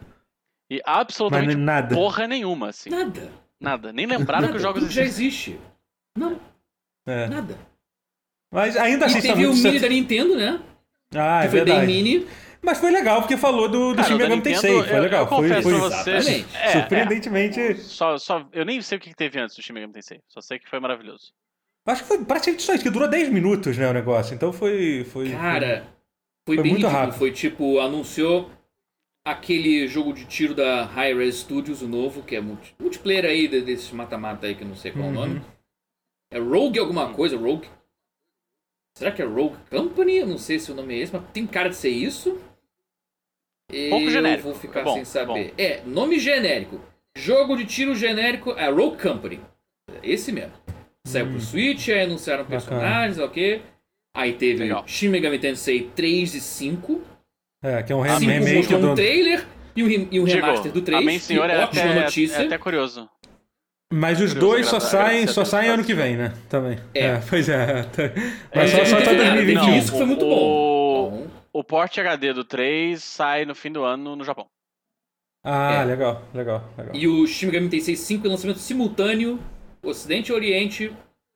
E 0.68 0.80
absolutamente 0.84 1.54
nada. 1.54 1.94
porra 1.94 2.26
nenhuma, 2.26 2.68
assim. 2.70 2.90
Nada. 2.90 3.30
Nada. 3.60 3.92
Nem 3.92 4.06
lembraram 4.06 4.42
nada. 4.42 4.52
que 4.52 4.56
os 4.56 4.62
jogos 4.62 4.82
Tudo 4.82 4.92
já 4.92 5.02
existem. 5.02 5.54
existe. 5.54 5.60
Não, 6.18 6.40
É. 7.06 7.28
nada. 7.28 7.56
Mas 8.52 8.76
ainda 8.76 9.06
assim, 9.06 9.18
E 9.18 9.22
teve 9.22 9.46
o 9.46 9.54
mini 9.54 9.78
da 9.78 9.88
Nintendo, 9.88 10.36
né? 10.36 10.60
Ah, 11.14 11.40
é 11.40 11.44
que 11.44 11.50
foi 11.50 11.64
bem 11.64 11.74
verdade. 11.74 11.86
mini. 11.92 12.26
Mas 12.62 12.78
foi 12.78 12.90
legal, 12.90 13.20
porque 13.22 13.36
falou 13.38 13.68
do, 13.68 13.90
do 13.90 13.96
Cara, 13.96 14.08
Shin 14.08 14.14
o 14.14 14.18
da 14.18 14.24
Megami 14.24 14.42
Tensei. 14.42 14.82
Foi 14.82 14.96
eu- 14.98 15.02
legal. 15.02 15.22
eu 15.24 15.28
foi, 15.28 15.48
foi 15.62 15.72
pra 15.72 15.80
vocês. 15.88 16.26
Exatamente. 16.26 16.56
É, 16.56 16.68
surpreendentemente. 16.72 17.60
é. 17.60 17.74
Só, 17.76 18.18
só, 18.18 18.46
eu 18.52 18.64
nem 18.66 18.82
sei 18.82 18.98
o 18.98 19.00
que 19.00 19.14
teve 19.14 19.40
antes 19.40 19.56
do 19.56 19.62
Shin 19.62 19.72
Megami 19.72 19.92
Tensei. 19.94 20.20
Só 20.28 20.40
sei 20.40 20.58
que 20.58 20.68
foi 20.68 20.78
maravilhoso. 20.78 21.32
Acho 21.86 22.02
que 22.02 22.08
foi 22.08 22.22
praticamente 22.24 22.62
só 22.62 22.74
isso, 22.74 22.82
que 22.84 22.90
durou 22.90 23.08
10 23.08 23.30
minutos, 23.30 23.76
né, 23.78 23.88
o 23.88 23.92
negócio. 23.94 24.34
Então 24.34 24.52
foi. 24.52 25.04
foi 25.10 25.30
Cara, 25.30 25.86
foi, 26.46 26.56
Foi 26.56 26.62
bem 26.62 26.72
muito 26.72 26.84
ridículo. 26.86 26.92
rápido. 26.92 27.18
Foi 27.18 27.32
tipo, 27.32 27.80
anunciou 27.80 28.50
aquele 29.26 29.86
jogo 29.88 30.12
de 30.12 30.26
tiro 30.26 30.54
da 30.54 30.84
High 30.84 31.14
Res 31.14 31.36
Studios, 31.36 31.80
o 31.82 31.88
novo, 31.88 32.22
que 32.22 32.36
é 32.36 32.40
multi- 32.40 32.74
multiplayer 32.78 33.24
aí, 33.24 33.48
de- 33.48 33.62
desses 33.62 33.90
mata-mata 33.92 34.46
aí 34.46 34.54
que 34.54 34.62
eu 34.64 34.68
não 34.68 34.76
sei 34.76 34.92
qual 34.92 35.04
é 35.04 35.06
o 35.06 35.10
Uhum. 35.10 35.14
nome. 35.14 35.42
É 36.32 36.38
Rogue 36.38 36.78
alguma 36.78 37.12
coisa, 37.14 37.36
Rogue. 37.38 37.68
Será 38.94 39.10
que 39.12 39.22
é 39.22 39.24
Rogue 39.24 39.56
Company? 39.70 40.18
Eu 40.18 40.26
não 40.26 40.38
sei 40.38 40.58
se 40.58 40.70
o 40.70 40.74
nome 40.74 40.94
é 40.94 40.98
esse, 41.02 41.12
mas 41.12 41.22
tem 41.32 41.46
cara 41.46 41.68
de 41.68 41.76
ser 41.76 41.90
isso. 41.90 42.38
Pouco 43.88 44.04
eu 44.06 44.10
genérico. 44.10 44.42
vou 44.42 44.54
ficar 44.54 44.82
bom, 44.82 44.94
sem 44.94 45.04
saber. 45.04 45.54
É, 45.56 45.80
nome 45.86 46.18
genérico. 46.18 46.80
Jogo 47.16 47.56
de 47.56 47.64
tiro 47.64 47.94
genérico 47.94 48.50
é 48.52 48.68
Rogue 48.68 49.00
Company. 49.00 49.40
Esse 50.02 50.32
mesmo. 50.32 50.52
Saiu 51.06 51.28
pro 51.28 51.40
Switch, 51.40 51.88
aí 51.88 52.00
anunciaram 52.02 52.44
Bacana. 52.44 52.60
personagens, 52.60 53.18
ok. 53.18 53.62
Aí 54.14 54.32
teve 54.34 54.60
Legal. 54.64 54.84
Shin 54.86 55.08
Megami 55.08 55.38
Tensei 55.38 55.88
3 55.94 56.34
e 56.34 56.40
5. 56.40 57.00
É, 57.62 57.82
que 57.82 57.92
é 57.92 57.96
um 57.96 58.04
5 58.04 58.18
remake 58.18 58.56
mostrou 58.56 58.78
um 58.80 58.82
do. 58.88 58.94
trailer 58.94 59.46
e 59.76 59.82
um, 59.84 59.86
re- 59.86 60.08
e 60.10 60.20
um 60.20 60.24
remaster 60.24 60.72
do 60.72 60.82
3. 60.82 61.00
a 61.00 61.04
minha 61.04 61.20
senhora 61.20 61.52
é 61.52 61.64
ótima 61.64 61.84
até, 61.90 62.02
notícia. 62.04 62.36
é 62.36 62.46
até 62.46 62.58
curioso. 62.58 63.08
Mas 63.92 64.20
os 64.20 64.32
dois 64.34 64.66
só 64.66 64.78
saem, 64.78 65.26
só 65.26 65.44
saem 65.44 65.70
ano 65.70 65.84
que 65.84 65.94
vem, 65.94 66.16
né? 66.16 66.32
Também. 66.48 66.78
É. 66.94 67.18
pois 67.28 67.48
é. 67.48 67.82
tá- 67.84 68.02
É, 68.04 68.12
Mas 68.54 68.70
só, 68.70 68.78
não 68.78 68.86
só 68.86 68.98
até 68.98 69.12
nada, 69.12 69.34
2021. 69.34 69.64
teve 69.64 69.78
isso 69.78 69.90
que 69.92 69.98
foi 69.98 70.06
muito 70.06 70.24
bom. 70.24 71.28
O, 71.52 71.58
o 71.60 71.64
porte 71.64 72.00
HD 72.00 72.32
do 72.32 72.44
3 72.44 73.02
sai 73.02 73.44
no 73.44 73.54
fim 73.54 73.72
do 73.72 73.82
ano 73.82 74.14
no 74.14 74.22
Japão. 74.24 74.46
Ah, 75.44 75.80
É. 75.82 75.84
legal, 75.84 76.22
legal, 76.34 76.62
legal. 76.78 76.94
E 76.94 77.08
o 77.08 77.26
Shin 77.26 77.46
Megami 77.46 77.68
Tensei 77.68 77.96
5 77.96 78.26
é 78.26 78.30
lançamento 78.30 78.58
simultâneo, 78.60 79.40
Ocidente 79.82 80.30
e 80.30 80.34
Oriente, 80.34 80.92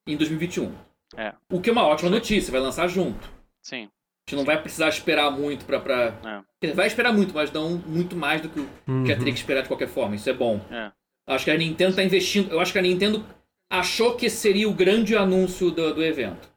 em 0.06 0.16
2021. 0.16 0.72
É. 1.16 1.32
O 1.50 1.60
que 1.60 1.70
é 1.70 1.72
uma 1.72 1.86
ótima 1.86 2.10
notícia, 2.10 2.52
vai 2.52 2.60
lançar 2.60 2.86
junto. 2.86 3.28
Sim. 3.62 3.84
A 4.26 4.30
gente 4.30 4.38
não 4.38 4.44
vai 4.44 4.60
precisar 4.60 4.88
esperar 4.88 5.30
muito 5.30 5.64
pra. 5.64 5.80
pra... 5.80 6.14
É. 6.62 6.72
Vai 6.72 6.86
esperar 6.86 7.12
muito, 7.12 7.34
mas 7.34 7.50
não 7.50 7.70
muito 7.86 8.14
mais 8.14 8.40
do 8.40 8.48
que 8.48 8.60
o 8.60 8.68
Uhum. 8.86 9.04
que 9.04 9.10
ia 9.10 9.16
teria 9.18 9.32
que 9.32 9.38
esperar 9.38 9.62
de 9.62 9.68
qualquer 9.68 9.88
forma. 9.88 10.14
Isso 10.14 10.28
é 10.30 10.32
bom. 10.32 10.60
É. 10.70 10.90
Acho 11.26 11.44
que 11.44 11.50
a 11.50 11.56
Nintendo 11.56 11.96
tá 11.96 12.02
investindo. 12.02 12.50
Eu 12.52 12.60
acho 12.60 12.72
que 12.72 12.78
a 12.78 12.82
Nintendo 12.82 13.24
achou 13.70 14.14
que 14.14 14.28
seria 14.28 14.68
o 14.68 14.74
grande 14.74 15.16
anúncio 15.16 15.70
do, 15.70 15.94
do 15.94 16.04
evento. 16.04 16.48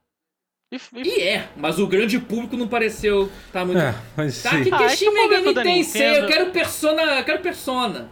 E, 0.74 0.76
e- 0.96 1.08
E 1.20 1.22
é, 1.24 1.48
mas 1.56 1.80
o 1.80 1.88
grande 1.88 2.20
público 2.20 2.58
não 2.58 2.68
pareceu 2.68 3.32
tá 3.54 3.64
muito. 3.64 3.80
É, 3.80 3.96
mas 4.18 4.44
Tá, 4.44 4.50
sim. 4.52 4.64
que 4.66 4.74
Ah, 4.74 4.78
que 4.78 4.84
é 4.84 4.86
é 4.88 4.90
que 4.90 4.96
Shin 4.98 5.12
Megami 5.12 5.54
da 5.54 5.64
Tensei? 5.64 6.02
Eu 6.02 6.12
Nintendo- 6.12 6.28
quero 6.28 6.52
Persona. 6.52 7.02
Eu 7.02 7.24
quero 7.24 7.40
Persona. 7.42 8.10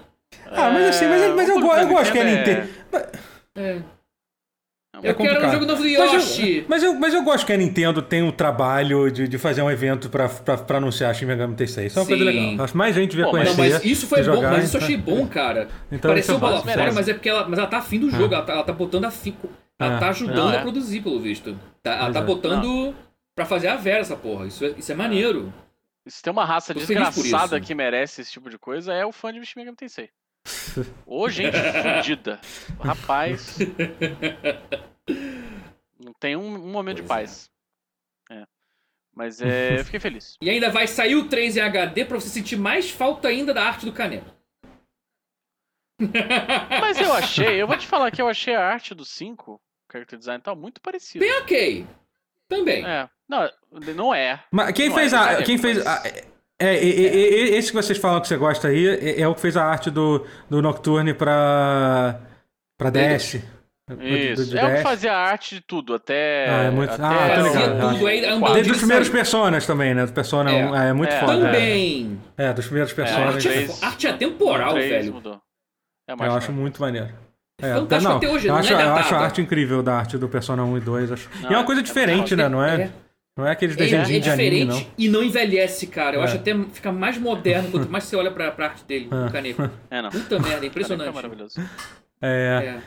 Ah, 0.47 0.69
mas 0.71 0.85
assim, 0.87 1.05
mas, 1.07 1.35
mas 1.35 1.49
eu, 1.49 1.57
o 1.57 1.61
go- 1.61 1.73
eu 1.75 1.87
gosto 1.87 2.11
que 2.13 2.19
a 2.19 2.23
Nintendo 2.23 2.61
Nintendo. 2.61 3.09
É. 3.55 3.81
É 5.03 5.09
eu 5.11 5.15
quero 5.15 5.45
um 5.47 5.51
jogo 5.51 5.65
novo 5.65 5.81
do 5.83 5.89
Mas 5.89 5.97
eu- 5.99 6.13
Yoshi. 6.19 6.65
Mas 6.67 6.83
eu, 6.83 6.93
mas 6.95 7.13
eu 7.13 7.23
gosto 7.23 7.45
que 7.45 7.53
a 7.53 7.57
Nintendo 7.57 8.01
tem 8.01 8.21
o 8.27 8.31
trabalho 8.31 9.09
de, 9.11 9.27
de 9.27 9.37
fazer 9.37 9.61
um 9.61 9.69
evento 9.69 10.09
pra, 10.09 10.27
pra, 10.29 10.57
pra 10.57 10.77
anunciar 10.77 11.13
Shin 11.15 11.25
Megami 11.25 11.55
Tensei. 11.55 11.87
Isso 11.87 11.99
é 11.99 12.01
uma 12.01 12.07
coisa 12.07 12.23
Sim. 12.23 12.29
legal. 12.49 12.63
Acho 12.65 12.73
que 12.73 12.77
mais 12.77 12.95
gente 12.95 13.09
devia 13.11 13.25
Pô, 13.25 13.31
mas- 13.33 13.55
conhecer. 13.55 13.61
Não, 13.73 13.79
mas 13.79 13.85
isso 13.85 14.07
foi 14.07 14.19
bom, 14.19 14.23
jogar, 14.23 14.51
mas 14.51 14.63
isso 14.65 14.77
eu 14.77 14.79
então- 14.81 14.87
achei 14.87 14.97
bom, 14.97 15.27
cara. 15.27 15.67
Então 15.91 16.09
Pareceu 16.11 16.35
é 16.35 16.37
bola 16.37 16.61
fora, 16.61 16.91
mas 16.93 17.07
é 17.07 17.13
porque 17.13 17.29
ela, 17.29 17.47
mas 17.47 17.59
ela 17.59 17.67
tá 17.67 17.77
afim 17.77 17.99
do 17.99 18.09
jogo, 18.09 18.33
ela, 18.33 18.43
tá, 18.43 18.53
ela 18.53 18.63
tá 18.63 18.73
botando 18.73 19.05
a 19.05 19.11
fi, 19.11 19.35
ela 19.79 19.97
Ah, 19.97 19.99
tá 19.99 20.09
ajudando 20.09 20.35
não, 20.37 20.53
é. 20.53 20.57
a 20.57 20.61
produzir, 20.61 21.01
pelo 21.01 21.19
visto. 21.19 21.57
Tá- 21.83 21.93
ela 21.95 22.11
tá 22.11 22.19
é. 22.19 22.23
botando 22.23 22.95
pra 23.35 23.45
fazer 23.45 23.67
a 23.67 23.75
vera 23.75 23.99
essa 23.99 24.15
porra. 24.15 24.45
Isso 24.47 24.63
é, 24.65 24.73
isso 24.77 24.91
é 24.91 24.95
maneiro. 24.95 25.53
Se 26.07 26.21
tem 26.21 26.31
uma 26.31 26.45
raça 26.45 26.73
Tô 26.73 26.79
desgraçada 26.79 27.59
que 27.59 27.73
merece 27.73 28.21
esse 28.21 28.31
tipo 28.31 28.49
de 28.49 28.57
coisa, 28.59 28.93
é 28.93 29.05
o 29.05 29.11
fã 29.11 29.33
de 29.33 29.43
Shin 29.43 29.53
Megami 29.59 29.75
Tensei. 29.75 30.09
Ô, 31.05 31.27
gente 31.29 31.57
fodida. 31.57 32.39
Rapaz. 32.79 33.57
Não 35.99 36.13
tem 36.19 36.35
um, 36.35 36.55
um 36.55 36.71
momento 36.71 36.97
de 36.97 37.03
paz. 37.07 37.49
É. 38.29 38.43
Mas 39.13 39.41
é, 39.41 39.79
eu 39.79 39.85
fiquei 39.85 39.99
feliz. 39.99 40.37
E 40.41 40.49
ainda 40.49 40.69
vai 40.69 40.87
sair 40.87 41.15
o 41.15 41.27
3 41.27 41.57
em 41.57 41.61
HD 41.61 42.05
pra 42.05 42.19
você 42.19 42.29
sentir 42.29 42.57
mais 42.57 42.89
falta 42.91 43.27
ainda 43.27 43.53
da 43.53 43.63
arte 43.63 43.85
do 43.85 43.93
Canelo. 43.93 44.33
Mas 46.81 46.99
eu 46.99 47.13
achei, 47.13 47.61
eu 47.61 47.67
vou 47.67 47.77
te 47.77 47.87
falar 47.87 48.11
que 48.11 48.21
eu 48.21 48.27
achei 48.27 48.53
a 48.53 48.65
arte 48.65 48.93
do 48.93 49.05
5, 49.05 49.61
character 49.89 50.19
design 50.19 50.39
e 50.39 50.43
tal, 50.43 50.55
muito 50.55 50.81
parecido. 50.81 51.23
Bem 51.23 51.33
ok. 51.39 51.87
Também. 52.49 52.85
É. 52.85 53.09
Não, 53.27 53.49
não 53.95 54.13
é. 54.13 54.43
Mas 54.51 54.71
quem 54.73 54.89
Não 54.89 54.95
fez 54.95 55.13
é, 55.13 55.15
a. 55.15 55.19
brincadeira, 55.19 55.45
Quem 55.45 55.57
fez. 55.57 55.77
mas- 55.77 55.87
a- 55.87 56.34
é, 56.59 56.75
é, 56.75 56.89
é, 56.89 57.05
é, 57.07 57.57
esse 57.57 57.69
que 57.69 57.75
vocês 57.75 57.97
falam 57.97 58.21
que 58.21 58.27
você 58.27 58.37
gosta 58.37 58.69
aí 58.69 58.87
é, 58.87 59.21
é 59.21 59.27
o 59.27 59.35
que 59.35 59.41
fez 59.41 59.57
a 59.57 59.65
arte 59.65 59.89
do, 59.91 60.25
do 60.49 60.61
Nocturne 60.61 61.13
pra. 61.13 62.19
pra 62.77 62.89
DS. 62.89 63.41
Isso, 63.99 64.45
do, 64.45 64.51
do 64.51 64.57
é 64.57 64.65
o 64.65 64.75
que 64.77 64.81
fazia 64.81 65.13
a 65.13 65.17
arte 65.17 65.55
de 65.55 65.61
tudo, 65.61 65.93
até. 65.93 66.49
Ah, 66.49 66.63
é 66.63 66.71
muito. 66.71 66.91
Até 66.91 67.03
ah, 67.03 67.35
tô 67.35 67.47
ligado. 67.47 67.93
Tudo, 67.93 68.09
é 68.09 68.53
Desde 68.53 68.71
os 68.71 68.77
primeiros 68.79 69.09
personagens 69.09 69.67
também, 69.67 69.93
né? 69.93 70.05
Do 70.07 70.13
Persona 70.13 70.51
é, 70.51 70.65
1, 70.65 70.75
é, 70.75 70.89
é 70.89 70.93
muito 70.93 71.13
é, 71.13 71.19
foda. 71.19 71.45
Também. 71.45 72.19
É, 72.35 72.53
dos 72.53 72.65
primeiros 72.65 72.93
personagens. 72.93 73.45
É, 73.45 73.59
arte, 73.59 73.85
arte 73.85 74.07
atemporal, 74.07 74.73
velho. 74.73 75.13
Mudou. 75.13 75.41
É 76.07 76.13
eu 76.13 76.33
acho 76.33 76.51
muito 76.51 76.81
maneiro. 76.81 77.09
É, 77.61 77.73
Fantástico 77.73 78.09
não, 78.09 78.17
até 78.17 78.29
hoje, 78.29 78.47
eu 78.47 78.53
não 78.53 78.59
acho, 78.59 78.73
é 78.73 78.83
eu 78.83 78.95
acho 78.95 79.15
a 79.15 79.19
arte 79.19 79.41
incrível 79.41 79.81
da 79.81 79.95
arte 79.95 80.17
do 80.17 80.27
Persona 80.27 80.63
1 80.63 80.77
e 80.77 80.81
2. 80.81 81.11
Acho... 81.11 81.29
Não, 81.41 81.51
e 81.51 81.53
é 81.53 81.57
uma 81.57 81.63
coisa 81.63 81.81
diferente, 81.81 82.35
né? 82.35 82.49
Não 82.49 82.63
é, 82.63 82.91
não 83.37 83.45
é 83.45 83.51
aqueles 83.51 83.75
desenhos 83.75 84.09
é, 84.09 84.19
de 84.19 84.29
anime, 84.29 84.65
não. 84.65 84.85
e 84.97 85.09
não 85.09 85.21
envelhece, 85.21 85.87
cara. 85.87 86.15
Eu 86.15 86.21
acho 86.21 86.37
até 86.37 86.57
fica 86.71 86.91
mais 86.91 87.17
moderno 87.17 87.69
quanto 87.69 87.89
mais 87.89 88.05
você 88.05 88.15
olha 88.15 88.31
pra, 88.31 88.51
pra 88.51 88.67
arte 88.67 88.85
dele, 88.85 89.09
do 89.09 89.31
Caneco. 89.31 89.69
É, 89.91 90.01
não. 90.01 90.09
Puta 90.09 90.39
merda, 90.39 90.65
impressionante. 90.65 91.09
É 91.09 91.11
maravilhoso. 91.11 91.61
É. 92.21 92.79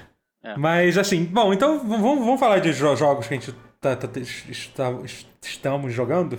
É. 0.43 0.57
Mas 0.57 0.97
assim, 0.97 1.25
bom, 1.25 1.53
então 1.53 1.79
vamos, 1.81 2.25
vamos 2.25 2.41
falar 2.41 2.61
de 2.61 2.73
jogos 2.73 3.27
que 3.27 3.35
a 3.35 3.37
gente 3.37 3.53
tá, 3.81 3.97
tá, 3.97 4.09
está, 4.21 4.95
estamos 5.43 5.93
jogando. 5.93 6.39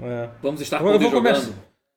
É. 0.00 0.28
Vamos 0.42 0.60
estar 0.60 0.78
eu, 0.78 0.84
vou 0.84 1.00
jogando. 1.00 1.22
Começar, 1.22 1.52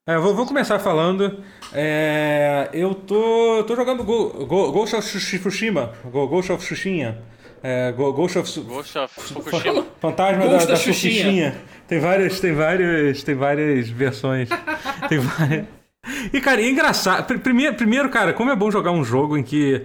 é, 0.08 0.16
eu 0.16 0.22
vou, 0.22 0.34
vou, 0.34 0.46
começar 0.46 0.80
falando. 0.80 1.44
É, 1.74 2.70
eu 2.74 2.96
tô, 2.96 3.64
tô 3.68 3.76
jogando 3.76 4.04
Go, 4.04 4.46
Go, 4.46 4.72
Ghost 4.72 4.96
of 4.96 5.08
Tsushima. 5.08 5.94
Go, 6.06 6.28
Ghost 6.28 6.52
of 6.52 6.64
Tsushima. 6.64 7.18
É, 7.64 7.92
Ghost 7.92 8.38
of, 8.38 8.60
Ghost 8.62 8.98
of 8.98 9.14
Fukushima. 9.20 9.86
Fantasma 10.00 10.46
Ghost 10.46 10.68
da, 10.68 10.74
da, 10.74 10.80
da 10.80 11.56
Tem 11.88 12.00
várias, 12.00 12.40
tem 12.40 12.54
várias, 12.54 13.24
tem 13.24 13.36
várias 13.36 13.90
versões. 13.90 14.50
tem 15.10 15.20
várias. 15.20 15.66
E 16.32 16.40
cara, 16.40 16.62
é 16.62 16.70
engraçado. 16.70 17.40
Primeiro, 17.40 17.76
primeiro, 17.76 18.10
cara, 18.10 18.34
como 18.34 18.52
é 18.52 18.56
bom 18.56 18.72
jogar 18.72 18.92
um 18.92 19.04
jogo 19.04 19.38
em 19.38 19.44
que 19.44 19.84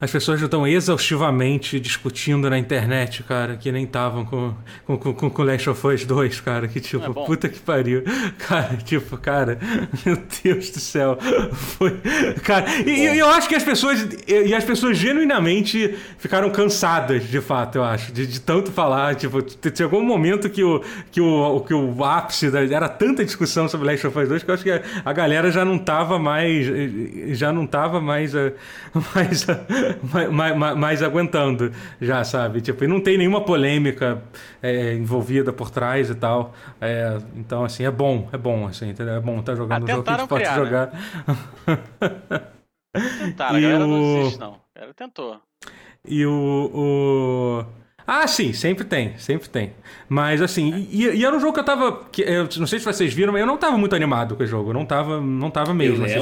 as 0.00 0.10
pessoas 0.10 0.40
estão 0.40 0.66
exaustivamente 0.66 1.78
discutindo 1.78 2.48
na 2.48 2.58
internet, 2.58 3.22
cara, 3.22 3.56
que 3.56 3.70
nem 3.70 3.84
estavam 3.84 4.24
com, 4.24 4.54
com, 4.86 4.96
com, 5.12 5.30
com 5.30 5.42
Last 5.42 5.68
of 5.68 5.86
Us 5.86 6.06
2, 6.06 6.40
cara, 6.40 6.66
que 6.66 6.80
tipo, 6.80 7.04
é 7.04 7.26
puta 7.26 7.50
que 7.50 7.58
pariu. 7.58 8.02
Cara, 8.38 8.76
tipo, 8.78 9.16
cara, 9.18 9.58
meu 10.04 10.18
Deus 10.42 10.70
do 10.70 10.80
céu. 10.80 11.18
Foi. 11.52 12.00
Cara, 12.42 12.66
e, 12.86 12.90
e 12.90 13.18
eu 13.18 13.28
acho 13.28 13.48
que 13.48 13.54
as 13.54 13.62
pessoas. 13.62 14.08
E 14.26 14.54
as 14.54 14.64
pessoas 14.64 14.96
genuinamente 14.96 15.96
ficaram 16.18 16.50
cansadas, 16.50 17.28
de 17.28 17.40
fato, 17.40 17.76
eu 17.76 17.84
acho, 17.84 18.12
de, 18.12 18.26
de 18.26 18.40
tanto 18.40 18.72
falar. 18.72 19.14
Tipo, 19.14 19.44
chegou 19.74 20.00
um 20.00 20.04
momento 20.04 20.48
que 20.48 20.64
o, 20.64 20.82
que 21.12 21.20
o, 21.20 21.60
que 21.60 21.74
o 21.74 22.04
ápice 22.04 22.50
da, 22.50 22.64
era 22.64 22.88
tanta 22.88 23.24
discussão 23.24 23.68
sobre 23.68 23.90
Last 23.90 24.06
of 24.06 24.18
Us 24.18 24.28
2 24.28 24.42
que 24.42 24.50
eu 24.50 24.54
acho 24.54 24.64
que 24.64 24.70
a, 24.70 24.82
a 25.04 25.12
galera 25.12 25.50
já 25.50 25.64
não 25.64 25.78
tava 25.78 26.18
mais. 26.18 26.66
Já 27.38 27.52
não 27.52 27.66
tava 27.66 28.00
mais. 28.00 28.32
mais 29.14 29.46
mais, 30.30 30.56
mais, 30.56 30.76
mais, 30.76 31.02
aguentando 31.02 31.72
já, 32.00 32.22
sabe? 32.24 32.60
Tipo, 32.60 32.84
e 32.84 32.86
não 32.86 33.00
tem 33.00 33.18
nenhuma 33.18 33.42
polêmica 33.42 34.22
é, 34.62 34.94
envolvida 34.94 35.52
por 35.52 35.70
trás 35.70 36.10
e 36.10 36.14
tal. 36.14 36.54
É, 36.80 37.18
então, 37.36 37.64
assim, 37.64 37.84
é 37.84 37.90
bom, 37.90 38.28
é 38.32 38.36
bom, 38.36 38.66
assim, 38.66 38.90
entendeu? 38.90 39.14
É 39.14 39.20
bom 39.20 39.40
estar 39.40 39.52
tá 39.52 39.56
jogando 39.56 39.82
ah, 39.82 39.84
um 39.84 39.96
jogo 39.96 40.02
que 40.02 40.10
a 40.10 40.18
gente 40.18 40.28
pode 40.28 40.44
criar, 40.44 40.56
jogar. 40.56 40.92
Né? 40.92 42.40
Tentaram, 43.18 43.56
a 43.56 43.60
galera 43.60 43.84
o... 43.84 43.88
não 43.88 44.20
desiste, 44.20 44.40
não. 44.40 44.52
A 44.52 44.78
galera 44.78 44.94
tentou. 44.94 45.40
E 46.06 46.26
o... 46.26 46.70
o... 46.74 47.79
Ah, 48.12 48.26
sim, 48.26 48.52
sempre 48.52 48.82
tem, 48.82 49.16
sempre 49.18 49.48
tem. 49.48 49.70
Mas 50.08 50.42
assim, 50.42 50.88
e, 50.90 51.04
e 51.10 51.24
era 51.24 51.36
um 51.36 51.38
jogo 51.38 51.52
que 51.52 51.60
eu 51.60 51.64
tava. 51.64 52.06
Que, 52.10 52.22
eu 52.22 52.48
não 52.58 52.66
sei 52.66 52.80
se 52.80 52.84
vocês 52.84 53.14
viram, 53.14 53.32
mas 53.32 53.40
eu 53.40 53.46
não 53.46 53.56
tava 53.56 53.78
muito 53.78 53.94
animado 53.94 54.34
com 54.34 54.42
o 54.42 54.46
jogo. 54.48 54.70
Eu 54.70 54.74
não 54.74 54.84
tava, 54.84 55.20
não 55.20 55.48
tava 55.48 55.72
mesmo. 55.72 56.04
Assim, 56.04 56.18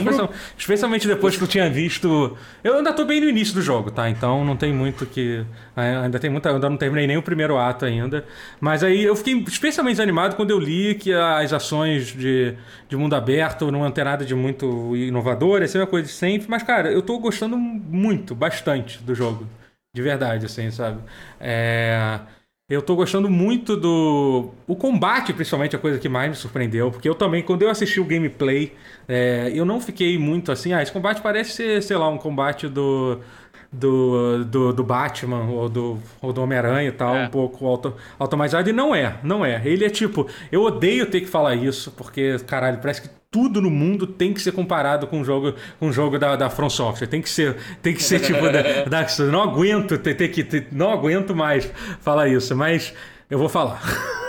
especialmente 0.58 1.08
depois 1.08 1.38
que 1.38 1.42
eu 1.42 1.48
tinha 1.48 1.70
visto. 1.70 2.36
Eu 2.62 2.76
ainda 2.76 2.92
tô 2.92 3.06
bem 3.06 3.22
no 3.22 3.26
início 3.30 3.54
do 3.54 3.62
jogo, 3.62 3.90
tá? 3.90 4.10
Então 4.10 4.44
não 4.44 4.54
tem 4.54 4.70
muito 4.70 5.06
que. 5.06 5.42
Ainda 5.74 6.18
tem 6.18 6.28
muita. 6.28 6.50
Eu 6.50 6.56
ainda 6.56 6.68
não 6.68 6.76
terminei 6.76 7.06
nem 7.06 7.16
o 7.16 7.22
primeiro 7.22 7.56
ato 7.56 7.86
ainda. 7.86 8.22
Mas 8.60 8.84
aí 8.84 9.04
eu 9.04 9.16
fiquei 9.16 9.42
especialmente 9.48 9.98
animado 10.02 10.36
quando 10.36 10.50
eu 10.50 10.58
li 10.58 10.94
que 10.94 11.14
as 11.14 11.54
ações 11.54 12.08
de, 12.08 12.52
de 12.86 12.96
mundo 12.98 13.14
aberto 13.14 13.72
não 13.72 13.90
tem 13.90 14.04
nada 14.04 14.26
de 14.26 14.34
muito 14.34 14.94
inovador, 14.94 15.62
essa 15.62 15.78
é 15.78 15.80
uma 15.80 15.86
coisa 15.86 16.06
de 16.06 16.12
sempre. 16.12 16.48
Mas, 16.50 16.62
cara, 16.62 16.92
eu 16.92 17.00
tô 17.00 17.18
gostando 17.18 17.56
muito, 17.56 18.34
bastante 18.34 19.02
do 19.02 19.14
jogo. 19.14 19.46
De 19.94 20.02
verdade, 20.02 20.46
assim, 20.46 20.70
sabe? 20.70 21.00
É... 21.40 22.20
Eu 22.70 22.82
tô 22.82 22.94
gostando 22.94 23.30
muito 23.30 23.76
do. 23.78 24.50
O 24.66 24.76
combate, 24.76 25.32
principalmente, 25.32 25.74
é 25.74 25.78
a 25.78 25.80
coisa 25.80 25.98
que 25.98 26.08
mais 26.08 26.28
me 26.28 26.36
surpreendeu. 26.36 26.90
Porque 26.90 27.08
eu 27.08 27.14
também, 27.14 27.42
quando 27.42 27.62
eu 27.62 27.70
assisti 27.70 27.98
o 27.98 28.04
gameplay, 28.04 28.74
é... 29.08 29.50
eu 29.54 29.64
não 29.64 29.80
fiquei 29.80 30.18
muito 30.18 30.52
assim. 30.52 30.74
Ah, 30.74 30.82
esse 30.82 30.92
combate 30.92 31.22
parece 31.22 31.52
ser, 31.52 31.82
sei 31.82 31.96
lá, 31.96 32.08
um 32.08 32.18
combate 32.18 32.68
do 32.68 33.20
do, 33.72 34.44
do, 34.44 34.72
do, 34.72 34.84
Batman 34.84 35.44
ou 35.44 35.68
do, 35.68 35.98
ou 36.22 36.32
do 36.32 36.42
Homem-Aranha 36.42 36.88
e 36.88 36.92
tal, 36.92 37.14
é. 37.14 37.26
um 37.26 37.30
pouco 37.30 37.66
auto, 37.66 37.94
automatizado. 38.18 38.68
E 38.68 38.72
não 38.72 38.94
é, 38.94 39.18
não 39.22 39.44
é. 39.44 39.60
Ele 39.64 39.84
é 39.84 39.90
tipo, 39.90 40.26
eu 40.50 40.62
odeio 40.62 41.06
ter 41.06 41.20
que 41.20 41.26
falar 41.26 41.54
isso, 41.54 41.92
porque, 41.92 42.38
caralho, 42.46 42.78
parece 42.78 43.02
que 43.02 43.17
tudo 43.30 43.60
no 43.60 43.70
mundo 43.70 44.06
tem 44.06 44.32
que 44.32 44.40
ser 44.40 44.52
comparado 44.52 45.06
com 45.06 45.20
o 45.20 45.24
jogo, 45.24 45.54
com 45.78 45.88
o 45.88 45.92
jogo 45.92 46.18
da, 46.18 46.36
da 46.36 46.48
From 46.48 46.70
Software. 46.70 47.06
Tem 47.06 47.20
que 47.20 47.28
ser, 47.28 47.56
tem 47.82 47.94
que 47.94 48.02
ser 48.02 48.20
tipo 48.20 48.40
da, 48.50 48.84
da, 48.88 49.06
não 49.30 49.42
aguento 49.42 49.98
ter, 49.98 50.14
ter 50.14 50.28
que 50.28 50.42
ter, 50.42 50.68
não 50.72 50.90
aguento 50.90 51.34
mais 51.34 51.70
falar 52.00 52.28
isso, 52.28 52.54
mas 52.56 52.94
eu 53.30 53.38
vou 53.38 53.48
falar. 53.48 53.82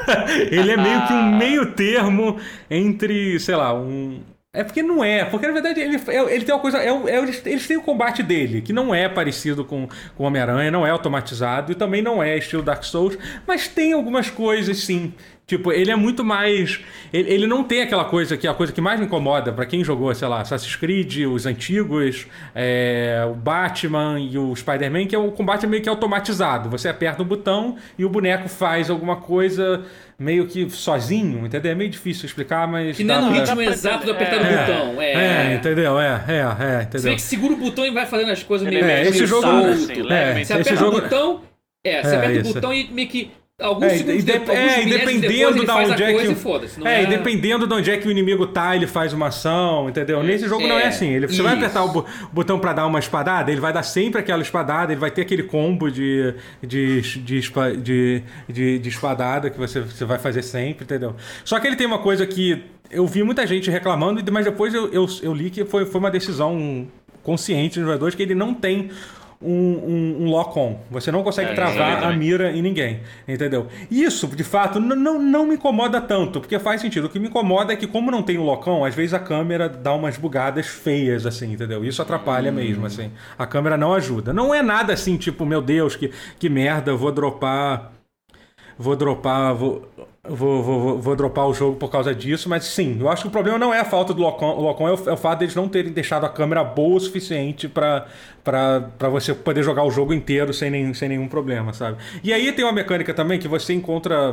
Ele 0.51 0.71
é 0.71 0.77
meio 0.77 1.07
que 1.07 1.13
um 1.13 1.31
meio 1.37 1.65
termo 1.73 2.37
entre, 2.69 3.39
sei 3.39 3.55
lá, 3.55 3.73
um 3.73 4.21
é 4.51 4.63
porque 4.63 4.81
não 4.81 5.03
é, 5.03 5.23
porque 5.25 5.45
na 5.45 5.53
verdade 5.53 5.79
ele, 5.79 5.95
é, 6.07 6.33
ele 6.33 6.43
tem 6.43 6.55
uma 6.55 6.59
coisa. 6.59 6.79
É, 6.79 6.89
é, 6.89 7.19
eles 7.19 7.67
têm 7.67 7.77
o 7.77 7.83
combate 7.83 8.23
dele, 8.23 8.61
que 8.61 8.73
não 8.73 8.95
é 8.95 9.07
parecido 9.07 9.63
com 9.63 9.87
o 10.17 10.23
Homem-Aranha, 10.23 10.71
não 10.71 10.87
é 10.87 10.89
automatizado 10.89 11.71
e 11.71 11.75
também 11.75 12.01
não 12.01 12.21
é 12.21 12.35
estilo 12.35 12.63
Dark 12.63 12.83
Souls, 12.83 13.15
mas 13.45 13.67
tem 13.67 13.93
algumas 13.93 14.31
coisas 14.31 14.79
sim. 14.79 15.13
Tipo, 15.49 15.71
ele 15.71 15.89
é 15.89 15.95
muito 15.95 16.23
mais. 16.23 16.79
Ele, 17.11 17.27
ele 17.27 17.47
não 17.47 17.63
tem 17.63 17.81
aquela 17.81 18.05
coisa 18.05 18.37
que 18.37 18.45
é 18.45 18.49
a 18.51 18.53
coisa 18.53 18.71
que 18.71 18.79
mais 18.79 18.99
me 18.99 19.07
incomoda 19.07 19.51
para 19.51 19.65
quem 19.65 19.83
jogou, 19.83 20.13
sei 20.13 20.27
lá, 20.27 20.41
Assassin's 20.41 20.75
Creed, 20.75 21.25
os 21.25 21.47
antigos, 21.47 22.27
é, 22.53 23.27
o 23.27 23.33
Batman 23.33 24.19
e 24.19 24.37
o 24.37 24.55
Spider-Man, 24.55 25.07
que 25.07 25.15
é 25.15 25.17
o 25.17 25.31
combate 25.31 25.65
meio 25.65 25.81
que 25.81 25.89
automatizado. 25.89 26.69
Você 26.69 26.87
aperta 26.87 27.23
um 27.23 27.25
botão 27.25 27.77
e 27.97 28.05
o 28.05 28.09
boneco 28.09 28.47
faz 28.47 28.91
alguma 28.91 29.15
coisa 29.15 29.83
meio 30.19 30.45
que 30.45 30.69
sozinho, 30.69 31.43
entendeu? 31.43 31.71
É 31.71 31.75
meio 31.75 31.89
difícil 31.89 32.27
explicar, 32.27 32.67
mas. 32.67 32.95
Que 32.95 33.03
não 33.03 33.15
é 33.15 33.21
no 33.21 33.31
ritmo 33.31 33.59
exato 33.63 34.05
de 34.05 34.11
apertar 34.11 34.35
é, 34.35 34.39
o 34.39 34.59
botão. 34.59 35.01
É, 35.01 35.13
é, 35.13 35.55
entendeu? 35.55 35.99
É, 35.99 36.23
é, 36.27 36.33
é, 36.35 36.81
entendeu? 36.83 36.89
Você 36.91 37.09
vê 37.09 37.15
que 37.15 37.21
segura 37.23 37.53
o 37.55 37.57
botão 37.57 37.87
e 37.87 37.89
vai 37.89 38.05
fazendo 38.05 38.31
as 38.31 38.43
coisas 38.43 38.67
meio. 38.69 38.85
É, 38.85 39.07
esse 39.07 39.25
jogo. 39.25 39.47
Assim, 39.47 40.13
é, 40.13 40.43
você 40.43 40.53
aperta 40.53 40.85
o 40.85 40.91
botão. 40.91 41.41
É, 41.83 42.03
você 42.03 42.15
aperta 42.15 42.49
o 42.49 42.53
botão 42.53 42.71
e 42.71 42.87
meio 42.91 43.07
que 43.07 43.31
Alguns 43.59 43.83
é, 43.87 43.97
segundos 43.97 44.23
de, 44.23 44.31
depois, 44.31 44.57
é, 44.57 44.83
e 44.83 44.89
dependendo 44.89 45.65
da 45.65 45.75
onde 45.75 46.01
é 46.01 46.13
que 46.13 46.27
é, 46.85 46.93
é, 46.93 47.03
e 47.03 47.07
dependendo 47.07 47.67
de 47.67 47.73
onde 47.73 47.91
é 47.91 47.97
que 47.97 48.07
o 48.07 48.11
inimigo 48.11 48.47
tá, 48.47 48.73
ele 48.73 48.87
faz 48.87 49.11
uma 49.11 49.27
ação, 49.27 49.89
entendeu? 49.89 50.21
É, 50.21 50.23
Nesse 50.23 50.47
jogo 50.47 50.65
não 50.65 50.79
é 50.79 50.87
assim. 50.87 51.09
Ele, 51.09 51.27
você 51.27 51.33
isso. 51.33 51.43
vai 51.43 51.55
apertar 51.55 51.83
o 51.83 52.05
botão 52.31 52.57
para 52.57 52.71
dar 52.71 52.85
uma 52.85 52.99
espadada, 52.99 53.51
ele 53.51 53.59
vai 53.59 53.73
dar 53.73 53.83
sempre 53.83 54.21
aquela 54.21 54.41
espadada, 54.41 54.93
ele 54.93 54.99
vai 55.01 55.11
ter 55.11 55.23
aquele 55.23 55.43
combo 55.43 55.91
de 55.91 56.33
de, 56.61 57.01
de, 57.01 57.41
de, 57.81 58.23
de, 58.47 58.79
de 58.79 58.89
espadada 58.89 59.49
que 59.49 59.57
você, 59.57 59.81
você 59.81 60.05
vai 60.05 60.19
fazer 60.19 60.41
sempre, 60.41 60.85
entendeu? 60.85 61.15
Só 61.43 61.59
que 61.59 61.67
ele 61.67 61.75
tem 61.75 61.87
uma 61.87 61.99
coisa 61.99 62.25
que 62.25 62.63
eu 62.89 63.05
vi 63.05 63.23
muita 63.23 63.45
gente 63.45 63.69
reclamando, 63.69 64.23
mas 64.31 64.45
depois 64.45 64.73
eu, 64.73 64.91
eu, 64.91 65.05
eu 65.21 65.33
li 65.33 65.49
que 65.49 65.65
foi, 65.65 65.85
foi 65.85 65.99
uma 65.99 66.11
decisão 66.11 66.87
consciente 67.23 67.79
dos 67.79 67.85
jogadores 67.87 68.15
que 68.15 68.23
ele 68.23 68.35
não 68.35 68.53
tem 68.53 68.89
um, 69.41 69.51
um, 69.51 70.17
um 70.23 70.29
lock-on. 70.29 70.79
Você 70.91 71.11
não 71.11 71.23
consegue 71.23 71.51
é, 71.51 71.53
travar 71.53 72.03
a 72.03 72.11
mira 72.11 72.51
em 72.51 72.61
ninguém, 72.61 73.01
entendeu? 73.27 73.67
Isso, 73.89 74.27
de 74.27 74.43
fato, 74.43 74.79
não, 74.79 75.19
não 75.19 75.45
me 75.45 75.55
incomoda 75.55 76.01
tanto, 76.01 76.41
porque 76.41 76.59
faz 76.59 76.81
sentido. 76.81 77.05
O 77.05 77.09
que 77.09 77.19
me 77.19 77.27
incomoda 77.27 77.71
é 77.71 77.75
que, 77.75 77.87
como 77.87 78.11
não 78.11 78.21
tem 78.21 78.37
o 78.37 78.43
lock-on, 78.43 78.83
às 78.83 78.93
vezes 78.93 79.13
a 79.13 79.19
câmera 79.19 79.69
dá 79.69 79.93
umas 79.93 80.17
bugadas 80.17 80.67
feias, 80.67 81.25
assim, 81.25 81.53
entendeu? 81.53 81.85
Isso 81.85 82.01
atrapalha 82.01 82.51
hum. 82.51 82.55
mesmo, 82.55 82.85
assim. 82.85 83.11
A 83.37 83.45
câmera 83.45 83.77
não 83.77 83.93
ajuda. 83.93 84.33
Não 84.33 84.53
é 84.53 84.61
nada 84.61 84.93
assim, 84.93 85.15
tipo, 85.15 85.45
meu 85.45 85.61
Deus, 85.61 85.95
que, 85.95 86.11
que 86.37 86.49
merda, 86.49 86.93
vou 86.95 87.11
dropar 87.11 87.93
vou 88.79 88.95
dropar, 88.95 89.53
vou, 89.53 89.89
vou, 90.23 90.61
vou, 90.61 91.01
vou 91.01 91.15
dropar 91.15 91.47
o 91.47 91.53
jogo 91.53 91.77
por 91.77 91.89
causa 91.89 92.13
disso, 92.13 92.49
mas 92.49 92.65
sim, 92.65 92.97
eu 92.99 93.09
acho 93.09 93.23
que 93.23 93.27
o 93.29 93.31
problema 93.31 93.57
não 93.57 93.73
é 93.73 93.79
a 93.79 93.85
falta 93.85 94.13
do 94.13 94.21
Locom, 94.21 94.55
o 94.57 94.61
Locom 94.61 94.87
é, 94.87 94.93
o, 94.93 95.09
é 95.09 95.13
o 95.13 95.17
fato 95.17 95.39
deles 95.39 95.55
não 95.55 95.69
terem 95.69 95.91
deixado 95.91 96.25
a 96.25 96.29
câmera 96.29 96.63
boa 96.63 96.97
o 96.97 96.99
suficiente 96.99 97.67
para 97.67 98.05
você 99.11 99.33
poder 99.33 99.63
jogar 99.63 99.83
o 99.83 99.91
jogo 99.91 100.13
inteiro 100.13 100.53
sem, 100.53 100.69
nem, 100.69 100.93
sem 100.93 101.09
nenhum 101.09 101.27
problema, 101.27 101.73
sabe? 101.73 101.97
E 102.23 102.33
aí 102.33 102.51
tem 102.51 102.65
uma 102.65 102.73
mecânica 102.73 103.13
também 103.13 103.39
que 103.39 103.47
você 103.47 103.73
encontra. 103.73 104.31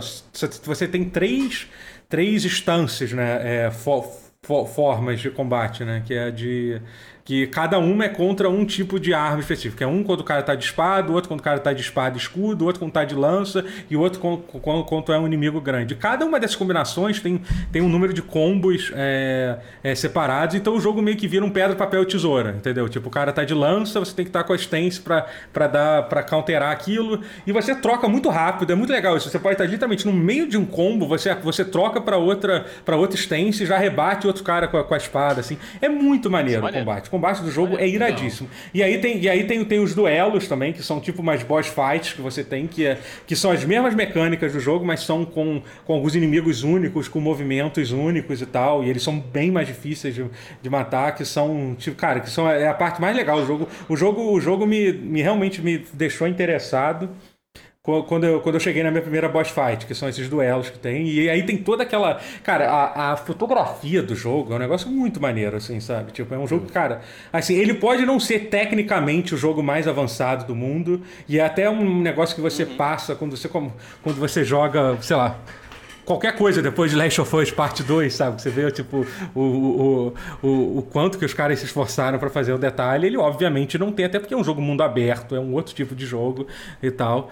Você 0.65 0.89
tem 0.89 1.05
três, 1.05 1.69
três 2.09 2.45
instâncias, 2.45 3.13
né? 3.13 3.67
É, 3.67 3.71
for, 3.71 4.05
for, 4.43 4.67
formas 4.67 5.21
de 5.21 5.31
combate, 5.31 5.85
né? 5.85 6.03
Que 6.05 6.15
é 6.15 6.31
de 6.31 6.81
que 7.27 7.45
cada 7.49 7.81
uma 7.81 8.05
é 8.05 8.09
contra 8.09 8.49
um 8.49 8.65
tipo 8.65 9.01
de 9.01 9.13
arma 9.13 9.41
específica. 9.41 9.85
É 9.85 9.87
um 9.87 10.05
quando 10.05 10.21
o 10.21 10.25
cara 10.25 10.45
tá 10.45 10.55
de 10.55 10.65
espada, 10.65 11.11
o 11.11 11.15
outro 11.15 11.29
quando 11.29 11.41
o 11.41 11.43
cara 11.43 11.59
tá 11.59 11.73
de 11.73 11.83
espada 11.83 12.17
e 12.17 12.21
escudo, 12.21 12.65
outro 12.65 12.79
quando 12.79 12.93
tá 12.93 13.05
de 13.05 13.17
lança 13.17 13.65
e 13.91 13.97
o 13.97 14.01
outro 14.01 14.21
quando, 14.21 14.85
quando, 14.85 15.13
é 15.13 15.19
um 15.19 15.27
inimigo 15.27 15.61
grande. 15.61 15.97
Cada 15.97 16.25
uma 16.25 16.39
dessas 16.39 16.55
combinações 16.55 17.19
tem, 17.19 17.43
tem 17.73 17.83
um 17.83 17.89
número 17.89 18.13
de 18.13 18.23
combos 18.23 18.93
é, 18.95 19.59
é, 19.83 19.95
separados, 19.97 20.55
então 20.55 20.77
o 20.77 20.81
jogo 20.81 21.03
meio 21.03 21.17
que 21.17 21.27
vira 21.27 21.45
um 21.45 21.51
pedra, 21.51 21.75
papel 21.75 22.05
e 22.05 22.07
tesoura, 22.07 22.55
entendeu? 22.57 22.89
Tipo, 22.89 23.09
o 23.09 23.11
cara 23.11 23.33
tá 23.33 23.43
de 23.43 23.55
lança, 23.55 23.99
você 23.99 24.15
tem 24.15 24.25
que 24.25 24.29
estar 24.29 24.43
tá 24.43 24.47
com 24.47 24.53
a 24.53 24.57
stance 24.57 25.01
pra, 25.01 25.27
pra, 25.53 25.67
dar, 25.67 26.03
pra 26.05 26.23
counterar 26.23 26.71
aquilo, 26.71 27.21
e 27.45 27.51
você 27.51 27.75
troca 27.75 28.09
muito 28.09 28.29
rápido, 28.29 28.73
é 28.73 28.77
muito 28.77 28.93
legal 28.93 29.17
isso. 29.17 29.29
Você 29.29 29.39
pode 29.41 29.55
estar 29.55 29.67
literalmente 29.67 30.07
no 30.07 30.13
meio 30.13 30.49
de 30.49 30.57
um 30.57 30.65
combo, 30.65 31.09
você, 31.09 31.35
você 31.35 31.65
troca 31.65 32.01
pra 32.01 32.19
outra, 32.19 32.67
pra 32.85 32.95
outra 32.97 33.19
stance 33.19 33.65
e 33.65 33.67
já 33.67 33.77
rebate 33.77 34.29
outro 34.29 34.45
cara 34.45 34.69
com 34.69 34.77
a, 34.77 34.85
com 34.85 34.95
a 34.95 34.97
espada, 34.97 35.41
assim. 35.41 35.59
É 35.81 35.89
muito 35.89 36.31
maneiro 36.31 36.65
o 36.65 36.73
combate. 36.73 37.09
O 37.09 37.11
combate 37.11 37.16
do 37.19 37.51
jogo 37.51 37.77
é 37.79 37.89
iradíssimo. 37.89 38.49
E 38.73 38.83
aí, 38.83 38.99
tem, 38.99 39.19
e 39.19 39.29
aí 39.29 39.45
tem, 39.45 39.65
tem 39.65 39.81
os 39.81 39.95
duelos 39.95 40.47
também, 40.49 40.73
que 40.73 40.83
são 40.83 41.01
tipo 41.01 41.23
mais 41.23 41.43
boss 41.43 41.67
fights 41.67 42.13
que 42.13 42.21
você 42.21 42.45
tem, 42.45 42.67
que, 42.67 42.87
é, 42.87 42.99
que 43.27 43.35
são 43.35 43.51
as 43.51 43.65
mesmas 43.65 43.95
mecânicas 43.95 44.53
do 44.53 44.61
jogo, 44.61 44.85
mas 44.85 45.01
são 45.01 45.25
com, 45.25 45.63
com 45.85 45.95
alguns 45.95 46.15
inimigos 46.15 46.63
únicos, 46.63 47.09
com 47.09 47.21
movimentos 47.21 47.93
únicos 47.93 48.41
e 48.41 48.47
tal. 48.47 48.85
E 48.85 48.91
eles 48.91 49.03
são 49.03 49.19
bem 49.19 49.51
mais 49.51 49.67
difíceis 49.67 50.15
de, 50.15 50.25
de 50.63 50.71
matar, 50.71 51.15
que 51.15 51.25
são, 51.25 51.75
tipo, 51.79 51.97
cara, 51.97 52.21
que 52.21 52.31
são 52.31 52.51
é 52.51 52.69
a 52.69 52.75
parte 52.75 53.01
mais 53.01 53.17
legal 53.17 53.41
do 53.41 53.47
jogo. 53.47 53.69
O 53.89 53.97
jogo, 53.97 54.33
o 54.33 54.41
jogo 54.41 54.67
me, 54.67 54.93
me 54.93 55.23
realmente 55.23 55.61
me 55.61 55.85
deixou 55.93 56.27
interessado 56.27 57.11
quando 57.87 58.25
eu, 58.25 58.41
quando 58.41 58.57
eu 58.57 58.61
cheguei 58.61 58.83
na 58.83 58.91
minha 58.91 59.03
primeira 59.03 59.29
boss 59.29 59.49
fight, 59.49 59.87
que 59.87 59.95
são 59.95 60.09
esses 60.09 60.29
duelos 60.29 60.69
que 60.71 60.79
tem. 60.79 61.07
E 61.07 61.31
aí 61.31 61.45
tem 61.45 61.57
toda 61.57 61.85
aquela. 61.85 62.21
Cara, 62.43 62.69
a, 62.69 63.13
a 63.13 63.17
fotografia 63.17 64.03
do 64.03 64.15
jogo 64.15 64.53
é 64.53 64.57
um 64.57 64.59
negócio 64.59 64.91
muito 64.91 65.21
maneiro, 65.21 65.57
assim, 65.57 65.79
sabe? 65.79 66.11
Tipo, 66.13 66.35
é 66.35 66.39
um 66.39 66.47
jogo, 66.47 66.67
cara. 66.73 67.01
Assim, 67.33 67.55
ele 67.55 67.75
pode 67.75 68.05
não 68.05 68.19
ser 68.19 68.49
tecnicamente 68.49 69.35
o 69.35 69.39
jogo 69.39 69.63
mais 69.63 69.87
avançado 69.87 70.45
do 70.45 70.55
mundo. 70.55 71.01
E 71.29 71.39
é 71.39 71.45
até 71.45 71.71
um 71.71 72.01
negócio 72.03 72.35
que 72.35 72.41
você 72.41 72.65
uhum. 72.65 72.77
passa 72.77 73.15
quando 73.15 73.37
você, 73.37 73.49
quando 73.49 74.17
você 74.19 74.45
joga, 74.45 74.97
sei 75.01 75.17
lá 75.17 75.39
qualquer 76.07 76.37
coisa 76.37 76.63
depois 76.63 76.93
de 76.93 76.97
Last 76.97 77.21
of 77.21 77.37
Us 77.37 77.51
Parte 77.51 77.83
2, 77.83 78.15
sabe? 78.15 78.41
Você 78.41 78.49
vê, 78.49 78.71
tipo, 78.71 79.05
o, 79.35 79.41
o, 79.41 80.15
o, 80.41 80.79
o 80.79 80.83
quanto 80.83 81.19
que 81.19 81.25
os 81.25 81.35
caras 81.35 81.59
se 81.59 81.67
esforçaram 81.67 82.19
para 82.19 82.31
fazer 82.31 82.53
o 82.53 82.59
detalhe. 82.59 83.09
Ele, 83.09 83.17
obviamente, 83.17 83.77
não 83.77 83.91
tem, 83.91 84.05
até 84.05 84.21
porque 84.21 84.33
é 84.33 84.37
um 84.37 84.45
jogo 84.45 84.63
mundo 84.63 84.83
aberto, 84.83 85.35
é 85.35 85.41
um 85.41 85.53
outro 85.53 85.75
tipo 85.75 85.95
de 85.95 86.07
jogo 86.07 86.47
e 86.81 86.91
tal. 86.91 87.31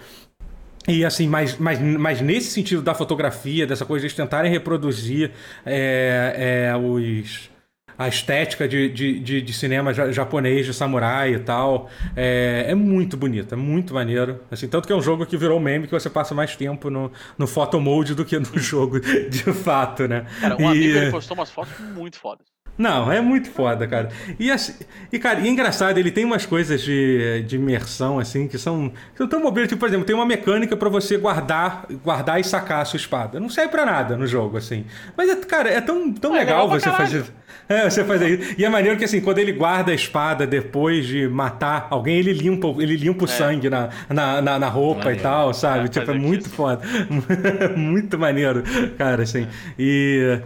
E 0.87 1.05
assim, 1.05 1.26
mas, 1.26 1.57
mas, 1.59 1.80
mas 1.80 2.20
nesse 2.20 2.51
sentido 2.51 2.82
da 2.82 2.95
fotografia, 2.95 3.66
dessa 3.66 3.87
coisa 3.87 4.03
de 4.03 4.07
eles 4.07 4.16
tentarem 4.16 4.51
reproduzir 4.51 5.32
é, 5.64 6.68
é, 6.70 6.76
os, 6.76 7.51
a 7.97 8.07
estética 8.07 8.68
de, 8.68 8.91
de, 8.91 9.18
de, 9.18 9.41
de, 9.41 9.53
cinema 9.53 9.95
japonês, 9.95 10.66
de 10.66 10.74
samurai 10.74 11.35
e 11.35 11.39
tal, 11.39 11.89
é, 12.14 12.66
é 12.68 12.74
muito 12.74 13.16
bonito, 13.16 13.55
é 13.55 13.57
muito 13.57 13.95
maneiro. 13.95 14.41
Assim, 14.51 14.68
tanto 14.68 14.87
que 14.87 14.93
é 14.93 14.97
um 14.97 15.03
jogo 15.03 15.24
que 15.24 15.39
virou 15.39 15.59
meme 15.59 15.87
que 15.87 15.93
você 15.93 16.11
passa 16.11 16.35
mais 16.35 16.55
tempo 16.55 16.91
no, 16.91 17.11
no 17.39 17.47
photo 17.47 17.80
mode 17.80 18.14
do 18.14 18.24
que 18.24 18.39
no 18.39 18.47
jogo, 18.59 19.01
de 19.01 19.53
fato, 19.53 20.07
né? 20.07 20.26
Cara, 20.41 20.57
um 20.57 20.62
e... 20.62 20.66
amigo 20.66 20.99
ele 20.99 21.11
postou 21.11 21.37
umas 21.37 21.51
fotos 21.51 21.72
muito 21.95 22.18
fodas. 22.18 22.53
Não, 22.76 23.10
é 23.10 23.20
muito 23.20 23.50
foda, 23.50 23.86
cara. 23.86 24.08
E, 24.38 24.50
assim, 24.50 24.74
e 25.12 25.18
cara, 25.18 25.40
e 25.40 25.46
é 25.46 25.50
engraçado, 25.50 25.96
ele 25.96 26.10
tem 26.10 26.24
umas 26.24 26.44
coisas 26.44 26.82
de, 26.82 27.42
de 27.46 27.54
imersão, 27.56 28.18
assim, 28.18 28.48
que 28.48 28.58
são, 28.58 28.92
são 29.14 29.28
tão 29.28 29.40
bobeiras. 29.40 29.68
Tipo, 29.68 29.80
por 29.80 29.88
exemplo, 29.88 30.04
tem 30.04 30.14
uma 30.14 30.26
mecânica 30.26 30.76
para 30.76 30.88
você 30.88 31.16
guardar 31.16 31.86
guardar 32.02 32.40
e 32.40 32.44
sacar 32.44 32.82
a 32.82 32.84
sua 32.84 32.96
espada. 32.96 33.38
Não 33.38 33.48
serve 33.48 33.70
para 33.70 33.86
nada 33.86 34.16
no 34.16 34.26
jogo, 34.26 34.56
assim. 34.56 34.84
Mas, 35.16 35.30
é, 35.30 35.36
cara, 35.36 35.70
é 35.70 35.80
tão, 35.80 36.12
tão 36.12 36.34
é, 36.34 36.40
legal, 36.40 36.64
legal 36.64 36.80
você 36.80 36.90
fazer. 36.90 37.24
É, 37.68 37.88
você 37.88 38.04
fazer 38.04 38.40
isso. 38.40 38.54
E 38.58 38.64
é 38.64 38.68
maneiro 38.68 38.98
que, 38.98 39.04
assim, 39.04 39.20
quando 39.20 39.38
ele 39.38 39.52
guarda 39.52 39.92
a 39.92 39.94
espada 39.94 40.46
depois 40.46 41.06
de 41.06 41.28
matar 41.28 41.86
alguém, 41.90 42.18
ele 42.18 42.32
limpa, 42.32 42.68
ele 42.78 42.96
limpa 42.96 43.24
o 43.24 43.28
é. 43.28 43.30
sangue 43.30 43.70
na, 43.70 43.88
na, 44.08 44.42
na, 44.42 44.58
na 44.58 44.68
roupa 44.68 45.04
maneiro. 45.04 45.20
e 45.20 45.22
tal, 45.22 45.54
sabe? 45.54 45.84
É, 45.84 45.88
tipo, 45.88 46.10
é 46.10 46.14
muito 46.14 46.50
foda. 46.50 46.82
muito 47.76 48.18
maneiro, 48.18 48.62
cara, 48.98 49.22
assim. 49.22 49.46
E. 49.78 50.40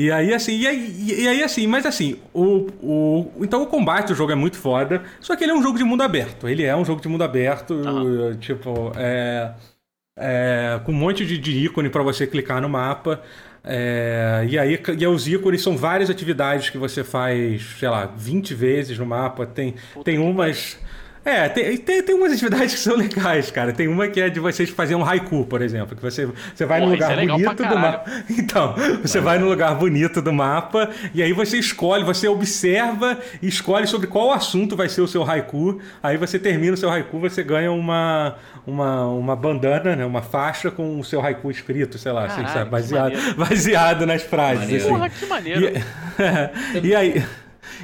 E 0.00 0.10
aí, 0.10 0.32
assim, 0.32 0.56
e 0.56 0.66
aí, 0.66 0.94
e 1.18 1.28
aí, 1.28 1.42
assim, 1.42 1.66
mas 1.66 1.84
assim, 1.84 2.16
o, 2.32 2.68
o. 2.82 3.30
Então 3.42 3.62
o 3.62 3.66
combate 3.66 4.08
do 4.08 4.14
jogo 4.14 4.32
é 4.32 4.34
muito 4.34 4.56
foda. 4.56 5.02
Só 5.20 5.36
que 5.36 5.44
ele 5.44 5.52
é 5.52 5.54
um 5.54 5.62
jogo 5.62 5.76
de 5.76 5.84
mundo 5.84 6.02
aberto. 6.02 6.48
Ele 6.48 6.62
é 6.62 6.74
um 6.74 6.86
jogo 6.86 7.02
de 7.02 7.08
mundo 7.08 7.22
aberto, 7.22 7.74
uhum. 7.74 8.34
tipo, 8.38 8.92
é, 8.96 9.52
é. 10.18 10.80
com 10.86 10.92
um 10.92 10.94
monte 10.94 11.26
de, 11.26 11.36
de 11.36 11.66
ícone 11.66 11.90
para 11.90 12.02
você 12.02 12.26
clicar 12.26 12.62
no 12.62 12.68
mapa. 12.68 13.20
É, 13.62 14.46
e 14.48 14.58
aí 14.58 14.80
e 14.98 15.06
os 15.06 15.28
ícones 15.28 15.60
são 15.60 15.76
várias 15.76 16.08
atividades 16.08 16.70
que 16.70 16.78
você 16.78 17.04
faz, 17.04 17.62
sei 17.78 17.90
lá, 17.90 18.06
20 18.06 18.54
vezes 18.54 18.98
no 18.98 19.04
mapa. 19.04 19.44
Tem, 19.44 19.74
tem 20.02 20.18
umas. 20.18 20.78
É, 21.24 21.48
tem, 21.50 21.76
tem, 21.76 22.02
tem 22.02 22.14
umas 22.14 22.32
atividades 22.32 22.74
que 22.74 22.80
são 22.80 22.96
legais, 22.96 23.50
cara. 23.50 23.72
Tem 23.72 23.86
uma 23.86 24.08
que 24.08 24.20
é 24.20 24.30
de 24.30 24.40
vocês 24.40 24.70
fazerem 24.70 25.02
um 25.02 25.06
haiku, 25.06 25.44
por 25.44 25.60
exemplo. 25.60 25.94
Que 25.94 26.02
você, 26.02 26.26
você 26.54 26.64
vai 26.64 26.80
Porra, 26.80 26.90
num 26.90 26.94
lugar 26.94 27.18
é 27.18 27.26
bonito 27.26 27.56
do 27.56 27.78
mapa. 27.78 28.10
Então, 28.30 28.74
você 29.02 29.18
Mas... 29.18 29.24
vai 29.24 29.38
num 29.38 29.48
lugar 29.48 29.74
bonito 29.74 30.22
do 30.22 30.32
mapa 30.32 30.88
e 31.12 31.22
aí 31.22 31.32
você 31.32 31.58
escolhe, 31.58 32.04
você 32.04 32.26
observa 32.26 33.18
e 33.42 33.48
escolhe 33.48 33.86
sobre 33.86 34.06
qual 34.06 34.32
assunto 34.32 34.74
vai 34.74 34.88
ser 34.88 35.02
o 35.02 35.08
seu 35.08 35.28
haiku. 35.28 35.78
Aí 36.02 36.16
você 36.16 36.38
termina 36.38 36.72
o 36.72 36.76
seu 36.76 36.90
haiku, 36.90 37.18
você 37.18 37.42
ganha 37.42 37.70
uma, 37.70 38.36
uma, 38.66 39.06
uma 39.08 39.36
bandana, 39.36 39.94
né? 39.94 40.06
Uma 40.06 40.22
faixa 40.22 40.70
com 40.70 40.98
o 40.98 41.04
seu 41.04 41.20
haiku 41.20 41.50
escrito, 41.50 41.98
sei 41.98 42.12
lá, 42.12 42.24
assim, 42.24 42.42
Caralho, 42.42 42.48
assim, 42.48 42.58
sabe? 42.58 42.70
Baseado, 42.70 43.34
baseado 43.36 44.06
nas 44.06 44.22
frases. 44.22 44.82
Assim. 44.82 44.88
Porra, 44.88 45.10
que 45.10 45.26
maneiro. 45.26 45.72
E, 46.82 46.86
e 46.88 46.94
aí. 46.94 47.22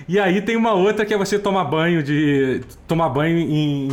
E 0.08 0.18
aí 0.18 0.40
tem 0.40 0.56
uma 0.56 0.72
outra 0.72 1.04
que 1.04 1.14
é 1.14 1.18
você 1.18 1.38
tomar 1.38 1.64
banho 1.64 2.02
de. 2.02 2.60
tomar 2.86 3.08
banho 3.08 3.38
em, 3.38 3.88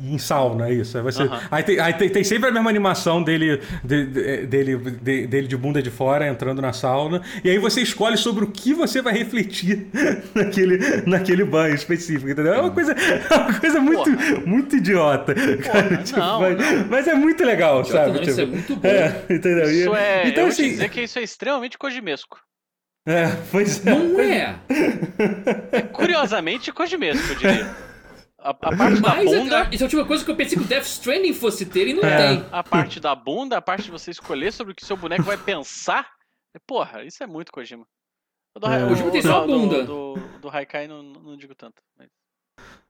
em, 0.00 0.14
em 0.14 0.18
sauna, 0.18 0.68
é 0.68 0.74
isso. 0.74 0.96
Aí, 0.96 1.02
você, 1.02 1.28
aí, 1.50 1.62
tem, 1.62 1.80
aí 1.80 1.92
tem, 1.94 2.08
tem, 2.08 2.24
sempre 2.24 2.48
a 2.48 2.52
mesma 2.52 2.70
animação 2.70 3.22
dele 3.22 3.60
de, 3.84 4.06
de, 4.06 4.46
dele, 4.46 4.76
de, 4.76 5.26
dele 5.26 5.46
de 5.46 5.56
bunda 5.56 5.82
de 5.82 5.90
fora 5.90 6.28
entrando 6.28 6.62
na 6.62 6.72
sauna. 6.72 7.22
E 7.42 7.50
aí 7.50 7.58
você 7.58 7.80
escolhe 7.80 8.16
sobre 8.16 8.44
o 8.44 8.48
que 8.48 8.74
você 8.74 9.02
vai 9.02 9.12
refletir 9.12 9.86
naquele, 10.34 10.78
naquele 11.06 11.44
banho 11.44 11.74
específico, 11.74 12.30
entendeu? 12.30 12.54
É 12.54 12.60
uma 12.60 12.70
coisa, 12.70 12.92
é 12.94 13.34
uma 13.34 13.60
coisa 13.60 13.80
muito, 13.80 14.10
muito 14.46 14.76
idiota. 14.76 15.34
Cara, 15.34 15.96
tipo, 16.02 16.18
não, 16.18 16.40
mas, 16.40 16.56
não. 16.56 16.86
mas, 16.88 17.08
é 17.08 17.14
muito 17.14 17.44
legal, 17.44 17.84
sabe? 17.84 18.12
Não, 18.12 18.18
tipo, 18.18 18.30
isso 18.30 18.40
é 18.40 18.46
muito 18.46 18.76
bom. 18.76 18.88
É, 18.88 19.24
entendeu? 19.30 19.70
Isso 19.70 19.94
é. 19.94 20.28
Então, 20.28 20.44
eu 20.44 20.48
assim, 20.48 20.70
dizer 20.70 20.88
que 20.90 21.02
isso 21.02 21.18
é 21.18 21.22
extremamente 21.22 21.78
cojimesco. 21.78 22.38
É, 23.06 23.26
pois 23.50 23.86
é. 23.86 23.94
Não 23.94 24.20
é. 24.20 24.60
é 25.72 25.82
curiosamente, 25.82 26.72
mesmo, 26.98 27.32
eu 27.32 27.36
diria. 27.36 27.88
A, 28.38 28.50
a 28.50 28.54
parte 28.54 28.78
Mas 28.78 29.00
da 29.00 29.14
bunda. 29.14 29.64
É, 29.64 29.74
isso 29.74 29.82
é 29.82 29.84
a 29.84 29.86
última 29.86 30.06
coisa 30.06 30.24
que 30.24 30.30
eu 30.30 30.36
pensei 30.36 30.56
que 30.56 30.64
o 30.64 30.66
Death 30.66 30.84
Stranding 30.84 31.34
fosse 31.34 31.66
ter 31.66 31.88
e 31.88 31.94
não 31.94 32.04
é. 32.04 32.16
tem. 32.16 32.46
A 32.52 32.62
parte 32.62 33.00
da 33.00 33.14
bunda, 33.14 33.56
a 33.56 33.62
parte 33.62 33.84
de 33.84 33.90
você 33.90 34.10
escolher 34.10 34.52
sobre 34.52 34.72
o 34.72 34.76
que 34.76 34.84
seu 34.84 34.96
boneco 34.96 35.24
vai 35.24 35.36
pensar. 35.36 36.08
Porra, 36.66 37.04
isso 37.04 37.22
é 37.22 37.26
muito 37.26 37.52
Kojima. 37.52 37.86
O 38.54 38.60
do, 38.60 38.66
é. 38.66 38.84
o, 38.84 38.88
Kojima 38.88 39.10
tem 39.10 39.22
só 39.22 39.42
a 39.42 39.46
bunda. 39.46 39.84
Do, 39.84 40.14
do, 40.14 40.38
do 40.40 40.50
Haikai 40.50 40.86
não, 40.86 41.02
não 41.02 41.36
digo 41.36 41.54
tanto. 41.54 41.82
Mas... 41.96 42.08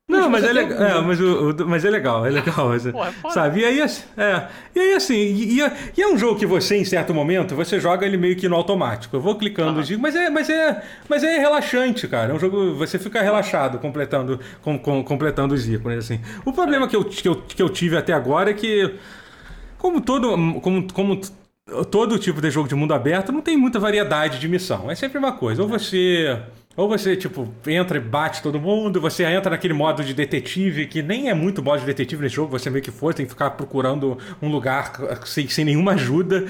Não, 0.08 0.30
mas 0.30 0.42
é, 0.42 0.52
legal, 0.54 0.82
é, 0.82 1.00
mas, 1.02 1.20
o, 1.20 1.50
o, 1.50 1.68
mas 1.68 1.84
é 1.84 1.90
legal, 1.90 2.24
é 2.24 2.30
legal. 2.30 2.70
Mas, 2.70 2.86
Pô, 2.90 3.04
é 3.04 3.12
sabe? 3.30 3.60
E 3.60 3.64
aí, 3.66 3.80
é, 4.16 4.48
e 4.74 4.80
aí 4.80 4.94
assim, 4.94 5.14
e, 5.14 5.60
e, 5.60 6.02
é 6.02 6.08
um 6.08 6.16
jogo 6.16 6.38
que 6.38 6.46
você, 6.46 6.78
em 6.78 6.84
certo 6.84 7.12
momento, 7.12 7.54
você 7.54 7.78
joga 7.78 8.06
ele 8.06 8.16
meio 8.16 8.34
que 8.34 8.48
no 8.48 8.56
automático. 8.56 9.14
Eu 9.14 9.20
vou 9.20 9.36
clicando, 9.36 9.82
digo, 9.82 10.00
mas 10.00 10.16
é, 10.16 10.30
mas 10.30 10.48
é, 10.48 10.82
mas 11.06 11.22
é 11.22 11.38
relaxante, 11.38 12.08
cara. 12.08 12.32
É 12.32 12.34
um 12.34 12.38
jogo, 12.38 12.74
você 12.74 12.98
fica 12.98 13.20
relaxado 13.20 13.78
completando, 13.78 14.40
com, 14.62 14.78
com, 14.78 15.04
completando 15.04 15.52
os 15.52 15.68
ícones, 15.68 15.98
assim. 15.98 16.20
O 16.42 16.54
problema 16.54 16.88
que 16.88 16.96
eu, 16.96 17.04
que, 17.04 17.28
eu, 17.28 17.36
que 17.36 17.62
eu 17.62 17.68
tive 17.68 17.98
até 17.98 18.14
agora 18.14 18.52
é 18.52 18.54
que, 18.54 18.94
como 19.76 20.00
todo, 20.00 20.30
como, 20.62 20.90
como 20.90 21.20
todo 21.90 22.18
tipo 22.18 22.40
de 22.40 22.50
jogo 22.50 22.66
de 22.66 22.74
mundo 22.74 22.94
aberto, 22.94 23.30
não 23.30 23.42
tem 23.42 23.58
muita 23.58 23.78
variedade 23.78 24.38
de 24.38 24.48
missão. 24.48 24.90
É 24.90 24.94
sempre 24.94 25.18
uma 25.18 25.32
coisa. 25.32 25.60
Ou 25.62 25.68
você 25.68 26.40
ou 26.78 26.88
você, 26.88 27.16
tipo, 27.16 27.52
entra 27.66 27.98
e 27.98 28.00
bate 28.00 28.40
todo 28.40 28.60
mundo, 28.60 29.00
você 29.00 29.24
entra 29.24 29.50
naquele 29.50 29.74
modo 29.74 30.04
de 30.04 30.14
detetive, 30.14 30.86
que 30.86 31.02
nem 31.02 31.28
é 31.28 31.34
muito 31.34 31.60
modo 31.60 31.80
de 31.80 31.86
detetive 31.86 32.22
nesse 32.22 32.36
jogo, 32.36 32.56
você 32.56 32.70
meio 32.70 32.84
que 32.84 32.92
for, 32.92 33.12
tem 33.12 33.26
que 33.26 33.32
ficar 33.32 33.50
procurando 33.50 34.16
um 34.40 34.48
lugar 34.48 34.92
sem, 35.26 35.48
sem 35.48 35.64
nenhuma 35.64 35.94
ajuda 35.94 36.44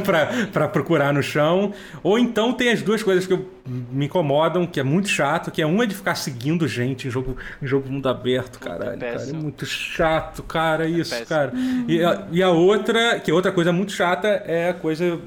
para 0.50 0.68
procurar 0.68 1.12
no 1.12 1.22
chão. 1.22 1.74
Ou 2.02 2.18
então 2.18 2.54
tem 2.54 2.70
as 2.70 2.80
duas 2.80 3.02
coisas 3.02 3.26
que 3.26 3.34
eu, 3.34 3.46
me 3.66 4.06
incomodam, 4.06 4.66
que 4.66 4.80
é 4.80 4.82
muito 4.82 5.10
chato, 5.10 5.50
que 5.50 5.60
é 5.60 5.66
uma 5.66 5.84
é 5.84 5.86
de 5.86 5.94
ficar 5.94 6.14
seguindo 6.14 6.66
gente 6.66 7.06
em 7.06 7.10
jogo, 7.10 7.36
em 7.62 7.66
jogo 7.66 7.86
mundo 7.86 8.08
aberto, 8.08 8.58
caralho. 8.58 9.04
É, 9.04 9.12
cara, 9.12 9.28
é 9.28 9.32
muito 9.34 9.66
chato, 9.66 10.42
cara, 10.44 10.88
isso, 10.88 11.14
é 11.14 11.26
cara. 11.26 11.52
E 11.86 12.02
a, 12.02 12.26
e 12.32 12.42
a 12.42 12.48
outra, 12.48 13.20
que 13.20 13.30
é 13.30 13.34
outra 13.34 13.52
coisa 13.52 13.70
muito 13.70 13.92
chata, 13.92 14.28
é 14.28 14.70
a 14.70 14.74
coisa 14.74 15.20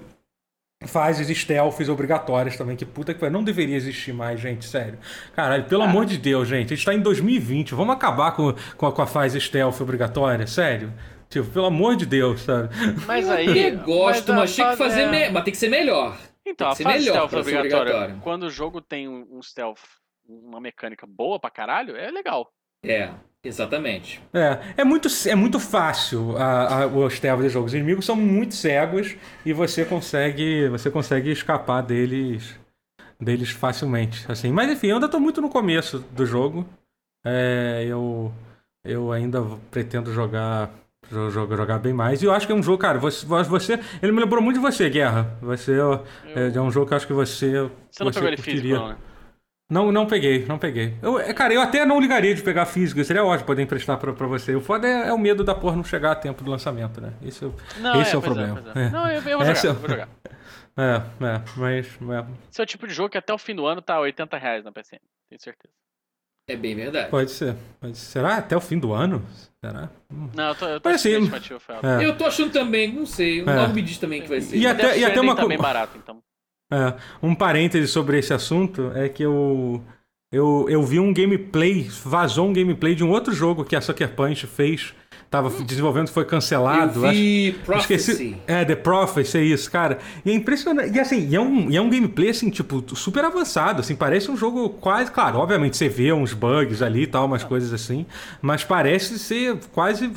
fases 0.85 1.35
stealths 1.35 1.89
obrigatórias 1.89 2.55
também, 2.55 2.75
que 2.75 2.85
puta 2.85 3.13
que 3.13 3.29
não 3.29 3.43
deveria 3.43 3.75
existir 3.75 4.13
mais, 4.13 4.39
gente, 4.39 4.65
sério. 4.65 4.99
Caralho, 5.35 5.65
pelo 5.65 5.83
amor 5.83 6.05
de 6.05 6.17
Deus, 6.17 6.47
gente, 6.47 6.73
a 6.73 6.75
gente 6.75 6.85
tá 6.85 6.93
em 6.93 7.01
2020, 7.01 7.73
vamos 7.73 7.95
acabar 7.95 8.31
com, 8.31 8.53
com, 8.75 8.85
a, 8.85 8.91
com 8.91 9.01
a 9.01 9.07
fase 9.07 9.39
stealth 9.41 9.81
obrigatória, 9.81 10.45
sério? 10.45 10.93
Tipo, 11.29 11.49
pelo 11.49 11.65
amor 11.65 11.95
de 11.95 12.05
Deus, 12.05 12.41
sabe? 12.41 12.69
Mas 13.05 13.27
aí. 13.29 13.69
Eu 13.69 13.79
gosto, 13.79 14.29
mas, 14.29 14.41
mas 14.41 14.55
tinha 14.55 14.69
que 14.71 14.77
fazer. 14.77 15.01
É... 15.01 15.11
Me... 15.11 15.29
Mas 15.29 15.43
tem 15.43 15.51
que 15.51 15.57
ser 15.57 15.69
melhor. 15.69 16.17
Então, 16.45 16.69
a 16.69 16.75
fase 16.75 16.87
melhor 16.87 17.27
stealth 17.27 17.33
obrigatória, 17.33 18.17
quando 18.21 18.43
o 18.43 18.49
jogo 18.49 18.79
tem 18.79 19.09
um, 19.09 19.27
um 19.29 19.41
stealth 19.41 19.81
uma 20.27 20.59
mecânica 20.59 21.07
boa 21.07 21.39
pra 21.39 21.49
caralho, 21.49 21.95
é 21.95 22.11
legal. 22.11 22.51
É, 22.83 23.11
exatamente. 23.47 24.21
É, 24.33 24.59
é 24.77 24.83
muito, 24.83 25.07
é 25.27 25.35
muito 25.35 25.59
fácil 25.59 26.37
a, 26.37 26.83
a, 26.83 26.87
os 26.87 27.19
termos 27.19 27.45
de 27.45 27.49
jogos. 27.49 27.71
Os 27.71 27.75
inimigos 27.75 28.05
são 28.05 28.15
muito 28.15 28.53
cegos 28.55 29.15
e 29.45 29.53
você 29.53 29.85
consegue, 29.85 30.67
você 30.69 30.91
consegue 30.91 31.31
escapar 31.31 31.81
deles, 31.81 32.55
deles 33.19 33.49
facilmente. 33.49 34.29
Assim. 34.31 34.51
Mas 34.51 34.71
enfim, 34.71 34.87
eu 34.87 34.95
ainda 34.95 35.09
tô 35.09 35.19
muito 35.19 35.41
no 35.41 35.49
começo 35.49 35.99
do 36.11 36.25
jogo. 36.25 36.65
É, 37.25 37.85
eu, 37.87 38.31
eu 38.85 39.11
ainda 39.11 39.41
pretendo 39.71 40.13
jogar 40.13 40.71
jogar, 41.09 41.55
jogar 41.55 41.79
bem 41.79 41.93
mais. 41.93 42.21
E 42.21 42.25
eu 42.25 42.33
acho 42.33 42.45
que 42.45 42.51
é 42.51 42.55
um 42.55 42.63
jogo, 42.63 42.77
cara, 42.77 42.99
você, 42.99 43.25
você 43.25 43.79
ele 44.01 44.11
me 44.11 44.19
lembrou 44.19 44.41
muito 44.41 44.57
de 44.57 44.61
você, 44.61 44.89
Guerra. 44.89 45.37
Você 45.41 45.71
eu... 45.71 46.05
é, 46.35 46.51
é, 46.53 46.61
um 46.61 46.71
jogo 46.71 46.87
que 46.87 46.93
eu 46.93 46.97
acho 46.97 47.07
que 47.07 47.13
você 47.13 47.69
Você 47.89 48.03
não 48.03 48.11
você 48.11 48.19
pegou 48.19 48.27
ele 48.27 48.37
físico, 48.37 48.73
não, 48.73 48.89
né? 48.89 48.97
Não, 49.69 49.91
não 49.91 50.07
peguei, 50.07 50.45
não 50.45 50.57
peguei. 50.57 50.95
Eu, 51.01 51.19
é, 51.19 51.33
cara, 51.33 51.53
eu 51.53 51.59
até 51.59 51.85
não 51.85 51.99
ligaria 51.99 52.33
de 52.33 52.41
pegar 52.41 52.65
físico, 52.65 53.03
seria 53.03 53.23
ótimo 53.23 53.47
poder 53.47 53.63
emprestar 53.63 53.97
pra, 53.97 54.13
pra 54.13 54.25
você. 54.25 54.55
O 54.55 54.61
foda 54.61 54.87
é, 54.87 55.09
é, 55.09 55.13
o 55.13 55.17
medo 55.17 55.43
da 55.43 55.53
porra 55.53 55.75
não 55.75 55.83
chegar 55.83 56.13
a 56.13 56.15
tempo 56.15 56.41
do 56.41 56.49
lançamento, 56.49 57.01
né? 57.01 57.11
Esse, 57.21 57.43
não, 57.79 58.01
esse 58.01 58.11
é, 58.11 58.15
é 58.15 58.17
o 58.17 58.21
problema. 58.21 58.63
É, 58.73 58.89
não, 58.89 59.11
eu, 59.11 59.21
eu 59.21 59.37
vou 59.37 59.45
jogar, 59.45 59.65
eu 59.65 59.73
vou 59.73 59.89
jogar. 59.89 60.09
É, 60.79 60.97
é, 61.25 61.41
mas. 61.57 61.87
É. 61.87 62.25
Esse 62.51 62.61
é 62.61 62.63
o 62.63 62.67
tipo 62.67 62.87
de 62.87 62.93
jogo 62.93 63.09
que 63.09 63.17
até 63.17 63.33
o 63.33 63.37
fim 63.39 63.55
do 63.55 63.65
ano 63.65 63.81
tá 63.81 63.99
80 63.99 64.37
reais 64.37 64.63
na 64.63 64.71
PC, 64.71 64.99
tenho 65.27 65.41
certeza. 65.41 65.73
É 66.47 66.55
bem 66.55 66.75
verdade. 66.75 67.09
Pode 67.09 67.31
ser. 67.31 67.55
Pode 67.81 67.97
ser. 67.97 68.05
Será 68.05 68.37
até 68.37 68.55
o 68.55 68.61
fim 68.61 68.77
do 68.77 68.93
ano? 68.93 69.25
Será? 69.59 69.89
Hum. 70.13 70.29
Não, 70.35 70.49
eu 70.49 70.55
tô, 70.55 70.65
eu 70.67 70.79
tô 70.79 70.89
assim, 70.89 71.13
é. 71.13 72.05
Eu 72.05 72.15
tô 72.15 72.25
achando 72.25 72.53
também, 72.53 72.93
não 72.93 73.07
sei. 73.07 73.41
O 73.41 73.49
é. 73.49 73.67
me 73.67 73.81
diz 73.81 73.97
também 73.97 74.21
que 74.21 74.29
vai 74.29 74.39
ser. 74.39 74.55
E 74.55 74.67
até, 74.67 74.99
e 74.99 75.03
até 75.03 75.19
uma 75.19 75.35
coisa. 75.35 75.61
barato, 75.61 75.97
então. 75.97 76.21
É, 76.71 76.93
um 77.21 77.33
parêntese 77.33 77.87
sobre 77.87 78.19
esse 78.19 78.33
assunto 78.33 78.91
é 78.93 79.07
que 79.07 79.23
eu, 79.23 79.81
eu, 80.31 80.65
eu 80.69 80.83
vi 80.83 80.99
um 80.99 81.13
gameplay, 81.13 81.89
vazou 82.03 82.47
um 82.47 82.53
gameplay 82.53 82.93
de 82.93 83.03
um 83.03 83.09
outro 83.09 83.33
jogo 83.33 83.63
que 83.63 83.75
a 83.75 83.81
Sucker 83.81 84.13
Punch 84.13 84.45
fez 84.47 84.93
tava 85.29 85.49
desenvolvendo 85.63 86.09
foi 86.09 86.25
cancelado. 86.25 87.05
Eu 87.05 87.11
vi 87.11 87.49
acho, 87.49 87.59
Prophecy. 87.59 88.11
Esqueci, 88.11 88.37
é, 88.47 88.65
The 88.65 88.75
Prophecy, 88.75 89.37
é 89.37 89.43
isso, 89.43 89.71
cara. 89.71 89.99
E 90.25 90.31
é 90.31 90.33
impressionante. 90.33 90.95
E 90.95 90.99
assim, 90.99 91.27
e 91.27 91.35
é, 91.35 91.39
um, 91.39 91.69
e 91.69 91.77
é 91.77 91.81
um 91.81 91.89
gameplay, 91.89 92.29
assim, 92.29 92.49
tipo, 92.49 92.83
super 92.95 93.23
avançado, 93.25 93.81
assim, 93.81 93.95
parece 93.95 94.31
um 94.31 94.37
jogo 94.37 94.69
quase. 94.69 95.11
Claro, 95.11 95.39
obviamente 95.39 95.77
você 95.77 95.89
vê 95.89 96.11
uns 96.11 96.33
bugs 96.33 96.81
ali 96.81 97.03
e 97.03 97.07
tal, 97.07 97.25
umas 97.25 97.43
ah. 97.43 97.47
coisas 97.47 97.73
assim, 97.73 98.05
mas 98.41 98.63
parece 98.63 99.19
ser 99.19 99.57
quase. 99.73 100.11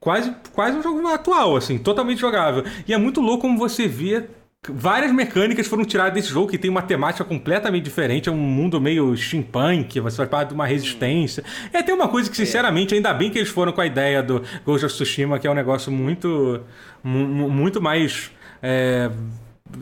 Quase, 0.00 0.34
quase 0.52 0.76
um 0.76 0.82
jogo 0.82 1.06
atual, 1.08 1.56
assim, 1.56 1.78
totalmente 1.78 2.20
jogável. 2.20 2.62
E 2.86 2.92
é 2.92 2.98
muito 2.98 3.22
louco 3.22 3.40
como 3.40 3.56
você 3.56 3.88
vê 3.88 4.24
Várias 4.68 5.12
mecânicas 5.12 5.66
foram 5.66 5.84
tiradas 5.84 6.14
desse 6.14 6.28
jogo 6.28 6.50
que 6.50 6.58
tem 6.58 6.70
uma 6.70 6.82
temática 6.82 7.24
completamente 7.24 7.84
diferente. 7.84 8.28
É 8.28 8.32
um 8.32 8.36
mundo 8.36 8.80
meio 8.80 9.14
steampunk, 9.16 10.00
você 10.00 10.16
faz 10.16 10.28
parte 10.28 10.48
de 10.48 10.54
uma 10.54 10.66
resistência. 10.66 11.44
É 11.72 11.78
até 11.78 11.92
uma 11.92 12.08
coisa 12.08 12.30
que, 12.30 12.40
é. 12.40 12.44
sinceramente, 12.44 12.94
ainda 12.94 13.12
bem 13.12 13.30
que 13.30 13.38
eles 13.38 13.50
foram 13.50 13.72
com 13.72 13.80
a 13.80 13.86
ideia 13.86 14.22
do 14.22 14.42
Ghost 14.64 14.86
of 14.86 14.94
Tsushima, 14.94 15.38
que 15.38 15.46
é 15.46 15.50
um 15.50 15.54
negócio 15.54 15.92
muito, 15.92 16.60
muito 17.02 17.80
mais 17.80 18.30
é, 18.62 19.10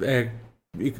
é, 0.02 0.28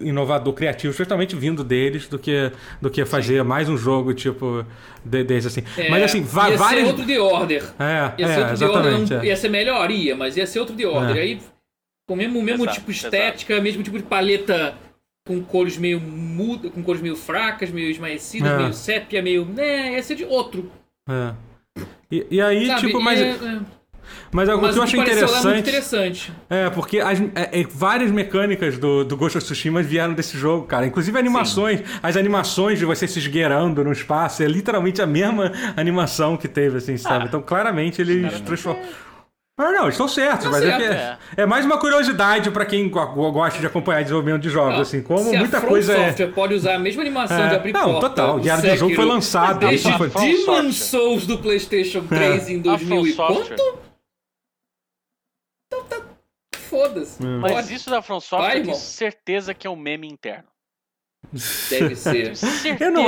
inovador, 0.01 0.53
criativo, 0.53 0.93
justamente 0.93 1.35
vindo 1.35 1.65
deles, 1.65 2.07
do 2.07 2.19
que, 2.19 2.53
do 2.81 2.91
que 2.91 3.05
fazer 3.05 3.41
Sim. 3.41 3.49
mais 3.49 3.69
um 3.69 3.77
jogo 3.77 4.13
tipo 4.13 4.65
desse 5.05 5.49
assim. 5.49 5.63
É, 5.77 5.89
mas 5.89 6.03
assim, 6.05 6.19
ia 6.19 6.25
várias. 6.25 6.61
Ia 6.61 6.69
ser 6.69 6.85
outro 6.85 7.07
The 7.07 7.21
Order. 7.21 7.65
É, 7.79 8.13
ia 8.19 8.29
ser 8.29 8.33
é, 8.33 8.39
outro 8.39 8.59
The 8.59 8.67
Order. 8.67 9.17
Não, 9.17 9.25
ia 9.25 9.37
ser 9.37 9.49
melhoria, 9.49 10.15
mas 10.15 10.37
ia 10.37 10.47
ser 10.47 10.61
outro 10.61 10.77
The 10.77 10.87
Order. 10.87 11.17
É. 11.17 11.21
Aí 11.21 11.41
com 12.07 12.15
o 12.15 12.17
mesmo, 12.17 12.43
mesmo 12.43 12.65
exato, 12.65 12.79
tipo 12.79 12.91
estética, 12.91 13.55
exato. 13.55 13.65
mesmo 13.65 13.83
tipo 13.83 13.99
de 13.99 14.05
paleta 14.05 14.77
com 15.27 15.43
cores 15.43 15.79
meio 15.79 16.01
muda, 16.01 16.69
com 16.69 16.83
cores 16.83 17.01
meio 17.01 17.17
fracas, 17.17 17.71
meio 17.71 17.91
esmaecidas, 17.91 18.51
é. 18.51 18.57
meio 18.57 18.73
sépia, 18.73 19.23
meio. 19.23 19.45
né, 19.45 19.93
ia 19.93 20.03
ser 20.03 20.17
de 20.17 20.25
outro. 20.25 20.71
É. 21.09 21.35
E, 22.11 22.27
e 22.31 22.41
aí, 22.41 22.67
Sabe, 22.67 22.81
tipo, 22.81 23.01
mas. 23.01 23.21
É, 23.21 23.31
é. 23.31 23.61
Mas 24.31 24.49
algo 24.49 24.69
que 24.69 24.79
eu 24.79 24.83
acho 24.83 24.97
interessante, 24.97 25.59
interessante. 25.59 26.33
É, 26.51 26.69
porque 26.71 26.99
as, 27.01 27.21
é, 27.21 27.61
é, 27.61 27.65
várias 27.65 28.11
mecânicas 28.11 28.77
do, 28.77 29.05
do 29.05 29.17
Ghost 29.17 29.39
of 29.39 29.45
Tsushima 29.45 29.83
vieram 29.83 30.13
desse 30.13 30.37
jogo, 30.37 30.67
cara. 30.67 30.87
Inclusive 30.87 31.19
animações. 31.19 31.79
Sim. 31.81 31.85
As 32.03 32.17
animações 32.17 32.79
de 32.79 32.85
você 32.85 33.07
se 33.07 33.19
esgueirando 33.19 33.85
no 33.85 33.93
espaço 33.93 34.43
é 34.43 34.47
literalmente 34.47 35.01
a 35.01 35.07
mesma 35.07 35.53
animação 35.77 36.37
que 36.37 36.49
teve, 36.49 36.79
assim, 36.79 36.97
sabe? 36.97 37.25
Ah, 37.25 37.29
então, 37.29 37.43
claramente, 37.43 38.01
eles 38.03 38.41
transformaram. 38.41 38.89
Não, 39.63 39.73
não, 39.73 39.89
estão 39.89 40.09
certos, 40.09 40.47
tá 40.47 40.51
mas 40.51 40.63
certo, 40.65 40.83
é, 40.83 40.89
que 40.89 40.95
é, 40.95 41.19
é, 41.43 41.47
mais 41.47 41.65
uma 41.65 41.79
curiosidade 41.79 42.51
para 42.51 42.67
quem 42.67 42.91
gosta 42.91 43.61
de 43.61 43.67
acompanhar 43.67 44.03
desenvolvimento 44.03 44.43
de 44.43 44.49
jogos, 44.49 44.75
não, 44.75 44.81
assim, 44.83 45.03
como 45.03 45.33
muita 45.33 45.61
coisa 45.61 45.97
é. 45.97 46.09
Software 46.09 46.33
pode 46.33 46.55
usar 46.55 46.75
a 46.75 46.79
mesma 46.81 47.03
animação 47.03 47.45
é, 47.45 47.49
de 47.49 47.55
abrir 47.55 47.73
não, 47.73 47.93
porta. 47.93 48.09
total. 48.09 48.37
O 48.37 48.41
Diário 48.41 48.69
do 48.69 48.77
Jogo 48.77 48.95
foi 48.95 49.05
lançado. 49.05 49.61
Desde. 49.61 49.89
Demon 49.89 50.73
Souls 50.73 51.27
do 51.27 51.39
PlayStation 51.39 52.05
3 52.07 52.49
é. 52.49 52.53
em 52.53 52.61
2000 52.61 53.07
e 53.07 53.13
quanto? 53.15 53.53
Então 55.67 55.85
tá. 55.85 56.01
Foda-se. 56.57 57.23
Mas 57.23 57.71
isso 57.71 57.89
da 57.89 58.03
From 58.03 58.21
Software, 58.21 58.57
eu 58.57 58.63
tenho 58.65 58.75
certeza 58.75 59.55
que 59.55 59.67
é 59.67 59.71
um 59.71 59.77
meme 59.77 60.09
interno. 60.09 60.49
Deve 61.71 61.95
ser. 61.95 62.37
certeza. 62.37 62.85
Eu 62.85 62.91
não 62.91 63.05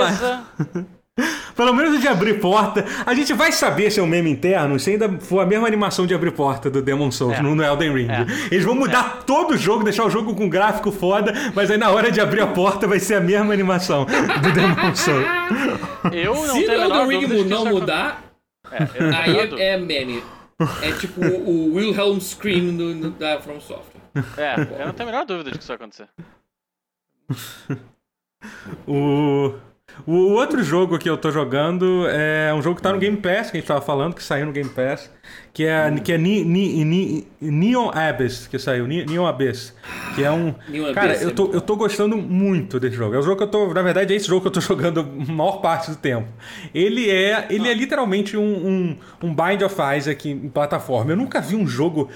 Pelo 1.54 1.72
menos 1.72 2.00
de 2.00 2.08
abrir 2.08 2.40
porta. 2.40 2.84
A 3.06 3.14
gente 3.14 3.32
vai 3.32 3.52
saber 3.52 3.90
se 3.90 4.00
é 4.00 4.02
um 4.02 4.06
meme 4.06 4.30
interno 4.30 4.78
se 4.78 4.90
ainda 4.90 5.08
for 5.20 5.40
a 5.40 5.46
mesma 5.46 5.66
animação 5.66 6.06
de 6.06 6.14
abrir 6.14 6.32
porta 6.32 6.68
do 6.68 6.82
Demon 6.82 7.10
Souls 7.10 7.38
é. 7.38 7.42
no 7.42 7.62
Elden 7.62 7.92
Ring. 7.94 8.10
É. 8.10 8.26
Eles 8.50 8.64
vão 8.64 8.74
mudar 8.74 9.18
é. 9.20 9.22
todo 9.24 9.54
o 9.54 9.56
jogo, 9.56 9.84
deixar 9.84 10.04
o 10.04 10.10
jogo 10.10 10.34
com 10.34 10.48
gráfico 10.48 10.90
foda, 10.90 11.32
mas 11.54 11.70
aí 11.70 11.78
na 11.78 11.90
hora 11.90 12.10
de 12.10 12.20
abrir 12.20 12.40
a 12.40 12.46
porta 12.46 12.86
vai 12.88 12.98
ser 12.98 13.14
a 13.14 13.20
mesma 13.20 13.52
animação 13.52 14.04
do 14.04 14.52
Demon 14.52 14.94
Souls. 14.94 15.24
Eu 16.12 16.34
não 16.34 16.56
se 16.56 16.66
o 16.66 16.72
Elden 16.72 17.08
Ring 17.08 17.44
não 17.44 17.66
mudar, 17.66 18.24
é, 18.70 19.16
aí 19.16 19.36
é, 19.38 19.74
é, 19.74 19.78
meme. 19.78 20.22
É 20.82 20.92
tipo 20.92 21.20
o 21.20 21.74
Wilhelm 21.74 22.18
Scream 22.20 22.76
do, 22.76 22.94
do, 22.94 23.10
da 23.10 23.40
From 23.40 23.60
Software. 23.60 24.00
É, 24.36 24.54
eu 24.80 24.86
não 24.86 24.94
tenho 24.94 25.08
a 25.08 25.12
menor 25.12 25.24
dúvida 25.26 25.50
de 25.50 25.58
que 25.58 25.64
isso 25.64 25.68
vai 25.68 25.76
acontecer. 25.76 26.08
o. 28.86 29.54
O 30.06 30.32
outro 30.32 30.62
jogo 30.62 30.98
que 30.98 31.08
eu 31.08 31.16
tô 31.16 31.30
jogando 31.30 32.06
é 32.08 32.52
um 32.52 32.60
jogo 32.60 32.76
que 32.76 32.82
tá 32.82 32.92
no 32.92 32.98
Game 32.98 33.16
Pass, 33.16 33.50
que 33.50 33.56
a 33.56 33.60
gente 33.60 33.66
tava 33.66 33.80
falando, 33.80 34.14
que 34.14 34.22
saiu 34.22 34.44
no 34.46 34.52
Game 34.52 34.68
Pass, 34.68 35.10
que 35.52 35.64
é, 35.64 35.90
que 36.02 36.12
é 36.12 36.18
Ni, 36.18 36.44
Ni, 36.44 36.84
Ni, 36.84 37.26
Neon 37.40 37.90
Abyss, 37.90 38.46
que 38.46 38.58
saiu, 38.58 38.86
Neon 38.86 39.26
Abyss, 39.26 39.74
que 40.14 40.24
é 40.24 40.30
um... 40.30 40.54
Cara, 40.92 41.14
eu 41.16 41.30
tô, 41.32 41.50
eu 41.52 41.60
tô 41.60 41.76
gostando 41.76 42.16
muito 42.16 42.80
desse 42.80 42.96
jogo. 42.96 43.14
É 43.14 43.18
o 43.18 43.22
jogo 43.22 43.36
que 43.36 43.44
eu 43.44 43.48
tô, 43.48 43.72
na 43.72 43.82
verdade 43.82 44.12
é 44.12 44.16
esse 44.16 44.26
jogo 44.26 44.42
que 44.42 44.48
eu 44.48 44.52
tô 44.52 44.60
jogando 44.62 45.00
a 45.00 45.32
maior 45.32 45.60
parte 45.60 45.90
do 45.90 45.96
tempo. 45.96 46.28
Ele 46.74 47.08
é, 47.08 47.46
ele 47.48 47.68
é 47.68 47.72
literalmente 47.74 48.36
um, 48.36 48.42
um, 48.42 48.96
um 49.22 49.34
Bind 49.34 49.62
of 49.62 49.76
Isaac 49.96 50.28
em 50.28 50.48
plataforma. 50.48 51.12
Eu 51.12 51.16
nunca 51.16 51.40
vi 51.40 51.56
um 51.56 51.66
jogo 51.66 52.10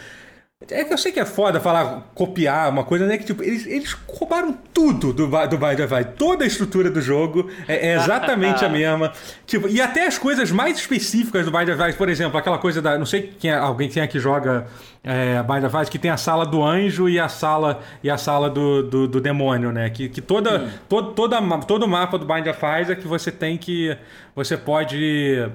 é 0.71 0.83
que 0.83 0.93
eu 0.93 0.99
sei 0.99 1.13
que 1.13 1.21
é 1.21 1.25
foda 1.25 1.61
falar 1.61 2.11
copiar 2.17 2.69
uma 2.69 2.83
coisa, 2.83 3.07
né? 3.07 3.17
Que 3.17 3.25
tipo, 3.25 3.45
eles, 3.45 3.65
eles 3.65 3.93
roubaram 4.09 4.53
tudo 4.75 5.13
do, 5.13 5.27
do 5.27 5.57
Bind 5.57 5.81
of 5.81 5.85
Isaac. 5.85 6.17
Toda 6.17 6.43
a 6.43 6.47
estrutura 6.49 6.91
do 6.91 7.01
jogo 7.01 7.49
é, 7.69 7.91
é 7.91 7.95
exatamente 7.95 8.65
a 8.65 8.69
mesma. 8.69 9.13
Tipo, 9.47 9.69
e 9.69 9.81
até 9.81 10.09
as 10.09 10.19
coisas 10.19 10.51
mais 10.51 10.77
específicas 10.77 11.45
do 11.45 11.53
Bind 11.53 11.69
of 11.69 11.75
Isaac, 11.75 11.97
por 11.97 12.09
exemplo, 12.09 12.37
aquela 12.37 12.59
coisa 12.59 12.83
da. 12.83 12.99
Não 12.99 13.07
sei 13.07 13.33
quem 13.39 13.53
é, 13.53 13.55
alguém 13.55 13.89
quem 13.89 14.03
é 14.03 14.07
que 14.09 14.19
joga 14.19 14.67
é, 15.05 15.41
Bind 15.45 15.65
of 15.65 15.77
Isaac, 15.77 15.91
que 15.93 15.99
tem 15.99 16.11
a 16.11 16.17
sala 16.17 16.45
do 16.45 16.61
anjo 16.65 17.09
e 17.09 17.21
a 17.21 17.29
sala, 17.29 17.81
e 18.03 18.11
a 18.11 18.19
sala 18.19 18.51
do, 18.51 18.83
do, 18.83 19.07
do 19.07 19.21
demônio, 19.21 19.71
né? 19.71 19.89
Que, 19.91 20.09
que 20.09 20.21
toda, 20.21 20.63
hum. 20.63 20.71
todo, 20.89 21.13
toda, 21.13 21.41
todo 21.69 21.85
o 21.85 21.89
mapa 21.89 22.19
do 22.19 22.27
Bind 22.27 22.49
of 22.49 22.61
Isaac 22.83 23.07
você 23.07 23.31
tem 23.31 23.57
que. 23.57 23.97
Você 24.35 24.57
pode 24.57 25.49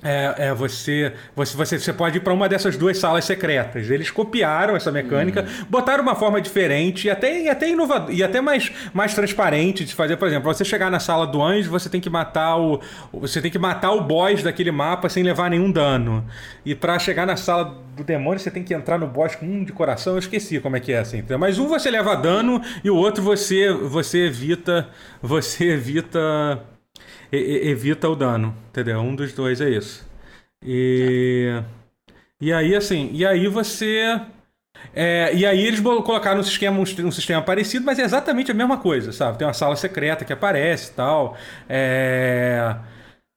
é, 0.00 0.34
é, 0.38 0.54
você, 0.54 1.12
você, 1.34 1.56
você, 1.56 1.76
você 1.76 1.92
pode 1.92 2.18
ir 2.18 2.20
para 2.20 2.32
uma 2.32 2.48
dessas 2.48 2.76
duas 2.76 2.98
salas 2.98 3.24
secretas. 3.24 3.90
Eles 3.90 4.12
copiaram 4.12 4.76
essa 4.76 4.92
mecânica, 4.92 5.42
uhum. 5.42 5.66
botaram 5.68 6.04
uma 6.04 6.14
forma 6.14 6.40
diferente 6.40 7.08
e 7.08 7.10
até, 7.10 7.42
e 7.42 7.48
até 7.48 7.68
inovador, 7.68 8.14
e 8.14 8.22
até 8.22 8.40
mais, 8.40 8.70
mais 8.94 9.12
transparente 9.12 9.84
de 9.84 9.92
fazer. 9.92 10.16
Por 10.16 10.28
exemplo, 10.28 10.54
você 10.54 10.64
chegar 10.64 10.88
na 10.88 11.00
sala 11.00 11.26
do 11.26 11.42
anjo, 11.42 11.68
você 11.68 11.88
tem 11.88 12.00
que 12.00 12.08
matar 12.08 12.56
o. 12.56 12.80
Você 13.12 13.42
tem 13.42 13.50
que 13.50 13.58
matar 13.58 13.90
o 13.90 14.02
boss 14.02 14.40
daquele 14.40 14.70
mapa 14.70 15.08
sem 15.08 15.24
levar 15.24 15.50
nenhum 15.50 15.68
dano. 15.68 16.24
E 16.64 16.76
para 16.76 16.96
chegar 17.00 17.26
na 17.26 17.36
sala 17.36 17.82
do 17.96 18.04
demônio, 18.04 18.38
você 18.38 18.52
tem 18.52 18.62
que 18.62 18.72
entrar 18.72 18.98
no 18.98 19.08
boss 19.08 19.34
com 19.34 19.46
um 19.46 19.64
de 19.64 19.72
coração. 19.72 20.12
Eu 20.12 20.20
esqueci 20.20 20.60
como 20.60 20.76
é 20.76 20.80
que 20.80 20.92
é 20.92 21.00
assim. 21.00 21.24
Mas 21.36 21.58
um 21.58 21.66
você 21.66 21.90
leva 21.90 22.14
dano 22.14 22.62
e 22.84 22.88
o 22.88 22.94
outro 22.94 23.20
você, 23.20 23.72
você 23.72 24.26
evita. 24.26 24.88
Você 25.20 25.70
evita 25.70 26.77
evita 27.36 28.08
o 28.08 28.16
dano, 28.16 28.54
entendeu? 28.70 29.00
Um 29.00 29.14
dos 29.14 29.32
dois 29.32 29.60
é 29.60 29.70
isso. 29.70 30.06
E, 30.64 31.62
e 32.40 32.52
aí, 32.52 32.74
assim, 32.74 33.10
e 33.12 33.26
aí 33.26 33.46
você. 33.48 34.20
É, 34.94 35.34
e 35.34 35.44
aí 35.44 35.66
eles 35.66 35.80
colocaram 35.80 36.40
um 36.40 36.42
sistema, 36.42 36.78
um 36.78 37.10
sistema 37.10 37.42
parecido, 37.42 37.84
mas 37.84 37.98
é 37.98 38.02
exatamente 38.02 38.50
a 38.50 38.54
mesma 38.54 38.78
coisa, 38.78 39.12
sabe? 39.12 39.38
Tem 39.38 39.46
uma 39.46 39.52
sala 39.52 39.76
secreta 39.76 40.24
que 40.24 40.32
aparece 40.32 40.90
e 40.90 40.94
tal. 40.94 41.36
É... 41.68 42.76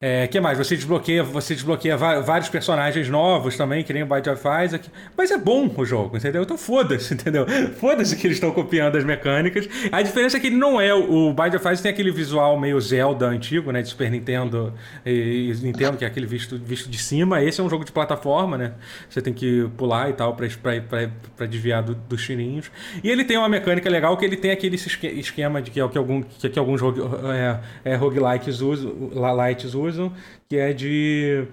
É, 0.04 0.26
que 0.26 0.40
mais? 0.40 0.58
Você 0.58 0.74
desbloqueia, 0.74 1.22
você 1.22 1.54
desbloqueia 1.54 1.96
vários 1.96 2.48
personagens 2.48 3.08
novos 3.08 3.56
também, 3.56 3.84
que 3.84 3.92
nem 3.92 4.02
o 4.02 4.06
Bind 4.06 4.26
of 4.26 4.42
Isaac. 4.64 4.90
Mas 5.16 5.30
é 5.30 5.38
bom 5.38 5.72
o 5.76 5.84
jogo, 5.84 6.16
entendeu? 6.16 6.42
Então 6.42 6.58
foda-se, 6.58 7.14
entendeu? 7.14 7.46
Foda-se 7.76 8.16
que 8.16 8.26
eles 8.26 8.38
estão 8.38 8.50
copiando 8.50 8.98
as 8.98 9.04
mecânicas. 9.04 9.68
A 9.92 10.02
diferença 10.02 10.38
é 10.38 10.40
que 10.40 10.48
ele 10.48 10.56
não 10.56 10.80
é. 10.80 10.92
O 10.92 11.32
Bind 11.32 11.54
of 11.54 11.58
Isaac 11.58 11.82
tem 11.84 11.92
aquele 11.92 12.10
visual 12.10 12.58
meio 12.58 12.80
Zelda 12.80 13.26
antigo, 13.26 13.70
né? 13.70 13.80
De 13.80 13.90
Super 13.90 14.10
Nintendo 14.10 14.74
e, 15.06 15.54
Nintendo, 15.62 15.96
que 15.96 16.04
é 16.04 16.08
aquele 16.08 16.26
visto, 16.26 16.58
visto 16.58 16.90
de 16.90 16.98
cima. 16.98 17.40
Esse 17.40 17.60
é 17.60 17.64
um 17.64 17.70
jogo 17.70 17.84
de 17.84 17.92
plataforma, 17.92 18.58
né? 18.58 18.72
Você 19.08 19.22
tem 19.22 19.32
que 19.32 19.70
pular 19.76 20.10
e 20.10 20.14
tal 20.14 20.34
pra, 20.34 21.46
desviar 21.46 21.80
do, 21.80 21.94
dos 21.94 22.20
chininhos. 22.20 22.72
E 23.04 23.08
ele 23.08 23.24
tem 23.24 23.38
uma 23.38 23.48
mecânica 23.48 23.88
legal 23.88 24.16
que 24.16 24.24
ele 24.24 24.36
tem 24.36 24.50
aquele 24.50 24.74
esquema 24.74 25.62
de 25.62 25.70
que, 25.70 25.88
que, 25.88 25.98
algum, 25.98 26.22
que, 26.22 26.48
que 26.48 26.58
alguns 26.58 26.80
é, 26.82 27.92
é, 27.92 27.94
roguelikes 27.94 28.60
usam, 28.60 29.10
lights 29.14 29.74
usam 29.74 29.91
usam, 29.92 30.12
que 30.48 30.56
é 30.56 30.72
de 30.72 31.46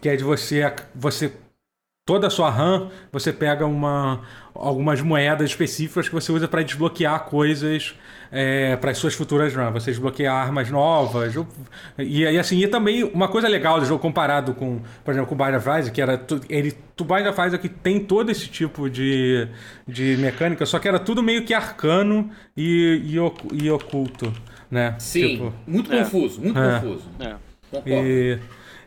que 0.00 0.08
é 0.08 0.16
de 0.16 0.24
você 0.24 0.72
você 0.94 1.32
toda 2.06 2.26
a 2.26 2.30
sua 2.30 2.50
RAM, 2.50 2.90
você 3.12 3.32
pega 3.32 3.66
uma 3.66 4.22
algumas 4.52 5.00
moedas 5.00 5.50
específicas 5.50 6.08
que 6.08 6.14
você 6.14 6.32
usa 6.32 6.48
para 6.48 6.62
desbloquear 6.62 7.24
coisas 7.26 7.94
é, 8.32 8.76
para 8.76 8.90
as 8.90 8.98
suas 8.98 9.14
futuras 9.14 9.54
runs. 9.54 9.72
Você 9.72 9.92
desbloqueia 9.92 10.32
armas 10.32 10.68
novas. 10.70 11.34
E, 11.98 12.22
e, 12.22 12.38
assim, 12.38 12.58
e 12.58 12.68
também 12.68 13.04
uma 13.04 13.28
coisa 13.28 13.48
legal 13.48 13.78
do 13.78 13.86
jogo 13.86 14.00
comparado 14.00 14.54
com, 14.54 14.80
por 15.04 15.12
exemplo, 15.12 15.28
com 15.28 15.34
o 15.34 15.38
Bind 15.38 15.56
of 15.56 15.68
Isaac, 15.68 15.90
que 15.92 16.02
era 16.02 16.20
ele, 16.48 16.76
o 17.00 17.04
Bind 17.04 17.26
of 17.26 17.40
Isaac 17.46 17.68
tem 17.68 18.00
todo 18.00 18.30
esse 18.30 18.48
tipo 18.48 18.90
de, 18.90 19.48
de 19.86 20.16
mecânica, 20.18 20.66
só 20.66 20.78
que 20.78 20.88
era 20.88 20.98
tudo 20.98 21.22
meio 21.22 21.44
que 21.44 21.54
arcano 21.54 22.28
e, 22.56 23.02
e, 23.04 23.64
e 23.64 23.70
oculto, 23.70 24.32
né? 24.70 24.96
Sim, 24.98 25.28
tipo, 25.28 25.54
muito 25.66 25.92
é. 25.92 25.98
confuso, 25.98 26.40
muito 26.40 26.58
é. 26.58 26.80
confuso. 26.80 27.08
É. 27.20 27.49
E, 27.86 28.38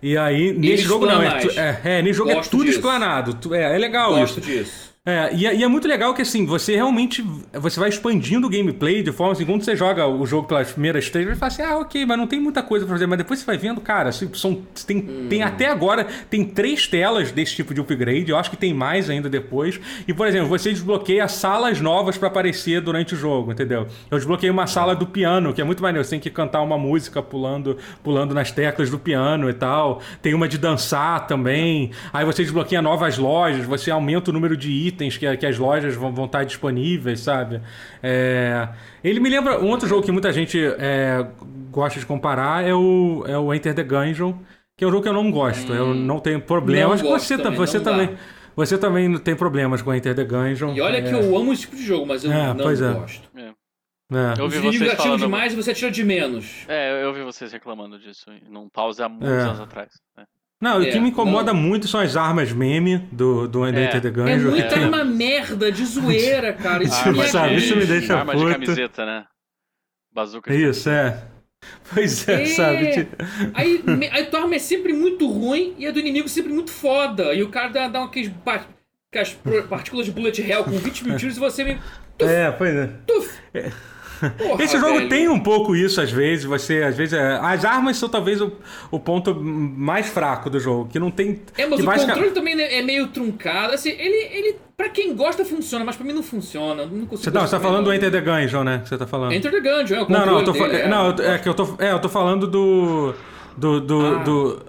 e 0.02 0.18
aí, 0.18 0.54
nesse 0.54 0.84
jogo 0.84 1.06
não, 1.06 1.22
é, 1.22 1.42
é, 1.56 1.82
é, 1.98 2.02
nesse 2.02 2.18
jogo 2.18 2.32
é 2.32 2.36
Gosto 2.36 2.48
é 2.48 2.52
tudo 2.52 2.66
disso. 2.66 2.78
explanado. 2.78 3.56
É, 3.56 3.76
é 3.76 3.78
legal 3.78 4.16
Gosto 4.16 4.40
isso. 4.40 4.50
disso. 4.50 4.93
É, 5.06 5.36
e, 5.36 5.46
é, 5.46 5.54
e, 5.54 5.62
é 5.62 5.68
muito 5.68 5.86
legal 5.86 6.14
que 6.14 6.22
assim, 6.22 6.46
você 6.46 6.76
realmente 6.76 7.22
você 7.52 7.78
vai 7.78 7.90
expandindo 7.90 8.48
o 8.48 8.50
gameplay 8.50 9.04
de 9.04 9.12
forma 9.12 9.34
assim, 9.34 9.46
quando 9.46 9.62
você 9.62 9.76
joga 9.76 10.08
o 10.08 10.26
jogo 10.26 10.48
pelas 10.48 10.72
primeiras 10.72 11.10
três, 11.10 11.28
você 11.28 11.36
fala 11.36 11.52
assim, 11.52 11.62
ah, 11.62 11.78
ok, 11.80 12.06
mas 12.06 12.18
não 12.18 12.26
tem 12.26 12.40
muita 12.40 12.64
coisa 12.64 12.86
pra 12.86 12.96
fazer, 12.96 13.06
mas 13.06 13.18
depois 13.18 13.42
você 13.42 13.46
vai 13.46 13.58
vendo, 13.58 13.82
cara, 13.82 14.12
assim, 14.12 14.30
são, 14.34 14.62
tem, 14.88 15.00
hum. 15.00 15.28
tem 15.30 15.44
até 15.44 15.68
agora, 15.68 16.08
tem 16.30 16.46
três 16.46 16.88
telas 16.88 17.34
desse 17.34 17.54
tipo 17.54 17.74
de 17.74 17.82
upgrade, 17.82 18.32
eu 18.32 18.38
acho 18.38 18.50
que 18.50 18.56
tem 18.56 18.74
mais 18.74 19.10
ainda 19.10 19.30
depois. 19.30 19.78
E, 20.08 20.14
por 20.14 20.26
exemplo, 20.26 20.48
você 20.48 20.70
desbloqueia 20.70 21.28
salas 21.28 21.82
novas 21.82 22.18
para 22.18 22.30
aparecer 22.30 22.80
durante 22.80 23.14
o 23.14 23.18
jogo, 23.18 23.52
entendeu? 23.52 23.86
Eu 24.10 24.18
desbloqueei 24.18 24.50
uma 24.50 24.68
sala 24.68 24.96
do 24.96 25.06
piano, 25.06 25.54
que 25.54 25.60
é 25.60 25.66
muito 25.66 25.84
maneiro, 25.84 26.06
você 26.06 26.12
tem 26.12 26.20
que 26.22 26.30
cantar 26.30 26.62
uma 26.62 26.78
música 26.78 27.22
pulando, 27.22 27.78
pulando 28.02 28.34
nas 28.34 28.52
teclas 28.52 28.90
do 28.90 28.98
piano 28.98 29.50
e 29.50 29.54
tal. 29.54 30.02
Tem 30.22 30.34
uma 30.34 30.48
de 30.48 30.58
dançar 30.58 31.28
também. 31.28 31.92
Aí 32.14 32.24
você 32.24 32.42
desbloqueia 32.42 32.82
novas 32.82 33.18
lojas, 33.18 33.66
você 33.66 33.92
aumenta 33.92 34.32
o 34.32 34.34
número 34.34 34.56
de 34.56 34.72
itens 34.72 34.93
itens 34.94 35.18
que, 35.18 35.38
que 35.38 35.46
as 35.46 35.58
lojas 35.58 35.96
vão, 35.96 36.14
vão 36.14 36.26
estar 36.26 36.44
disponíveis, 36.44 37.20
sabe? 37.20 37.62
É, 38.02 38.70
ele 39.04 39.20
me 39.20 39.30
lembra. 39.30 39.60
Um 39.60 39.70
outro 39.70 39.88
jogo 39.88 40.04
que 40.04 40.12
muita 40.12 40.32
gente 40.32 40.60
é, 40.78 41.26
gosta 41.72 42.00
de 42.00 42.06
comparar 42.06 42.64
é 42.64 42.74
o, 42.74 43.24
é 43.28 43.38
o 43.38 43.54
Enter 43.54 43.74
the 43.74 43.84
Gungeon, 43.84 44.34
que 44.78 44.84
é 44.84 44.88
um 44.88 44.92
jogo 44.92 45.04
que 45.04 45.10
eu 45.10 45.14
não 45.14 45.32
gosto. 45.32 45.72
Hum, 45.72 45.76
eu 45.76 45.94
não 45.94 46.20
tenho 46.20 46.42
problemas. 46.42 47.02
Não 47.02 47.10
você, 47.12 47.38
também, 47.38 47.58
você 47.58 47.80
também. 47.80 48.18
Você 48.56 48.78
também 48.78 49.10
não 49.10 49.18
tem 49.18 49.36
problemas 49.36 49.82
com 49.82 49.94
Enter 49.94 50.16
the 50.16 50.24
Gungeon. 50.24 50.74
E 50.76 50.82
olha 50.82 50.98
é... 50.98 51.02
que 51.02 51.12
eu 51.12 51.36
amo 51.36 51.52
esse 51.52 51.64
tipo 51.64 51.76
de 51.76 51.84
jogo, 51.84 52.06
mas 52.06 52.24
eu 52.24 52.32
é, 52.32 52.54
não 52.54 52.70
é. 52.70 52.94
gosto. 52.94 53.30
É. 53.36 53.52
É. 54.12 54.40
Eu 54.40 54.44
ouvi 54.44 54.58
Os 54.58 54.64
inimigos 54.64 54.94
atiram 54.94 55.18
demais 55.18 55.54
e 55.54 55.56
você 55.56 55.72
atira 55.72 55.90
de 55.90 56.04
menos. 56.04 56.66
É, 56.68 57.02
eu 57.04 57.08
ouvi 57.08 57.24
vocês 57.24 57.52
reclamando 57.52 57.98
disso 57.98 58.26
num 58.48 58.70
pause 58.70 59.02
há 59.02 59.10
muitos 59.10 59.30
é. 59.30 59.42
anos 59.42 59.60
atrás. 59.60 59.90
É. 60.18 60.24
Não, 60.64 60.82
é, 60.82 60.88
o 60.88 60.92
que 60.94 60.98
me 60.98 61.10
incomoda 61.10 61.52
não. 61.52 61.60
muito 61.60 61.90
são 61.90 62.00
as 62.00 62.16
armas 62.16 62.54
meme 62.54 63.00
do, 63.12 63.50
do 63.50 63.66
é. 63.66 63.70
Enter 63.70 64.00
the 64.00 64.10
Gungeon. 64.10 64.30
É 64.30 64.38
muita 64.38 64.76
é. 64.76 64.84
arma 64.86 65.04
merda 65.04 65.70
de 65.70 65.86
zoeira, 65.86 66.54
cara. 66.54 66.82
Isso, 66.86 66.96
me, 67.12 67.28
sabe, 67.28 67.56
isso 67.56 67.76
me 67.76 67.86
deixa 67.86 68.18
arma 68.18 68.32
puto. 68.32 68.46
de 68.46 68.54
camiseta, 68.54 69.06
né? 69.06 69.26
Bazuca. 70.10 70.56
Isso, 70.56 70.90
é. 70.90 71.22
Pois 71.94 72.28
é, 72.30 72.44
é, 72.44 72.46
sabe? 72.46 73.08
Aí, 73.54 73.84
aí 74.10 74.26
tua 74.28 74.44
arma 74.44 74.56
é 74.56 74.60
sempre 74.60 74.94
muito 74.94 75.30
ruim 75.30 75.76
e 75.78 75.86
a 75.86 75.92
do 75.92 76.00
inimigo 76.00 76.30
sempre 76.30 76.54
muito 76.54 76.72
foda. 76.72 77.34
E 77.34 77.44
o 77.44 77.50
cara 77.50 77.68
dá, 77.68 77.90
dá 77.90 78.04
aqueles, 78.06 78.32
aquelas 79.12 79.34
partículas 79.70 80.06
de 80.06 80.14
bullet 80.14 80.42
hell 80.42 80.64
com 80.64 80.72
20 80.72 81.06
mil 81.06 81.18
tiros 81.18 81.36
e 81.36 81.40
você 81.42 81.66
me... 81.66 81.78
Tuf, 82.18 82.32
é, 82.32 82.52
pois 82.52 82.74
é. 82.74 82.88
Tuf. 83.06 83.38
é. 83.54 83.70
Porra, 84.38 84.64
Esse 84.64 84.78
jogo 84.78 84.98
velho. 84.98 85.10
tem 85.10 85.28
um 85.28 85.40
pouco 85.40 85.76
isso 85.76 86.00
às 86.00 86.12
vezes. 86.12 86.46
Você, 86.46 86.84
às 86.84 86.96
vezes, 86.96 87.14
é... 87.14 87.40
as 87.42 87.66
armas 87.66 87.98
são 87.98 88.08
talvez 88.08 88.42
o, 88.42 88.52
o 88.92 89.00
ponto 89.00 89.36
mais 89.36 90.08
fraco 90.08 90.50
do 90.50 90.60
jogo, 90.60 90.90
que 90.90 91.00
não 91.00 91.12
tem. 91.12 91.42
É, 91.58 91.66
mas 91.66 92.04
o 92.04 92.08
controle 92.08 92.32
também 92.32 92.60
é 92.62 92.82
meio 92.82 93.08
truncado. 93.08 93.74
Assim, 93.74 93.90
ele, 93.90 94.16
ele, 94.36 94.56
para 94.78 94.90
quem 94.90 95.16
gosta 95.16 95.44
funciona, 95.44 95.84
mas 95.84 95.96
para 95.96 96.06
mim 96.06 96.14
não 96.14 96.24
funciona. 96.24 96.86
Não 96.86 97.06
consigo. 97.06 97.18
Você, 97.18 97.32
tá, 97.32 97.42
você 97.42 97.52
tá 97.52 97.60
falando 97.60 97.86
do 97.86 97.94
Enter 97.94 98.12
the 98.12 98.22
Gungeon, 98.22 98.64
né? 98.64 98.82
Você 98.86 98.98
tá 98.98 99.08
falando. 99.08 99.34
Enter 99.34 99.52
the 99.52 99.60
Gungeon, 99.60 99.98
é 99.98 100.04
o 100.04 100.10
Não, 100.10 100.26
não, 100.26 100.40
eu 100.40 100.46
tô, 100.46 100.52
dele, 100.54 100.76
é, 100.78 100.88
não, 100.88 101.10
é 101.10 101.38
que 101.38 101.50
eu 101.50 101.54
tô, 101.54 101.76
é, 101.80 101.92
eu 101.92 102.00
tô 102.00 102.10
falando 102.10 102.48
do 102.48 103.14
do 103.58 103.80
do, 103.80 104.06
ah. 104.06 104.24
do 104.24 104.66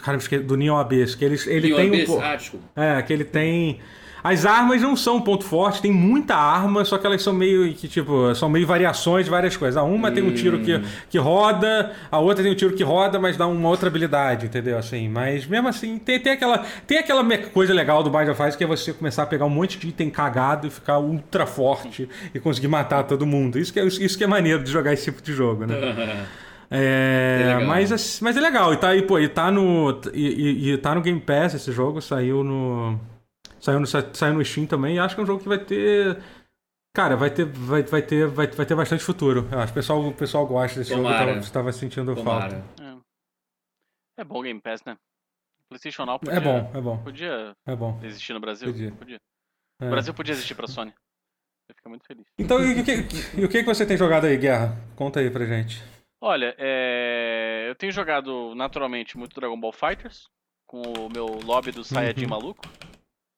cara, 0.00 0.18
do 0.18 0.56
Neon 0.56 0.76
Abyss, 0.76 1.14
que 1.14 1.24
ele, 1.24 1.38
ele 1.46 1.68
Neon 1.68 1.76
tem 1.76 1.88
Abyss? 1.88 2.08
um 2.10 2.20
ah. 2.20 2.38
É, 2.76 3.02
que 3.02 3.12
ele 3.12 3.24
tem 3.24 3.80
as 4.24 4.46
armas 4.46 4.80
não 4.80 4.96
são 4.96 5.16
um 5.16 5.20
ponto 5.20 5.44
forte, 5.44 5.82
tem 5.82 5.92
muita 5.92 6.34
arma, 6.34 6.82
só 6.82 6.96
que 6.96 7.06
elas 7.06 7.22
são 7.22 7.34
meio 7.34 7.74
que, 7.74 7.86
tipo, 7.86 8.34
são 8.34 8.48
meio 8.48 8.66
variações 8.66 9.26
de 9.26 9.30
várias 9.30 9.54
coisas. 9.54 9.76
A 9.76 9.82
uma 9.82 10.08
hum. 10.08 10.14
tem 10.14 10.22
um 10.24 10.32
tiro 10.32 10.60
que, 10.60 10.80
que 11.10 11.18
roda, 11.18 11.92
a 12.10 12.18
outra 12.18 12.42
tem 12.42 12.50
um 12.50 12.54
tiro 12.54 12.72
que 12.72 12.82
roda, 12.82 13.18
mas 13.18 13.36
dá 13.36 13.46
uma 13.46 13.68
outra 13.68 13.90
habilidade, 13.90 14.46
entendeu? 14.46 14.78
Assim, 14.78 15.10
mas 15.10 15.46
mesmo 15.46 15.68
assim, 15.68 15.98
tem, 15.98 16.18
tem 16.18 16.32
aquela, 16.32 16.64
tem 16.86 16.96
aquela 16.96 17.22
coisa 17.52 17.74
legal 17.74 18.02
do 18.02 18.08
Bind 18.08 18.30
of 18.30 18.40
Isaac 18.40 18.56
que 18.56 18.64
é 18.64 18.66
você 18.66 18.94
começar 18.94 19.24
a 19.24 19.26
pegar 19.26 19.44
um 19.44 19.50
monte 19.50 19.76
de 19.78 19.88
item 19.88 20.08
cagado 20.08 20.66
e 20.66 20.70
ficar 20.70 20.98
ultra 20.98 21.44
forte 21.44 22.08
e 22.34 22.40
conseguir 22.40 22.68
matar 22.68 23.02
todo 23.02 23.26
mundo. 23.26 23.58
Isso 23.58 23.74
que 23.74 23.78
é, 23.78 23.84
isso 23.84 24.16
que 24.16 24.24
é 24.24 24.26
maneiro 24.26 24.64
de 24.64 24.70
jogar 24.70 24.94
esse 24.94 25.04
tipo 25.04 25.20
de 25.20 25.34
jogo, 25.34 25.66
né? 25.66 25.74
É, 26.70 27.58
é 27.60 27.64
mas, 27.64 28.20
mas 28.20 28.36
é 28.36 28.40
legal, 28.40 28.72
e 28.72 28.78
tá 28.78 28.88
aí, 28.88 29.02
pô, 29.02 29.20
e 29.20 29.28
tá 29.28 29.50
no. 29.50 30.00
E, 30.12 30.26
e, 30.26 30.72
e, 30.72 30.78
tá 30.78 30.94
no 30.94 31.02
Game 31.02 31.20
Pass 31.20 31.54
esse 31.54 31.70
jogo, 31.70 32.00
saiu 32.00 32.42
no. 32.42 32.98
Saiu 33.64 33.80
no, 33.80 33.86
saiu 33.86 34.34
no 34.34 34.44
Steam 34.44 34.66
também. 34.66 34.96
E 34.96 34.98
acho 34.98 35.14
que 35.14 35.22
é 35.22 35.24
um 35.24 35.26
jogo 35.26 35.42
que 35.42 35.48
vai 35.48 35.58
ter. 35.58 36.22
Cara, 36.94 37.16
vai 37.16 37.30
ter, 37.30 37.46
vai, 37.46 37.82
vai 37.82 38.02
ter, 38.02 38.26
vai, 38.26 38.46
vai 38.46 38.66
ter 38.66 38.74
bastante 38.74 39.02
futuro. 39.02 39.48
Eu 39.50 39.58
acho 39.58 39.72
que 39.72 39.78
o 39.78 39.80
pessoal, 39.80 40.06
o 40.06 40.14
pessoal 40.14 40.46
gosta 40.46 40.80
desse 40.80 40.94
Tomara. 40.94 41.28
jogo. 41.28 41.40
Estava 41.40 41.72
sentindo 41.72 42.14
Tomara. 42.14 42.60
falta. 42.60 42.82
É. 44.18 44.20
é 44.20 44.24
bom 44.24 44.42
Game 44.42 44.60
Pass, 44.60 44.84
né? 44.84 44.98
PlayStation 45.70 46.04
Now 46.04 46.18
podia, 46.18 46.34
é 46.34 46.40
bom, 46.40 46.70
é 46.74 46.80
bom. 46.80 46.98
Podia 47.02 47.56
é 47.66 47.74
bom. 47.74 47.98
existir 48.02 48.34
no 48.34 48.40
Brasil? 48.40 48.70
Podia. 48.70 48.92
podia. 48.92 49.20
É. 49.80 49.86
O 49.86 49.90
Brasil 49.90 50.12
podia 50.12 50.32
existir 50.32 50.54
pra 50.54 50.66
Sony. 50.66 50.92
Eu 51.66 51.74
fico 51.74 51.88
muito 51.88 52.06
feliz. 52.06 52.26
Então, 52.38 52.62
e 52.62 52.82
o 52.82 52.84
que, 52.84 53.40
e 53.40 53.44
o 53.46 53.48
que 53.48 53.62
você 53.62 53.86
tem 53.86 53.96
jogado 53.96 54.26
aí, 54.26 54.36
Guerra? 54.36 54.76
Conta 54.94 55.20
aí 55.20 55.30
pra 55.30 55.46
gente. 55.46 55.82
Olha, 56.20 56.54
é... 56.58 57.64
eu 57.66 57.74
tenho 57.74 57.92
jogado 57.92 58.54
naturalmente 58.54 59.16
muito 59.16 59.34
Dragon 59.34 59.58
Ball 59.58 59.72
Fighters, 59.72 60.28
com 60.66 60.82
o 60.82 61.10
meu 61.10 61.24
lobby 61.26 61.72
do 61.72 61.82
Saiyajin 61.82 62.24
uhum. 62.24 62.30
maluco 62.30 62.62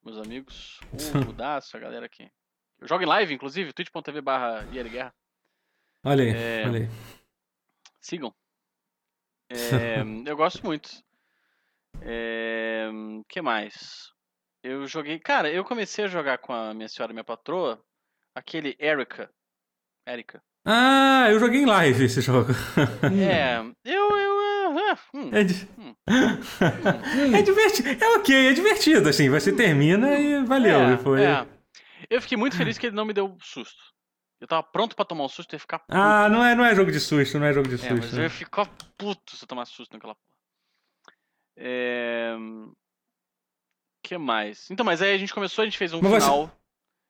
meus 0.06 0.18
amigos. 0.18 0.80
Uh, 0.92 1.18
mudaço, 1.26 1.76
a 1.76 1.80
galera 1.80 2.06
aqui. 2.06 2.30
Eu 2.78 2.86
jogo 2.86 3.02
em 3.02 3.06
live, 3.06 3.34
inclusive, 3.34 3.72
twitch.tv 3.72 4.20
barra 4.20 4.62
Guerra. 4.62 5.12
Olha 6.04 6.22
aí, 6.24 6.30
é... 6.30 6.64
olha 6.66 6.78
aí. 6.80 6.88
Sigam. 8.00 8.32
É... 9.48 10.02
eu 10.26 10.36
gosto 10.36 10.66
muito. 10.66 10.90
É... 12.00 12.88
que 13.28 13.40
mais? 13.40 14.10
Eu 14.60 14.84
joguei... 14.88 15.20
Cara, 15.20 15.48
eu 15.48 15.64
comecei 15.64 16.04
a 16.04 16.08
jogar 16.08 16.38
com 16.38 16.52
a 16.52 16.74
minha 16.74 16.88
senhora, 16.88 17.12
minha 17.12 17.22
patroa, 17.22 17.80
aquele 18.34 18.76
Erika. 18.76 19.30
Erika. 20.04 20.42
Ah, 20.64 21.28
eu 21.30 21.38
joguei 21.38 21.60
em 21.60 21.66
live 21.66 22.04
esse 22.04 22.20
jogo. 22.20 22.50
é, 23.22 23.58
eu, 23.88 24.18
eu 24.18 24.35
é, 25.32 25.44
di... 25.44 25.68
hum, 25.78 25.94
hum. 26.08 27.36
é 27.36 27.42
divertido. 27.42 28.04
É 28.04 28.16
ok, 28.16 28.48
é 28.48 28.52
divertido, 28.52 29.08
assim. 29.08 29.28
Você 29.30 29.52
termina 29.52 30.18
e 30.18 30.44
valeu. 30.44 30.80
É, 30.80 30.94
e 30.94 30.96
foi... 30.98 31.22
É. 31.22 31.46
Eu 32.08 32.22
fiquei 32.22 32.36
muito 32.36 32.56
feliz 32.56 32.78
que 32.78 32.86
ele 32.86 32.96
não 32.96 33.04
me 33.04 33.12
deu 33.12 33.36
susto. 33.40 33.82
Eu 34.40 34.46
tava 34.46 34.62
pronto 34.62 34.94
pra 34.94 35.04
tomar 35.04 35.24
um 35.24 35.28
susto 35.28 35.56
e 35.56 35.58
ficar 35.58 35.78
puto. 35.78 35.96
Ah, 35.96 36.28
não 36.28 36.44
é, 36.44 36.54
não 36.54 36.64
é 36.64 36.74
jogo 36.74 36.92
de 36.92 37.00
susto, 37.00 37.38
não 37.38 37.46
é 37.46 37.52
jogo 37.52 37.68
de 37.68 37.78
susto. 37.78 37.92
É, 37.92 37.96
mas 37.96 38.16
eu 38.16 38.22
ia 38.22 38.30
ficar 38.30 38.66
puto 38.98 39.34
se 39.34 39.42
eu 39.42 39.48
tomasse 39.48 39.72
susto 39.72 39.92
naquela 39.94 40.14
porra. 40.14 40.26
É... 41.56 42.36
que 44.02 44.18
mais? 44.18 44.70
Então, 44.70 44.84
mas 44.84 45.00
aí 45.00 45.14
a 45.14 45.18
gente 45.18 45.32
começou, 45.32 45.62
a 45.62 45.64
gente 45.64 45.78
fez 45.78 45.94
um 45.94 46.02
mas 46.02 46.22
final. 46.22 46.52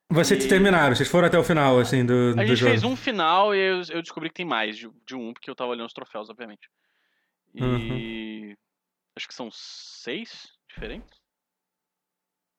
Você, 0.09 0.35
você 0.37 0.45
e... 0.45 0.47
terminaram, 0.47 0.95
vocês 0.95 1.09
foram 1.09 1.27
até 1.27 1.37
o 1.37 1.43
final, 1.43 1.77
assim, 1.79 2.05
do, 2.05 2.29
A 2.31 2.41
do 2.41 2.45
gente 2.45 2.55
jogo. 2.55 2.71
fez 2.71 2.83
um 2.85 2.95
final 2.95 3.53
e 3.53 3.59
eu, 3.59 3.81
eu, 3.89 4.01
descobri 4.01 4.29
que 4.29 4.35
tem 4.35 4.45
mais 4.45 4.77
de, 4.77 4.89
de 5.05 5.15
um, 5.15 5.33
porque 5.33 5.49
eu 5.49 5.55
tava 5.55 5.71
olhando 5.71 5.87
os 5.87 5.93
troféus, 5.93 6.29
obviamente. 6.29 6.69
E. 7.57 7.63
Uhum. 7.63 8.53
Acho 9.17 9.27
que 9.27 9.33
são 9.33 9.49
seis 9.51 10.47
diferentes. 10.69 11.17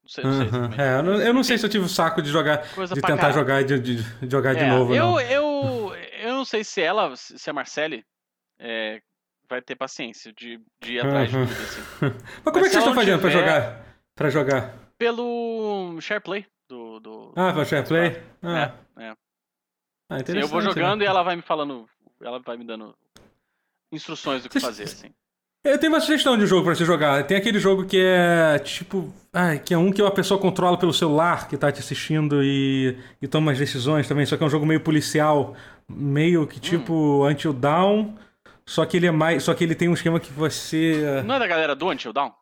Não 0.03 0.09
sei, 0.09 0.25
não 0.25 0.33
sei 0.33 0.47
uhum. 0.61 0.73
é, 0.81 0.99
eu, 0.99 1.03
não, 1.03 1.13
eu 1.23 1.35
não 1.35 1.45
sei 1.45 1.59
se 1.59 1.67
eu 1.67 1.71
tive 1.71 1.85
o 1.85 1.89
saco 1.89 2.23
de 2.23 2.31
jogar, 2.31 2.67
Coisa 2.75 2.95
de 2.95 3.01
tentar 3.01 3.31
jogar, 3.31 3.63
de, 3.63 3.79
de, 3.79 3.97
jogar 4.31 4.53
é, 4.57 4.65
de 4.65 4.67
novo. 4.67 4.95
Eu, 4.95 5.03
não. 5.07 5.21
eu, 5.21 5.95
eu 6.23 6.33
não 6.35 6.45
sei 6.45 6.65
se 6.65 6.81
ela, 6.81 7.15
se 7.17 7.49
a 7.49 7.53
Marcele 7.53 8.05
é, 8.59 9.01
vai 9.49 9.61
ter 9.63 9.77
paciência 9.77 10.33
de, 10.33 10.59
de 10.81 10.95
ir 10.95 11.01
atrás 11.01 11.33
Uhum. 11.33 11.45
de 11.45 11.55
tudo, 11.55 11.63
assim. 11.63 11.81
Mas 12.45 12.53
como 12.53 12.57
Mas 12.57 12.57
é 12.57 12.61
que 12.63 12.71
vocês 12.71 12.77
estão 12.77 12.95
fazendo 12.95 13.21
pra 13.21 13.31
tiver- 13.31 13.41
jogar? 13.41 13.85
Pra 14.15 14.31
jogar? 14.31 14.75
Pelo 14.99 16.01
SharePlay 16.01 16.47
do. 16.69 16.99
do 17.01 17.33
Ah, 17.37 17.53
pra 17.53 17.65
SharePlay? 17.65 18.21
Ah, 18.43 18.75
É, 18.99 19.05
é. 19.05 19.15
ah 20.11 20.19
eu 20.35 20.49
vou 20.49 20.61
né? 20.61 20.65
jogando 20.71 21.03
e 21.03 21.07
ela 21.07 21.23
vai 21.23 21.37
me 21.37 21.43
falando. 21.43 21.89
Ela 22.21 22.41
vai 22.41 22.57
me 22.57 22.65
dando 22.65 22.97
instruções 23.93 24.43
do 24.43 24.49
que 24.49 24.61
fazer, 24.61 24.85
assim. 24.85 25.11
Eu 25.65 25.79
tenho 25.79 25.93
uma 25.93 26.01
sugestão 26.01 26.39
de 26.39 26.47
jogo 26.47 26.65
pra 26.65 26.75
você 26.75 26.85
jogar. 26.85 27.27
Tem 27.27 27.37
aquele 27.37 27.59
jogo 27.59 27.85
que 27.85 27.99
é 28.01 28.59
tipo. 28.61 29.13
Ai, 29.33 29.59
que 29.59 29.75
é 29.75 29.79
um 29.79 29.91
que 29.93 30.01
a 30.01 30.11
pessoa 30.11 30.41
controla 30.41 30.79
pelo 30.79 30.93
celular, 30.93 31.49
que 31.49 31.57
tá 31.57 31.71
te 31.71 31.81
assistindo 31.81 32.43
e, 32.43 32.97
e 33.21 33.27
toma 33.29 33.53
as 33.53 33.59
decisões 33.59 34.07
também. 34.07 34.25
Só 34.25 34.37
que 34.37 34.43
é 34.43 34.47
um 34.47 34.51
jogo 34.51 34.65
meio 34.65 34.81
policial, 34.81 35.55
meio 35.89 36.47
que 36.47 36.61
tipo 36.61 37.27
Until 37.29 37.53
Dawn. 37.53 38.15
Só 38.65 38.87
que 38.87 38.97
ele 38.97 39.07
é 39.09 39.11
mais. 39.11 39.43
Só 39.43 39.53
que 39.53 39.65
ele 39.65 39.75
tem 39.75 39.89
um 39.89 39.95
esquema 39.95 40.21
que 40.21 40.33
você. 40.33 41.23
Não 41.27 41.35
é 41.35 41.39
da 41.41 41.47
galera 41.47 41.75
do 41.75 41.89
Until 41.91 42.13
Down? 42.13 42.33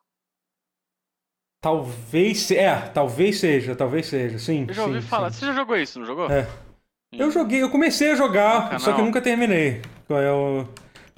Talvez. 1.60 2.40
se- 2.40 2.56
É, 2.56 2.76
talvez 2.80 3.40
seja, 3.40 3.74
talvez 3.74 4.06
seja. 4.06 4.38
Sim. 4.38 4.66
Eu 4.68 4.74
já 4.74 4.84
ouvi 4.84 5.00
sim, 5.00 5.08
falar. 5.08 5.30
sim. 5.32 5.40
Você 5.40 5.46
já 5.46 5.52
jogou 5.54 5.76
isso, 5.76 5.98
não 5.98 6.06
jogou? 6.06 6.30
É. 6.30 6.46
Eu 7.12 7.30
joguei, 7.30 7.62
eu 7.62 7.70
comecei 7.70 8.12
a 8.12 8.14
jogar, 8.16 8.78
só 8.78 8.92
que 8.92 9.00
eu 9.00 9.04
nunca 9.04 9.22
terminei. 9.22 9.80
Qual 10.06 10.20
é 10.20 10.30
o. 10.32 10.66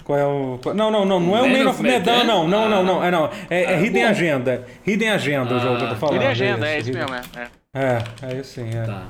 Qual 0.09 0.19
é 0.19 0.25
o. 0.27 0.59
Não, 0.75 0.91
não, 0.91 1.05
não, 1.05 1.21
não 1.21 1.37
é 1.37 1.43
o 1.43 1.49
Man 1.51 1.65
Man 1.65 1.71
of 1.71 1.83
Medan, 1.83 1.99
Medan? 1.99 2.25
não, 2.25 2.49
não, 2.49 2.67
não, 2.67 2.83
não, 2.83 3.05
é 3.05 3.11
não. 3.11 3.27
É, 3.51 3.65
é 3.65 3.75
Ah, 3.75 3.81
Hidden 3.83 4.05
bom. 4.05 4.09
Agenda. 4.09 4.67
Hidden 4.87 5.11
Agenda 5.11 5.53
o 5.53 5.57
Ah, 5.59 5.61
jogo 5.61 5.77
que 5.77 5.85
eu 5.85 5.89
tô 5.91 5.97
falando. 5.97 6.17
Ele 6.17 6.25
é 6.25 6.29
agenda, 6.29 6.67
é 6.67 6.79
isso 6.79 6.89
Hidden- 6.89 7.05
mesmo, 7.11 7.17
é. 7.39 7.51
É, 7.75 8.27
é 8.27 8.41
isso 8.41 8.51
sim, 8.55 8.71
é. 8.71 8.85
Tá. 8.87 9.07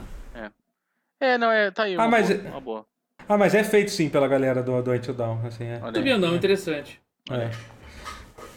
É, 1.20 1.38
não, 1.38 1.52
é, 1.52 1.70
tá 1.70 1.84
aí. 1.84 1.94
Ah, 1.94 1.98
Uma, 1.98 2.08
mas- 2.08 2.28
boa, 2.32 2.50
uma 2.50 2.60
boa. 2.60 2.86
Ah, 3.28 3.38
mas 3.38 3.54
é 3.54 3.62
feito 3.62 3.92
sim 3.92 4.08
pela 4.08 4.26
galera 4.26 4.60
do, 4.60 4.82
do 4.82 4.90
Until 4.90 5.14
Dawn, 5.14 5.38
assim, 5.46 5.66
é. 5.66 5.80
Vendo, 6.02 6.26
não, 6.26 6.34
interessante. 6.34 7.00
É. 7.30 7.50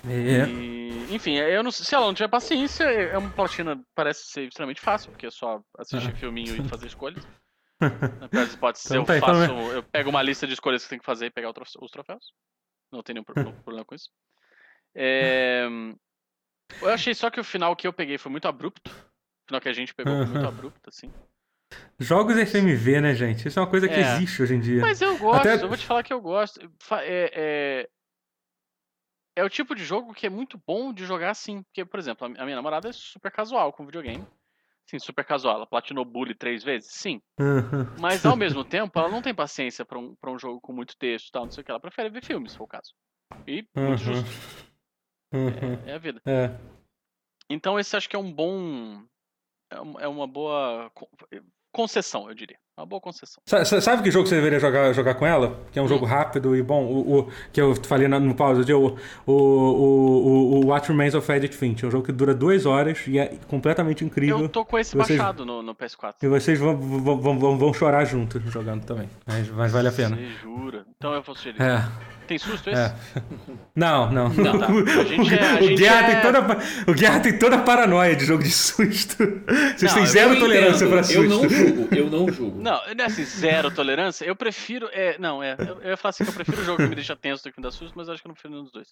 É. 0.09 0.47
E, 0.49 1.07
enfim, 1.11 1.35
eu 1.35 1.61
não, 1.61 1.69
se 1.71 1.93
ela 1.93 2.07
não 2.07 2.13
tiver 2.15 2.27
paciência, 2.27 2.85
é 2.85 3.15
uma 3.17 3.29
platina 3.29 3.79
parece 3.93 4.25
ser 4.31 4.47
extremamente 4.47 4.81
fácil, 4.81 5.11
porque 5.11 5.27
é 5.27 5.29
só 5.31 5.61
assistir 5.77 6.11
filminho 6.15 6.55
e 6.55 6.67
fazer 6.67 6.87
escolhas. 6.87 7.23
Pior 8.29 8.29
das 8.45 8.53
hipóteses, 8.53 8.85
Então 8.85 8.97
eu 9.01 9.05
tá, 9.05 9.17
então 9.17 9.29
faço. 9.35 9.51
Eu 9.73 9.83
pego 9.83 10.09
uma 10.09 10.21
lista 10.21 10.45
de 10.47 10.53
escolhas 10.53 10.83
que 10.83 10.89
tem 10.89 10.99
que 10.99 11.05
fazer 11.05 11.25
e 11.27 11.31
pegar 11.31 11.51
os 11.51 11.91
troféus. 11.91 12.33
Não 12.91 13.01
tem 13.01 13.13
nenhum 13.15 13.23
pro- 13.23 13.33
problema 13.63 13.85
com 13.85 13.95
isso. 13.95 14.09
É, 14.95 15.65
eu 16.81 16.89
achei 16.89 17.13
só 17.13 17.29
que 17.29 17.39
o 17.39 17.43
final 17.43 17.75
que 17.75 17.87
eu 17.87 17.93
peguei 17.93 18.17
foi 18.17 18.31
muito 18.31 18.47
abrupto. 18.47 18.91
O 18.91 19.47
final 19.47 19.61
que 19.61 19.69
a 19.69 19.73
gente 19.73 19.93
pegou 19.93 20.15
foi 20.17 20.25
muito 20.27 20.47
abrupto, 20.47 20.89
assim. 20.89 21.11
Jogos 21.99 22.35
FMV, 22.37 22.99
né, 23.01 23.15
gente? 23.15 23.47
Isso 23.47 23.57
é 23.59 23.61
uma 23.61 23.69
coisa 23.69 23.87
que 23.87 23.93
É. 23.93 23.99
existe 24.01 24.41
hoje 24.43 24.55
em 24.55 24.59
dia. 24.59 24.81
Mas 24.81 25.01
eu 25.01 25.17
gosto, 25.17 25.47
Até- 25.47 25.63
eu 25.63 25.67
vou 25.69 25.77
te 25.77 25.85
falar 25.85 26.03
que 26.03 26.11
eu 26.13 26.19
gosto. 26.21 26.59
É, 27.03 27.31
é, 27.33 27.89
é 29.37 29.43
o 29.43 29.49
tipo 29.49 29.73
de 29.73 29.83
jogo 29.85 30.13
que 30.13 30.25
é 30.27 30.29
muito 30.29 30.61
bom 30.67 30.93
de 30.93 31.05
jogar 31.05 31.31
assim. 31.31 31.63
Porque, 31.63 31.85
por 31.85 31.99
exemplo, 31.99 32.25
a 32.25 32.43
minha 32.43 32.55
namorada 32.55 32.89
é 32.89 32.91
super 32.91 33.31
casual 33.31 33.71
com 33.71 33.85
videogame. 33.85 34.25
Sim, 34.91 34.99
super 34.99 35.23
casual. 35.23 35.55
Ela 35.55 35.65
platinou 35.65 36.03
Bully 36.03 36.35
três 36.35 36.63
vezes? 36.65 36.91
Sim. 36.91 37.21
Mas 37.99 38.25
ao 38.25 38.35
mesmo 38.35 38.63
tempo, 38.65 38.99
ela 38.99 39.07
não 39.07 39.21
tem 39.21 39.33
paciência 39.33 39.85
pra 39.85 39.97
um, 39.97 40.13
pra 40.15 40.29
um 40.29 40.37
jogo 40.37 40.59
com 40.59 40.73
muito 40.73 40.97
texto 40.97 41.29
e 41.29 41.31
tal, 41.31 41.45
não 41.45 41.51
sei 41.51 41.61
o 41.61 41.65
que. 41.65 41.71
Ela 41.71 41.79
prefere 41.79 42.09
ver 42.09 42.21
filmes, 42.23 42.51
se 42.51 42.57
for 42.57 42.65
o 42.65 42.67
caso. 42.67 42.93
E 43.47 43.65
muito 43.73 43.79
Uhum. 43.79 43.97
justo. 43.97 44.29
Uhum. 45.33 45.87
É, 45.87 45.91
é 45.91 45.93
a 45.93 45.97
vida. 45.97 46.21
É. 46.25 46.49
Então 47.49 47.79
esse 47.79 47.95
acho 47.95 48.09
que 48.09 48.15
é 48.17 48.19
um 48.19 48.33
bom. 48.33 49.01
É 49.71 49.79
um- 49.81 49.99
é 50.01 50.07
uma 50.09 50.27
boa 50.27 50.89
con- 50.93 51.07
concessão, 51.71 52.27
eu 52.27 52.35
diria. 52.35 52.59
Uma 52.77 52.85
boa 52.85 53.01
concessão. 53.01 53.43
Sa- 53.45 53.65
sa- 53.65 53.81
Sabe 53.81 54.01
que 54.01 54.09
jogo 54.09 54.27
você 54.27 54.35
deveria 54.35 54.59
jogar, 54.59 54.93
jogar 54.93 55.13
com 55.15 55.25
ela? 55.25 55.59
Que 55.71 55.77
é 55.77 55.81
um 55.81 55.87
jogo 55.87 56.05
rápido 56.05 56.55
e 56.55 56.63
bom. 56.63 56.83
O, 56.85 57.19
o- 57.19 57.31
que 57.51 57.59
eu 57.61 57.75
falei 57.83 58.07
no 58.07 58.33
pausa 58.33 58.63
de 58.63 58.73
o, 58.73 58.95
o, 59.25 59.31
o, 59.33 60.59
o, 60.61 60.65
What 60.67 60.87
Remains 60.87 61.13
of 61.13 61.29
Edith 61.31 61.51
Finch. 61.53 61.83
É 61.83 61.87
um 61.87 61.91
jogo 61.91 62.05
que 62.05 62.11
dura 62.11 62.33
duas 62.33 62.65
horas 62.65 63.03
e 63.07 63.19
é 63.19 63.37
completamente 63.47 64.05
incrível. 64.05 64.39
Eu 64.39 64.49
tô 64.49 64.63
com 64.65 64.79
esse 64.79 64.95
Vocês- 64.95 65.19
baixado 65.19 65.45
no, 65.45 65.61
no 65.61 65.75
PS4. 65.75 66.15
E 66.23 66.27
vocês 66.27 66.57
vão, 66.59 66.77
vão, 66.77 67.37
vão, 67.39 67.57
vão, 67.57 67.73
chorar 67.73 68.05
juntos 68.05 68.41
jogando 68.51 68.85
também. 68.85 69.09
Mas, 69.25 69.49
mas 69.49 69.71
vale 69.71 69.89
a 69.89 69.91
pena. 69.91 70.15
Você 70.15 70.29
jura? 70.41 70.85
Então 70.97 71.13
eu 71.13 71.21
vou 71.21 71.35
sugerir. 71.35 71.61
É, 71.61 71.83
Tem 72.31 72.37
susto 72.39 72.69
esse? 72.69 72.79
é. 72.79 72.95
Não, 73.75 74.09
não. 74.09 74.29
Não, 74.29 74.57
tá. 74.57 74.67
É- 74.71 75.59
a 75.59 75.63
o, 75.63 75.75
Guerra 75.75 76.07
é- 76.07 76.13
tem 76.13 76.21
toda, 76.21 76.57
o 76.87 76.93
Guerra 76.93 77.19
tem 77.19 77.37
toda 77.37 77.55
a 77.57 77.61
paranoia 77.61 78.15
de 78.15 78.23
jogo 78.23 78.41
de 78.41 78.49
susto. 78.51 79.17
Vocês 79.17 79.81
Não, 79.81 79.93
têm 79.95 80.05
zero 80.05 80.39
tolerância 80.39 80.87
pra 80.87 81.03
susto. 81.03 81.21
Eu 81.21 81.29
não 81.29 81.49
julgo, 81.49 81.95
eu 81.95 82.09
não 82.09 82.31
julgo. 82.31 82.57
Não, 82.61 82.79
não 82.95 83.03
é 83.03 83.07
assim, 83.07 83.25
zero 83.25 83.69
tolerância. 83.69 84.23
Eu 84.23 84.33
prefiro. 84.33 84.87
É, 84.93 85.17
não, 85.19 85.43
é. 85.43 85.57
Eu, 85.59 85.81
eu 85.81 85.89
ia 85.89 85.97
falar 85.97 86.11
assim 86.11 86.23
que 86.23 86.29
eu 86.29 86.33
prefiro 86.33 86.61
o 86.61 86.63
jogo 86.63 86.77
que 86.77 86.87
me 86.87 86.95
deixa 86.95 87.17
tenso 87.17 87.43
do 87.43 87.51
que 87.51 87.59
me 87.59 87.63
dá 87.63 87.69
susto, 87.69 87.91
mas 87.97 88.07
eu 88.07 88.13
acho 88.13 88.21
que 88.21 88.27
eu 88.27 88.29
não 88.29 88.33
prefiro 88.35 88.53
nenhum 88.53 88.63
dos 88.63 88.71
dois. 88.71 88.87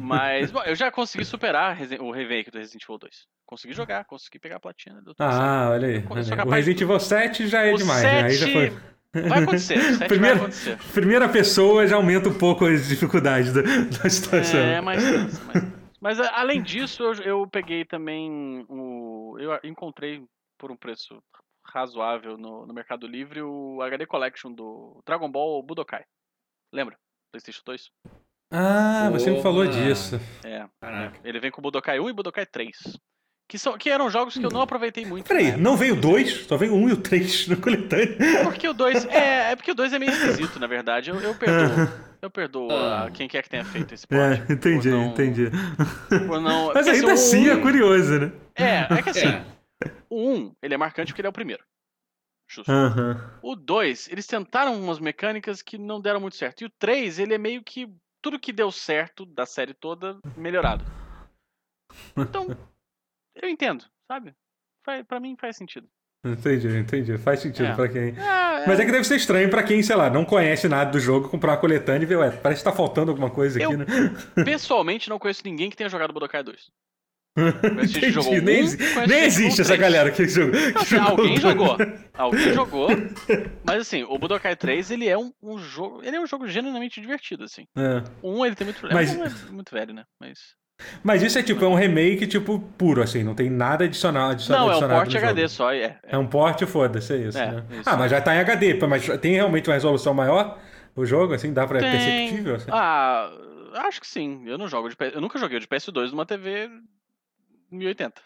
Mas, 0.00 0.50
bom, 0.50 0.62
eu 0.64 0.74
já 0.74 0.90
consegui 0.90 1.24
superar 1.24 1.78
o 2.00 2.10
remake 2.10 2.50
do 2.50 2.58
Resident 2.58 2.82
Evil 2.82 2.98
2. 2.98 3.14
Consegui 3.46 3.74
jogar, 3.74 4.04
consegui 4.04 4.40
pegar 4.40 4.56
a 4.56 4.60
platina. 4.60 4.96
Certo. 5.04 5.16
Ah, 5.20 5.70
olha 5.70 5.88
aí. 5.88 6.04
Olha 6.10 6.20
O 6.20 6.24
de 6.24 6.54
Resident 6.54 6.80
Evil 6.80 7.00
7 7.00 7.46
já 7.46 7.64
é 7.64 7.72
o 7.72 7.76
demais, 7.76 8.02
né? 8.02 8.22
Aí 8.24 8.34
já 8.34 8.46
7 8.46 8.52
foi. 8.52 8.97
Vai 9.14 9.42
acontecer, 9.42 9.78
o 9.78 9.94
7 9.96 10.08
Primeiro- 10.08 10.36
vai 10.38 10.46
acontecer. 10.48 10.78
Primeira 10.92 11.28
pessoa 11.28 11.86
já 11.86 11.96
aumenta 11.96 12.28
um 12.28 12.38
pouco 12.38 12.64
as 12.66 12.88
dificuldades 12.88 13.52
da, 13.52 13.62
da 13.62 14.08
situação. 14.10 14.60
É, 14.60 14.80
tenso. 14.80 15.40
Mas 16.00 16.20
a- 16.20 16.38
além 16.40 16.62
disso, 16.62 17.02
eu, 17.02 17.12
eu 17.22 17.46
peguei 17.50 17.84
também 17.84 18.64
o. 18.68 19.36
Eu 19.38 19.58
encontrei 19.64 20.24
por 20.58 20.70
um 20.70 20.76
preço 20.76 21.20
razoável 21.66 22.36
no, 22.38 22.66
no 22.66 22.72
Mercado 22.72 23.06
Livre 23.06 23.42
o 23.42 23.82
HD 23.82 24.06
Collection 24.06 24.52
do 24.52 25.00
Dragon 25.06 25.30
Ball 25.30 25.62
Budokai. 25.62 26.04
Lembra? 26.72 26.96
PlayStation 27.32 27.62
2? 27.66 27.90
Ah, 28.50 29.10
você 29.10 29.30
me 29.30 29.42
falou 29.42 29.66
disso. 29.66 30.16
É. 30.44 30.66
Caraca. 30.80 31.20
Ele 31.22 31.38
vem 31.40 31.50
com 31.50 31.60
o 31.60 31.62
Budokai 31.62 32.00
1 32.00 32.08
e 32.08 32.12
Budokai 32.12 32.46
3. 32.46 32.76
Que, 33.48 33.58
são, 33.58 33.78
que 33.78 33.88
eram 33.88 34.10
jogos 34.10 34.34
que 34.36 34.44
eu 34.44 34.50
não 34.50 34.60
aproveitei 34.60 35.06
muito. 35.06 35.26
Peraí, 35.26 35.46
época. 35.46 35.62
não 35.62 35.74
veio 35.74 35.96
2? 35.96 36.46
Só 36.46 36.56
veio 36.58 36.74
1 36.74 36.88
e 36.90 36.92
o 36.92 36.96
3 36.98 37.48
no 37.48 37.56
coletâneo. 37.56 38.16
Porque 38.44 38.68
o 38.68 38.74
2. 38.74 39.06
É, 39.06 39.52
é 39.52 39.56
porque 39.56 39.70
o 39.70 39.74
2 39.74 39.92
é 39.94 39.98
meio 39.98 40.12
esquisito, 40.12 40.60
na 40.60 40.66
verdade. 40.66 41.08
Eu, 41.10 41.18
eu 41.20 41.34
perdoo. 41.34 42.08
Eu 42.20 42.28
perdoo 42.30 42.68
a 42.72 43.04
Ah. 43.04 43.10
quem 43.12 43.28
quer 43.28 43.44
que 43.44 43.48
tenha 43.48 43.64
feito 43.64 43.94
esse 43.94 44.04
port. 44.04 44.20
É, 44.20 44.52
entendi, 44.52 44.90
não- 44.90 45.06
entendi. 45.06 45.48
não- 46.10 46.66
Mas 46.74 46.84
porque, 46.84 46.90
ainda 46.90 47.12
assim 47.12 47.48
é 47.48 47.54
um- 47.54 47.62
curioso, 47.62 48.18
né? 48.18 48.32
É, 48.56 48.92
é 48.98 49.02
que 49.02 49.10
assim, 49.10 49.28
É. 49.28 49.44
o 50.10 50.28
1, 50.32 50.52
ele 50.60 50.74
é 50.74 50.76
marcante 50.76 51.12
porque 51.12 51.20
ele 51.20 51.28
é 51.28 51.30
o 51.30 51.32
primeiro. 51.32 51.62
Justo. 52.50 52.72
Aham. 52.72 53.38
O 53.40 53.54
2, 53.54 54.08
eles 54.10 54.26
tentaram 54.26 54.74
umas 54.82 54.98
mecânicas 54.98 55.62
que 55.62 55.78
não 55.78 56.00
deram 56.00 56.18
muito 56.20 56.34
certo. 56.34 56.62
E 56.62 56.64
o 56.66 56.70
3, 56.76 57.20
ele 57.20 57.34
é 57.34 57.38
meio 57.38 57.62
que 57.62 57.88
tudo 58.20 58.36
que 58.40 58.52
deu 58.52 58.72
certo 58.72 59.24
da 59.24 59.46
série 59.46 59.72
toda 59.72 60.18
melhorado. 60.36 60.84
Então, 62.16 62.48
eu 63.42 63.48
entendo, 63.48 63.84
sabe? 64.10 64.34
Faz, 64.84 65.04
pra 65.06 65.20
mim 65.20 65.36
faz 65.40 65.56
sentido. 65.56 65.88
Entendi, 66.24 66.68
entendi. 66.76 67.16
Faz 67.18 67.40
sentido 67.40 67.66
É. 67.68 67.74
pra 67.74 67.88
quem. 67.88 68.14
Ah, 68.18 68.64
Mas 68.66 68.80
é 68.80 68.84
que 68.84 68.90
deve 68.90 69.04
ser 69.04 69.16
estranho 69.16 69.48
pra 69.48 69.62
quem, 69.62 69.82
sei 69.82 69.94
lá, 69.94 70.10
não 70.10 70.24
conhece 70.24 70.68
nada 70.68 70.90
do 70.90 70.98
jogo, 70.98 71.28
comprar 71.28 71.52
uma 71.52 71.58
coletânea 71.58 72.02
e 72.04 72.06
ver, 72.08 72.16
ué, 72.16 72.30
parece 72.30 72.60
que 72.60 72.68
tá 72.68 72.74
faltando 72.74 73.10
alguma 73.12 73.30
coisa 73.30 73.56
aqui, 73.62 73.72
Eu- 73.72 73.78
né? 73.78 73.86
Pessoalmente, 74.44 75.08
não 75.08 75.18
conheço 75.18 75.42
ninguém 75.44 75.70
que 75.70 75.76
tenha 75.76 75.88
jogado 75.88 76.12
Budokai 76.12 76.42
2. 76.42 76.70
gente 77.38 77.92
que 77.92 77.98
Entendi. 77.98 78.10
jogou 78.10 78.32
nem 78.42 78.64
um, 78.64 79.06
nem 79.06 79.24
existe 79.24 79.60
essa 79.60 79.76
galera 79.76 80.10
que 80.10 80.26
jogou. 80.26 80.50
Que 80.52 80.78
assim, 80.78 80.96
jogou 80.96 81.08
alguém 81.10 81.38
dois. 81.38 81.40
jogou. 81.42 81.76
Alguém 82.18 82.52
jogou. 82.52 82.88
Mas 83.64 83.80
assim, 83.82 84.02
o 84.02 84.18
Budokai 84.18 84.56
3, 84.56 84.90
ele 84.90 85.06
é 85.08 85.16
um, 85.16 85.32
um 85.40 85.56
jogo. 85.56 86.02
Ele 86.02 86.16
é 86.16 86.20
um 86.20 86.26
jogo 86.26 86.48
genuinamente 86.48 87.00
divertido, 87.00 87.44
assim. 87.44 87.64
É. 87.76 88.02
Um, 88.24 88.44
ele 88.44 88.56
tem 88.56 88.64
muito 88.64 88.80
problema. 88.80 89.00
Mas- 89.00 89.14
Um 89.16 89.24
é 89.24 89.52
muito 89.52 89.72
velho, 89.72 89.94
né? 89.94 90.04
Mas. 90.20 90.56
Mas 91.02 91.22
isso 91.22 91.38
é 91.38 91.42
tipo, 91.42 91.64
é 91.64 91.68
um 91.68 91.74
remake, 91.74 92.26
tipo, 92.26 92.60
puro, 92.78 93.02
assim, 93.02 93.22
não 93.24 93.34
tem 93.34 93.50
nada 93.50 93.84
adicional. 93.84 94.30
adicional 94.30 94.66
Não, 94.66 94.72
é 94.72 94.76
um 94.76 94.80
no 94.88 94.94
HD 94.94 95.40
jogo. 95.42 95.48
só. 95.48 95.72
É, 95.72 95.78
é. 95.82 95.98
É 96.04 96.18
um 96.18 96.26
porte, 96.26 96.64
foda-se, 96.66 97.12
é 97.12 97.16
isso, 97.16 97.38
É, 97.38 97.50
né? 97.52 97.64
isso. 97.72 97.82
Ah, 97.88 97.96
mas 97.96 98.10
já 98.10 98.20
tá 98.20 98.34
em 98.34 98.38
HD, 98.38 98.74
mas 98.86 99.06
tem 99.20 99.34
realmente 99.34 99.68
uma 99.68 99.74
resolução 99.74 100.14
maior? 100.14 100.58
O 100.94 101.04
jogo, 101.04 101.34
assim, 101.34 101.52
dá 101.52 101.66
pra 101.66 101.78
é 101.78 101.80
Tem- 101.80 101.90
perceptível? 101.92 102.54
Assim? 102.56 102.70
Ah, 102.72 103.30
acho 103.86 104.00
que 104.00 104.06
sim. 104.06 104.42
Eu 104.46 104.56
não 104.58 104.68
jogo 104.68 104.88
de. 104.88 104.96
Eu 105.12 105.20
nunca 105.20 105.38
joguei 105.38 105.58
de 105.60 105.66
PS2 105.66 106.10
numa 106.10 106.24
TV 106.26 106.68
1080. 107.70 108.20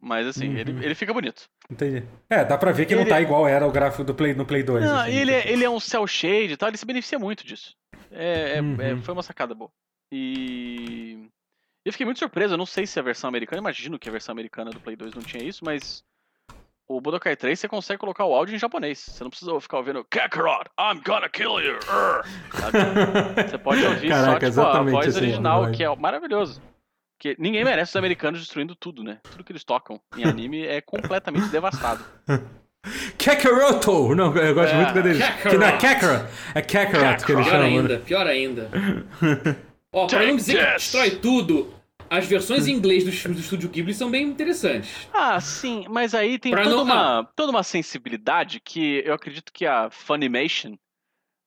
Mas 0.00 0.26
assim, 0.26 0.48
Uhum. 0.50 0.56
ele, 0.58 0.84
ele 0.84 0.94
fica 0.94 1.12
bonito. 1.12 1.48
Entendi. 1.70 2.04
É, 2.30 2.44
dá 2.44 2.56
pra 2.58 2.70
ver 2.70 2.86
que 2.86 2.94
não 2.94 3.02
Ele- 3.02 3.10
tá 3.10 3.20
igual 3.20 3.48
era 3.48 3.66
o 3.66 3.72
gráfico 3.72 4.04
do 4.04 4.14
Play, 4.14 4.34
no 4.34 4.44
Play 4.44 4.62
2. 4.62 4.84
Não, 4.84 4.98
assim, 5.00 5.10
ele, 5.12 5.32
tipo. 5.34 5.48
é, 5.48 5.52
ele 5.52 5.64
é 5.64 5.70
um 5.70 5.80
cel 5.80 6.06
shade 6.06 6.52
e 6.52 6.56
tal, 6.56 6.68
ele 6.68 6.76
se 6.76 6.86
beneficia 6.86 7.18
muito 7.18 7.44
disso. 7.46 7.74
É, 8.10 8.58
é- 8.58 8.60
Uhum. 8.62 8.76
é- 8.80 8.96
foi 9.02 9.14
uma 9.14 9.22
sacada 9.22 9.54
boa. 9.54 9.70
E. 10.12 11.28
Eu 11.84 11.92
fiquei 11.92 12.04
muito 12.04 12.18
surpreso, 12.18 12.54
eu 12.54 12.58
não 12.58 12.66
sei 12.66 12.86
se 12.86 12.98
a 12.98 13.02
versão 13.02 13.28
americana, 13.28 13.60
imagino 13.60 13.98
que 13.98 14.08
a 14.08 14.12
versão 14.12 14.32
americana 14.32 14.70
do 14.70 14.80
Play 14.80 14.96
2 14.96 15.14
não 15.14 15.22
tinha 15.22 15.42
isso, 15.42 15.64
mas. 15.64 16.04
O 16.88 17.00
Budokai 17.00 17.34
3 17.34 17.58
você 17.58 17.66
consegue 17.66 17.98
colocar 17.98 18.24
o 18.24 18.32
áudio 18.32 18.54
em 18.54 18.58
japonês. 18.60 19.00
Você 19.00 19.24
não 19.24 19.30
precisa 19.30 19.60
ficar 19.60 19.78
ouvindo 19.78 20.04
Kakarot, 20.08 20.70
I'm 20.78 21.00
gonna 21.04 21.28
kill 21.28 21.58
you. 21.60 21.74
urr", 21.74 22.24
sabe? 22.52 22.78
Você 23.50 23.58
pode 23.58 23.84
ouvir 23.84 24.08
Caraca, 24.08 24.52
só 24.52 24.66
tipo, 24.66 24.76
a 24.76 24.82
voz 24.92 25.08
assim, 25.08 25.18
original, 25.26 25.72
que 25.72 25.82
é 25.82 25.96
maravilhoso. 25.96 26.62
Porque 27.18 27.34
ninguém 27.40 27.64
merece 27.64 27.90
os 27.90 27.96
americanos 27.96 28.38
destruindo 28.38 28.76
tudo, 28.76 29.02
né? 29.02 29.18
Tudo 29.32 29.42
que 29.42 29.50
eles 29.50 29.64
tocam 29.64 30.00
em 30.16 30.24
anime 30.24 30.64
é 30.64 30.80
completamente 30.80 31.48
devastado. 31.48 32.04
Kakaroto! 33.18 34.14
Não, 34.14 34.32
eu 34.36 34.54
gosto 34.54 34.72
É. 34.72 34.76
muito 34.76 34.92
quando 34.92 35.06
eles. 35.06 35.28
Que 35.42 35.56
não 35.58 35.66
é 35.66 35.72
Kakarot. 35.72 36.22
Kakarot. 36.22 36.32
É 36.54 36.62
Kakarot 36.62 37.24
que 37.26 37.32
eles 37.32 37.44
Pior 37.46 37.50
chamam. 37.52 37.66
ainda, 37.66 37.88
né? 37.98 38.04
pior 38.04 38.26
ainda. 38.28 38.70
Ó, 39.96 40.06
pra 40.06 40.26
não 40.26 40.36
dizer 40.36 40.58
que 40.58 40.72
destrói 40.74 41.10
tudo, 41.12 41.72
as 42.10 42.26
versões 42.26 42.66
em 42.66 42.72
inglês 42.72 43.02
dos 43.02 43.14
filmes 43.14 43.40
do 43.40 43.42
Estúdio 43.44 43.68
Ghibli 43.70 43.94
são 43.94 44.10
bem 44.10 44.24
interessantes. 44.26 45.08
Ah, 45.12 45.40
sim, 45.40 45.86
mas 45.88 46.14
aí 46.14 46.38
tem 46.38 46.52
Pra 46.52 46.64
toda, 46.64 46.76
não- 46.76 46.82
uma, 46.84 47.24
toda 47.34 47.50
uma 47.50 47.62
sensibilidade 47.62 48.60
que 48.60 49.02
eu 49.06 49.14
acredito 49.14 49.50
que 49.52 49.64
a 49.64 49.88
Funimation 49.90 50.76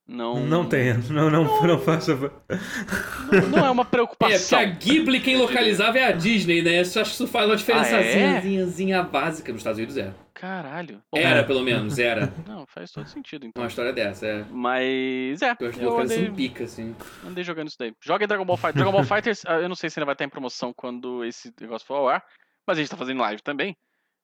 não. 0.10 0.40
Não 0.46 0.66
tem, 0.68 0.94
não, 1.10 1.30
não, 1.30 1.44
não 1.68 1.80
faça. 1.80 2.16
Não, 2.16 3.48
não 3.50 3.66
é 3.66 3.70
uma 3.70 3.84
É, 3.84 3.86
porque 3.86 3.92
preocupação. 3.92 4.60
a 4.60 4.64
Ghibli 4.66 5.20
quem 5.22 5.38
localizava 5.38 5.98
é 6.00 6.06
a 6.06 6.12
Disney, 6.12 6.62
né? 6.62 6.78
Eu 6.78 6.82
acho 6.82 6.92
que 6.94 7.00
isso 7.02 7.28
faz 7.28 7.46
uma 7.46 7.54
Ah, 7.54 7.88
é? 7.88 8.38
diferençazinha 8.40 9.04
básica 9.04 9.52
nos 9.52 9.62
Estados 9.62 9.78
Unidos, 9.78 9.98
é. 9.98 10.14
Caralho. 10.34 11.02
Era, 11.14 11.40
É. 11.42 11.44
pelo 11.44 11.62
menos, 11.62 12.00
era. 12.00 12.34
Não, 12.48 12.66
faz 12.66 12.92
todo 12.92 13.08
sentido, 13.08 13.46
então. 13.46 13.62
Uma 13.62 13.68
história 13.68 13.94
dessa, 13.94 14.26
é. 14.26 14.46
Mas 14.50 15.42
é, 15.42 15.56
Eu 15.60 15.70
acho 15.70 15.78
que 15.80 15.86
eu 15.86 16.00
andei, 16.00 16.32
pica, 16.32 16.64
assim. 16.64 16.96
andei 17.26 17.44
jogando 17.44 17.68
isso 17.68 17.78
daí. 17.80 17.94
Joga 18.04 18.26
Dragon 18.26 18.46
Ball 18.46 18.58
Fighter. 18.58 18.74
Dragon 18.76 18.92
Ball 18.92 19.04
Fighters, 19.06 19.44
ah, 19.46 19.60
eu 19.60 19.70
não 19.70 19.76
sei 19.76 19.90
se 19.90 20.00
ainda 20.00 20.06
vai 20.06 20.14
estar 20.14 20.26
em 20.26 20.30
promoção 20.30 20.74
quando 20.74 21.24
esse 21.24 21.54
negócio 21.62 21.86
for 21.86 21.96
ao 21.96 22.10
ar, 22.10 22.24
mas 22.68 22.78
a 22.78 22.82
gente 22.82 22.90
tá 22.90 22.98
fazendo 22.98 23.20
live 23.22 23.42
também. 23.42 23.76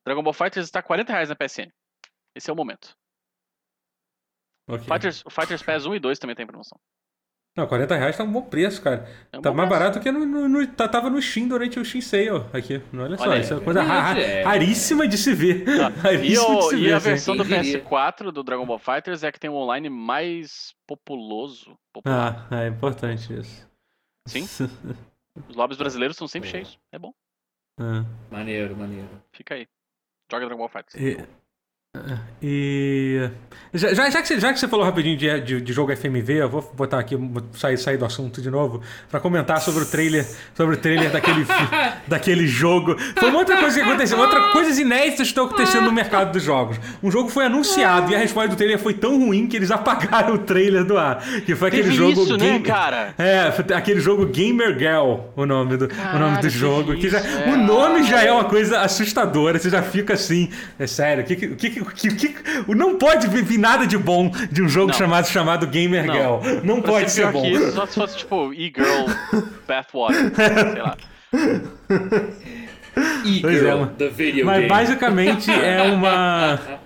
Dragon 0.06 0.24
Ball 0.24 0.34
Fighters 0.34 0.66
está 0.66 0.82
40 0.82 1.12
reais 1.12 1.30
na 1.30 1.36
PSN. 1.36 1.68
Esse 2.36 2.50
é 2.50 2.54
o 2.54 2.56
momento. 2.56 2.96
Ok. 4.68 4.86
Fighters, 4.88 5.24
o 5.26 5.30
Fighters 5.30 5.62
Pass 5.64 5.86
1 5.86 5.96
e 5.96 6.00
2 6.00 6.20
também 6.20 6.36
tem 6.36 6.46
promoção. 6.48 6.80
Não, 7.58 7.66
40 7.68 7.96
reais 7.96 8.18
tá 8.18 8.24
um 8.26 8.32
bom 8.32 8.42
preço, 8.42 8.82
cara. 8.82 9.08
É 9.32 9.38
um 9.38 9.42
Tá 9.42 9.54
mais 9.54 9.70
preço. 9.70 9.80
barato 9.82 10.00
que 10.02 10.12
no, 10.12 10.26
no, 10.26 10.50
no- 10.50 10.68
tá- 10.68 10.90
tava 10.90 11.10
no 11.10 11.22
Steam 11.22 11.48
durante 11.48 11.80
o 11.80 11.86
Steam 11.86 12.02
Sale 12.02 12.46
aqui. 12.52 12.82
Olha 12.94 13.18
só, 13.18 13.30
Olha 13.30 13.40
isso 13.40 13.54
é 13.54 13.56
uma 13.56 13.64
coisa 13.64 13.82
ra- 13.82 14.20
é. 14.20 14.44
raríssima 14.44 15.08
de 15.08 15.18
se 15.18 15.34
ver. 15.34 15.64
E, 15.70 15.78
raríssima 16.02 16.46
de 16.48 16.52
o- 16.58 16.62
se 16.70 16.76
e 16.76 16.80
ver, 16.84 16.94
a 16.94 16.98
assim. 16.98 17.10
versão 17.10 17.38
do 17.38 17.46
Quem 17.46 17.62
diria? 17.62 17.82
PS4 17.82 18.32
do 18.32 18.44
DragonAll 18.44 18.78
Fighters 18.78 19.24
é 19.24 19.32
que 19.32 19.40
tem 19.40 19.50
um 19.50 19.54
online 19.56 19.90
mais 19.90 20.76
populoso. 20.86 21.78
popular. 21.94 22.46
Ah, 22.52 22.64
é 22.64 22.68
importante 22.68 23.32
isso. 23.40 23.70
Sim. 24.28 24.44
Os 25.48 25.56
lobbies 25.56 25.78
brasileiros 25.78 26.18
são 26.18 26.28
sempre 26.28 26.50
cheios. 26.50 26.78
É 26.92 27.00
bom. 27.00 27.14
Ah. 27.80 28.04
Maneiro, 28.30 28.76
maneiro. 28.76 29.08
Fica 29.32 29.56
aí. 29.56 29.66
Joga 30.30 30.46
Dragon 30.48 30.60
Ball 30.60 30.70
Fighters. 30.70 30.96
E. 30.96 31.26
e- 32.42 33.30
Já, 33.74 33.94
já, 33.94 34.22
que 34.22 34.28
você, 34.30 34.40
já 34.40 34.54
que 34.54 34.60
você 34.60 34.70
falou 34.70 34.86
rapidinho 34.86 35.18
de, 35.18 35.42
de, 35.42 35.60
de 35.62 35.74
jogo 35.74 35.94
FMV, 35.94 36.34
eu 36.44 36.50
vou 36.50 36.62
botar 36.78 36.98
aqui, 36.98 37.14
vou 37.18 37.44
sair, 37.56 37.78
sair 37.78 37.98
do 37.98 38.06
assunto 38.06 38.42
de 38.42 38.50
novo, 38.50 38.82
pra 39.12 39.20
comentar 39.20 39.60
sobre 39.60 39.84
o 39.84 39.86
trailer, 39.86 40.26
sobre 40.56 40.76
o 40.76 40.78
trailer 40.78 41.12
daquele, 41.12 41.46
daquele 42.08 42.48
jogo. 42.48 42.96
Foi 43.18 43.30
uma 43.30 43.40
outra 43.40 43.58
coisa 43.58 43.78
que 43.78 43.86
aconteceu, 43.86 44.18
outra 44.18 44.54
coisas 44.54 44.80
inéditas 44.80 45.18
que 45.18 45.24
estão 45.24 45.46
acontecendo 45.48 45.84
no 45.86 45.92
mercado 45.92 46.32
dos 46.32 46.42
jogos. 46.42 46.78
Um 47.04 47.12
jogo 47.12 47.28
foi 47.28 47.46
anunciado 47.48 48.14
e 48.14 48.16
a 48.16 48.18
resposta 48.18 48.48
do 48.52 48.56
trailer 48.56 48.80
foi 48.80 48.94
tão 48.94 49.18
ruim 49.20 49.46
que 49.46 49.58
eles 49.58 49.70
apagaram 49.72 50.36
o 50.36 50.38
trailer 50.38 50.86
do 50.86 50.98
ar. 50.98 51.22
Que 51.46 51.54
foi 51.54 51.68
aquele 51.68 51.84
Teve 51.84 51.96
jogo 51.96 52.24
isso, 52.24 52.38
né, 52.38 52.46
Game- 52.52 52.64
cara? 52.64 53.14
É, 53.18 53.52
aquele 53.76 54.00
jogo 54.00 54.26
Gamer 54.26 54.78
Girl, 54.80 55.18
o 55.36 55.46
nome 55.46 55.76
do, 55.76 55.86
o 56.14 56.18
nome 56.20 56.38
do 56.40 56.50
jogo. 56.50 56.94
que 56.94 57.02
Que 57.02 57.10
já, 57.10 57.20
é. 57.20 57.50
O 57.54 57.58
nome 57.58 58.04
já 58.04 58.24
é 58.24 58.32
uma 58.32 58.46
coisa 58.46 58.80
assustadora, 58.80 59.60
você 59.60 59.70
já 59.70 59.84
fica 59.84 60.14
assim. 60.14 60.50
É 60.80 60.88
sério, 60.88 61.24
o 61.24 61.28
que, 61.28 61.36
que, 61.36 61.48
que, 61.70 61.85
que, 61.94 62.14
que- 62.14 62.36
não 62.76 62.98
pode 62.98 63.28
vir 63.28 63.44
vir 63.44 63.58
nada 63.58 63.86
de 63.86 63.98
bom 63.98 64.32
de 64.52 64.62
um 64.64 64.70
jogo 64.70 64.88
Não. 64.88 64.94
chamado, 64.98 65.28
chamado 65.28 65.68
Gamer 65.68 66.06
Não. 66.06 66.14
Girl. 66.14 66.60
Não 66.64 66.82
Pra 66.82 66.92
pode 66.94 67.12
ser 67.12 67.22
pior 67.22 67.34
bom. 67.34 67.46
isso, 67.46 67.72
só 67.74 67.86
se 67.86 67.96
fosse 67.96 68.18
tipo 68.18 68.54
e-girl 68.54 69.06
bathwater. 69.68 70.32
sei 70.36 70.82
lá. 70.82 70.98
É, 72.98 73.28
E-Girl, 73.28 73.80
mano. 73.80 73.92
the 73.98 74.08
video 74.10 74.46
Mas 74.46 74.58
game. 74.58 74.70
basicamente 74.70 75.52
é 75.52 75.82
uma. 75.84 76.60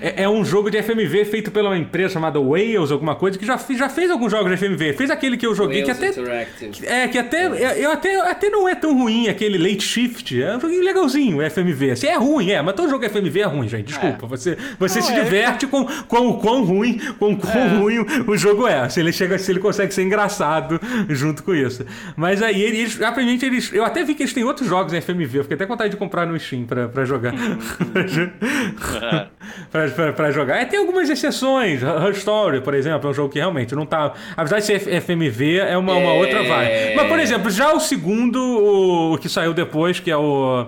É, 0.00 0.24
é 0.24 0.28
um 0.28 0.44
jogo 0.44 0.70
de 0.70 0.82
FMV 0.82 1.24
feito 1.24 1.50
pela 1.50 1.70
uma 1.70 1.78
empresa 1.78 2.14
chamada 2.14 2.40
Wales, 2.40 2.90
alguma 2.90 3.14
coisa, 3.14 3.38
que 3.38 3.46
já, 3.46 3.56
já 3.56 3.88
fez 3.88 4.10
alguns 4.10 4.30
jogos 4.30 4.50
de 4.50 4.56
FMV. 4.56 4.92
Fez 4.92 5.10
aquele 5.10 5.36
que 5.36 5.46
eu 5.46 5.54
joguei, 5.54 5.82
que 5.82 5.92
Wales 5.92 6.18
até 6.18 6.20
Interactive. 6.20 6.86
É, 6.86 7.08
que 7.08 7.18
até, 7.18 7.46
é, 7.46 7.84
eu 7.84 7.90
até, 7.90 8.16
até 8.30 8.50
não 8.50 8.68
é 8.68 8.74
tão 8.74 8.96
ruim 8.96 9.28
aquele 9.28 9.58
Late 9.58 9.82
Shift. 9.82 10.40
É 10.42 10.56
um 10.56 10.60
joguinho 10.60 10.84
legalzinho, 10.84 11.38
o 11.38 11.50
FMV. 11.50 11.90
Assim, 11.92 12.06
é 12.06 12.16
ruim, 12.16 12.50
é, 12.50 12.60
mas 12.62 12.74
todo 12.74 12.88
jogo 12.90 13.08
FMV 13.08 13.40
é 13.40 13.44
ruim, 13.44 13.68
gente. 13.68 13.86
Desculpa. 13.86 14.26
Você, 14.26 14.56
você 14.78 15.00
Não, 15.00 15.06
se 15.06 15.12
é- 15.12 15.22
diverte 15.22 15.66
com, 15.66 15.84
com 15.84 16.28
o 16.28 16.38
quão 16.38 16.64
ruim, 16.64 16.98
com 17.18 17.32
o 17.32 17.36
quão 17.36 17.80
ruim 17.80 17.98
o, 17.98 18.30
o 18.30 18.36
jogo 18.36 18.66
é. 18.66 18.88
Se 18.88 19.00
ele, 19.00 19.12
chega, 19.12 19.38
se 19.38 19.50
ele 19.50 19.60
consegue 19.60 19.92
ser 19.92 20.02
engraçado 20.02 20.80
junto 21.08 21.42
com 21.42 21.54
isso. 21.54 21.84
Mas 22.16 22.42
aí 22.42 22.60
eles, 22.60 23.00
aparentemente, 23.00 23.46
eles. 23.46 23.72
Eu 23.72 23.84
até 23.84 24.04
vi 24.04 24.14
que 24.14 24.22
eles 24.22 24.32
têm 24.32 24.44
outros 24.44 24.68
jogos 24.68 24.92
em 24.92 25.00
FMV. 25.00 25.38
Eu 25.38 25.42
fiquei 25.44 25.54
até 25.54 25.66
com 25.66 25.72
vontade 25.72 25.90
de 25.90 25.96
comprar 25.96 26.26
no 26.26 26.38
Steam 26.38 26.64
pra, 26.64 26.88
pra 26.88 27.04
jogar. 27.04 27.32
pra, 27.92 29.30
pra, 29.70 29.85
pra 29.92 30.30
jogar. 30.30 30.56
É, 30.56 30.64
tem 30.64 30.78
algumas 30.78 31.08
exceções. 31.08 31.82
Her 31.82 32.10
Story, 32.12 32.60
por 32.60 32.74
exemplo, 32.74 33.08
é 33.08 33.10
um 33.10 33.14
jogo 33.14 33.32
que 33.32 33.38
realmente 33.38 33.74
não 33.74 33.86
tá. 33.86 34.12
Apesar 34.36 34.58
de 34.58 34.64
ser 34.64 34.80
FMV, 35.00 35.58
é 35.58 35.76
uma, 35.76 35.94
uma 35.94 36.12
É. 36.12 36.18
outra 36.18 36.42
vibe. 36.42 36.94
Mas, 36.96 37.08
por 37.08 37.18
exemplo, 37.18 37.50
já 37.50 37.72
o 37.72 37.80
segundo, 37.80 38.36
o, 38.38 39.14
o 39.14 39.18
que 39.18 39.28
saiu 39.28 39.52
depois, 39.54 40.00
que 40.00 40.10
é 40.10 40.16
o. 40.16 40.66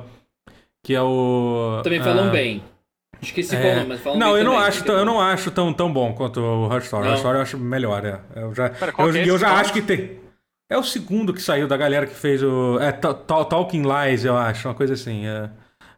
Que 0.85 0.95
é 0.95 1.03
o. 1.03 1.81
Também 1.83 2.03
falam 2.03 2.29
ah, 2.29 2.31
bem. 2.31 2.63
Esqueci 3.21 3.57
é. 3.57 3.61
qual 3.61 3.75
nome, 3.75 3.87
mas 3.89 4.01
falam 4.01 4.19
não, 4.19 4.29
bem 4.33 4.39
eu 4.39 4.45
não 4.45 4.53
também, 4.53 4.69
acho, 4.69 4.85
tão, 4.85 4.97
é 4.97 5.01
eu 5.01 5.05
não 5.05 5.21
acho 5.21 5.51
tão, 5.51 5.73
tão 5.73 5.93
bom 5.93 6.13
quanto 6.13 6.41
o 6.41 6.73
Her 6.73 6.81
Story. 6.83 7.05
Não. 7.05 7.11
Her 7.13 7.17
Story 7.17 7.37
eu 7.37 7.43
acho 7.43 7.59
melhor, 7.59 8.05
é. 8.05 8.21
Eu 8.37 8.55
já, 8.55 8.71
Pera, 8.71 8.93
eu, 8.97 9.17
é 9.17 9.29
eu 9.29 9.39
já 9.39 9.53
acho 9.55 9.73
que 9.73 9.83
tem. 9.83 10.19
É 10.71 10.77
o 10.77 10.83
segundo 10.83 11.33
que 11.33 11.41
saiu 11.43 11.67
da 11.67 11.77
galera 11.77 12.07
que 12.07 12.15
fez 12.15 12.43
o. 12.43 12.79
É 12.81 12.93
Ta- 12.93 13.15
Ta- 13.15 13.45
Talking 13.45 13.83
Lies, 13.83 14.25
eu 14.25 14.37
acho, 14.37 14.69
uma 14.69 14.75
coisa 14.75 14.95
assim. 14.95 15.27
É. 15.27 15.51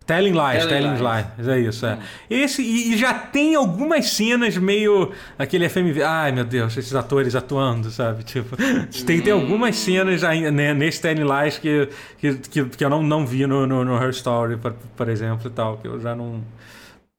Telling 0.06 0.32
Lies, 0.32 0.66
Telling 0.66 0.68
Telling 0.68 1.02
Lies. 1.02 1.26
Lies, 1.38 1.48
é 1.48 1.60
isso, 1.60 1.86
é. 1.86 1.98
Esse, 2.28 2.62
e, 2.62 2.92
e 2.92 2.96
já 2.96 3.14
tem 3.14 3.54
algumas 3.54 4.10
cenas 4.10 4.56
meio. 4.56 5.12
aquele 5.38 5.68
FMV. 5.68 6.02
Ai 6.02 6.32
meu 6.32 6.44
Deus, 6.44 6.76
esses 6.76 6.94
atores 6.94 7.36
atuando, 7.36 7.90
sabe? 7.90 8.24
Tipo, 8.24 8.56
tem, 9.06 9.20
tem 9.20 9.32
algumas 9.32 9.76
cenas 9.76 10.24
aí, 10.24 10.50
né, 10.50 10.74
nesse 10.74 11.00
Telling 11.00 11.24
Lies 11.24 11.58
que, 11.58 11.88
que, 12.18 12.34
que, 12.34 12.64
que 12.64 12.84
eu 12.84 12.90
não, 12.90 13.02
não 13.02 13.24
vi 13.24 13.46
no, 13.46 13.66
no, 13.66 13.84
no 13.84 14.02
Her 14.02 14.10
Story, 14.10 14.56
por, 14.56 14.72
por 14.96 15.08
exemplo, 15.08 15.46
e 15.48 15.50
tal, 15.50 15.78
que 15.78 15.86
eu 15.86 16.00
já 16.00 16.14
não. 16.14 16.42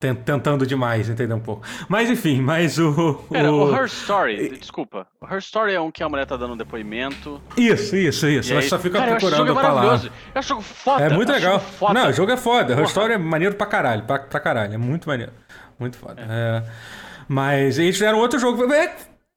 Ten- 0.02 0.16
Tentando 0.16 0.66
demais, 0.68 1.08
entender 1.10 1.34
um 1.34 1.40
pouco. 1.40 1.64
Mas 1.88 2.10
enfim, 2.10 2.42
mas 2.42 2.78
o. 2.78 3.14
Pera, 3.32 3.50
o 3.52 3.70
o- 3.72 3.76
Her 3.76 3.86
Story, 3.86 4.58
desculpa. 4.58 5.08
O 5.22 5.26
Her 5.26 5.38
Story 5.38 5.74
é 5.74 5.80
um 5.80 5.90
que 5.92 6.04
a 6.04 6.10
mulher 6.10 6.26
tá 6.26 6.36
dando 6.36 6.56
um 6.56 6.58
depoimento. 6.58 7.40
Isso, 7.56 7.96
isso, 7.96 8.28
isso. 8.28 8.52
e 8.52 8.56
Mas 8.56 8.66
aí- 8.66 8.70
só 8.70 8.78
fica 8.80 8.98
Cara, 8.98 9.12
eu 9.12 9.16
acho 9.16 9.26
esse 9.28 9.36
procurando 9.36 9.56
palavra. 9.56 9.82
maravilhoso. 9.82 10.12
Eu 10.34 10.40
acho 10.40 10.48
o 10.48 10.50
jogo 10.50 10.62
foda. 10.64 11.04
É 11.06 11.10
muito 11.10 11.32
legal. 11.32 11.60
foda. 11.60 11.94
Não, 11.94 12.10
o 12.10 12.14
jogo 12.14 12.32
é 12.32 12.38
foda. 12.38 12.74
Porra. 12.74 12.86
história 12.88 13.14
é 13.14 13.18
maneiro 13.18 13.56
pra 13.56 13.68
caralho. 13.68 14.04
Pra, 14.04 14.20
pra 14.20 14.40
caralho. 14.40 14.74
É 14.74 14.78
muito 14.78 15.08
maneiro. 15.08 15.32
Muito 15.80 15.98
foda. 15.98 16.22
É. 16.28 16.64
Mas 17.28 17.80
eles 17.80 17.96
fizeram 17.96 18.18
outro 18.20 18.38
jogo. 18.40 18.72
É, 18.74 18.94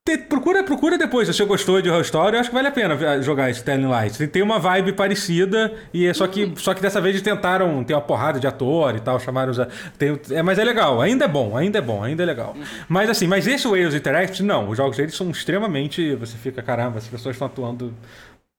te- 0.06 0.18
procura, 0.18 0.62
procura 0.62 0.98
depois. 0.98 1.26
Se 1.28 1.34
você 1.34 1.44
gostou 1.44 1.80
de 1.80 1.88
Horror 1.88 2.02
Story, 2.02 2.34
eu 2.36 2.40
acho 2.40 2.50
que 2.50 2.54
vale 2.54 2.68
a 2.68 2.72
pena 2.72 3.22
jogar 3.22 3.50
esse 3.50 3.62
Telling 3.64 3.86
Lights. 3.86 4.18
Tem- 4.30 4.42
uma 4.42 4.58
vibe 4.58 4.92
parecida, 4.92 5.72
e 5.92 6.06
é 6.06 6.12
só 6.12 6.26
que, 6.26 6.52
só 6.56 6.74
que 6.74 6.82
dessa 6.82 7.00
vez 7.00 7.20
tentaram 7.22 7.82
ter 7.82 7.94
uma 7.94 8.00
porrada 8.02 8.38
de 8.38 8.46
ator 8.46 8.94
e 8.96 9.00
tal, 9.00 9.18
chamaram 9.18 9.50
os. 9.52 9.58
Tem, 9.98 10.18
é, 10.30 10.42
mas 10.42 10.58
é 10.58 10.64
legal, 10.64 11.00
ainda 11.00 11.24
é 11.24 11.28
bom, 11.28 11.56
ainda 11.56 11.78
é 11.78 11.82
bom, 11.82 12.02
ainda 12.02 12.22
é 12.22 12.26
legal. 12.26 12.54
Mas 12.88 13.08
assim, 13.08 13.26
mas 13.26 13.46
esse 13.46 13.66
Wales 13.66 13.94
Interactive, 13.94 14.42
não. 14.46 14.68
Os 14.68 14.76
jogos 14.76 14.96
deles 14.96 15.14
são 15.14 15.30
extremamente. 15.30 16.14
Você 16.16 16.36
fica, 16.36 16.62
caramba, 16.62 16.98
as 16.98 17.06
pessoas 17.08 17.34
estão 17.34 17.46
atuando 17.46 17.94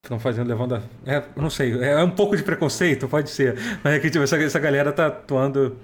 Estão 0.03 0.19
fazendo, 0.19 0.47
levando 0.47 0.75
a. 0.75 0.81
É, 1.03 1.23
não 1.35 1.49
sei, 1.49 1.81
é 1.83 2.03
um 2.03 2.11
pouco 2.11 2.37
de 2.37 2.43
preconceito, 2.43 3.07
pode 3.07 3.27
ser. 3.31 3.55
Mas 3.83 3.95
é 3.95 3.99
que 3.99 4.07
tipo, 4.11 4.23
essa, 4.23 4.37
essa 4.37 4.59
galera 4.59 4.91
tá 4.91 5.07
atuando. 5.07 5.75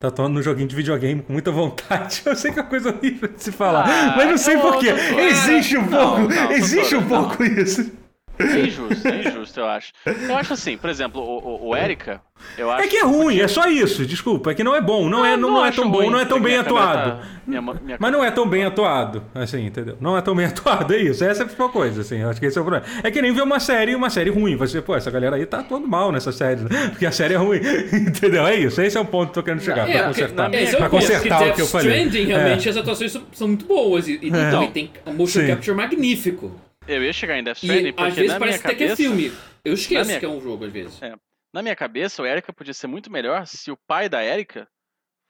Tá 0.00 0.08
atuando 0.08 0.34
no 0.34 0.42
joguinho 0.42 0.68
de 0.68 0.76
videogame 0.76 1.22
com 1.22 1.32
muita 1.32 1.50
vontade. 1.50 2.22
Eu 2.24 2.36
sei 2.36 2.52
que 2.52 2.60
é 2.60 2.62
uma 2.62 2.68
coisa 2.68 2.90
horrível 2.90 3.28
de 3.30 3.42
se 3.42 3.50
falar. 3.50 3.84
Ah, 3.88 4.14
mas 4.16 4.28
não 4.28 4.38
sei 4.38 4.54
eu- 4.54 4.60
porquê. 4.60 4.90
eu- 4.90 5.18
Existe 5.18 5.76
um 5.76 5.88
pouco. 5.88 6.32
existe 6.52 6.94
um 6.94 7.02
pouco 7.08 7.42
isso. 7.42 7.90
É 8.38 8.60
injusto, 8.60 9.08
é 9.08 9.28
injusto, 9.28 9.60
eu 9.60 9.66
acho. 9.66 9.92
Eu 10.06 10.36
acho 10.36 10.52
assim, 10.52 10.76
por 10.76 10.88
exemplo, 10.90 11.20
o, 11.20 11.66
o, 11.66 11.68
o 11.70 11.76
Erika, 11.76 12.20
eu 12.56 12.70
acho 12.70 12.84
É 12.84 12.86
que 12.88 12.96
é 12.96 13.02
ruim, 13.04 13.40
é 13.40 13.48
só 13.48 13.66
isso. 13.66 14.06
Desculpa, 14.06 14.52
é 14.52 14.54
que 14.54 14.62
não 14.62 14.74
é 14.74 14.80
bom. 14.80 15.08
Não, 15.08 15.24
é, 15.24 15.36
não, 15.36 15.50
não 15.50 15.66
é 15.66 15.70
tão 15.72 15.90
bom, 15.90 15.98
ruim. 15.98 16.10
não 16.10 16.20
é 16.20 16.24
tão 16.24 16.40
bem 16.40 16.56
atuado. 16.56 17.20
tá- 17.20 17.26
minha 17.46 17.60
minha 17.62 17.96
Mas 17.98 18.12
não 18.12 18.22
é 18.22 18.30
tão 18.30 18.46
bem 18.48 18.64
atuado, 18.64 19.24
assim, 19.34 19.64
entendeu? 19.66 19.96
Não 20.00 20.16
é 20.16 20.20
tão 20.22 20.34
bem 20.36 20.46
atuado, 20.46 20.94
é 20.94 20.98
isso. 20.98 21.24
Essa 21.24 21.40
é 21.40 21.42
a 21.42 21.46
principal 21.46 21.70
coisa, 21.70 22.02
assim. 22.02 22.18
Eu 22.18 22.28
acho 22.30 22.38
que 22.38 22.46
esse 22.46 22.56
é 22.58 22.60
o 22.60 22.64
problema. 22.64 22.86
É 23.02 23.10
que 23.10 23.20
nem 23.22 23.32
ver 23.32 23.42
uma 23.42 23.58
série, 23.58 23.94
uma 23.94 24.10
série 24.10 24.30
ruim. 24.30 24.54
Você, 24.56 24.80
pô, 24.82 24.94
essa 24.94 25.10
galera 25.10 25.36
aí 25.36 25.44
tá 25.46 25.60
atuando 25.60 25.88
mal 25.88 26.12
nessa 26.12 26.30
série, 26.30 26.60
né? 26.62 26.88
porque 26.90 27.06
a 27.06 27.12
série 27.12 27.34
é 27.34 27.38
ruim. 27.38 27.58
entendeu? 27.92 28.46
É 28.46 28.54
isso. 28.54 28.80
Esse 28.80 28.96
é 28.96 29.00
o 29.00 29.04
ponto 29.04 29.32
que 29.32 29.38
eu 29.38 29.42
tô 29.42 29.44
querendo 29.44 29.62
chegar, 29.62 29.88
É, 29.88 29.92
pra 29.98 30.08
porque- 30.08 30.20
consertar. 30.22 30.54
é 30.54 30.76
Pra 30.76 30.88
consertar 30.88 31.42
o 31.48 31.54
que 31.54 31.62
eu 31.62 31.66
falei. 31.66 31.96
Stranding, 32.02 32.24
realmente, 32.26 32.68
as 32.68 32.76
atuações 32.76 33.12
são, 33.12 33.22
são 33.32 33.48
muito 33.48 33.64
boas. 33.66 34.06
E, 34.06 34.18
e 34.22 34.28
É. 34.28 34.50
também 34.50 34.70
tem 34.70 34.90
um 35.06 35.12
motion 35.14 35.40
Sim. 35.40 35.46
capture 35.48 35.76
magnífico. 35.76 36.52
Eu 36.88 37.04
ia 37.04 37.12
chegar 37.12 37.38
em 37.38 37.44
Death 37.44 37.58
Stranding 37.62 37.88
E 37.88 37.92
porque 37.92 38.08
às 38.08 38.14
vezes 38.16 38.32
na 38.32 38.38
parece 38.38 38.58
minha 38.58 38.66
até 38.66 38.74
que 38.76 38.84
é 38.84 38.88
cabeça, 38.88 38.96
filme. 38.96 39.32
Eu 39.64 39.74
esqueço 39.74 40.06
minha- 40.06 40.18
que 40.18 40.24
é 40.24 40.28
um 40.28 40.40
jogo, 40.40 40.64
às 40.64 40.72
vezes. 40.72 41.02
É. 41.02 41.14
Na 41.52 41.62
minha 41.62 41.76
cabeça, 41.76 42.22
o 42.22 42.26
Erika 42.26 42.52
podia 42.52 42.74
ser 42.74 42.86
muito 42.86 43.10
melhor 43.10 43.46
se 43.46 43.70
o 43.70 43.76
pai 43.86 44.08
da 44.08 44.24
Erika 44.24 44.66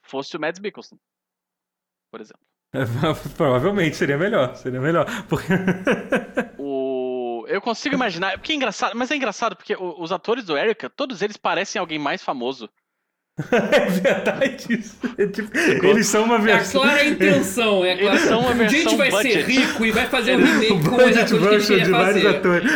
fosse 0.03 0.37
o 0.37 0.41
Mads 0.41 0.61
Mikkelsen. 0.61 0.99
Por 2.11 2.21
exemplo. 2.21 2.41
É, 2.75 2.81
provavelmente 3.37 3.97
seria 3.97 4.19
melhor. 4.19 4.55
Seria 4.55 4.81
melhor. 4.81 5.07
Porque... 5.29 5.47
O... 6.59 7.45
Eu 7.49 7.61
consigo 7.63 7.95
imaginar. 7.95 8.37
Porque 8.39 8.53
é 8.53 8.57
engraçado, 8.57 8.95
mas 8.97 9.11
é 9.11 9.17
engraçado 9.17 9.57
porque 9.57 9.75
os 9.79 10.13
atores 10.13 10.45
do 10.45 10.57
Erika, 10.57 10.91
todos 10.91 11.23
eles 11.23 11.37
parecem 11.37 11.81
alguém 11.81 11.99
mais 11.99 12.23
famoso. 12.23 12.69
é 13.73 13.87
verdade 13.87 14.67
isso. 14.81 14.99
É 15.17 15.27
tipo, 15.29 15.57
eles 15.87 16.07
são 16.07 16.25
uma 16.25 16.35
É 16.35 16.39
a 16.39 16.41
versão. 16.43 16.83
clara 16.83 17.05
intenção. 17.05 17.85
É 17.85 17.93
a 17.93 17.99
clara... 17.99 18.17
Eles 18.17 18.29
são 18.29 18.41
uma 18.41 18.51
um 18.51 18.55
dia 18.57 18.67
a 18.67 18.69
gente 18.69 18.83
versão 18.83 18.97
vai 18.99 19.11
ser 19.11 19.23
budget. 19.45 19.45
rico 19.61 19.87
e 19.87 19.91
vai 19.93 20.07
fazer 20.07 20.37
um 20.37 20.45
remake 20.45 20.73
O 20.73 20.83
com 20.91 20.97
budget 20.97 21.21
atores 21.21 21.29
que 21.29 21.35
a 21.35 21.39
gente 21.39 21.49
version 21.51 21.77
queria 21.77 21.85
de 21.85 21.91
vários 21.91 22.23
fazer. 22.23 22.37
atores. 22.37 22.73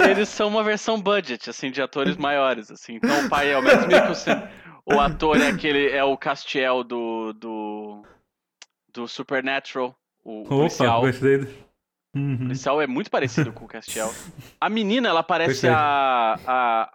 Eles 0.10 0.28
são 0.28 0.48
uma 0.48 0.62
versão 0.64 1.00
budget, 1.00 1.50
assim, 1.50 1.70
de 1.70 1.82
atores 1.82 2.16
maiores, 2.16 2.70
assim. 2.70 2.94
Então 2.96 3.26
o 3.26 3.28
pai 3.28 3.50
é 3.52 3.58
o 3.58 3.62
Mads 3.62 3.86
Mikkelsen, 3.86 4.42
o 4.86 4.98
ator 4.98 5.36
é 5.40 5.48
aquele, 5.48 5.90
é 5.90 6.02
o 6.02 6.16
Castiel 6.16 6.82
do, 6.82 7.32
do, 7.34 8.02
do 8.94 9.06
Supernatural, 9.08 9.94
o 10.24 10.40
Opa, 10.40 10.48
policial. 10.48 11.00
gostei. 11.02 11.38
do- 11.38 11.68
O 12.14 12.18
Uhum. 12.18 12.38
policial 12.38 12.80
é 12.80 12.86
muito 12.86 13.10
parecido 13.10 13.52
com 13.52 13.66
o 13.66 13.68
Castiel. 13.68 14.12
A 14.58 14.70
menina, 14.70 15.08
ela 15.10 15.22
parece 15.22 15.68
a, 15.68 16.38
a... 16.46 16.90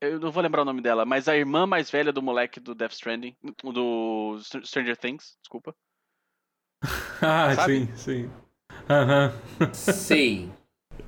Eu 0.00 0.20
não 0.20 0.30
vou 0.30 0.42
lembrar 0.42 0.62
o 0.62 0.64
nome 0.64 0.82
dela, 0.82 1.04
mas 1.06 1.26
a 1.28 1.36
irmã 1.36 1.66
mais 1.66 1.90
velha 1.90 2.12
do 2.12 2.22
moleque 2.22 2.60
do 2.60 2.74
Death 2.74 2.92
Stranding, 2.92 3.34
do 3.64 4.38
Str- 4.40 4.64
Stranger 4.64 4.96
Things, 4.96 5.36
desculpa. 5.42 5.74
Ah, 7.22 7.54
Sabe? 7.54 7.86
sim, 7.86 7.96
sim. 7.96 8.30
Aham. 8.90 9.32
Sei. 9.72 10.50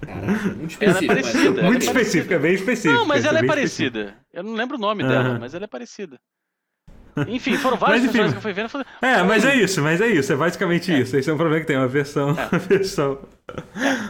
Caraca, 0.01 0.49
muito 0.57 0.83
Ela 0.83 0.99
é 0.99 1.03
mas- 1.03 1.07
parecida. 1.07 1.63
Muito 1.65 1.83
é 1.83 1.87
específico, 1.87 2.33
é 2.35 2.39
bem 2.39 2.55
específico. 2.55 2.95
Não, 2.95 3.07
mas 3.07 3.25
ela 3.27 3.39
é 3.41 3.47
parecida. 3.47 4.19
Eu 4.33 4.43
não 4.43 4.55
lembro 4.55 4.77
o 4.79 4.81
nome 4.81 5.03
dela, 5.03 5.31
Aham. 5.31 5.39
mas 5.39 5.53
ela 5.55 5.65
é 5.65 5.69
parecida. 5.69 6.19
Enfim, 7.27 7.57
foram 7.57 7.77
vários 7.77 8.03
Mas, 8.03 8.11
enfim, 8.11 8.19
personagens 8.19 8.33
que 8.33 8.39
eu 8.39 8.43
fui 8.43 8.53
vendo. 8.53 8.69
falei, 8.69 8.87
É, 9.03 9.23
mas 9.23 9.45
é 9.45 9.55
isso, 9.57 9.83
mas 9.83 10.01
é 10.01 10.07
isso, 10.09 10.33
é 10.33 10.37
basicamente 10.37 10.93
É. 10.93 10.99
isso. 11.01 11.17
Esse 11.17 11.29
é 11.31 11.33
um 11.33 11.37
problema 11.37 11.61
que 11.61 11.67
tem, 11.67 11.77
uma 11.77 11.89
versão. 11.89 12.31
É. 12.31 12.49
Uma 12.53 12.59
versão. 12.69 13.19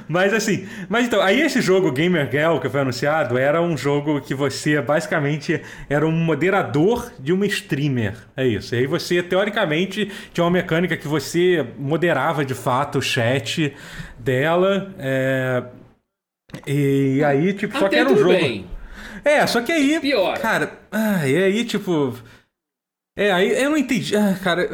Mas 0.09 0.35
assim, 0.35 0.67
mas 0.89 1.07
então, 1.07 1.21
aí 1.23 1.41
esse 1.41 1.61
jogo 1.61 1.93
Gamer 1.93 2.29
Girl 2.31 2.59
que 2.59 2.69
foi 2.69 2.81
anunciado 2.81 3.39
era 3.39 3.63
um 3.63 3.77
jogo 3.77 4.21
que 4.21 4.35
você 4.35 4.81
basicamente 4.83 5.63
era 5.89 6.05
um 6.07 6.11
moderador 6.11 7.13
de 7.21 7.33
uma 7.33 7.47
streamer. 7.47 8.17
É 8.37 8.45
isso. 8.47 8.75
E 8.75 8.79
aí 8.79 8.87
você, 8.87 9.23
teoricamente, 9.23 10.11
tinha 10.33 10.45
uma 10.45 10.51
mecânica 10.51 10.97
que 10.97 11.07
você 11.07 11.65
moderava 11.79 12.45
de 12.45 12.55
fato 12.55 12.99
o 12.99 13.03
chat 13.03 13.73
dela. 14.19 14.93
é, 14.99 15.63
E 16.67 17.23
aí, 17.25 17.53
tipo, 17.53 17.75
só 17.79 17.89
que 17.89 17.95
Até 17.95 17.99
era 17.99 18.11
um 18.13 18.17
jogo. 18.17 18.31
bem. 18.31 18.67
É, 19.25 19.47
só 19.47 19.61
que 19.61 19.71
aí. 19.71 20.01
Pior. 20.01 20.39
Cara, 20.39 20.73
ah, 20.91 21.27
e 21.27 21.37
aí, 21.37 21.65
tipo. 21.65 22.15
É, 23.19 23.33
aí 23.33 23.51
eu 23.63 23.71
não 23.71 23.77
entendi. 23.77 24.15
Ah, 24.17 24.39
cara, 24.43 24.71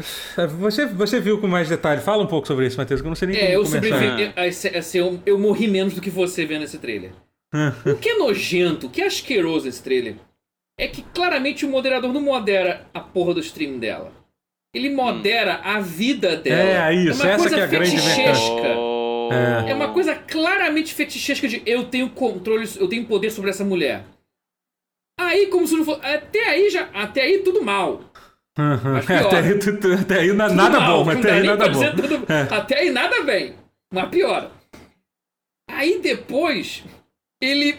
você, 0.58 0.84
você 0.84 1.18
viu 1.18 1.40
com 1.40 1.46
mais 1.46 1.66
detalhe. 1.68 2.02
Fala 2.02 2.22
um 2.22 2.26
pouco 2.26 2.46
sobre 2.46 2.66
isso, 2.66 2.76
Matheus, 2.76 3.00
que 3.00 3.06
eu 3.06 3.10
não 3.10 3.16
sei 3.16 3.28
nem 3.28 3.36
É, 3.38 3.54
eu 3.56 3.62
como 3.62 3.72
sobrevivi. 3.74 4.32
eu- 4.36 4.78
assim, 4.78 4.98
eu, 4.98 5.20
eu 5.24 5.38
morri 5.38 5.66
menos 5.66 5.94
do 5.94 6.00
que 6.02 6.10
você 6.10 6.44
vendo 6.44 6.64
esse 6.64 6.76
trailer. 6.78 7.12
o 7.86 7.96
que 7.96 8.10
é 8.10 8.18
nojento, 8.18 8.86
o 8.86 8.90
que 8.90 9.00
é 9.00 9.06
asqueroso 9.06 9.66
esse 9.68 9.82
trailer 9.82 10.16
é 10.78 10.88
que 10.88 11.02
claramente 11.14 11.64
o 11.64 11.70
moderador 11.70 12.12
não 12.12 12.20
modera 12.20 12.86
a 12.92 13.00
porra 13.00 13.32
do 13.32 13.40
stream 13.40 13.78
dela. 13.78 14.12
Ele 14.74 14.90
modera 14.90 15.60
a 15.62 15.80
vida 15.80 16.36
dela. 16.36 16.90
É, 16.90 16.94
isso, 16.94 17.22
uma 17.22 17.30
essa 17.30 17.38
coisa 17.38 17.54
que 17.54 17.60
é 17.60 17.64
a 17.64 17.66
grande 17.68 17.90
fetichesca. 17.92 18.76
"Oh." 18.76 19.30
É. 19.66 19.70
É 19.70 19.74
uma 19.74 19.88
coisa 19.92 20.14
claramente 20.16 20.92
fetichesca 20.92 21.48
de 21.48 21.62
eu 21.64 21.84
tenho 21.84 22.10
controle, 22.10 22.68
eu 22.78 22.88
tenho 22.88 23.04
poder 23.06 23.30
sobre 23.30 23.50
essa 23.50 23.64
mulher. 23.64 24.04
Aí, 25.18 25.46
como 25.46 25.66
se 25.66 25.76
não 25.76 25.84
fosse. 25.84 26.04
Até 26.04 26.44
aí 26.48 26.68
já. 26.70 26.88
Até 26.92 27.22
aí 27.22 27.38
tudo 27.38 27.62
mal. 27.62 28.02
Uhum. 28.58 28.96
Até 29.26 29.38
aí, 29.38 29.58
tu- 29.58 29.76
tu- 29.80 29.92
até 29.92 30.20
aí 30.20 30.32
nada 30.32 30.54
mal, 30.80 31.04
bom, 31.04 31.10
até 31.10 31.32
aí 31.32 31.42
nada 31.42 31.68
bom. 31.68 31.90
tudo- 31.96 32.32
É. 32.32 32.42
Até 32.54 32.78
aí 32.78 32.90
nada 32.90 33.22
bem. 33.22 33.54
Mas 33.92 34.08
piora. 34.08 34.50
Aí 35.70 36.00
depois, 36.00 36.84
ele 37.42 37.78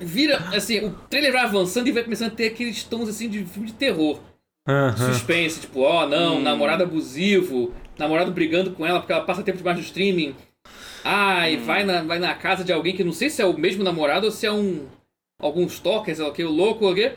vira. 0.00 0.38
Assim, 0.54 0.80
o 0.86 0.90
trailer 1.08 1.32
vai 1.32 1.42
avançando 1.44 1.86
e 1.86 1.92
vai 1.92 2.02
começando 2.02 2.32
a 2.32 2.34
ter 2.34 2.48
aqueles 2.48 2.82
tons 2.82 3.08
assim 3.08 3.28
de 3.28 3.44
filme 3.44 3.68
de 3.68 3.74
terror. 3.74 4.20
Aham. 4.68 5.12
Suspense, 5.12 5.60
tipo, 5.60 5.80
ó, 5.82 6.06
não, 6.08 6.36
Hum. 6.38 6.42
namorado 6.42 6.82
abusivo, 6.82 7.72
namorado 7.96 8.32
brigando 8.32 8.72
com 8.72 8.84
ela 8.84 8.98
porque 8.98 9.12
ela 9.12 9.24
passa 9.24 9.42
tempo 9.44 9.58
debaixo 9.58 9.80
do 9.80 9.84
streaming. 9.84 10.34
Ai, 11.04 11.56
vai, 11.58 11.84
na, 11.84 12.02
vai 12.02 12.18
na 12.18 12.34
casa 12.34 12.64
de 12.64 12.72
alguém 12.72 12.96
que 12.96 13.04
não 13.04 13.12
sei 13.12 13.30
se 13.30 13.40
é 13.40 13.46
o 13.46 13.56
mesmo 13.56 13.84
namorado 13.84 14.26
ou 14.26 14.32
se 14.32 14.44
é 14.46 14.50
um. 14.52 14.86
alguns 15.40 15.74
stalkers, 15.74 16.16
sei 16.16 16.24
lá 16.26 16.32
o 16.32 16.34
que, 16.34 16.42
o 16.42 16.50
louco, 16.50 16.90
o 16.90 16.94
quê. 16.94 17.12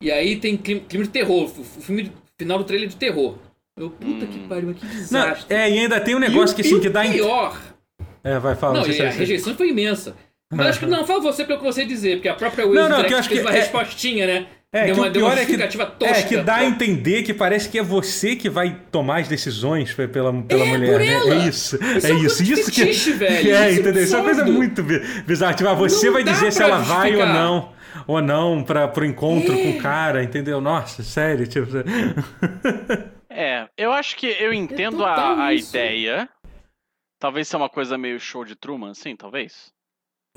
E 0.00 0.10
aí 0.12 0.36
tem 0.36 0.56
clima, 0.56 0.80
clima 0.88 1.04
de 1.04 1.10
terror, 1.10 1.50
o, 1.58 1.64
filme 1.82 2.12
final 2.38 2.58
do 2.58 2.64
trailer 2.64 2.86
é 2.88 2.90
de 2.90 2.96
terror. 2.96 3.36
Eu, 3.76 3.90
puta 3.90 4.26
que 4.26 4.38
pariu, 4.40 4.74
que 4.74 4.84
Não, 4.84 4.92
desastre. 4.92 5.54
é, 5.54 5.70
e 5.70 5.78
ainda 5.78 6.00
tem 6.00 6.14
um 6.14 6.18
E 6.18 6.28
negócio 6.28 6.52
o- 6.52 6.56
que 6.56 6.62
e 6.62 6.66
assim, 6.66 6.80
que 6.80 6.88
dá 6.88 7.04
em. 7.06 7.12
pior. 7.12 7.56
É, 8.24 8.38
vai 8.38 8.54
falar. 8.56 8.74
Não, 8.74 8.84
sei 8.84 8.96
e 8.98 9.02
a 9.02 9.04
é- 9.06 9.10
rejeição 9.10 9.54
foi 9.54 9.70
imensa. 9.70 10.16
Mas 10.52 10.66
acho 10.68 10.80
que 10.80 10.86
não, 10.86 11.06
fala 11.06 11.20
você 11.20 11.44
pelo 11.44 11.58
que 11.58 11.64
você 11.64 11.84
dizer, 11.84 12.16
porque 12.16 12.28
a 12.28 12.34
própria 12.34 12.64
Waze 12.66 12.78
Não, 12.78 12.88
não, 12.88 13.04
que 13.04 13.12
eu 13.12 13.18
acho 13.18 13.28
fez 13.28 13.40
que 13.40 13.46
uma 13.46 13.54
é- 13.54 13.60
respostinha, 13.60 14.26
né? 14.26 14.46
É, 14.72 14.84
deu 14.86 14.94
que 14.94 15.00
uma, 15.00 15.06
o 15.06 15.10
deu 15.10 15.22
uma 15.24 15.30
pior 15.32 15.42
é 15.42 15.46
que, 15.46 15.56
tosca. 15.98 16.06
é 16.18 16.22
que 16.22 16.36
dá 16.38 16.56
a 16.56 16.64
entender 16.64 17.22
que 17.22 17.32
parece 17.32 17.68
que 17.70 17.78
é 17.78 17.82
você 17.82 18.36
que 18.36 18.50
vai 18.50 18.76
tomar 18.92 19.20
as 19.20 19.28
decisões 19.28 19.94
pe- 19.94 20.08
pela, 20.08 20.30
pela 20.42 20.64
É, 20.64 20.68
mulher, 20.68 20.90
por 20.92 21.00
né? 21.00 21.44
É 21.44 21.48
isso. 21.48 21.76
Isso 21.96 22.06
é 22.06 22.10
é 22.10 22.14
isso. 22.14 22.42
Isso 22.42 22.70
que 22.70 22.80
fetiche, 22.82 23.12
velho. 23.14 23.34
É, 23.34 23.70
Isso 23.70 23.78
é 23.78 23.80
entendeu? 23.82 24.02
Isso 24.04 24.14
é 24.14 24.18
uma 24.18 24.24
coisa 24.24 24.44
muito 24.44 24.82
bi- 24.82 25.00
bizarra. 25.26 25.54
Tipo, 25.54 25.70
ah, 25.70 25.74
você 25.74 26.06
Não 26.06 26.12
vai 26.14 26.22
dizer 26.24 26.52
se 26.52 26.62
ela 26.62 26.78
vai 26.80 27.16
ou 27.16 27.26
não. 27.26 27.72
Ou 28.06 28.20
não 28.22 28.62
pra, 28.62 28.88
pro 28.88 29.04
encontro 29.04 29.54
com 29.54 29.70
o 29.70 29.78
cara, 29.78 30.22
entendeu? 30.22 30.60
Nossa, 30.60 31.02
sério, 31.02 31.46
tipo. 31.46 31.68
É, 33.30 33.68
eu 33.76 33.92
acho 33.92 34.16
que 34.16 34.26
eu 34.26 34.52
entendo 34.52 35.04
a, 35.04 35.44
a 35.44 35.54
ideia. 35.54 36.28
Talvez 37.20 37.46
seja 37.46 37.58
uma 37.58 37.68
coisa 37.68 37.96
meio 37.96 38.18
show 38.18 38.44
de 38.44 38.56
Truman, 38.56 38.90
assim, 38.90 39.14
talvez. 39.14 39.72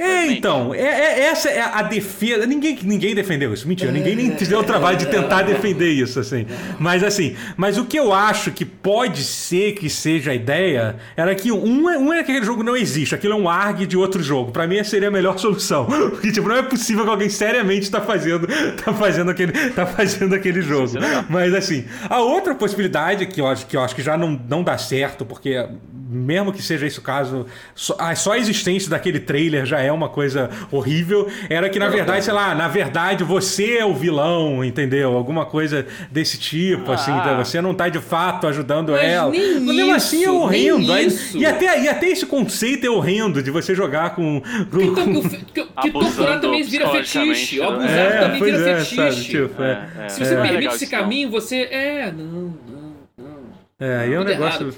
É, 0.01 0.05
Realmente. 0.07 0.37
então, 0.39 0.73
é, 0.73 0.79
é- 0.81 1.19
essa 1.25 1.49
é 1.49 1.61
a 1.61 1.81
defesa. 1.83 2.45
Ninguém, 2.45 2.77
ninguém 2.83 3.13
defendeu 3.13 3.53
isso, 3.53 3.67
mentira. 3.67 3.91
Ninguém 3.91 4.15
nem 4.15 4.29
deu 4.31 4.59
o 4.59 4.63
trabalho 4.63 4.97
de 4.97 5.05
tentar 5.05 5.43
defender 5.43 5.91
isso, 5.91 6.19
assim. 6.19 6.45
Mas 6.79 7.03
assim, 7.03 7.35
mas 7.55 7.77
o 7.77 7.85
que 7.85 7.97
eu 7.97 8.11
acho 8.11 8.51
que 8.51 8.65
pode 8.65 9.23
ser 9.23 9.73
que 9.73 9.89
seja 9.89 10.31
a 10.31 10.35
ideia 10.35 10.95
era 11.15 11.35
que 11.35 11.51
um 11.51 11.89
é, 11.89 11.97
um 11.97 12.11
é 12.11 12.23
que 12.23 12.31
aquele 12.31 12.45
jogo 12.45 12.63
não 12.63 12.75
existe, 12.75 13.13
aquilo 13.13 13.33
é 13.33 13.37
um 13.37 13.47
ARG 13.47 13.85
de 13.85 13.95
outro 13.97 14.23
jogo. 14.23 14.51
Pra 14.51 14.65
mim 14.65 14.83
seria 14.83 15.09
a 15.09 15.11
melhor 15.11 15.37
solução. 15.39 15.85
Porque, 15.85 16.31
tipo, 16.31 16.47
não 16.49 16.55
é 16.55 16.63
possível 16.63 17.03
que 17.03 17.09
alguém 17.11 17.29
seriamente 17.29 17.89
tá 17.91 18.01
fazendo, 18.01 18.47
tá 18.83 18.93
fazendo 18.93 19.29
aquele, 19.29 19.51
tá 19.69 19.85
fazendo 19.85 20.33
aquele 20.33 20.61
jogo. 20.61 20.97
É. 20.97 21.25
Mas 21.29 21.53
assim, 21.53 21.85
a 22.09 22.19
outra 22.19 22.55
possibilidade 22.55 23.25
que 23.27 23.39
eu 23.39 23.47
acho 23.47 23.65
que, 23.67 23.77
eu 23.77 23.81
acho 23.81 23.95
que 23.95 24.01
já 24.01 24.17
não, 24.17 24.39
não 24.49 24.63
dá 24.63 24.77
certo, 24.77 25.25
porque 25.25 25.63
mesmo 26.09 26.51
que 26.51 26.61
seja 26.61 26.85
esse 26.85 26.99
o 26.99 27.01
caso, 27.01 27.45
só 27.73 27.95
a, 27.97 28.13
só 28.15 28.33
a 28.33 28.37
existência 28.37 28.89
daquele 28.89 29.19
trailer 29.19 29.65
já 29.65 29.79
é 29.79 29.90
uma 29.91 30.09
coisa 30.09 30.49
horrível, 30.72 31.27
era 31.49 31.69
que 31.69 31.77
na 31.80 31.88
verdade, 31.89 32.23
sei 32.26 32.34
lá, 32.34 32.53
na 32.55 32.68
verdade 32.68 33.23
você 33.23 33.77
é 33.77 33.85
o 33.85 33.93
vilão, 33.93 34.63
entendeu? 34.63 35.13
Alguma 35.15 35.45
coisa 35.45 35.85
desse 36.11 36.38
tipo, 36.38 36.91
assim, 36.91 37.11
Ah. 37.11 37.18
então 37.22 37.38
você 37.38 37.61
não 37.61 37.73
tá 37.73 37.89
de 37.89 37.99
fato 37.99 38.47
ajudando 38.47 38.91
Mas 38.93 39.03
ela. 39.03 39.31
nem 39.31 39.59
Mas 39.59 39.76
mesmo 39.76 39.93
assim 39.95 40.23
é 40.23 40.31
horrendo. 40.31 40.91
Aí- 40.93 41.07
e, 41.35 41.45
até, 41.45 41.81
e 41.84 41.88
até 41.89 42.07
esse 42.07 42.26
conceito 42.26 42.85
é 42.85 42.89
horrendo 42.89 43.41
de 43.43 43.51
você 43.51 43.73
jogar 43.76 44.15
com. 44.15 44.41
com- 44.72 44.81
Então, 44.81 45.13
com- 45.13 45.30
que, 45.30 45.63
que 45.63 45.91
torturar 45.91 46.39
também 46.39 46.63
vira 46.63 46.89
fetiche. 46.89 47.59
né? 47.59 47.65
Abusar 47.68 47.89
É, 47.89 48.19
também 48.19 48.39
pois 48.39 48.55
vira 48.57 48.69
é, 48.72 48.76
fetiche. 48.77 48.95
sabe, 48.95 49.15
tipo, 49.26 49.61
é. 49.63 49.88
É, 50.01 50.05
é. 50.05 50.09
Se 50.09 50.26
você 50.26 50.34
é 50.35 50.41
permite 50.41 50.76
esse 50.76 50.88
caminho, 50.88 51.30
você. 51.30 51.68
É, 51.72 52.11
não, 52.11 52.23
não, 52.26 52.93
não. 53.18 53.41
É, 53.80 53.97
aí 53.99 54.13
é 54.13 54.19
um 54.19 54.23
negócio. 54.23 54.61
errado. 54.68 54.76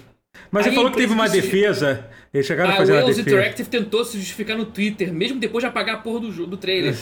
Mas 0.51 0.65
Aí 0.65 0.71
você 0.71 0.75
falou 0.75 0.91
que 0.91 0.97
teve 0.97 1.13
uma 1.13 1.25
que 1.25 1.31
defesa. 1.41 2.05
Eles 2.33 2.47
chegaram 2.47 2.71
a 2.71 2.73
A 2.73 2.77
fazer 2.77 2.93
uma 2.93 3.01
Wales. 3.01 3.19
Interactive 3.19 3.69
tentou 3.69 4.03
se 4.03 4.17
justificar 4.17 4.57
no 4.57 4.65
Twitter, 4.65 5.13
mesmo 5.13 5.39
depois 5.39 5.61
de 5.61 5.67
apagar 5.67 5.95
a 5.95 5.99
porra 5.99 6.21
do, 6.21 6.47
do 6.47 6.57
trailer. 6.57 6.97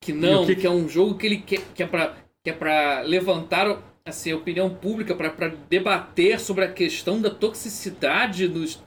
Que 0.00 0.12
não, 0.12 0.44
o 0.44 0.46
que 0.46 0.54
que... 0.54 0.66
é 0.66 0.70
um 0.70 0.88
jogo 0.88 1.16
que 1.16 1.26
ele 1.26 1.38
quer, 1.38 1.60
que 1.74 1.82
é 1.82 1.86
pra, 1.86 2.14
que 2.42 2.50
é 2.50 2.52
pra 2.52 3.00
levantar 3.00 3.82
assim, 4.06 4.30
a 4.30 4.36
opinião 4.36 4.70
pública, 4.70 5.14
pra, 5.14 5.30
pra 5.30 5.48
debater 5.68 6.38
sobre 6.38 6.64
a 6.64 6.70
questão 6.70 7.20
da 7.20 7.30
toxicidade 7.30 8.46
dos, 8.46 8.80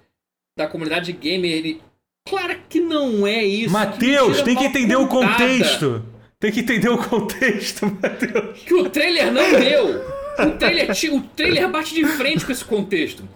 da 0.57 0.67
comunidade 0.67 1.11
gamer. 1.11 1.51
Ele, 1.51 1.81
claro 2.29 2.57
que 2.69 2.79
não 2.79 3.27
é 3.27 3.43
isso. 3.43 3.73
Matheus, 3.73 4.41
tem 4.43 4.55
que 4.55 4.63
entender 4.63 4.95
o 4.95 5.07
contada. 5.07 5.43
contexto. 5.43 6.05
Tem 6.39 6.51
que 6.51 6.59
entender 6.59 6.89
o 6.89 6.99
contexto, 6.99 7.85
Matheus. 8.01 8.59
Que 8.59 8.73
o 8.75 8.89
trailer 8.89 9.33
não 9.33 9.59
deu. 9.59 10.17
O 10.37 10.51
trailer, 10.51 10.91
o 11.13 11.21
trailer 11.35 11.67
bate 11.67 11.95
de 11.95 12.05
frente 12.05 12.45
com 12.45 12.51
esse 12.51 12.63
contexto. 12.63 13.27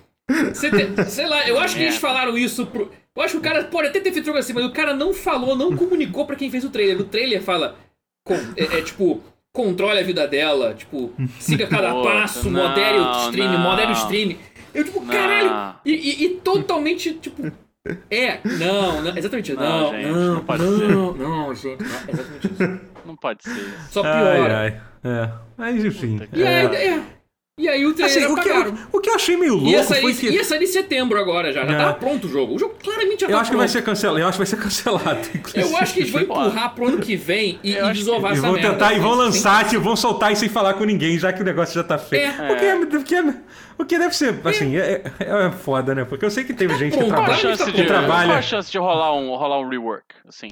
Você 0.53 0.70
tem- 0.72 1.06
sei 1.06 1.28
lá, 1.28 1.48
eu 1.48 1.60
acho 1.60 1.76
que 1.76 1.82
eles 1.84 1.95
É. 1.95 1.99
falaram 1.99 2.38
isso 2.38 2.66
pro. 2.68 2.91
Eu 3.16 3.24
acho 3.24 3.34
que 3.34 3.40
o 3.40 3.41
cara 3.41 3.64
pode 3.66 3.88
até 3.90 3.99
ter 3.99 4.12
feito 4.14 4.28
algo 4.30 4.40
assim, 4.40 4.53
mas 4.53 4.66
o 4.66 4.72
cara 4.72 4.94
não 4.95 5.14
falou, 5.14 5.56
não 5.56 5.76
comunicou 5.76 6.26
pra 6.26 6.36
quem 6.36 6.49
fez 6.49 6.64
o 6.64 6.70
trailer. 6.70 6.99
O 6.99 7.03
trailer 7.06 7.41
fala. 7.41 7.76
com- 8.24 8.36
é, 8.56 8.78
é 8.78 8.82
tipo, 8.84 9.22
controle 9.52 9.99
a 9.99 10.03
vida 10.03 10.28
dela, 10.28 10.76
tipo, 10.76 11.12
siga 11.40 11.66
cada 11.66 11.91
passo, 12.03 12.49
não, 12.52 12.68
modere 12.70 12.99
o 12.99 13.12
stream, 13.26 13.52
não. 13.52 13.60
modere 13.60 13.90
o 13.91 13.94
stream. 13.95 14.36
Eu, 14.76 14.84
tipo, 14.86 14.99
Não. 15.02 15.08
caralho! 15.08 15.76
E, 15.84 15.91
e- 15.91 16.24
e 16.26 16.30
totalmente, 16.36 17.14
tipo. 17.16 17.52
É, 18.12 18.40
não, 18.60 19.02
não 19.02 19.18
exatamente, 19.18 19.53
Não, 19.56 19.62
não, 19.64 19.91
gente, 19.91 20.08
não, 20.12 20.34
não 20.36 20.45
pode 20.45 20.62
não, 20.64 21.14
não, 21.16 21.56
gente, 21.56 21.82
não, 21.82 21.90
é 21.90 22.12
exatamente 22.14 22.48
isso. 22.53 22.80
Não 23.08 23.16
pode 23.16 23.44
ser. 23.44 23.74
Só 23.90 24.03
Ai, 24.06 24.36
piora. 24.36 24.58
ai. 24.60 24.82
É. 25.03 25.30
Mas 25.58 25.84
enfim. 25.84 26.22
E 26.32 26.44
é. 26.44 26.48
aí, 26.48 26.76
é, 26.76 27.03
E 27.60 27.68
aí 27.68 27.86
o 27.86 27.94
trailer 27.94 28.18
Assim, 28.23 28.34
o, 28.34 28.36
que 28.41 28.49
eu, 28.49 28.73
o 28.94 28.99
que 29.02 29.10
eu 29.10 29.14
achei 29.15 29.36
meio 29.38 29.53
louco 29.56 29.69
Ia 29.69 29.84
sair, 29.84 30.02
foi 30.02 30.14
que. 30.15 30.30
ia 30.30 30.44
sair 30.44 30.64
em 30.64 30.68
setembro 30.68 31.19
agora 31.19 31.52
já. 31.52 31.65
Já 31.65 31.73
É. 31.73 31.78
tava 31.78 31.94
pronto 31.95 32.26
o 32.26 32.30
jogo. 32.30 32.56
O 32.56 32.60
jogo 32.60 32.76
claramente 32.82 33.22
já 33.22 33.28
Eu 33.28 33.34
tá 33.34 33.41
acho 33.41 33.52
que 33.52 33.57
vai 33.57 33.68
pronto. 33.68 33.78
ser 33.78 33.84
cancelado. 33.84 34.19
Eu 34.19 34.28
acho 34.28 34.32
que 34.34 34.38
vai 34.40 34.48
ser 34.48 34.57
cancelado. 34.57 35.19
inclusive. 35.36 35.61
Eu 35.73 35.78
acho 35.78 35.94
que 35.94 35.99
eles 35.99 36.11
vão 36.11 36.22
empurrar 36.22 36.73
pro 36.73 36.88
ano 36.88 36.98
que 36.99 37.15
vem 37.15 37.60
e, 37.64 37.73
Eu 37.73 37.86
e 37.86 37.88
que- 37.90 37.94
desovar 37.99 38.32
E 38.32 38.34
essa 38.34 38.41
vão 38.41 38.53
merda. 38.53 38.69
tentar 38.72 38.94
e 38.94 38.99
vão 38.99 39.14
lançar, 39.14 39.68
tipo, 39.68 39.82
vão 39.84 39.95
soltar 39.95 40.32
e 40.32 40.36
sem 40.38 40.49
falar 40.49 40.73
com 40.76 40.86
ninguém, 40.86 41.19
já 41.19 41.32
que 41.34 41.41
o 41.41 41.45
negócio 41.45 41.76
já 41.76 41.84
tá 41.84 41.98
feito. 41.98 42.41
É. 42.41 42.52
O, 42.52 42.57
que 42.57 42.65
é, 42.65 42.76
o, 42.76 43.03
que 43.03 43.15
é- 43.15 43.36
o 43.78 43.86
que 43.86 43.99
deve 43.99 44.15
ser, 44.15 44.40
assim, 44.45 44.78
é, 44.78 45.03
é, 45.19 45.48
é 45.48 45.52
foda, 45.52 45.94
né? 45.94 46.06
Porque 46.06 46.26
eu 46.26 46.32
sei 46.32 46.44
que 46.45 46.53
teve 46.53 46.73
gente 46.78 46.94
que 46.94 46.98
pronto, 46.98 47.11
Qual 47.14 47.22
a 47.22 47.26
trabalha. 47.26 47.41
Que 47.41 47.57
chance 47.57 47.72
tá 47.72 47.78
de, 47.78 47.86
trabalha. 47.86 48.28
qual 48.30 48.38
a 48.38 48.41
chance 48.41 48.72
de 48.72 48.78
rolar 48.78 49.14
um, 49.14 49.36
rolar 49.36 49.60
um 49.60 49.68
rework, 49.69 50.06
assim? 50.28 50.49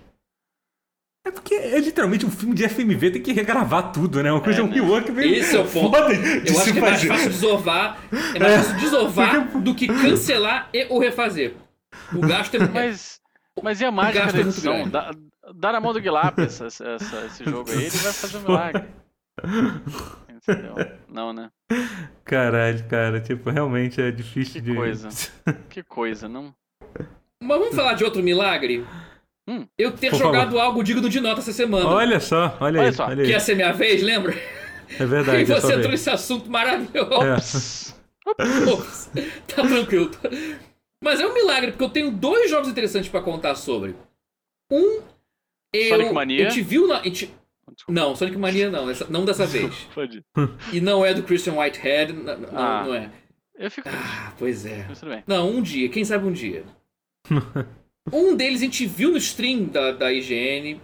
É 1.29 1.31
porque 1.31 1.53
é 1.53 1.79
literalmente 1.79 2.25
um 2.25 2.31
filme 2.31 2.55
de 2.55 2.67
FMV, 2.67 3.11
tem 3.11 3.21
que 3.21 3.31
regravar 3.31 3.91
tudo, 3.91 4.23
né? 4.23 4.31
Uma 4.31 4.41
coisa, 4.41 4.61
É, 4.61 4.63
um 4.63 4.69
rework 4.71 5.11
meio 5.11 5.35
Esse 5.35 5.55
é 5.55 5.59
o 5.59 5.65
ponto. 5.67 5.95
foda 5.95 6.15
de 6.15 6.49
Eu 6.49 6.55
se 6.55 6.61
acho 6.61 6.73
que 6.73 6.79
é 6.79 6.81
mais 6.81 7.03
fácil 7.03 7.29
desovar, 7.29 7.99
é 8.33 8.39
mais 8.39 8.53
É. 8.53 8.57
fácil 8.57 8.77
desovar 8.79 9.47
Porque- 9.47 9.59
do 9.59 9.75
que 9.75 9.87
cancelar 9.87 10.69
e 10.73 10.87
ou 10.89 10.99
refazer. 10.99 11.53
O 12.13 12.19
gasto 12.21 12.55
é. 12.55 12.67
Mas, 12.67 13.19
mas 13.61 13.79
e 13.79 13.85
a 13.85 13.91
mágica 13.91 14.25
da 14.25 14.29
é 14.31 14.33
muito 14.43 14.47
edição? 14.47 14.89
Dá, 14.89 15.11
dá 15.53 15.71
na 15.71 15.79
mão 15.79 15.93
do 15.93 16.01
Guilherme 16.01 16.33
essa, 16.45 16.65
essa- 16.65 17.25
esse 17.27 17.43
jogo 17.45 17.69
aí, 17.69 17.77
ele 17.77 17.89
vai 17.89 18.13
fazer 18.13 18.37
um 18.37 18.41
milagre. 18.41 18.83
Entendeu? 20.29 20.75
Não, 21.07 21.31
né? 21.33 21.49
Caralho, 22.23 22.83
cara, 22.87 23.19
tipo, 23.21 23.49
realmente 23.51 24.01
é 24.01 24.09
difícil 24.11 24.61
Que 24.61 24.61
de... 24.71 24.75
coisa. 24.75 25.09
Que 25.69 25.83
coisa, 25.83 26.27
não? 26.27 26.53
Mas 27.41 27.59
vamos 27.59 27.75
falar 27.75 27.93
de 27.93 28.03
outro 28.03 28.21
milagre? 28.23 28.85
Hum. 29.49 29.67
Eu 29.77 29.91
ter 29.91 30.11
Por 30.11 30.19
jogado 30.19 30.59
algo 30.59 30.83
digno 30.83 31.09
de 31.09 31.19
nota 31.19 31.39
essa 31.41 31.51
semana. 31.51 31.87
Olha 31.87 32.19
só, 32.19 32.55
olha, 32.59 32.79
Olha 32.79 32.89
aí, 32.89 32.93
só, 32.93 33.05
olha 33.07 33.15
Que 33.15 33.21
aí. 33.23 33.29
ia 33.31 33.39
ser 33.39 33.55
minha 33.55 33.73
vez, 33.73 34.03
lembra? 34.03 34.35
É 34.99 35.05
verdade, 35.05 35.39
e 35.39 35.41
é 35.41 35.45
você 35.59 35.75
ver. 35.75 35.81
trouxe 35.81 35.95
esse 35.95 36.09
assunto 36.11 36.49
maravilhoso. 36.51 37.23
É. 37.23 37.33
Ops, 38.71 39.09
tá 39.47 39.63
tranquilo. 39.63 40.11
Mas 41.03 41.19
é 41.19 41.25
um 41.25 41.33
milagre, 41.33 41.71
porque 41.71 41.83
eu 41.83 41.89
tenho 41.89 42.11
dois 42.11 42.49
jogos 42.51 42.67
interessantes 42.69 43.09
pra 43.09 43.21
contar 43.21 43.55
sobre. 43.55 43.95
Um, 44.71 45.01
eu, 45.73 45.89
Sonic 45.89 46.13
Mania? 46.13 46.45
a 46.47 46.49
gente 46.51 46.61
viu 46.61 46.87
na... 46.87 47.01
Não, 47.87 48.15
Sonic 48.15 48.37
Mania 48.37 48.69
não, 48.69 48.87
essa- 48.89 49.07
não 49.09 49.25
dessa 49.25 49.45
vez. 49.47 49.73
Pode. 49.95 50.23
E 50.73 50.79
não 50.79 51.03
é 51.03 51.13
do 51.13 51.23
Christian 51.23 51.53
Whitehead, 51.55 52.13
não, 52.13 52.33
Ah. 52.53 52.83
não 52.85 52.93
é. 52.93 53.09
Eu 53.57 53.71
fico. 53.71 53.89
Ah, 53.89 54.31
pois 54.37 54.65
é. 54.65 54.85
Mas 54.87 54.99
tudo 54.99 55.09
bem. 55.09 55.23
Não, 55.25 55.49
um 55.49 55.61
dia, 55.61 55.89
quem 55.89 56.05
sabe 56.05 56.27
um 56.27 56.31
dia. 56.31 56.63
Um 58.13 58.35
deles 58.35 58.61
a 58.61 58.65
gente 58.65 58.85
viu 58.85 59.11
no 59.11 59.17
stream 59.17 59.65
da, 59.65 59.91
da 59.91 60.11
IGN. 60.13 60.79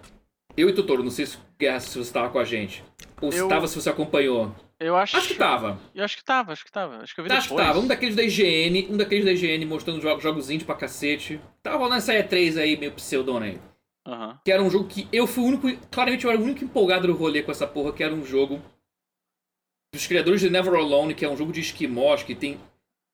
Eu 0.57 0.69
e 0.69 0.73
Totoro, 0.73 1.03
não 1.03 1.11
sei 1.11 1.25
se, 1.25 1.37
Guerra, 1.59 1.79
se 1.79 1.97
você 1.97 2.11
tava 2.11 2.29
com 2.29 2.39
a 2.39 2.45
gente. 2.45 2.83
Ou 3.21 3.31
se 3.31 3.37
Eu- 3.39 3.47
tava, 3.47 3.67
se 3.67 3.75
você 3.79 3.89
acompanhou. 3.89 4.53
Eu 4.79 4.95
acho. 4.97 5.15
Acho 5.15 5.29
que 5.29 5.35
tava. 5.35 5.79
Eu 5.93 6.03
acho 6.03 6.17
que 6.17 6.23
tava, 6.25 6.51
acho 6.51 6.65
que 6.65 6.71
tava. 6.71 6.97
Acho 6.97 7.15
que 7.15 7.21
eu 7.21 7.25
vi 7.25 7.31
Acho 7.31 7.47
que 7.47 7.53
depois. 7.55 7.67
tava. 7.67 7.79
Um 7.79 7.87
daqueles 7.87 8.15
da 8.15 8.23
IGN, 8.23 8.87
um 8.91 8.97
daqueles 8.97 9.23
da 9.23 9.31
IGN 9.31 9.65
mostrando 9.65 10.01
jogos, 10.01 10.21
jogos 10.21 10.49
indie 10.49 10.65
pra 10.65 10.75
cacete. 10.75 11.39
Tava 11.63 11.77
rolando 11.77 11.95
essa 11.97 12.13
E3 12.13 12.57
aí, 12.61 12.75
meio 12.77 12.91
pseudona 12.91 13.45
aí. 13.45 13.59
Aham. 14.05 14.37
Que 14.43 14.51
era 14.51 14.61
um 14.61 14.69
jogo 14.69 14.87
que 14.87 15.07
eu 15.13 15.25
fui 15.25 15.43
o 15.43 15.47
único. 15.47 15.87
Claramente 15.89 16.25
eu 16.25 16.31
era 16.31 16.39
o 16.39 16.43
único 16.43 16.63
empolgado 16.63 17.07
no 17.07 17.13
rolê 17.15 17.41
com 17.41 17.51
essa 17.51 17.65
porra, 17.65 17.93
que 17.93 18.03
era 18.03 18.13
um 18.13 18.25
jogo 18.25 18.61
dos 19.93 20.05
criadores 20.07 20.41
de 20.41 20.49
Never 20.49 20.73
Alone, 20.73 21.13
que 21.15 21.23
é 21.23 21.29
um 21.29 21.37
jogo 21.37 21.53
de 21.53 21.61
esquimós, 21.61 22.21
que 22.21 22.35
tem, 22.35 22.59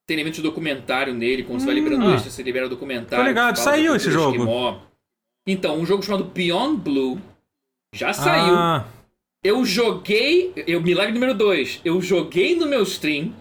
tem 0.07 0.15
elementos 0.15 0.37
de 0.37 0.43
documentário 0.43 1.13
nele, 1.13 1.43
quando 1.43 1.59
você 1.59 1.65
vai 1.65 1.75
liberando 1.75 2.05
Hum. 2.05 2.13
extra, 2.13 2.29
você 2.31 2.43
libera 2.43 2.67
documentário. 2.69 3.23
Tô 3.23 3.27
ligado, 3.29 3.55
saiu 3.57 3.95
esse 3.95 4.11
jogo. 4.11 4.35
esquimó. 4.37 4.79
Então, 5.47 5.79
um 5.79 5.85
jogo 5.85 6.03
chamado 6.03 6.23
Beyond 6.25 6.81
Blue 6.81 7.19
já 7.93 8.13
saiu. 8.13 8.55
Ah, 8.55 8.85
Eu 9.43 9.65
joguei. 9.65 10.53
Eu, 10.67 10.81
milagre 10.81 11.13
número 11.13 11.33
2. 11.33 11.81
Eu 11.83 11.99
joguei 12.01 12.55
no 12.55 12.67
meu 12.67 12.83
stream. 12.83 13.33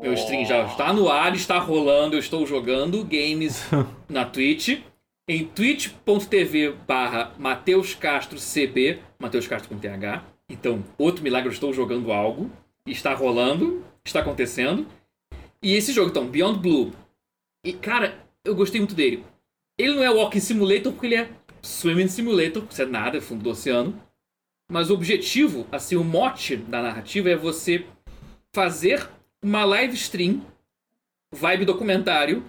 Meu 0.00 0.12
stream 0.12 0.44
já 0.44 0.66
está 0.66 0.92
no 0.92 1.08
ar, 1.08 1.34
está 1.34 1.58
rolando. 1.58 2.14
Eu 2.16 2.20
estou 2.20 2.46
jogando 2.46 3.02
games 3.04 3.66
na 4.08 4.24
Twitch. 4.26 4.80
Em 5.26 5.44
twitch.tv 5.46 6.74
barra 6.86 7.32
Mateus 7.38 7.94
Castro 7.94 8.38
CB. 8.38 8.98
Mateus 9.18 9.46
Castro 9.46 9.68
com 9.74 9.78
TH. 9.80 10.22
Então, 10.50 10.84
outro 10.98 11.22
milagre, 11.22 11.48
eu 11.48 11.52
estou 11.52 11.72
jogando 11.72 12.12
algo. 12.12 12.50
Está 12.86 13.14
rolando. 13.14 13.82
Está 14.04 14.20
acontecendo. 14.20 14.86
E 15.62 15.74
esse 15.74 15.92
jogo, 15.92 16.10
então, 16.10 16.26
Beyond 16.28 16.60
Blue. 16.60 16.92
E, 17.64 17.72
cara, 17.72 18.24
eu 18.44 18.54
gostei 18.54 18.80
muito 18.80 18.94
dele. 18.94 19.24
Ele 19.78 19.94
não 19.94 20.02
é 20.02 20.10
Walking 20.10 20.40
Simulator 20.40 20.92
porque 20.92 21.06
ele 21.06 21.16
é 21.16 21.30
Swimming 21.62 22.08
Simulator, 22.08 22.64
isso 22.70 22.82
é 22.82 22.86
nada, 22.86 23.18
é 23.18 23.20
fundo 23.20 23.42
do 23.42 23.50
oceano. 23.50 24.00
Mas 24.70 24.90
o 24.90 24.94
objetivo, 24.94 25.66
assim, 25.72 25.96
o 25.96 26.04
mote 26.04 26.56
da 26.56 26.82
narrativa 26.82 27.30
é 27.30 27.36
você 27.36 27.86
fazer 28.54 29.08
uma 29.42 29.64
live 29.64 29.94
stream, 29.94 30.42
vibe 31.34 31.64
documentário, 31.64 32.44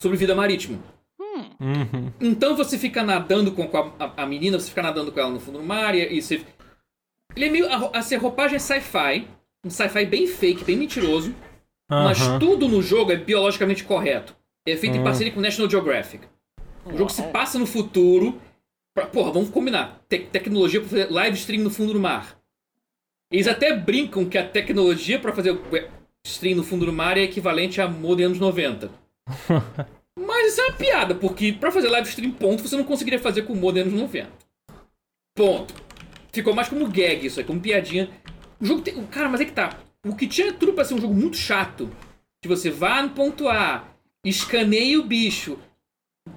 sobre 0.00 0.16
vida 0.16 0.34
marítima. 0.34 0.78
Hum, 1.20 1.50
uhum. 1.60 2.12
Então 2.20 2.56
você 2.56 2.78
fica 2.78 3.02
nadando 3.02 3.52
com 3.52 3.62
a, 3.76 4.04
a- 4.04 4.22
a 4.22 4.26
menina, 4.26 4.58
você 4.58 4.68
fica 4.68 4.82
nadando 4.82 5.12
com 5.12 5.20
ela 5.20 5.30
no 5.30 5.40
fundo 5.40 5.58
do 5.58 5.64
mar 5.64 5.94
e, 5.94 6.16
e 6.16 6.22
você. 6.22 6.44
Ele 7.36 7.44
é 7.46 7.50
meio. 7.50 7.66
a 7.70 7.98
Assim, 7.98 8.14
a 8.14 8.18
roupagem 8.18 8.56
é 8.56 8.58
sci-fi. 8.58 9.26
Um 9.64 9.70
sci-fi 9.70 10.06
bem 10.06 10.26
fake, 10.26 10.64
bem 10.64 10.76
mentiroso. 10.76 11.34
Mas 11.90 12.20
aham. 12.20 12.38
tudo 12.38 12.68
no 12.68 12.80
jogo 12.80 13.10
é 13.12 13.16
biologicamente 13.16 13.82
correto. 13.84 14.36
É 14.66 14.76
feito 14.76 14.96
em 14.96 15.00
Hum. 15.00 15.04
parceria 15.04 15.32
com 15.32 15.40
o 15.40 15.42
National 15.42 15.68
Geographic. 15.70 16.24
O 16.86 16.96
jogo 16.96 17.10
se 17.10 17.20
Uau. 17.22 17.30
passa 17.32 17.58
no 17.58 17.66
futuro. 17.66 18.40
Pra, 18.94 19.06
porra, 19.06 19.32
vamos 19.32 19.50
combinar. 19.50 20.00
Te- 20.08 20.18
tecnologia 20.20 20.80
pra 20.80 20.88
fazer 20.88 21.10
live 21.10 21.36
stream 21.36 21.62
no 21.62 21.70
fundo 21.70 21.92
do 21.92 22.00
mar. 22.00 22.36
Eles 23.32 23.46
até 23.48 23.74
brincam 23.76 24.24
que 24.24 24.36
a 24.38 24.46
tecnologia 24.46 25.18
pra 25.18 25.32
fazer 25.32 25.58
stream 26.26 26.56
no 26.56 26.64
fundo 26.64 26.86
do 26.86 26.92
mar 26.92 27.16
é 27.16 27.22
equivalente 27.22 27.80
a 27.80 27.88
modem 27.88 28.26
anos 28.26 28.38
90. 28.38 28.90
Mas 30.18 30.52
isso 30.52 30.60
é 30.60 30.64
uma 30.66 30.76
piada, 30.76 31.14
porque 31.14 31.52
pra 31.52 31.70
fazer 31.70 31.88
live 31.88 32.08
stream 32.08 32.32
ponto 32.32 32.62
você 32.62 32.76
não 32.76 32.84
conseguiria 32.84 33.18
fazer 33.18 33.42
com 33.42 33.54
modem 33.54 33.82
anos 33.82 33.94
90. 33.94 34.28
Ponto. 35.36 35.74
Ficou 36.32 36.54
mais 36.54 36.68
como 36.68 36.86
gag 36.88 37.24
isso 37.26 37.40
aí, 37.40 37.46
como 37.46 37.60
piadinha. 37.60 38.10
O 38.60 38.64
jogo 38.66 38.82
tem. 38.82 39.02
Cara, 39.06 39.28
mas 39.28 39.40
é 39.40 39.44
que 39.44 39.52
tá. 39.52 39.78
O 40.06 40.16
que 40.16 40.26
tinha 40.26 40.52
tudo 40.52 40.72
pra 40.72 40.84
ser 40.84 40.94
um 40.94 41.00
jogo 41.00 41.14
muito 41.14 41.36
chato. 41.36 41.90
Que 42.42 42.48
você 42.48 42.70
vá 42.70 43.02
no 43.02 43.10
ponto 43.10 43.48
A, 43.48 43.86
escaneie 44.24 44.96
o 44.96 45.04
bicho, 45.04 45.58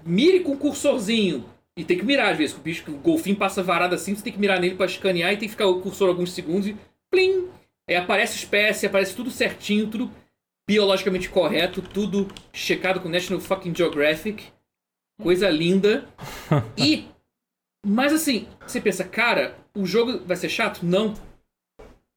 mire 0.06 0.42
com 0.42 0.52
o 0.54 0.58
cursorzinho. 0.58 1.46
E 1.78 1.84
tem 1.84 1.98
que 1.98 2.06
mirar 2.06 2.32
às 2.32 2.38
vezes, 2.38 2.56
o 2.56 2.60
bicho, 2.60 2.92
o 2.92 2.98
golfinho 2.98 3.36
passa 3.36 3.64
varado 3.64 3.96
assim, 3.96 4.14
você 4.14 4.24
tem 4.24 4.34
que 4.34 4.40
mirar 4.40 4.60
nele 4.60 4.76
pra 4.76 4.86
escanear 4.86 5.34
e 5.34 5.38
tem 5.38 5.48
que 5.48 5.54
ficar 5.54 5.66
o 5.66 5.82
cursor 5.82 6.10
alguns 6.10 6.32
segundos 6.32 6.68
e 6.68 6.78
plim! 7.10 7.48
Aí 7.90 7.96
aparece 7.96 8.38
espécie, 8.38 8.86
aparece 8.86 9.16
tudo 9.16 9.32
certinho, 9.32 9.90
tudo 9.90 10.12
biologicamente 10.68 11.30
correto, 11.30 11.82
tudo 11.82 12.28
checado 12.52 13.00
com 13.00 13.10
National 13.10 13.42
fucking 13.42 13.76
Geographic. 13.76 14.52
Coisa 15.22 15.50
linda. 15.50 16.08
E. 16.78 17.08
Mas 17.86 18.14
assim, 18.14 18.48
você 18.66 18.80
pensa, 18.80 19.04
cara, 19.04 19.58
o 19.76 19.86
jogo 19.86 20.20
vai 20.26 20.38
ser 20.38 20.48
chato? 20.48 20.86
Não. 20.86 21.14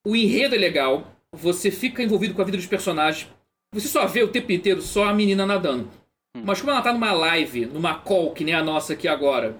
O 0.06 0.14
enredo 0.14 0.54
é 0.54 0.58
legal. 0.58 1.15
Você 1.36 1.70
fica 1.70 2.02
envolvido 2.02 2.34
com 2.34 2.42
a 2.42 2.44
vida 2.44 2.56
dos 2.56 2.66
personagens. 2.66 3.28
Você 3.72 3.88
só 3.88 4.06
vê 4.06 4.22
o 4.22 4.28
tempo 4.28 4.50
inteiro 4.52 4.80
só 4.80 5.04
a 5.04 5.14
menina 5.14 5.44
nadando. 5.44 5.88
Mas 6.42 6.60
como 6.60 6.70
ela 6.72 6.82
tá 6.82 6.92
numa 6.92 7.12
live, 7.12 7.66
numa 7.66 7.94
call, 7.94 8.32
que 8.32 8.44
nem 8.44 8.54
a 8.54 8.62
nossa 8.62 8.92
aqui 8.92 9.08
agora, 9.08 9.56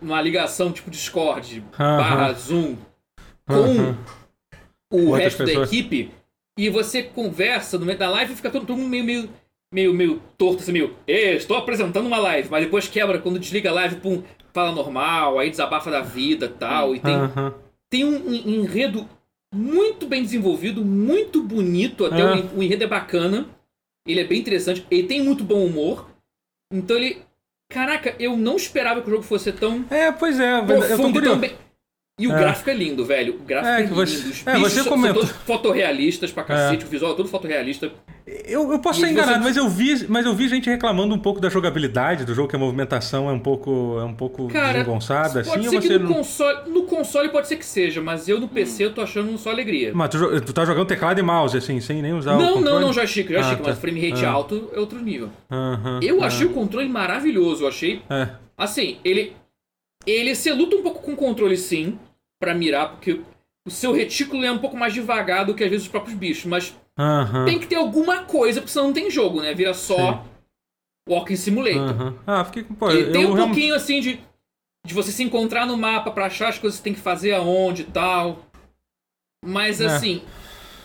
numa 0.00 0.20
ligação 0.20 0.72
tipo 0.72 0.90
Discord, 0.90 1.64
Aham. 1.78 1.96
barra 1.96 2.32
Zoom, 2.34 2.76
com 3.46 3.54
Aham. 3.54 3.98
o 4.92 4.96
Outras 5.08 5.18
resto 5.24 5.38
da 5.40 5.44
pessoas. 5.46 5.68
equipe, 5.72 6.10
e 6.56 6.68
você 6.70 7.02
conversa 7.02 7.78
no 7.78 7.86
meio 7.86 7.98
da 7.98 8.08
live 8.08 8.32
e 8.32 8.36
fica 8.36 8.50
todo, 8.50 8.64
todo 8.66 8.76
mundo 8.78 8.88
meio, 8.88 9.04
meio, 9.04 9.30
meio, 9.72 9.92
meio 9.94 10.22
torto, 10.38 10.62
assim, 10.62 10.72
meio, 10.72 10.96
"Ê, 11.06 11.34
estou 11.36 11.56
apresentando 11.56 12.06
uma 12.06 12.18
live, 12.18 12.48
mas 12.50 12.64
depois 12.64 12.88
quebra, 12.88 13.18
quando 13.18 13.38
desliga 13.38 13.70
a 13.70 13.74
live, 13.74 13.96
pum, 13.96 14.22
fala 14.52 14.70
normal, 14.72 15.38
aí 15.38 15.50
desabafa 15.50 15.90
da 15.90 16.00
vida 16.00 16.48
tal, 16.48 16.94
e 16.94 17.00
tem, 17.00 17.14
Aham. 17.16 17.54
tem 17.90 18.04
um, 18.04 18.28
um 18.28 18.34
enredo 18.62 19.08
muito 19.52 20.06
bem 20.06 20.22
desenvolvido, 20.22 20.84
muito 20.84 21.42
bonito, 21.42 22.06
até 22.06 22.20
É. 22.20 22.24
o, 22.24 22.34
en- 22.36 22.50
o 22.56 22.62
enredo 22.62 22.84
é 22.84 22.86
bacana, 22.86 23.46
ele 24.06 24.20
é 24.20 24.24
bem 24.24 24.40
interessante, 24.40 24.86
ele 24.90 25.06
tem 25.06 25.22
muito 25.22 25.44
bom 25.44 25.64
humor, 25.64 26.08
então 26.72 26.96
ele... 26.96 27.22
Caraca, 27.70 28.14
eu 28.18 28.36
não 28.36 28.56
esperava 28.56 29.00
que 29.00 29.08
o 29.08 29.10
jogo 29.10 29.22
fosse 29.22 29.50
tão 29.52 29.84
É, 29.90 30.12
pois 30.12 30.38
é, 30.38 30.58
eu 30.58 30.66
tô 30.66 30.74
profundo 30.78 31.12
curioso. 31.14 31.30
tão 31.30 31.40
bem... 31.40 31.56
E 32.22 32.28
o 32.28 32.32
É. 32.32 32.38
gráfico 32.38 32.70
é 32.70 32.74
lindo, 32.74 33.04
velho. 33.04 33.34
O 33.34 33.38
gráfico 33.44 33.68
É, 33.74 33.78
é, 33.78 33.82
lindo. 33.82 33.94
você- 33.96 34.16
Os 34.28 34.46
é, 34.46 34.58
você 34.58 34.82
são, 34.82 35.12
todos 35.12 35.30
fotorrealistas 35.30 36.30
pra 36.30 36.44
cacete. 36.44 36.84
O 36.84 36.88
visual 36.88 37.12
é 37.12 37.16
todo 37.16 37.28
fotorrealista. 37.28 37.90
Eu, 38.46 38.70
eu 38.70 38.78
posso 38.78 39.00
estar 39.00 39.08
você- 39.08 39.12
enganado, 39.12 39.42
mas 39.42 39.56
eu 39.56 39.68
vi, 39.68 40.06
mas 40.08 40.24
eu 40.24 40.32
vi 40.32 40.48
gente 40.48 40.70
reclamando 40.70 41.12
um 41.12 41.18
pouco 41.18 41.40
da 41.40 41.48
jogabilidade 41.48 42.24
do 42.24 42.32
jogo, 42.32 42.48
que 42.48 42.54
a 42.54 42.58
movimentação 42.58 43.28
é 43.28 43.32
um 43.32 43.40
pouco, 43.40 43.98
é 43.98 44.04
um 44.04 44.14
pouco 44.14 44.46
Cara, 44.46 44.74
desengonçada, 44.74 45.42
pode 45.42 45.66
assim, 45.66 45.70
ser 45.70 45.80
que 45.80 45.86
você 45.88 45.98
no 45.98 46.04
não... 46.08 46.14
console... 46.14 46.70
No 46.70 46.82
console 46.84 47.28
pode 47.30 47.48
ser 47.48 47.56
que 47.56 47.66
seja, 47.66 48.00
mas 48.00 48.28
eu 48.28 48.38
no 48.38 48.46
PC 48.46 48.84
eu 48.84 48.94
tô 48.94 49.00
achando 49.00 49.36
só 49.36 49.50
alegria. 49.50 49.90
Mas 49.92 50.10
tu, 50.10 50.40
tu 50.42 50.52
tá 50.52 50.64
jogando 50.64 50.86
teclado 50.86 51.18
e 51.18 51.22
mouse, 51.22 51.56
assim, 51.56 51.80
sem 51.80 52.00
nem 52.00 52.12
usar 52.12 52.36
o 52.36 52.38
Não, 52.38 52.52
controle? 52.54 52.64
não, 52.64 52.80
não, 52.80 52.92
joystick, 52.92 53.28
joystick, 53.28 53.58
Ah, 53.58 53.62
mas 53.64 53.74
tá. 53.74 53.80
frame 53.80 54.08
rate 54.10 54.24
Ah. 54.24 54.30
alto 54.30 54.70
é 54.72 54.78
outro 54.78 55.00
nível. 55.00 55.28
Aham, 55.50 55.98
Eu 56.00 56.22
ah, 56.22 56.26
achei 56.26 56.46
o 56.46 56.50
controle 56.50 56.88
maravilhoso, 56.88 57.64
eu 57.64 57.68
achei... 57.68 58.00
É. 58.08 58.28
Assim, 58.56 58.98
ele... 59.04 59.32
Ele 60.06 60.34
se 60.34 60.50
luta 60.52 60.74
um 60.76 60.82
pouco 60.82 61.00
com 61.02 61.12
o 61.12 61.16
controle 61.16 61.56
sim, 61.56 61.96
pra 62.42 62.54
mirar, 62.56 62.90
porque 62.90 63.20
o 63.64 63.70
seu 63.70 63.92
retículo 63.92 64.44
é 64.44 64.50
um 64.50 64.58
pouco 64.58 64.76
mais 64.76 64.92
devagar 64.92 65.46
do 65.46 65.54
que 65.54 65.62
às 65.62 65.70
vezes 65.70 65.86
os 65.86 65.90
próprios 65.92 66.16
bichos, 66.18 66.44
mas 66.46 66.74
tem 67.46 67.60
que 67.60 67.68
ter 67.68 67.76
alguma 67.76 68.24
coisa, 68.24 68.60
porque 68.60 68.72
senão 68.72 68.86
não 68.88 68.92
tem 68.92 69.08
jogo, 69.08 69.40
né? 69.40 69.54
Vira 69.54 69.72
só 69.72 70.24
Walking 71.08 71.36
Simulator. 71.36 72.14
Ah, 72.26 72.44
fiquei 72.44 72.64
com. 72.64 72.74
Pô, 72.74 72.90
E 72.90 73.00
eu 73.00 73.12
tem 73.12 73.24
um 73.24 73.32
realmente- 73.34 73.46
pouquinho 73.54 73.74
assim 73.76 74.00
de, 74.00 74.20
de 74.84 74.92
você 74.92 75.12
se 75.12 75.22
encontrar 75.22 75.64
no 75.66 75.76
mapa 75.76 76.10
pra 76.10 76.26
achar 76.26 76.48
as 76.48 76.58
coisas 76.58 76.80
que 76.80 76.84
tem 76.84 76.94
que 76.94 77.00
fazer 77.00 77.32
aonde 77.34 77.82
e 77.82 77.86
tal. 77.86 78.44
Mas 79.44 79.80
É. 79.80 79.86
assim. 79.86 80.22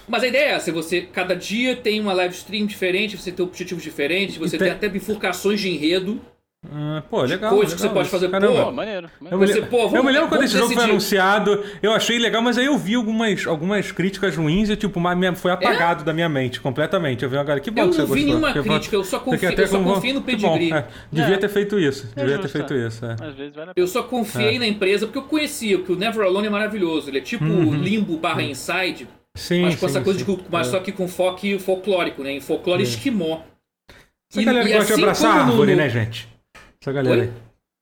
Mas 0.08 0.24
a 0.24 0.28
ideia 0.28 0.46
é 0.46 0.52
essa, 0.52 0.72
você 0.72 1.02
cada 1.02 1.36
dia 1.36 1.76
tem 1.76 2.00
uma 2.00 2.14
live 2.14 2.34
stream 2.36 2.66
diferente, 2.68 3.18
você 3.18 3.32
tem 3.32 3.44
objetivos 3.46 3.84
diferentes, 3.84 4.38
você 4.38 4.58
tem... 4.58 4.68
tem- 4.68 4.76
até 4.78 4.88
bifurcações 4.88 5.60
de 5.60 5.70
enredo. 5.70 6.22
Ah, 6.70 7.04
pô, 7.08 7.22
legal. 7.22 7.52
coisas 7.56 7.76
que 7.76 7.82
você 7.82 7.88
pode 7.90 8.10
fazer, 8.10 8.30
Caramba. 8.30 8.66
Pô, 8.66 8.72
maneiro. 8.72 9.10
Eu 9.22 9.38
maneiro. 9.38 9.40
me, 9.40 9.48
Você, 9.62 9.62
pô, 9.68 9.78
vamos- 9.84 9.94
eu 9.94 10.04
me 10.04 10.12
lembro 10.12 10.28
quando 10.28 10.44
esse 10.44 10.58
jogo 10.58 10.74
foi 10.74 10.84
anunciado, 10.84 11.64
eu 11.84 11.94
achei 11.94 12.18
legal, 12.18 12.42
mas 12.42 12.58
aí 12.58 12.66
eu 12.66 12.78
vi 12.78 12.96
algumas, 12.96 13.46
algumas 13.46 13.92
críticas 13.92 14.36
ruins 14.36 14.68
e, 14.70 14.76
tipo, 14.76 15.00
foi 15.36 15.52
apagado 15.52 16.04
da 16.04 16.12
minha 16.14 16.28
mente 16.28 16.60
completamente. 16.60 17.24
Eu 17.24 17.30
vi 17.30 17.38
uma 17.38 17.44
galera, 17.44 17.62
que 17.62 17.70
bom 17.72 17.84
Eu 17.84 17.90
que 17.90 17.96
você 17.96 18.02
não 18.02 18.08
vi 18.08 18.24
gostou. 18.26 18.40
nenhuma 18.52 18.64
crítica, 18.64 18.96
eu 18.96 19.04
só 19.04 19.20
confio, 19.20 19.50
até 19.50 19.64
eu 19.64 19.68
só 19.68 19.82
confio 19.82 20.14
no 20.16 20.22
pedigree. 20.24 20.74
é. 20.74 20.88
devia 21.12 21.36
É. 21.36 21.38
ter 21.38 21.50
feito 21.50 21.80
isso. 21.80 22.10
É 22.16 22.22
devia 22.22 22.40
ter 22.40 22.48
feito 22.50 22.74
é. 22.74 22.88
isso. 22.88 23.06
é. 23.06 23.16
Vale 23.16 23.70
a. 23.70 23.74
Eu 23.76 23.88
só 23.88 24.02
confiei 24.04 24.58
na 24.60 24.68
empresa 24.68 25.06
porque 25.06 25.20
eu 25.20 25.24
conhecia 25.24 25.78
que 25.82 25.92
o 25.92 25.96
Never 25.96 26.26
Alone 26.26 26.48
é 26.48 26.50
maravilhoso. 26.50 27.10
Ele 27.10 27.20
é 27.20 27.22
tipo 27.22 27.46
Uhum. 27.46 27.76
Limbo 27.76 28.18
barra 28.18 28.42
Inside, 28.42 29.08
Sim, 29.38 29.62
mas 29.62 29.76
com 29.76 29.82
sim, 29.88 29.94
essa 29.96 30.02
coisa 30.04 30.20
sim. 30.20 30.26
de 30.26 30.42
mas 30.52 30.68
É. 30.68 30.72
só 30.72 30.80
que 30.80 30.92
com 30.92 31.08
foco 31.08 31.60
folclórico, 31.60 32.24
né? 32.24 32.32
Em 32.32 32.42
folclore 32.42 32.82
esquimó. 32.84 33.40
Essa 34.30 34.44
galera 34.44 34.66
que 34.66 34.74
gosta 34.74 34.86
de 34.88 34.94
assim 34.94 35.02
abraçar 35.04 35.32
como 35.34 35.44
no- 35.46 35.52
árvore, 35.52 35.76
né, 35.76 35.88
gente? 35.90 36.28
Essa 36.88 36.94
galera 36.94 37.20
Oi? 37.22 37.28
aí. 37.28 37.34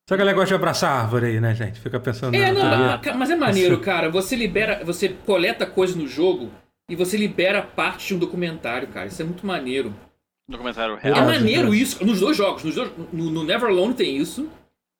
Essa 0.07 0.17
galera 0.17 0.35
gosta 0.35 0.47
de 0.49 0.53
abraçar 0.55 0.99
árvore 1.03 1.27
aí, 1.27 1.39
né, 1.39 1.53
gente? 1.53 1.79
Fica 1.79 1.99
pensando 1.99 2.35
É, 2.35 2.51
não, 2.51 2.63
mas, 2.63 3.01
ca- 3.01 3.13
mas 3.13 3.29
é 3.29 3.35
maneiro, 3.35 3.79
cara. 3.79 4.09
Você 4.09 4.35
libera, 4.35 4.83
você 4.83 5.09
coleta 5.09 5.63
coisas 5.65 5.95
no 5.95 6.07
jogo 6.07 6.49
e 6.89 6.95
você 6.95 7.15
libera 7.15 7.61
parte 7.61 8.07
de 8.07 8.15
um 8.15 8.19
documentário, 8.19 8.87
cara. 8.87 9.05
Isso 9.05 9.21
é 9.21 9.25
muito 9.25 9.45
maneiro. 9.45 9.93
Documentário 10.49 10.95
É 10.95 11.09
real. 11.09 11.17
Ah, 11.19 11.25
maneiro 11.25 11.71
sim. 11.71 11.77
isso, 11.77 12.03
nos 12.05 12.19
dois 12.19 12.35
jogos. 12.35 12.63
Nos 12.63 12.73
dois, 12.73 12.91
no, 13.13 13.29
no 13.29 13.43
Never 13.43 13.69
Alone 13.69 13.93
tem 13.93 14.17
isso. 14.17 14.49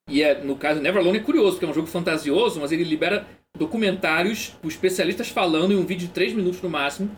E 0.08 0.22
é, 0.22 0.40
no 0.40 0.54
caso, 0.54 0.80
Never 0.80 1.02
Alone 1.02 1.18
é 1.18 1.22
curioso, 1.22 1.52
porque 1.52 1.66
é 1.66 1.68
um 1.68 1.74
jogo 1.74 1.88
fantasioso, 1.88 2.60
mas 2.60 2.70
ele 2.70 2.84
libera 2.84 3.26
documentários 3.58 4.56
com 4.62 4.68
especialistas 4.68 5.30
falando 5.30 5.72
em 5.72 5.76
um 5.76 5.84
vídeo 5.86 6.06
de 6.06 6.12
3 6.14 6.32
minutos 6.32 6.62
no 6.62 6.70
máximo, 6.70 7.10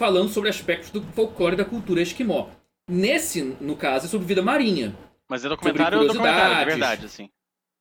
falando 0.00 0.28
sobre 0.28 0.48
aspectos 0.48 0.90
do 0.90 1.02
folclore 1.12 1.54
e 1.54 1.58
da 1.58 1.64
cultura 1.64 2.00
esquimó. 2.02 2.48
Nesse, 2.88 3.56
no 3.60 3.74
caso, 3.74 4.06
é 4.06 4.08
sobre 4.08 4.26
vida 4.28 4.42
marinha. 4.42 4.94
Mas 5.30 5.44
é 5.44 5.48
documentário 5.48 5.98
ou 6.00 6.06
documentário 6.08 6.58
de 6.58 6.64
verdade, 6.64 7.06
assim. 7.06 7.30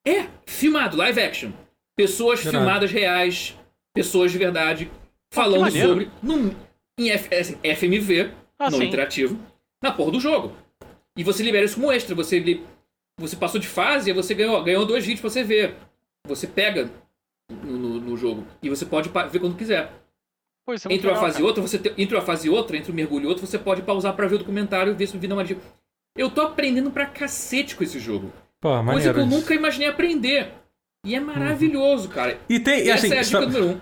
É, 0.08 0.28
filmado, 0.46 0.96
live 0.96 1.20
action. 1.20 1.52
Pessoas 1.98 2.40
filmadas 2.42 2.92
reais, 2.92 3.58
pessoas 3.94 4.32
de 4.32 4.38
verdade, 4.38 4.92
falando 5.34 5.62
maneiro. 5.62 5.88
sobre. 5.90 6.12
No, 6.22 6.56
em 7.00 7.10
F- 7.10 7.34
assim, 7.36 7.58
FMV, 7.64 8.32
Ah, 8.60 8.70
não 8.70 8.78
sim. 8.78 8.86
interativo, 8.86 9.38
na 9.82 9.92
porra 9.92 10.12
do 10.12 10.20
jogo. 10.20 10.56
E 11.18 11.24
você 11.24 11.42
libera 11.44 11.66
isso 11.66 11.76
como 11.76 11.92
extra. 11.92 12.14
Você, 12.16 12.62
você 13.20 13.36
passou 13.36 13.60
de 13.60 13.68
fase 13.68 14.10
e 14.10 14.14
você 14.14 14.34
ganhou, 14.36 14.64
ganhou 14.64 14.86
dois 14.86 15.04
vídeos 15.04 15.22
pra 15.22 15.30
você 15.32 15.44
ver. 15.44 15.76
Você 16.28 16.46
pega 16.48 16.90
no, 17.50 17.78
no- 17.78 18.00
no 18.02 18.16
jogo. 18.18 18.46
E 18.62 18.70
você 18.70 18.86
pode 18.86 19.10
ver 19.10 19.40
quando 19.40 19.58
quiser. 19.58 19.92
Pô, 20.66 20.74
isso 20.76 20.88
é 20.88 20.94
Entre 20.94 21.08
uma 21.08 21.14
legal, 21.16 21.28
fase 21.28 21.42
e 21.42 21.44
outra, 21.44 21.62
você 21.64 21.80
te- 21.80 21.94
entre 21.98 22.16
uma 22.16 22.22
fase 22.22 22.48
e 22.48 22.50
outra, 22.50 22.78
entre 22.78 22.92
um 22.92 22.96
mergulho 22.96 23.26
e 23.26 23.28
outro, 23.28 23.46
você 23.46 23.58
pode 23.58 23.82
pausar 23.82 24.14
pra 24.16 24.28
ver 24.28 24.36
o 24.36 24.40
documentário 24.40 24.94
e 24.94 24.96
ver 24.96 25.08
se 25.08 25.18
vida 25.18 25.36
magia. 25.36 25.58
Eu 26.18 26.30
tô 26.30 26.42
aprendendo 26.42 26.92
pra 26.92 27.06
cacete 27.06 27.76
com 27.76 27.84
esse 27.84 28.00
jogo. 28.00 28.32
Pô, 28.60 28.84
Coisa 28.84 29.14
que 29.14 29.20
eu 29.20 29.26
isso. 29.26 29.36
nunca 29.36 29.54
imaginei 29.54 29.88
aprender. 29.88 30.50
E 31.06 31.16
é 31.16 31.20
maravilhoso, 31.20 32.10
cara. 32.10 32.38
E 32.50 32.60
tem, 32.60 32.86
e 32.86 32.90
Essa 32.90 33.06
assim, 33.08 33.16
é 33.16 33.20
a 33.20 33.22
dica 33.22 33.40
só- 33.40 33.46
número 33.46 33.66
um. 33.68 33.80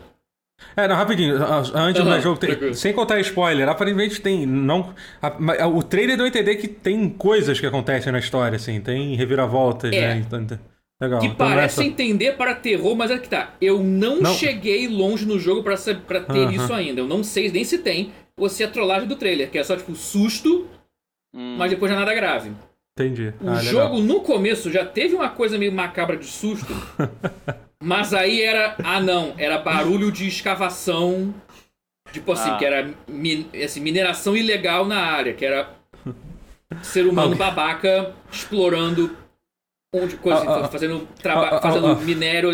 É, 0.76 0.88
não, 0.88 0.96
rapidinho, 0.96 1.36
antes 1.36 2.02
Aham, 2.02 2.16
do 2.18 2.22
jogo, 2.22 2.40
tem- 2.40 2.74
sem 2.74 2.92
contar 2.92 3.20
spoiler, 3.20 3.70
aparentemente 3.70 4.20
tem. 4.22 4.46
Não, 4.46 4.94
a- 5.22 5.36
mas 5.40 5.60
o 5.66 5.84
trailer 5.84 6.16
deu 6.18 6.26
a 6.26 6.30
entender 6.30 6.56
que 6.56 6.68
tem 6.68 7.10
coisas 7.10 7.60
que 7.60 7.66
acontecem 7.66 8.12
na 8.12 8.18
história, 8.20 8.56
assim, 8.56 8.82
tem 8.82 9.16
reviravoltas, 9.16 9.92
É. 9.94 10.16
né? 10.16 10.24
Então, 10.26 10.60
legal. 11.00 11.20
Que 11.20 11.28
então 11.28 11.48
é 11.48 11.50
parece 11.56 11.84
entender 11.84 12.34
para 12.38 12.56
terror, 12.56 12.96
mas 12.96 13.12
é 13.12 13.20
que 13.20 13.30
tá. 13.30 13.54
Eu 13.62 13.84
não, 13.84 14.20
Não. 14.20 14.34
cheguei 14.34 14.88
longe 14.88 15.26
no 15.28 15.40
jogo 15.40 15.62
pra 15.64 15.76
ter 15.78 15.94
Aham. 16.28 16.52
isso 16.52 16.74
ainda. 16.74 17.02
Eu 17.02 17.08
não 17.08 17.24
sei 17.24 17.52
nem 17.52 17.64
se 17.64 17.78
tem 17.80 18.12
ou 18.36 18.50
se 18.50 18.64
é 18.64 18.68
trollagem 18.68 19.08
do 19.08 19.16
trailer, 19.16 19.50
que 19.52 19.60
é 19.60 19.64
só 19.64 19.76
tipo 19.76 19.96
susto, 19.96 20.68
Hum, 21.34 21.56
mas 21.58 21.70
depois 21.70 21.92
não 21.92 21.98
é 21.98 22.00
nada 22.02 22.14
grave. 22.16 22.52
Entendi. 23.00 23.34
O 23.42 23.48
Ah, 23.50 23.60
legal. 23.60 23.64
jogo 23.64 24.00
no 24.00 24.22
começo 24.22 24.72
já 24.72 24.84
teve 24.86 25.14
uma 25.16 25.30
coisa 25.30 25.58
meio 25.58 25.72
macabra 25.72 26.18
de 26.18 26.26
susto, 26.26 26.66
mas 27.82 28.14
aí 28.14 28.42
era. 28.42 28.76
Ah 28.84 29.00
não, 29.00 29.34
era 29.38 29.58
barulho 29.60 30.12
de 30.12 30.28
escavação. 30.28 31.34
Tipo 32.12 32.32
assim, 32.32 32.50
Ah. 32.52 32.58
que 32.58 32.66
era 32.66 32.90
mi- 33.08 33.50
assim, 33.64 33.82
mineração 33.82 34.36
ilegal 34.36 34.86
na 34.86 34.98
área, 35.00 35.34
que 35.34 35.46
era 35.46 35.70
ser 36.82 37.02
humano 37.06 37.34
Alguém- 37.34 37.38
babaca 37.38 38.14
explorando 38.32 39.16
onde, 39.94 40.16
coisa, 40.18 40.40
Ah, 40.50 40.66
ah, 40.66 40.68
fazendo, 40.70 41.08
traba- 41.22 41.48
ah, 41.50 41.58
ah, 41.58 41.62
fazendo 41.62 41.88
ah. 41.88 41.96
minério 41.96 42.50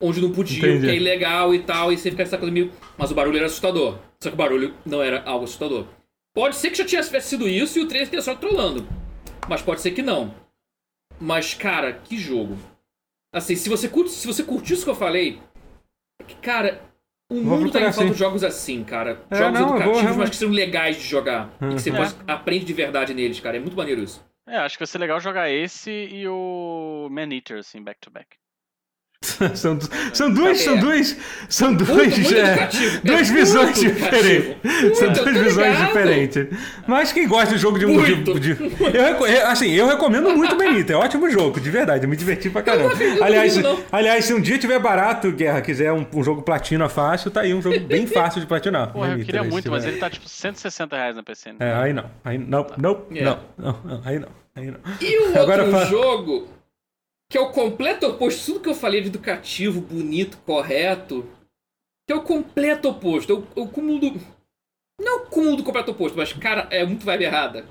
onde 0.00 0.20
não 0.20 0.30
podia, 0.32 0.58
Entendi. 0.58 0.86
que 0.86 0.92
é 0.92 0.96
ilegal 0.96 1.54
e 1.54 1.60
tal, 1.60 1.92
e 1.92 1.98
você 1.98 2.10
fica 2.10 2.22
essa 2.22 2.38
coisa 2.38 2.52
meio. 2.52 2.72
Mas 2.96 3.10
o 3.10 3.14
barulho 3.14 3.36
era 3.36 3.46
assustador. 3.46 3.98
Só 4.22 4.30
que 4.30 4.34
o 4.34 4.38
barulho 4.38 4.74
não 4.86 5.02
era 5.02 5.22
algo 5.24 5.44
assustador. 5.44 5.84
Pode 6.38 6.54
ser 6.54 6.70
que 6.70 6.76
já 6.78 6.84
tivesse 6.84 7.30
sido 7.30 7.48
isso 7.48 7.80
e 7.80 7.82
o 7.82 7.88
trailer 7.88 8.08
tenha 8.08 8.22
só 8.22 8.32
trolando. 8.32 8.86
Mas 9.48 9.60
pode 9.60 9.80
ser 9.80 9.90
que 9.90 10.02
não. 10.02 10.32
Mas, 11.20 11.52
cara, 11.52 11.92
que 11.92 12.16
jogo. 12.16 12.56
Assim, 13.34 13.56
se 13.56 13.68
você 13.68 13.88
curte, 13.88 14.12
se 14.12 14.24
você 14.24 14.44
curtiu 14.44 14.74
isso 14.76 14.84
que 14.84 14.90
eu 14.90 14.94
falei, 14.94 15.42
é 16.20 16.22
que, 16.24 16.36
cara, 16.36 16.80
o 17.28 17.42
Vou 17.42 17.58
mundo 17.58 17.72
tá 17.72 17.80
em 17.80 17.84
falta 17.92 18.02
sim. 18.02 18.12
de 18.12 18.16
jogos 18.18 18.44
assim, 18.44 18.84
cara. 18.84 19.20
É, 19.28 19.34
jogos 19.36 19.58
não, 19.58 19.68
vou 19.70 19.76
educativos, 19.80 20.16
mas 20.16 20.30
que 20.30 20.36
são 20.36 20.48
legais 20.50 20.96
de 20.96 21.02
jogar. 21.02 21.50
E 21.60 21.74
que 21.74 21.80
você 21.82 21.90
Uhum. 21.90 21.96
pode- 21.96 22.14
aprende 22.28 22.64
de 22.64 22.72
verdade 22.72 23.12
neles, 23.12 23.40
cara. 23.40 23.56
É 23.56 23.60
muito 23.60 23.76
maneiro 23.76 24.00
isso. 24.00 24.24
É, 24.46 24.58
acho 24.58 24.76
que 24.76 24.80
vai 24.84 24.86
ser 24.86 24.98
legal 24.98 25.18
jogar 25.20 25.50
esse 25.50 25.90
e 25.90 26.28
o 26.28 27.08
Man 27.10 27.34
Eater, 27.34 27.58
assim, 27.58 27.82
back 27.82 27.98
to 28.00 28.12
back. 28.12 28.28
são, 29.56 29.76
du- 29.76 29.88
são 30.12 30.32
duas, 30.32 30.60
são 30.60 30.74
É. 30.76 30.80
duas, 30.80 31.16
são 31.48 31.74
duas, 31.74 31.88
Muito, 31.90 32.20
muito 32.20 32.34
é, 32.36 32.68
duas 33.02 33.28
É 33.30 33.32
visões 33.32 33.78
diferentes. 33.80 34.96
São 34.96 35.06
Muito, 35.08 35.18
eu 35.20 35.24
duas 35.24 35.36
visões 35.38 35.72
ligado. 35.72 35.86
diferentes. 35.88 36.46
Mas 36.86 37.12
quem 37.12 37.26
gosta 37.26 37.54
de 37.56 37.60
jogo 37.60 37.80
de 37.80 37.86
um. 37.86 38.00
de- 38.00 38.38
de- 38.38 38.56
eu, 38.96 39.26
eu- 39.26 39.46
assim, 39.48 39.72
eu 39.72 39.88
recomendo 39.88 40.30
muito 40.30 40.54
Benito. 40.56 40.92
É 40.92 40.96
um 40.96 41.00
ótimo 41.00 41.28
jogo, 41.30 41.58
de 41.60 41.68
verdade. 41.68 42.04
Eu 42.04 42.08
me 42.08 42.16
diverti 42.16 42.48
pra 42.48 42.62
caramba. 42.62 42.94
Aliás, 43.20 43.56
não. 43.56 43.80
aliás, 43.90 44.24
se 44.24 44.32
um 44.32 44.40
dia 44.40 44.56
tiver 44.56 44.78
barato, 44.78 45.32
Guerra, 45.32 45.60
quiser 45.62 45.92
um, 45.92 46.06
um 46.14 46.22
jogo 46.22 46.42
platina 46.42 46.88
fácil, 46.88 47.28
tá 47.30 47.40
aí 47.40 47.52
um 47.52 47.60
jogo 47.60 47.80
bem 47.80 48.06
fácil 48.06 48.40
de 48.40 48.46
platinar. 48.46 48.92
Porra, 48.92 49.06
eu 49.06 49.10
Benito, 49.12 49.26
queria 49.26 49.42
se 49.42 49.48
muito, 49.50 49.68
mas 49.70 49.84
ele 49.84 49.96
tá 49.96 50.08
tipo 50.08 50.28
160 50.28 50.96
reais 50.96 51.16
na 51.16 51.24
PC. 51.24 51.50
né? 51.50 51.56
É, 51.58 51.74
aí 51.74 51.92
não. 51.92 52.04
Aí 52.24 52.38
não, 52.38 52.66
não, 52.78 53.02
É. 53.12 53.22
não, 53.24 53.38
não, 53.58 53.78
não, 53.84 54.02
aí 54.04 54.18
não. 54.20 54.28
Aí 54.54 54.66
não. 54.70 54.78
E 55.00 55.18
o 55.18 55.22
outro 55.26 55.42
Agora 55.42 55.70
fala- 55.70 55.86
jogo, 55.86 56.48
que 57.30 57.36
é 57.36 57.40
o 57.40 57.52
completo 57.52 58.06
oposto 58.06 58.38
de 58.40 58.46
tudo 58.46 58.60
que 58.60 58.68
eu 58.68 58.74
falei 58.74 59.00
de 59.00 59.08
educativo, 59.08 59.80
bonito, 59.80 60.38
correto, 60.38 61.28
que 62.06 62.12
é 62.12 62.16
o 62.16 62.22
completo 62.22 62.88
oposto. 62.88 63.32
É 63.32 63.36
o, 63.36 63.46
é 63.56 63.60
o 63.60 63.68
cúmulo 63.68 63.98
do. 63.98 64.20
Não 65.00 65.24
o 65.24 65.26
cúmulo 65.26 65.56
do 65.56 65.62
completo 65.64 65.90
oposto, 65.90 66.16
mas, 66.16 66.32
cara, 66.32 66.66
é 66.70 66.84
muito 66.84 67.04
vibe 67.04 67.24
errada. 67.24 67.66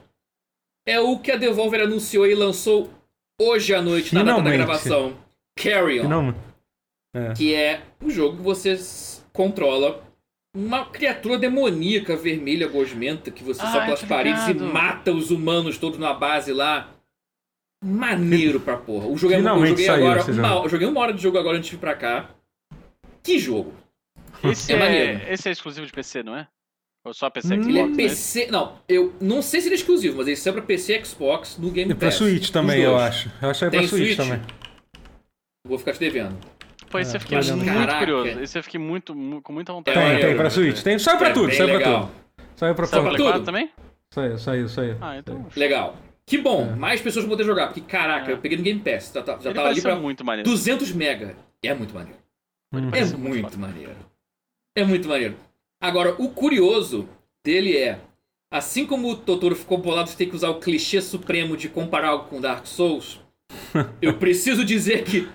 É 0.87 0.99
o 0.99 1.19
que 1.19 1.31
a 1.31 1.35
Devolver 1.35 1.81
anunciou 1.81 2.25
e 2.25 2.33
lançou 2.35 2.89
hoje 3.41 3.73
à 3.73 3.81
noite, 3.81 4.13
na 4.13 4.23
data 4.23 4.41
da 4.41 4.51
gravação. 4.51 5.17
Carry 5.57 5.99
On. 5.99 6.07
Não, 6.07 6.35
Que 7.35 7.53
é 7.53 7.81
um 8.01 8.09
jogo 8.09 8.37
que 8.37 8.43
você 8.43 8.79
controla 9.33 10.03
uma 10.55 10.85
criatura 10.85 11.37
demoníaca, 11.37 12.15
vermelha, 12.15 12.67
gosmenta, 12.67 13.29
que 13.31 13.43
você 13.43 13.61
Ah, 13.61 13.71
sobe 13.71 13.85
pelas 13.85 14.03
paredes 14.03 14.47
e 14.47 14.53
mata 14.53 15.11
os 15.11 15.29
humanos 15.29 15.77
todos 15.77 15.99
na 15.99 16.13
base 16.13 16.53
lá. 16.53 16.93
Maneiro 17.83 18.59
pra 18.59 18.75
porra. 18.77 19.07
O 19.07 19.17
jogo 19.17 19.33
é, 19.33 19.37
eu 19.37 19.39
Finalmente 19.41 19.69
joguei 19.69 19.85
saiu 19.85 20.05
agora. 20.05 20.19
esse 20.21 20.31
Uma, 20.31 20.47
jogo. 20.49 20.65
eu 20.65 20.69
joguei 20.69 20.87
uma 20.87 20.99
hora 21.01 21.13
de 21.13 21.21
jogo 21.21 21.37
agora 21.37 21.57
antes 21.57 21.69
de 21.69 21.75
vir 21.75 21.79
pra 21.81 21.95
cá. 21.95 22.29
Que 23.23 23.37
jogo? 23.39 23.73
Esse 24.43 24.73
É 24.73 24.75
é, 24.75 24.79
maneiro. 24.79 25.21
esse 25.33 25.47
é 25.49 25.51
exclusivo 25.51 25.85
de 25.85 25.91
PC, 25.93 26.23
não 26.23 26.35
é? 26.35 26.47
Ou 27.05 27.13
só 27.13 27.29
PC 27.29 27.47
Xbox? 27.55 27.67
Ele 27.67 27.79
é 27.79 27.85
né? 27.85 27.95
PC. 27.95 28.47
Não, 28.51 28.73
eu 28.89 29.13
não 29.21 29.41
sei 29.41 29.61
se 29.61 29.67
ele 29.67 29.75
é 29.75 29.77
exclusivo, 29.77 30.17
mas 30.17 30.27
ele 30.27 30.35
saiu 30.35 30.53
pra 30.53 30.61
PC 30.63 30.97
e 30.99 31.05
Xbox 31.05 31.57
no 31.57 31.69
Game 31.71 31.91
E 31.91 31.95
pra 31.95 32.07
Pass. 32.07 32.15
Switch 32.15 32.49
também, 32.49 32.79
Os 32.79 32.83
eu 32.85 32.91
dois. 32.91 33.03
acho. 33.03 33.31
Eu 33.41 33.49
acho 33.49 33.59
que 33.59 33.65
é 33.65 33.69
pra 33.69 33.79
Tem 33.79 33.87
Switch, 33.87 34.15
Switch? 34.15 34.17
também. 34.17 34.41
Vou 35.67 35.77
ficar 35.77 35.93
te 35.93 35.99
devendo. 35.99 36.37
Pô, 36.89 36.99
esse 36.99 37.13
É, 37.13 37.17
eu 37.17 37.21
fiquei 37.21 37.37
olhando. 37.37 37.57
muito 37.57 37.73
Caraca. 37.73 37.99
curioso. 37.99 38.39
Esse 38.41 38.57
eu 38.57 38.63
fiquei 38.63 38.79
muito, 38.79 39.13
mu- 39.15 39.41
com 39.41 39.53
muita 39.53 39.71
vontade. 39.73 39.97
É 39.99 40.17
Tem, 40.17 40.25
tem 40.27 40.35
pra? 40.37 40.49
Switch. 40.49 40.81
Tem, 40.81 40.97
saiu 40.99 41.17
pra 41.17 41.29
É 41.29 41.33
tudo, 41.33 41.47
bem 41.47 41.57
saiu 41.57 41.67
pra 41.69 41.77
legal. 41.77 42.01
tudo. 42.01 42.11
Saiu 42.55 42.75
pra 42.75 42.85
Saiu 42.87 43.01
pra 43.03 43.11
tudo. 43.11 43.17
tudo. 43.17 43.29
4 43.29 43.43
também? 43.45 43.69
Saiu, 44.13 44.37
saiu, 44.37 44.69
saiu. 44.69 44.97
Ah, 45.01 45.17
então. 45.17 45.45
Legal. 45.55 45.95
Que 46.27 46.37
bom, 46.37 46.71
É. 46.73 46.75
mais 46.75 46.99
pessoas 47.01 47.23
vão 47.25 47.29
poder 47.31 47.45
jogar, 47.45 47.67
porque 47.67 47.79
caraca, 47.81 48.29
É. 48.29 48.33
eu 48.33 48.37
peguei 48.39 48.57
no 48.57 48.63
Game 48.63 48.81
Pass, 48.81 49.11
já, 49.15 49.23
tá- 49.23 49.39
já 49.39 49.49
Ele 49.49 49.53
tava 49.55 49.69
ali 49.69 49.81
pra 49.81 49.95
muito 49.95 50.25
maneiro. 50.25 50.49
200 50.49 50.91
mega. 50.91 51.37
É 51.63 51.73
muito 51.73 51.93
maneiro. 51.93 52.19
Hum. 52.73 52.89
É 52.93 53.05
muito, 53.05 53.17
muito 53.19 53.57
maneiro. 53.59 53.95
É 54.75 54.83
muito 54.83 55.07
maneiro. 55.07 55.35
Agora, 55.81 56.13
o 56.21 56.29
curioso 56.29 57.07
dele 57.45 57.77
é, 57.77 57.99
assim 58.51 58.85
como 58.85 59.09
o 59.09 59.15
Totoro 59.15 59.55
ficou 59.55 59.77
bolado 59.77 60.09
de 60.09 60.17
ter 60.17 60.25
que 60.25 60.35
usar 60.35 60.49
o 60.49 60.59
clichê 60.59 61.01
supremo 61.01 61.55
de 61.55 61.69
comparar 61.69 62.09
algo 62.09 62.25
com 62.27 62.41
Dark 62.41 62.65
Souls, 62.67 63.21
eu 64.01 64.17
preciso 64.17 64.65
dizer 64.65 65.03
que 65.05 65.27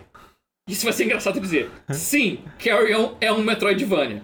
Isso 0.68 0.84
vai 0.84 0.92
ser 0.92 1.04
engraçado 1.06 1.40
dizer. 1.40 1.68
Sim, 1.90 2.38
Carry 2.62 2.94
On 2.94 3.16
é 3.20 3.32
um 3.32 3.42
Metroidvania. 3.42 4.22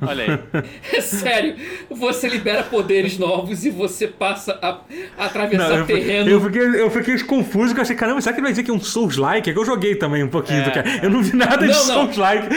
Olha 0.00 0.24
aí. 0.52 0.62
É 0.92 1.00
sério, 1.00 1.54
você 1.90 2.28
libera 2.28 2.62
poderes 2.62 3.16
novos 3.18 3.64
e 3.64 3.70
você 3.70 4.06
passa 4.08 4.58
a, 4.60 4.80
a 5.16 5.26
atravessar 5.26 5.68
Não, 5.68 5.76
eu, 5.78 5.86
terreno. 5.86 6.28
eu, 6.30 6.40
fiquei, 6.40 6.62
eu 6.62 6.90
fiquei 6.90 7.18
confuso, 7.20 7.72
que 7.72 7.80
eu 7.80 7.82
achei, 7.82 7.94
caramba, 7.96 8.20
será 8.20 8.32
que 8.34 8.40
ele 8.40 8.44
vai 8.46 8.52
dizer 8.52 8.64
que 8.64 8.70
é 8.70 8.74
um 8.74 8.80
Souls-like? 8.80 9.48
É 9.48 9.52
que 9.52 9.58
eu 9.58 9.64
joguei 9.64 9.94
também 9.94 10.24
um 10.24 10.28
pouquinho 10.28 10.60
É, 10.60 10.70
cara. 10.70 11.00
Eu 11.02 11.10
não 11.10 11.22
vi 11.22 11.36
nada 11.36 11.58
de 11.66 11.72
Não, 11.72 11.86
não. 11.86 11.94
Souls-like. 11.94 12.48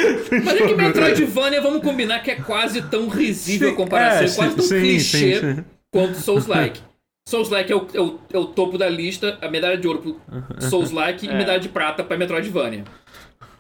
Mas 0.44 0.56
é 0.61 0.68
que. 0.68 0.73
Metroidvania, 0.76 1.61
vamos 1.61 1.81
combinar 1.84 2.19
que 2.19 2.31
é 2.31 2.35
quase 2.35 2.81
tão 2.84 3.07
risível 3.07 3.68
a 3.69 3.72
Sim, 3.72 3.77
comparação, 3.77 4.22
é, 4.22 4.26
é, 4.26 4.35
quase 4.35 4.56
tão 4.56 4.65
sim, 4.65 4.80
clichê 4.81 5.40
sim, 5.40 5.56
sim. 5.56 5.65
quanto 5.91 6.15
Souls-like. 6.18 6.81
Souls-like 7.30 7.72
é 7.72 7.76
o, 7.76 7.88
é, 7.94 8.02
o, 8.02 8.19
é 8.34 8.38
o 8.38 8.45
topo 8.45 8.77
da 8.77 8.90
lista, 8.90 9.38
a 9.41 9.49
medalha 9.49 9.77
de 9.77 9.88
ouro 9.88 9.99
pro 9.99 10.61
Souls-like 10.69 11.26
e 11.26 11.30
É. 11.30 11.34
medalha 11.38 11.60
de 11.60 11.69
prata 11.69 12.03
pra 12.03 12.18
Metroidvania. 12.18 12.84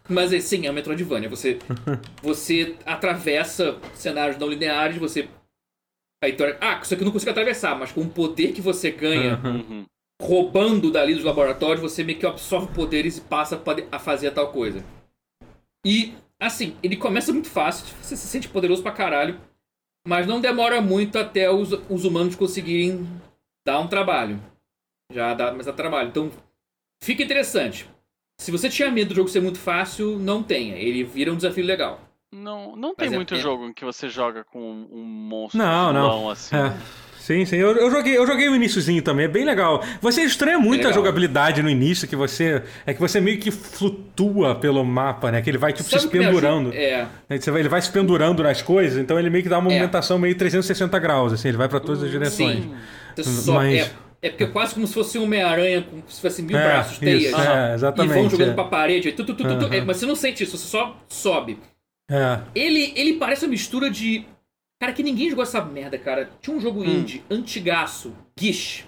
Mas 0.09 0.33
é, 0.33 0.39
sim, 0.39 0.65
é 0.65 0.71
um 0.71 0.73
Metroidvania. 0.73 1.29
Você, 1.29 1.59
você 2.21 2.75
atravessa 2.85 3.77
cenários 3.93 4.37
não 4.37 4.49
lineares, 4.49 4.97
você. 4.97 5.29
Aí, 6.23 6.33
tu- 6.33 6.43
ah, 6.61 6.79
isso 6.81 6.93
aqui 6.93 7.03
eu 7.03 7.05
não 7.05 7.11
consigo 7.11 7.31
atravessar, 7.31 7.77
mas 7.77 7.91
com 7.91 8.01
o 8.01 8.09
poder 8.09 8.53
que 8.53 8.61
você 8.61 8.91
ganha 8.91 9.39
Uhum. 9.43 9.85
roubando 10.21 10.89
dali 10.91 11.13
dos 11.15 11.23
laboratórios, 11.23 11.81
você 11.81 12.03
meio 12.03 12.17
que 12.19 12.25
absorve 12.25 12.73
poderes 12.73 13.17
e 13.17 13.21
passa 13.21 13.61
a 13.91 13.99
fazer 13.99 14.31
tal 14.31 14.51
coisa. 14.51 14.83
E, 15.85 16.13
assim, 16.39 16.77
ele 16.81 16.95
começa 16.95 17.33
muito 17.33 17.49
fácil, 17.49 17.85
você 18.01 18.15
se 18.15 18.27
sente 18.27 18.47
poderoso 18.47 18.81
pra 18.81 18.91
caralho, 18.93 19.39
mas 20.07 20.25
não 20.25 20.39
demora 20.39 20.81
muito 20.81 21.17
até 21.19 21.49
os, 21.51 21.73
os 21.89 22.05
humanos 22.05 22.35
conseguirem 22.35 23.05
dar 23.65 23.79
um 23.79 23.87
trabalho. 23.87 24.41
Já 25.11 25.33
dá, 25.33 25.51
mas 25.53 25.65
dá 25.65 25.73
trabalho. 25.73 26.09
Então, 26.09 26.31
fica 27.03 27.21
interessante. 27.23 27.85
Se 28.37 28.51
você 28.51 28.69
tinha 28.69 28.89
medo 28.91 29.09
do 29.09 29.15
jogo 29.15 29.29
ser 29.29 29.41
muito 29.41 29.59
fácil, 29.59 30.17
não 30.19 30.43
tenha. 30.43 30.75
Ele 30.75 31.03
vira 31.03 31.31
um 31.31 31.35
desafio 31.35 31.63
legal. 31.65 32.01
Não, 32.31 32.75
não 32.75 32.95
tem 32.95 33.05
Mas 33.07 33.13
é- 33.13 33.15
muito 33.15 33.35
é- 33.35 33.37
jogo 33.37 33.65
em 33.67 33.73
que 33.73 33.85
você 33.85 34.09
joga 34.09 34.43
com 34.43 34.59
um 34.59 35.03
monstro 35.03 35.59
Não, 35.59 35.93
não. 35.93 36.29
assim. 36.29 36.55
É. 36.55 36.73
Sim, 37.19 37.45
sim. 37.45 37.55
Eu, 37.55 37.77
eu 37.77 37.89
joguei, 37.89 38.17
eu 38.17 38.27
joguei 38.27 38.49
o 38.49 38.55
iníciozinho 38.55 39.01
também, 39.01 39.23
é 39.25 39.27
bem 39.29 39.45
legal. 39.45 39.81
Você 40.01 40.23
estranha 40.23 40.59
muito 40.59 40.85
a 40.85 40.91
jogabilidade 40.91 41.61
no 41.63 41.69
início, 41.69 42.05
que 42.05 42.17
você. 42.17 42.61
É 42.85 42.93
que 42.93 42.99
você 42.99 43.21
meio 43.21 43.39
que 43.39 43.49
flutua 43.49 44.55
pelo 44.55 44.83
mapa, 44.83 45.31
né? 45.31 45.41
Que 45.41 45.49
ele 45.49 45.57
vai 45.57 45.71
tipo 45.71 45.89
Sabe 45.89 46.01
se 46.01 46.09
pendurando. 46.09 46.73
É. 46.73 47.07
Né, 47.29 47.37
Você 47.39 47.49
vai- 47.49 47.61
Ele 47.61 47.69
vai 47.69 47.81
se 47.81 47.89
pendurando 47.89 48.43
nas 48.43 48.61
coisas, 48.61 48.99
então 48.99 49.17
ele 49.17 49.29
meio 49.29 49.41
que 49.41 49.47
dá 49.49 49.55
uma 49.59 49.69
movimentação 49.69 50.19
meio 50.19 50.35
360 50.35 50.99
graus, 50.99 51.31
assim, 51.31 51.47
ele 51.47 51.55
vai 51.57 51.69
pra 51.69 51.79
todas 51.79 52.03
as 52.03 52.11
direções. 52.11 52.63
Sim. 53.21 53.51
Mas- 53.53 53.81
é, 53.87 53.91
é 54.23 54.29
porque 54.29 54.45
é 54.45 54.47
quase 54.47 54.73
como 54.73 54.87
se 54.87 54.93
fosse 54.93 55.19
um 55.19 55.23
Homem-Aranha, 55.25 55.83
como 55.83 56.01
se 56.07 56.19
fosse 56.21 56.41
mil 56.41 56.57
É, 56.57 56.63
braços, 56.65 56.97
teias. 56.97 57.23
isso, 57.25 57.39
é, 57.41 57.73
exatamente, 57.75 58.17
E 58.17 58.21
vão 58.21 58.29
jogando 58.29 58.51
é. 58.51 58.53
pra 58.55 58.63
parede. 58.63 59.09
aí 59.09 59.13
Tu, 59.13 59.23
tu, 59.23 59.33
tu, 59.35 59.45
Aham. 59.45 59.69
é, 59.73 59.81
mas 59.81 59.97
você 59.97 60.05
não 60.05 60.15
sente 60.15 60.43
isso, 60.43 60.57
você 60.57 60.67
só 60.67 60.97
sobe. 61.07 61.59
É. 62.09 62.39
Ele, 62.55 62.93
ele 62.95 63.13
parece 63.13 63.45
uma 63.45 63.51
mistura 63.51 63.89
de. 63.89 64.25
Cara, 64.81 64.91
que 64.93 65.03
ninguém 65.03 65.29
jogou 65.29 65.43
essa 65.43 65.63
merda, 65.63 65.97
cara. 65.97 66.29
Tinha 66.41 66.55
um 66.55 66.59
jogo 66.59 66.81
Hum. 66.81 66.85
indie, 66.85 67.23
antigaço, 67.29 68.13
Gish. 68.37 68.85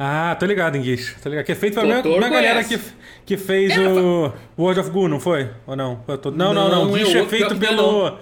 Ah, 0.00 0.34
tô 0.38 0.46
ligado 0.46 0.76
em 0.76 0.82
Guiche. 0.82 1.14
Tô 1.22 1.28
ligado. 1.28 1.44
Que 1.44 1.52
é 1.52 1.54
feito 1.54 1.74
pela 1.74 2.02
mesma, 2.02 2.28
galera 2.28 2.64
que, 2.64 2.80
que 3.24 3.36
fez 3.36 3.76
o 3.78 4.32
World 4.58 4.80
of 4.80 4.90
Goo, 4.90 5.06
não 5.06 5.20
foi? 5.20 5.50
Ou 5.66 5.76
não? 5.76 5.96
Tô- 6.20 6.30
Não, 6.30 6.52
não, 6.52 6.68
não. 6.68 6.86
Não, 6.86 6.96
é 6.96 6.98
Guiche 7.00 7.18
é 7.18 7.26
feito 7.26 7.56
pelo. 7.56 8.18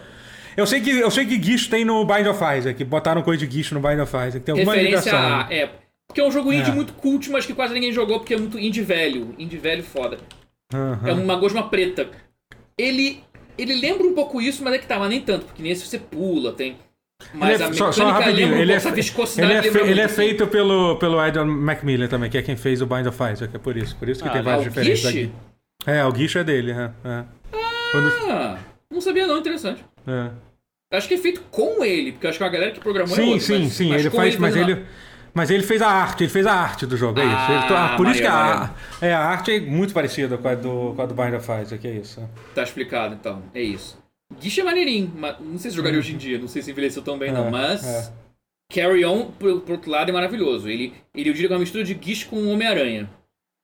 Eu 0.56 0.66
sei 0.66 0.80
que, 0.80 0.90
eu 0.90 1.10
sei 1.10 1.26
que 1.26 1.36
Guiche 1.38 1.68
tem 1.70 1.84
no 1.84 2.04
Bind 2.04 2.26
of 2.26 2.38
Isaac, 2.58 2.74
que 2.74 2.84
botaram 2.84 3.22
coisa 3.22 3.40
de 3.40 3.46
Guiche 3.46 3.72
no 3.74 3.80
Bind 3.80 4.00
of 4.00 4.14
Isaac. 4.16 4.40
Tem 4.40 4.52
alguma 4.52 4.74
Referência 4.74 5.10
ligação. 5.12 5.40
a. 5.40 5.52
É. 5.52 5.70
Porque 6.06 6.20
é 6.20 6.24
um 6.26 6.30
jogo 6.30 6.52
indie 6.52 6.70
É. 6.70 6.74
muito 6.74 6.92
cult, 6.94 7.30
mas 7.30 7.46
que 7.46 7.54
quase 7.54 7.72
ninguém 7.72 7.92
jogou 7.92 8.18
porque 8.18 8.34
é 8.34 8.36
muito 8.36 8.58
indie 8.58 8.82
velho. 8.82 9.34
Indie 9.38 9.58
velho 9.58 9.82
foda. 9.82 10.18
Aham. 10.74 11.00
É 11.08 11.12
uma 11.12 11.36
gosma 11.36 11.68
preta. 11.68 12.08
Ele. 12.76 13.20
Ele 13.58 13.74
lembra 13.74 14.06
um 14.06 14.14
pouco 14.14 14.40
isso, 14.40 14.64
mas 14.64 14.72
é 14.74 14.78
que 14.78 14.86
tá, 14.86 14.98
mas 14.98 15.10
nem 15.10 15.20
tanto, 15.20 15.44
porque 15.44 15.62
nesse 15.62 15.86
você 15.86 15.98
pula, 15.98 16.52
tem. 16.52 16.76
Mas 17.34 17.54
Ele 17.60 17.62
é- 17.62 17.66
a 17.66 17.72
só, 17.74 17.86
mecânica 17.88 17.92
só 17.92 18.10
rapidinho, 18.10 18.48
um 18.48 18.58
ele 18.58 18.72
é, 18.72 18.76
pouco, 18.76 18.88
essa 18.88 18.90
viscosidade 18.92 19.52
ele 19.52 19.68
é, 19.68 19.70
fe- 19.70 19.90
ele 19.90 20.00
é 20.00 20.08
feito 20.08 20.46
pelo, 20.46 20.96
pelo 20.96 21.26
Idon 21.26 21.44
Macmillan 21.44 22.06
também, 22.08 22.30
que 22.30 22.38
é 22.38 22.42
quem 22.42 22.56
fez 22.56 22.80
o 22.80 22.86
Bind 22.86 23.06
of 23.06 23.18
Isaac, 23.22 23.54
é 23.54 23.58
por 23.58 23.76
isso. 23.76 23.94
Por 23.98 24.08
isso 24.08 24.22
que 24.22 24.28
Ah, 24.30 24.32
tem 24.32 24.40
é 24.40 24.44
várias 24.44 24.64
diferenças 24.64 25.04
aqui. 25.06 25.30
É, 25.86 26.02
o 26.06 26.10
Guiche 26.12 26.38
é 26.38 26.44
dele, 26.44 26.70
é. 26.72 26.90
é. 27.04 27.24
Quando- 27.92 28.08
Ah, 28.30 28.58
não 28.90 29.00
sabia 29.02 29.26
não, 29.26 29.36
interessante. 29.38 29.84
É. 30.06 30.30
Acho 30.96 31.06
que 31.06 31.14
é 31.14 31.18
feito 31.18 31.40
com 31.50 31.84
ele, 31.84 32.12
porque 32.12 32.26
acho 32.26 32.38
que 32.38 32.44
a 32.44 32.48
galera 32.48 32.72
que 32.72 32.80
programou 32.80 33.14
é 33.14 33.16
Sim, 33.20 33.26
outra, 33.32 33.40
sim, 33.46 33.62
mas- 33.62 33.72
sim. 33.72 33.88
mas 33.90 34.00
ele 34.00 34.10
faz, 34.10 34.36
mas 34.36 34.54
fez 34.54 34.68
ele, 34.68 34.86
mas 35.32 35.50
ele 35.50 35.62
fez 35.62 35.80
a 35.82 35.88
arte, 35.88 36.24
ele 36.24 36.30
fez 36.32 36.46
a 36.46 36.52
arte 36.52 36.84
do 36.86 36.96
jogo, 36.96 37.20
é 37.20 37.24
isso. 37.24 37.34
Ah, 37.36 37.52
Ele 37.52 37.68
to- 37.68 37.74
ah, 37.76 37.94
por 37.96 38.06
isso 38.08 38.20
que 38.20 38.26
a, 38.26 38.74
é, 39.00 39.12
a 39.12 39.20
arte 39.24 39.52
é 39.52 39.60
muito 39.60 39.94
parecida 39.94 40.36
com 40.36 40.48
a 40.48 40.54
do, 40.56 40.92
com 40.96 41.02
a 41.02 41.06
do 41.06 41.14
Bind 41.14 41.34
of 41.34 41.48
Isaac, 41.62 41.86
é 41.86 41.92
isso. 41.92 42.28
Tá 42.54 42.64
explicado, 42.64 43.14
então. 43.14 43.40
É 43.54 43.62
isso. 43.62 43.96
Guiche 44.40 44.60
é 44.60 44.64
maneirinho, 44.64 45.12
mas 45.16 45.38
não 45.40 45.58
sei 45.58 45.70
se 45.70 45.76
jogaria 45.76 45.98
hoje 45.98 46.12
em 46.14 46.16
dia, 46.16 46.38
não 46.38 46.48
sei 46.48 46.60
se 46.62 46.70
envelheceu 46.72 47.02
tão 47.02 47.16
bem, 47.18 47.30
não. 47.32 47.46
É, 47.46 47.50
Mas 47.50 47.84
é. 47.84 48.12
Carry 48.72 49.04
On, 49.04 49.26
por, 49.32 49.60
por 49.62 49.72
outro 49.72 49.90
lado, 49.90 50.08
é 50.08 50.12
maravilhoso. 50.12 50.68
Ele, 50.68 50.92
ele 51.14 51.28
eu 51.30 51.32
diria 51.32 51.48
que 51.48 51.52
é 51.52 51.56
uma 51.56 51.60
mistura 51.60 51.82
de 51.84 51.94
Guiche 51.94 52.26
com 52.26 52.46
Homem-Aranha. 52.48 53.08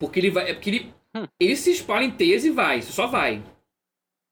Porque 0.00 0.18
ele 0.18 0.30
vai. 0.30 0.50
É 0.50 0.54
porque 0.54 0.70
ele. 0.70 0.92
Hum. 1.14 1.24
Ele 1.40 1.54
se 1.56 1.70
espalha 1.70 2.04
em 2.04 2.10
teias 2.10 2.44
e 2.44 2.50
vai, 2.50 2.82
só 2.82 3.06
vai. 3.06 3.42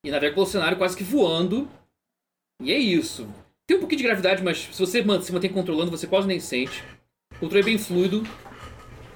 E 0.04 0.10
navega 0.10 0.34
pelo 0.34 0.44
cenário 0.46 0.76
quase 0.76 0.96
que 0.96 1.04
voando. 1.04 1.68
E 2.62 2.72
é 2.72 2.78
isso. 2.78 3.26
Tem 3.66 3.76
um 3.76 3.80
pouquinho 3.80 3.98
de 4.02 4.04
gravidade, 4.04 4.42
mas 4.42 4.68
se 4.72 4.78
você 4.78 5.02
se 5.22 5.32
mantém 5.32 5.50
controlando, 5.50 5.90
você 5.90 6.06
quase 6.06 6.26
nem 6.26 6.38
sente. 6.38 6.82
O 7.36 7.40
controle 7.40 7.62
é 7.62 7.64
bem 7.64 7.78
fluido. 7.78 8.22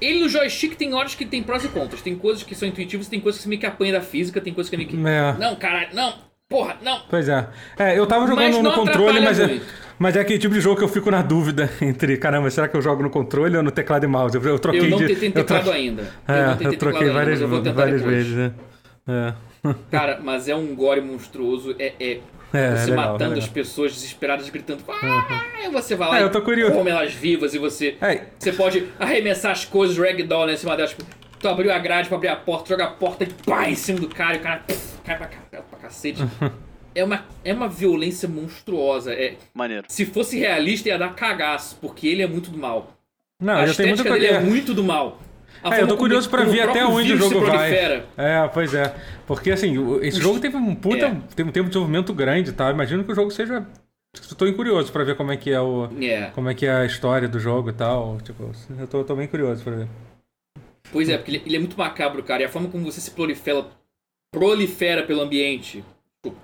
Ele 0.01 0.20
no 0.20 0.28
joystick 0.28 0.77
tem 0.77 0.94
horas 0.94 1.15
que 1.15 1.24
tem 1.27 1.43
prós 1.43 1.65
e 1.65 1.69
contras. 1.69 2.01
Tem 2.01 2.16
coisas 2.16 2.43
que 2.43 2.55
são 2.55 2.69
intuitivas, 2.69 3.09
tem 3.09 3.20
coisas 3.20 3.39
que 3.39 3.43
você 3.44 3.48
meio 3.48 3.60
que 3.60 3.66
apanha 3.66 3.93
da 3.93 4.01
física, 4.01 4.40
tem 4.40 4.55
coisas 4.55 4.70
que 4.70 4.77
é 4.77 4.78
meio 4.78 4.90
que. 4.90 4.97
É. 4.97 5.35
Não, 5.39 5.56
caralho, 5.56 5.89
não, 5.94 6.15
porra, 6.48 6.77
não. 6.82 7.01
Pois 7.10 7.28
é. 7.28 7.48
É, 7.78 7.98
eu 7.98 8.06
tava 8.06 8.27
jogando 8.27 8.62
no 8.62 8.73
controle, 8.73 9.20
mas 9.20 9.40
é, 9.40 9.60
mas 9.98 10.16
é 10.16 10.20
aquele 10.20 10.39
tipo 10.39 10.55
de 10.55 10.60
jogo 10.60 10.77
que 10.77 10.85
eu 10.85 10.89
fico 10.89 11.10
na 11.10 11.20
dúvida 11.20 11.69
entre, 11.82 12.16
caramba, 12.16 12.48
será 12.51 12.69
que 12.69 12.77
eu 12.77 12.82
jogo 12.82 13.02
no 13.02 13.10
controle 13.10 13.56
ou 13.56 13.62
no 13.62 13.70
teclado 13.73 14.05
e 14.05 14.06
mouse? 14.06 14.36
Eu, 14.36 14.43
eu 14.43 14.59
troquei 14.59 14.81
Eu 14.86 14.90
não 14.90 14.98
de. 14.98 15.16
tenho 15.16 15.31
eu 15.31 15.32
teclado 15.44 15.65
troquei- 15.65 15.82
ainda. 15.82 16.02
É, 16.28 16.40
eu 16.65 16.70
não 16.70 16.78
troquei 16.78 17.01
ainda, 17.09 17.12
várias, 17.12 17.39
tentar 17.40 17.73
várias 17.73 18.01
depois. 18.01 18.16
vezes, 18.27 18.32
né? 18.35 18.52
É. 19.09 19.35
Cara, 19.90 20.20
mas 20.23 20.48
é 20.48 20.55
um 20.55 20.74
gore 20.77 21.01
monstruoso. 21.01 21.74
É, 21.78 21.93
é 21.98 22.20
É, 22.53 22.77
você 22.77 22.91
legal, 22.91 23.12
matando 23.12 23.31
legal. 23.35 23.39
as 23.47 23.49
pessoas 23.53 23.93
desesperadas, 23.93 24.49
gritando. 24.49 24.83
Ah, 24.89 25.65
e 25.65 25.69
você 25.70 25.95
vai 25.95 26.09
lá 26.09 26.16
É, 26.19 26.20
e 26.20 26.23
eu 26.25 26.31
tô 26.33 26.41
curioso. 26.43 26.73
come 26.75 26.91
elas 26.91 27.12
vivas 27.12 27.55
e 27.55 27.59
você. 27.59 27.97
É, 28.01 28.23
Você 28.39 28.53
pode 28.53 28.87
arremessar 28.99 29.53
as 29.53 29.65
coisas 29.65 29.99
ragdoll 29.99 30.47
né, 30.47 30.55
em 30.55 30.57
cima 30.57 30.77
delas. 30.77 30.91
Tipo, 30.93 31.05
tu 31.39 31.49
abriu 31.49 31.73
a 31.73 31.79
grade 31.79 32.09
pra 32.09 32.16
abrir 32.16 32.29
a 32.29 32.37
porta, 32.37 32.70
joga 32.70 32.85
a 32.85 32.91
porta 32.91 33.25
e 33.25 33.27
pá, 33.45 33.69
em 33.69 33.75
cima 33.75 34.01
do 34.01 34.09
cara 34.09 34.37
e 34.37 34.39
o 34.39 34.43
cara 34.43 34.61
pff, 34.61 34.99
cai 35.05 35.16
pra, 35.19 35.29
pra 35.61 35.79
cacete. 35.79 36.23
é, 36.95 37.05
uma, 37.05 37.25
é 37.45 37.53
uma 37.53 37.69
violência 37.69 38.27
monstruosa. 38.29 39.12
É, 39.12 39.35
Maneiro. 39.55 39.85
se 39.89 40.07
fosse 40.07 40.39
realista, 40.39 40.89
ia 40.89 40.99
dar 40.99 41.15
cagaço, 41.15 41.77
porque 41.81 42.09
ele 42.09 42.23
é 42.23 42.27
muito 42.27 42.51
do 42.51 42.57
mal. 42.59 42.95
não, 43.41 43.57
a 43.57 43.65
estética 43.66 44.11
dele 44.15 44.27
é 44.27 44.41
muito 44.43 44.73
do 44.73 44.83
mal. 44.83 45.20
É, 45.64 45.82
eu 45.82 45.89
tô 45.89 45.97
curioso 45.97 46.28
pra 46.30 46.40
como 46.40 46.52
ver 46.52 46.62
até 46.62 46.85
onde 46.85 47.12
o 47.12 47.16
jogo 47.16 47.40
vai. 47.40 47.74
É, 48.16 48.48
pois 48.52 48.74
é. 48.74 48.94
Porque 49.26 49.51
assim, 49.51 49.74
esse 50.02 50.20
jogo 50.20 50.40
teve 50.40 50.56
um 50.56 50.74
puta. 50.74 51.06
É. 51.06 51.16
Tem 51.35 51.44
um 51.44 51.51
tempo 51.51 51.64
de 51.64 51.70
desenvolvimento 51.70 52.12
grande, 52.14 52.52
tá? 52.52 52.70
Imagino 52.70 53.05
que 53.05 53.12
o 53.12 53.14
jogo 53.14 53.30
seja. 53.30 53.66
Tô 54.36 54.52
curioso 54.55 54.90
pra 54.90 55.05
ver 55.05 55.16
como 55.16 55.32
é 55.32 55.36
que 55.36 55.51
é 55.51 55.60
o. 55.60 55.89
É. 56.01 56.30
Como 56.30 56.48
é 56.48 56.55
que 56.55 56.66
é 56.66 56.72
a 56.72 56.85
história 56.85 57.28
do 57.28 57.39
jogo 57.39 57.70
e 57.70 57.72
tal. 57.72 58.18
Tipo, 58.22 58.51
eu 58.78 58.86
tô, 58.86 59.05
tô 59.05 59.14
bem 59.14 59.26
curioso 59.26 59.62
pra 59.62 59.74
ver. 59.74 59.89
Pois 60.93 61.09
é, 61.09 61.16
porque 61.18 61.32
ele, 61.32 61.43
ele 61.44 61.56
é 61.56 61.59
muito 61.59 61.76
macabro, 61.76 62.22
cara. 62.22 62.43
E 62.43 62.44
a 62.47 62.48
forma 62.48 62.68
como 62.68 62.85
você 62.85 63.01
se 63.01 63.10
prolifera, 63.10 63.66
prolifera 64.32 65.02
pelo 65.02 65.20
ambiente 65.20 65.85
tipo, 66.22 66.36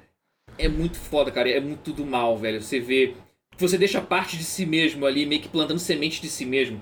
é 0.59 0.69
muito 0.69 0.97
foda, 0.99 1.31
cara. 1.31 1.49
É 1.49 1.61
muito 1.61 1.93
do 1.93 2.05
mal, 2.05 2.37
velho. 2.37 2.61
Você 2.61 2.81
vê. 2.81 3.15
Você 3.57 3.79
deixa 3.79 4.01
parte 4.01 4.37
de 4.37 4.45
si 4.45 4.67
mesmo 4.67 5.07
ali, 5.07 5.25
meio 5.25 5.41
que 5.41 5.49
plantando 5.49 5.79
semente 5.79 6.21
de 6.21 6.29
si 6.29 6.45
mesmo. 6.45 6.81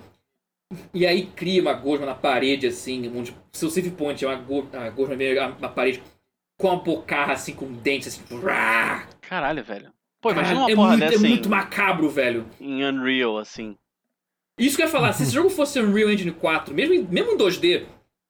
E 0.94 1.06
aí 1.06 1.26
cria 1.26 1.60
uma 1.62 1.72
gosma 1.74 2.06
na 2.06 2.14
parede, 2.14 2.66
assim, 2.66 3.10
onde 3.16 3.34
seu 3.52 3.68
save 3.70 3.90
point 3.90 4.24
é 4.24 4.28
uma, 4.28 4.36
go, 4.36 4.68
uma 4.72 4.90
gosma 4.90 5.16
meio 5.16 5.34
na 5.58 5.68
parede 5.68 6.02
com 6.58 6.68
uma 6.68 6.76
bocarra, 6.76 7.32
assim, 7.32 7.54
com 7.54 7.72
dentes, 7.72 8.08
assim. 8.08 8.22
Rá! 8.40 9.06
Caralho, 9.20 9.62
velho. 9.64 9.92
Pô, 10.20 10.30
imagina 10.30 10.60
uma 10.60 10.70
é, 10.70 10.74
porra 10.74 10.88
muito, 10.90 11.00
dessa 11.00 11.14
é 11.24 11.26
em, 11.26 11.30
muito 11.30 11.48
macabro, 11.48 12.08
velho. 12.08 12.46
em 12.60 12.84
Unreal, 12.84 13.38
assim. 13.38 13.76
Isso 14.58 14.76
que 14.76 14.82
eu 14.82 14.86
ia 14.86 14.92
falar, 14.92 15.12
se 15.12 15.24
esse 15.24 15.32
jogo 15.34 15.50
fosse 15.50 15.80
Unreal 15.80 16.10
Engine 16.10 16.30
4, 16.32 16.72
mesmo, 16.74 16.94
em- 16.94 17.02
mesmo 17.02 17.32
em 17.32 17.36
2D, 17.36 17.84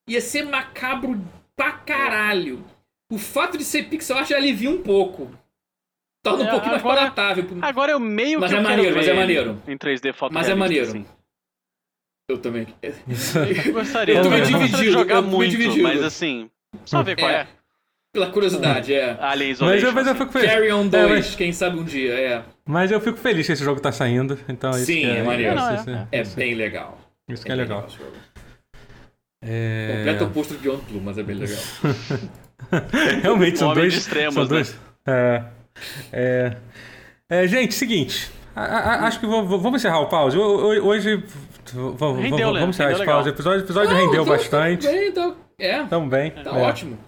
ia 0.08 0.20
ser 0.20 0.44
macabro 0.46 1.20
pra 1.54 1.72
caralho. 1.72 2.64
O 3.10 3.18
fato 3.18 3.58
de 3.58 3.64
ser 3.64 3.90
pixel 3.90 4.16
art 4.16 4.28
já 4.28 4.36
alivia 4.36 4.70
um 4.70 4.82
pouco. 4.82 5.30
Torna 6.24 6.44
um 6.44 6.46
É, 6.46 6.50
pouquinho 6.50 6.70
mais 6.72 6.82
agora- 6.82 7.00
palatável. 7.00 7.44
Agora 7.60 7.92
eu 7.92 8.00
meio 8.00 8.40
Mas 8.40 8.50
que 8.52 8.56
é 8.56 8.60
maneiro, 8.60 8.96
mas 8.96 9.08
é 9.08 9.12
maneiro. 9.12 9.62
Em 9.68 9.76
3D 9.76 10.12
foto 10.14 10.32
Mas 10.32 10.48
é 10.48 10.54
maneiro. 10.54 10.86
Assim. 10.88 11.04
Eu 12.28 12.38
também. 12.38 12.66
Eu 12.82 13.72
gostaria. 13.72 14.14
Eu 14.16 14.22
de 14.30 14.46
dividido, 14.46 14.92
jogar 14.92 15.16
eu 15.16 15.22
muito, 15.22 15.50
dividido. 15.50 15.82
mas 15.82 16.02
assim, 16.02 16.48
só 16.84 17.02
ver 17.02 17.16
qual 17.16 17.30
É. 17.30 17.34
é. 17.42 17.46
Pela 18.14 18.30
curiosidade, 18.30 18.92
é. 18.92 19.16
Alien 19.20 19.50
Mas, 19.52 19.56
Isolation. 19.58 19.86
eu- 19.86 19.92
mas 19.94 20.06
eu 20.06 20.14
fico 20.14 20.32
feliz. 20.32 20.50
Carry 20.50 20.70
On 20.72 20.84
É, 20.84 20.88
2, 20.88 21.10
mas, 21.10 21.34
quem 21.34 21.50
sabe 21.52 21.78
um 21.78 21.84
dia, 21.84 22.12
é. 22.12 22.42
mas 22.64 22.90
eu 22.90 23.00
fico 23.00 23.16
feliz 23.18 23.46
que 23.46 23.52
esse 23.52 23.64
jogo 23.64 23.80
tá 23.80 23.90
saindo. 23.90 24.38
Então 24.48 24.70
isso 24.72 24.84
Sim, 24.84 25.00
que 25.00 25.06
é 25.06 25.22
maneiro. 25.22 25.54
Isso, 25.56 25.64
Não, 25.66 25.74
isso, 25.74 26.08
É 26.12 26.20
isso, 26.20 26.36
bem 26.36 26.54
legal. 26.54 26.98
isso 27.28 27.44
que 27.44 27.50
é 27.52 27.54
legal. 27.54 27.88
jogo. 27.88 28.12
É... 29.44 29.94
Completo 29.96 30.24
oposto 30.24 30.54
de 30.54 30.60
Beyond 30.60 30.82
Blue, 30.90 31.00
mas 31.02 31.18
é 31.18 31.22
bem 31.22 31.36
legal. 31.36 31.58
Realmente, 33.22 33.58
são 33.58 33.74
dois. 33.74 33.94
extremos, 33.94 34.34
são 34.34 34.42
né? 34.44 34.48
dois. 34.48 34.78
É, 35.06 35.42
é, 36.12 36.56
é, 37.28 37.48
gente, 37.48 37.74
seguinte. 37.74 38.30
a- 38.54 38.62
a- 38.62 39.06
acho 39.06 39.18
que 39.18 39.26
vou- 39.26 39.46
vou- 39.46 39.58
vamos 39.58 39.80
encerrar 39.80 40.00
o 40.00 40.06
pause. 40.08 40.36
Ho- 40.36 40.42
ho- 40.42 40.86
Hoje. 40.86 41.24
Rendeu, 41.72 42.52
vamos 42.52 42.68
encerrar 42.76 42.88
Rendeu 42.90 42.90
esse 42.90 43.00
legal. 43.00 43.14
pause. 43.16 43.28
O 43.28 43.32
episódio, 43.32 43.60
episódio 43.64 43.90
Não, 43.90 43.96
rendeu 44.06 44.24
tá- 44.24 44.30
bastante. 44.30 44.86
Bem, 44.86 45.12
tá, 45.12 45.32
é, 45.58 45.84
Também. 45.84 46.30
tá 46.30 46.50
é. 46.50 46.62
ótimo. 46.62 46.98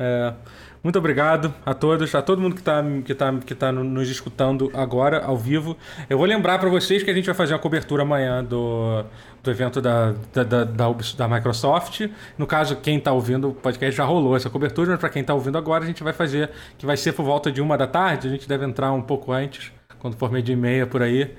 É, 0.00 0.32
muito 0.80 0.96
obrigado 0.96 1.52
a 1.66 1.74
todos, 1.74 2.14
a 2.14 2.22
todo 2.22 2.40
mundo 2.40 2.54
que 2.54 2.60
está 2.60 2.84
que 3.04 3.14
tá, 3.14 3.34
que 3.44 3.52
tá 3.54 3.72
no- 3.72 3.82
nos 3.82 4.08
escutando 4.08 4.70
agora, 4.74 5.24
ao 5.24 5.36
vivo. 5.36 5.76
Eu 6.08 6.16
vou 6.16 6.24
lembrar 6.26 6.58
para 6.60 6.68
vocês 6.70 7.02
que 7.02 7.10
a 7.10 7.14
gente 7.14 7.26
vai 7.26 7.34
fazer 7.34 7.52
uma 7.54 7.58
cobertura 7.58 8.02
amanhã 8.04 8.44
do, 8.44 9.04
do 9.42 9.50
evento 9.50 9.80
da, 9.80 10.14
da, 10.32 10.44
da, 10.44 10.64
da 10.64 11.28
Microsoft. 11.28 12.08
No 12.38 12.46
caso, 12.46 12.76
quem 12.76 12.98
está 12.98 13.10
ouvindo 13.12 13.48
o 13.48 13.54
podcast 13.54 13.96
já 13.96 14.04
rolou 14.04 14.36
essa 14.36 14.48
cobertura, 14.48 14.90
mas 14.92 15.00
para 15.00 15.08
quem 15.08 15.22
está 15.22 15.34
ouvindo 15.34 15.58
agora, 15.58 15.82
a 15.82 15.86
gente 15.86 16.04
vai 16.04 16.12
fazer, 16.12 16.48
que 16.78 16.86
vai 16.86 16.96
ser 16.96 17.12
por 17.12 17.24
volta 17.24 17.50
de 17.50 17.60
uma 17.60 17.76
da 17.76 17.88
tarde. 17.88 18.28
A 18.28 18.30
gente 18.30 18.48
deve 18.48 18.64
entrar 18.64 18.92
um 18.92 19.02
pouco 19.02 19.32
antes, 19.32 19.72
quando 19.98 20.16
for 20.16 20.30
meio 20.30 20.42
dia 20.44 20.54
e 20.54 20.56
meia 20.56 20.86
por 20.86 21.02
aí. 21.02 21.34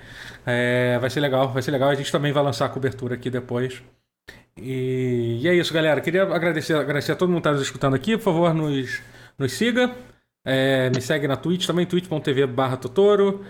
É, 0.46 0.98
vai 1.00 1.10
ser 1.10 1.20
legal, 1.20 1.52
vai 1.52 1.62
ser 1.62 1.72
legal. 1.72 1.90
A 1.90 1.96
gente 1.96 2.12
também 2.12 2.32
vai 2.32 2.44
lançar 2.44 2.66
a 2.66 2.70
cobertura 2.70 3.16
aqui 3.16 3.30
depois. 3.30 3.82
E, 4.58 5.40
e 5.42 5.48
é 5.48 5.54
isso, 5.54 5.74
galera. 5.74 6.02
Queria 6.02 6.24
agradecer, 6.24 6.76
agradecer 6.76 7.12
a 7.12 7.16
todo 7.16 7.30
mundo 7.30 7.42
que 7.42 7.48
está 7.48 7.52
nos 7.54 7.62
escutando 7.62 7.96
aqui. 7.96 8.18
Por 8.18 8.24
favor, 8.24 8.54
nos, 8.54 9.02
nos 9.38 9.52
siga. 9.54 9.92
É, 10.46 10.90
me 10.90 11.02
segue 11.02 11.28
na 11.28 11.36
Twitch 11.36 11.66
também, 11.68 11.86
twitch.tv 11.86 12.48
barra 12.48 12.78
Totoro. 12.78 13.44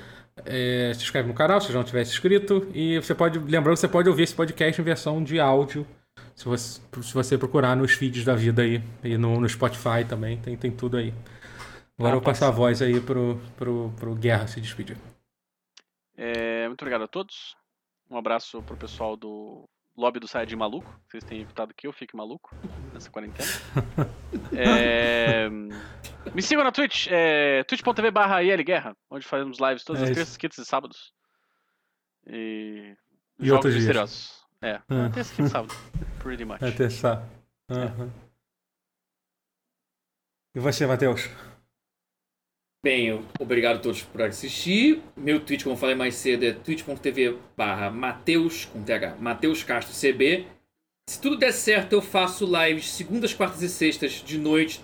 É, 0.46 0.92
se 0.96 1.04
inscreve 1.04 1.28
no 1.28 1.34
canal 1.34 1.60
se 1.60 1.72
já 1.72 1.78
não 1.78 1.84
tiver 1.84 2.04
se 2.06 2.12
inscrito. 2.12 2.68
E 2.74 2.98
você 2.98 3.14
pode, 3.16 3.40
lembrando 3.40 3.78
você 3.78 3.88
pode 3.88 4.10
ouvir 4.10 4.24
esse 4.24 4.36
podcast 4.36 4.80
em 4.80 4.84
versão 4.84 5.24
de 5.24 5.40
áudio. 5.40 5.86
Se 6.36 6.46
você, 6.46 6.82
se 7.02 7.14
você 7.14 7.38
procurar 7.38 7.76
nos 7.76 7.92
feeds 7.92 8.24
da 8.24 8.36
vida 8.36 8.62
aí. 8.62 8.82
E 9.04 9.18
no, 9.18 9.40
no 9.40 9.50
Spotify 9.50 10.06
também, 10.08 10.38
tem, 10.38 10.56
tem 10.56 10.72
tudo 10.72 10.98
aí. 10.98 11.14
Agora 12.00 12.14
Ah, 12.14 12.16
eu 12.16 12.22
vou 12.22 12.22
passar 12.22 12.48
a 12.48 12.52
voz 12.52 12.82
aí 12.82 13.00
pro, 13.02 13.38
pro, 13.58 13.92
pro 14.00 14.16
Guerra 14.16 14.48
se 14.48 14.62
despedir. 14.62 14.98
É, 16.16 16.66
muito 16.68 16.82
obrigado 16.82 17.04
a 17.04 17.08
todos. 17.08 17.56
Um 18.10 18.18
abraço 18.18 18.64
pro 18.64 18.78
pessoal 18.78 19.16
do 19.18 19.68
lobby 19.98 20.18
do 20.20 20.28
Saiyajin 20.28 20.56
Maluco. 20.56 20.90
Vocês 21.10 21.24
têm 21.26 21.42
evitado 21.42 21.74
que 21.74 21.86
eu 21.86 21.92
fique 21.94 22.16
maluco 22.16 22.56
nessa 22.94 23.10
quarentena. 23.12 23.48
É, 24.58 25.48
me 26.34 26.42
sigam 26.42 26.64
na 26.64 26.72
Twitch, 26.72 27.08
é, 27.10 27.64
twitch.tv 27.66 28.10
barra 28.12 28.42
Guerra, 28.64 28.96
onde 29.10 29.26
fazemos 29.28 29.58
lives 29.60 29.84
todas 29.84 30.02
É 30.02 30.06
as 30.06 30.12
terças, 30.12 30.38
quintas 30.38 30.58
e 30.58 30.66
sábados. 30.66 31.14
E, 32.26 32.96
E 33.40 33.46
jogos 33.46 33.66
outros 33.66 33.74
dias. 33.74 33.86
misteriosos. 33.86 34.46
É, 34.62 34.82
Ah. 34.90 35.10
terça, 35.14 35.36
quinta 35.36 35.48
e 35.48 35.52
sábado. 35.52 35.74
Pretty 36.24 36.46
much. 36.46 36.60
Aham. 37.70 38.12
E 40.56 40.60
você, 40.60 40.88
Matheus? 40.88 41.30
Bem, 42.84 43.08
eu- 43.08 43.24
obrigado 43.40 43.76
a 43.76 43.80
todos 43.80 44.02
por 44.04 44.22
assistir. 44.22 45.02
Meu 45.18 45.40
tweet, 45.42 45.64
como 45.66 45.76
eu 45.76 45.80
falei 45.80 45.96
mais 45.96 46.16
cedo, 46.16 46.46
é 46.46 46.54
twitch.tv 46.54 47.36
barra 47.58 47.92
Mateus, 47.92 48.66
com 48.72 48.82
TH, 48.82 49.16
Mateus 49.20 49.64
Castro 49.64 49.94
CB. 49.94 50.46
Se 51.10 51.20
tudo 51.20 51.38
der 51.38 51.52
certo, 51.52 51.94
eu 51.94 52.02
faço 52.02 52.46
lives 52.46 52.90
segundas, 52.92 53.34
quartas 53.34 53.62
e 53.64 53.70
sextas 53.70 54.24
de 54.26 54.38
noite. 54.38 54.80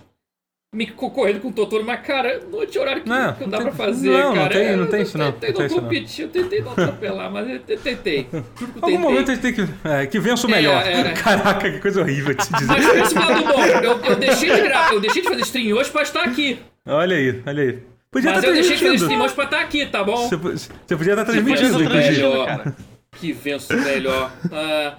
Me 0.74 0.86
concorrendo 0.88 1.40
com 1.40 1.48
o 1.48 1.52
Totoro, 1.52 1.84
mas 1.86 2.00
cara, 2.04 2.40
noite 2.50 2.76
é 2.76 2.80
horário 2.80 3.02
que 3.02 3.08
Não, 3.08 3.32
que 3.32 3.40
não 3.40 3.46
não 3.46 3.50
dá 3.50 3.56
tem- 3.58 3.66
pra 3.68 3.76
fazer, 3.86 4.10
não, 4.10 4.28
não 4.28 4.34
cara. 4.34 4.48
tem- 4.54 4.66
Eu- 4.66 4.76
não 4.76 4.86
tem 4.88 5.00
eu 5.00 5.02
isso 5.06 5.16
não, 5.16 5.32
Tentei 5.32 5.48
não 5.50 5.56
tem 5.56 5.68
não 5.68 5.76
não. 5.76 5.82
competir, 5.84 6.22
eu 6.24 6.28
tentei 6.28 6.60
não 6.60 6.72
atropelar, 6.72 7.32
mas 7.32 7.48
eu 7.48 7.58
te- 7.60 7.76
tentei. 7.78 8.26
Juro 8.30 8.72
que 8.72 8.78
eu 8.78 8.84
algum 8.84 8.98
momento 8.98 9.30
a 9.30 9.34
gente 9.34 9.42
tem 9.42 9.54
que. 9.54 9.88
É, 9.88 10.06
que 10.06 10.18
vença 10.20 10.46
o 10.46 10.50
É, 10.50 10.54
melhor. 10.56 10.86
é. 10.86 11.12
Caraca, 11.14 11.70
que 11.70 11.78
coisa 11.78 12.02
horrível 12.02 12.34
se 12.38 12.52
dizer. 12.52 12.66
Mas 12.66 12.86
por 12.86 12.98
esse 12.98 13.14
lado 13.14 13.44
bom, 13.44 13.64
eu, 13.64 14.04
eu 14.04 14.16
deixei 14.16 14.50
de 14.50 14.94
eu 14.94 15.00
deixei 15.00 15.22
de 15.22 15.28
fazer 15.28 15.40
stream 15.42 15.78
hoje 15.78 15.90
pra 15.90 16.02
estar 16.02 16.24
aqui. 16.24 16.58
Olha 16.86 17.16
aí, 17.16 17.42
olha 17.46 17.62
aí. 17.62 17.78
Podia 18.10 18.30
Mas 18.30 18.38
estar 18.38 18.48
eu 18.48 18.54
deixei 18.54 18.76
de 18.76 18.82
fazer 18.82 18.88
transmitindo. 18.88 18.94
stream 19.04 19.20
hoje 19.24 19.34
pra 19.34 19.44
estar 19.44 19.60
aqui, 19.60 19.86
tá 19.86 20.04
bom? 20.04 20.28
Você, 20.28 20.36
você 20.36 20.68
podia 20.96 21.12
estar 21.12 21.24
podia 21.24 21.42
transmitindo, 21.42 21.82
inclusive. 21.82 22.12
Melhor. 22.22 22.46
cara. 22.46 22.76
Que 23.18 23.32
venço 23.32 23.74
melhor. 23.76 24.30
Ah, 24.52 24.94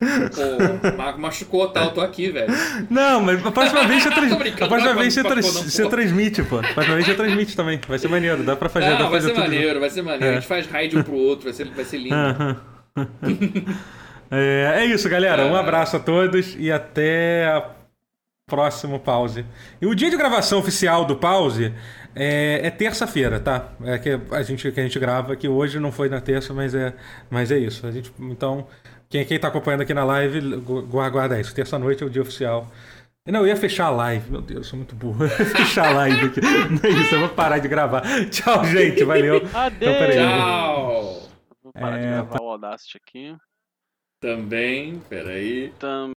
pô, 0.00 0.88
o 0.88 0.96
Marco 0.98 1.20
machucou, 1.20 1.68
tá? 1.68 1.84
Eu 1.84 1.90
tô 1.90 2.00
aqui, 2.00 2.30
velho. 2.30 2.52
Não, 2.88 3.20
mas 3.20 3.44
a 3.44 3.50
próxima 3.50 3.86
vez 3.86 4.02
você, 4.02 4.10
trans... 4.14 4.32
A 4.32 4.66
próxima 4.68 4.94
vez 4.94 5.14
você, 5.14 5.22
trans- 5.24 5.54
não, 5.54 5.62
você 5.62 5.88
transmite, 5.88 6.42
pô. 6.44 6.58
A 6.58 6.62
próxima 6.62 6.94
vez 6.94 7.06
você 7.06 7.14
transmite 7.14 7.56
também. 7.56 7.80
Vai 7.88 7.98
ser 7.98 8.08
maneiro, 8.08 8.42
dá 8.42 8.54
pra 8.56 8.68
fazer. 8.68 8.86
dá 8.86 8.90
Não, 8.92 8.96
pra 8.98 9.06
vai 9.08 9.20
fazer 9.20 9.28
ser 9.28 9.34
tudo. 9.34 9.44
maneiro, 9.50 9.80
vai 9.80 9.90
ser 9.90 10.02
maneiro. 10.02 10.26
É. 10.26 10.30
A 10.30 10.34
gente 10.40 10.46
faz 10.48 10.66
raid 10.66 10.96
um 10.98 11.02
pro 11.02 11.14
outro, 11.16 11.44
vai 11.44 11.52
ser, 11.52 11.66
vai 11.70 11.84
ser 11.84 11.98
lindo. 11.98 12.14
Aham. 12.14 12.56
é, 14.30 14.74
é 14.78 14.86
isso, 14.86 15.08
galera. 15.08 15.44
Um 15.46 15.56
abraço 15.56 15.96
a 15.96 16.00
todos 16.00 16.54
e 16.58 16.70
até 16.70 17.46
a 17.46 17.64
próximo 18.46 18.98
pause. 19.00 19.44
E 19.80 19.86
o 19.86 19.94
dia 19.94 20.10
de 20.10 20.16
gravação 20.16 20.58
oficial 20.58 21.04
do 21.04 21.16
pause 21.16 21.72
é, 22.14 22.60
é 22.66 22.70
terça-feira, 22.70 23.40
tá? 23.40 23.72
É 23.84 23.98
que 23.98 24.10
a 24.30 24.42
gente 24.42 24.70
que 24.70 24.80
a 24.80 24.82
gente 24.82 24.98
grava 24.98 25.34
que 25.36 25.48
hoje 25.48 25.78
não 25.80 25.90
foi 25.92 26.08
na 26.08 26.20
terça, 26.20 26.52
mas 26.54 26.74
é, 26.74 26.94
mas 27.30 27.50
é 27.50 27.58
isso. 27.58 27.86
A 27.86 27.90
gente, 27.90 28.12
então 28.20 28.66
quem 29.08 29.24
quem 29.24 29.38
tá 29.38 29.48
acompanhando 29.48 29.82
aqui 29.82 29.94
na 29.94 30.04
live 30.04 30.40
gu- 30.58 30.82
guarda 30.82 31.40
isso. 31.40 31.54
Terça 31.54 31.78
noite 31.78 32.02
é 32.02 32.06
o 32.06 32.10
dia 32.10 32.22
oficial. 32.22 32.70
E 33.26 33.32
Não, 33.32 33.40
eu 33.40 33.46
ia 33.48 33.56
fechar 33.56 33.86
a 33.86 33.90
live. 33.90 34.30
Meu 34.30 34.42
Deus, 34.42 34.58
eu 34.58 34.64
sou 34.64 34.76
muito 34.76 34.94
burro. 34.94 35.24
Eu 35.24 35.28
ia 35.30 35.46
fechar 35.46 35.86
a 35.88 35.92
live 35.94 36.26
aqui. 36.26 36.40
Não 36.42 36.80
é 36.90 36.92
isso, 37.02 37.14
eu 37.14 37.20
vou 37.20 37.28
parar 37.30 37.58
de 37.58 37.68
gravar. 37.68 38.02
Tchau, 38.30 38.64
gente. 38.66 39.02
Valeu. 39.04 39.36
Adeus. 39.52 39.72
Então, 39.80 39.94
peraí. 39.94 40.16
Tchau! 40.18 41.28
Vou 41.62 41.72
parar 41.72 41.98
de 41.98 42.04
É, 42.04 42.10
gravar 42.10 42.42
o 42.42 42.50
Audacity 42.50 42.98
aqui. 42.98 43.36
Também, 44.20 45.00
peraí. 45.08 45.72
Também. 45.78 46.13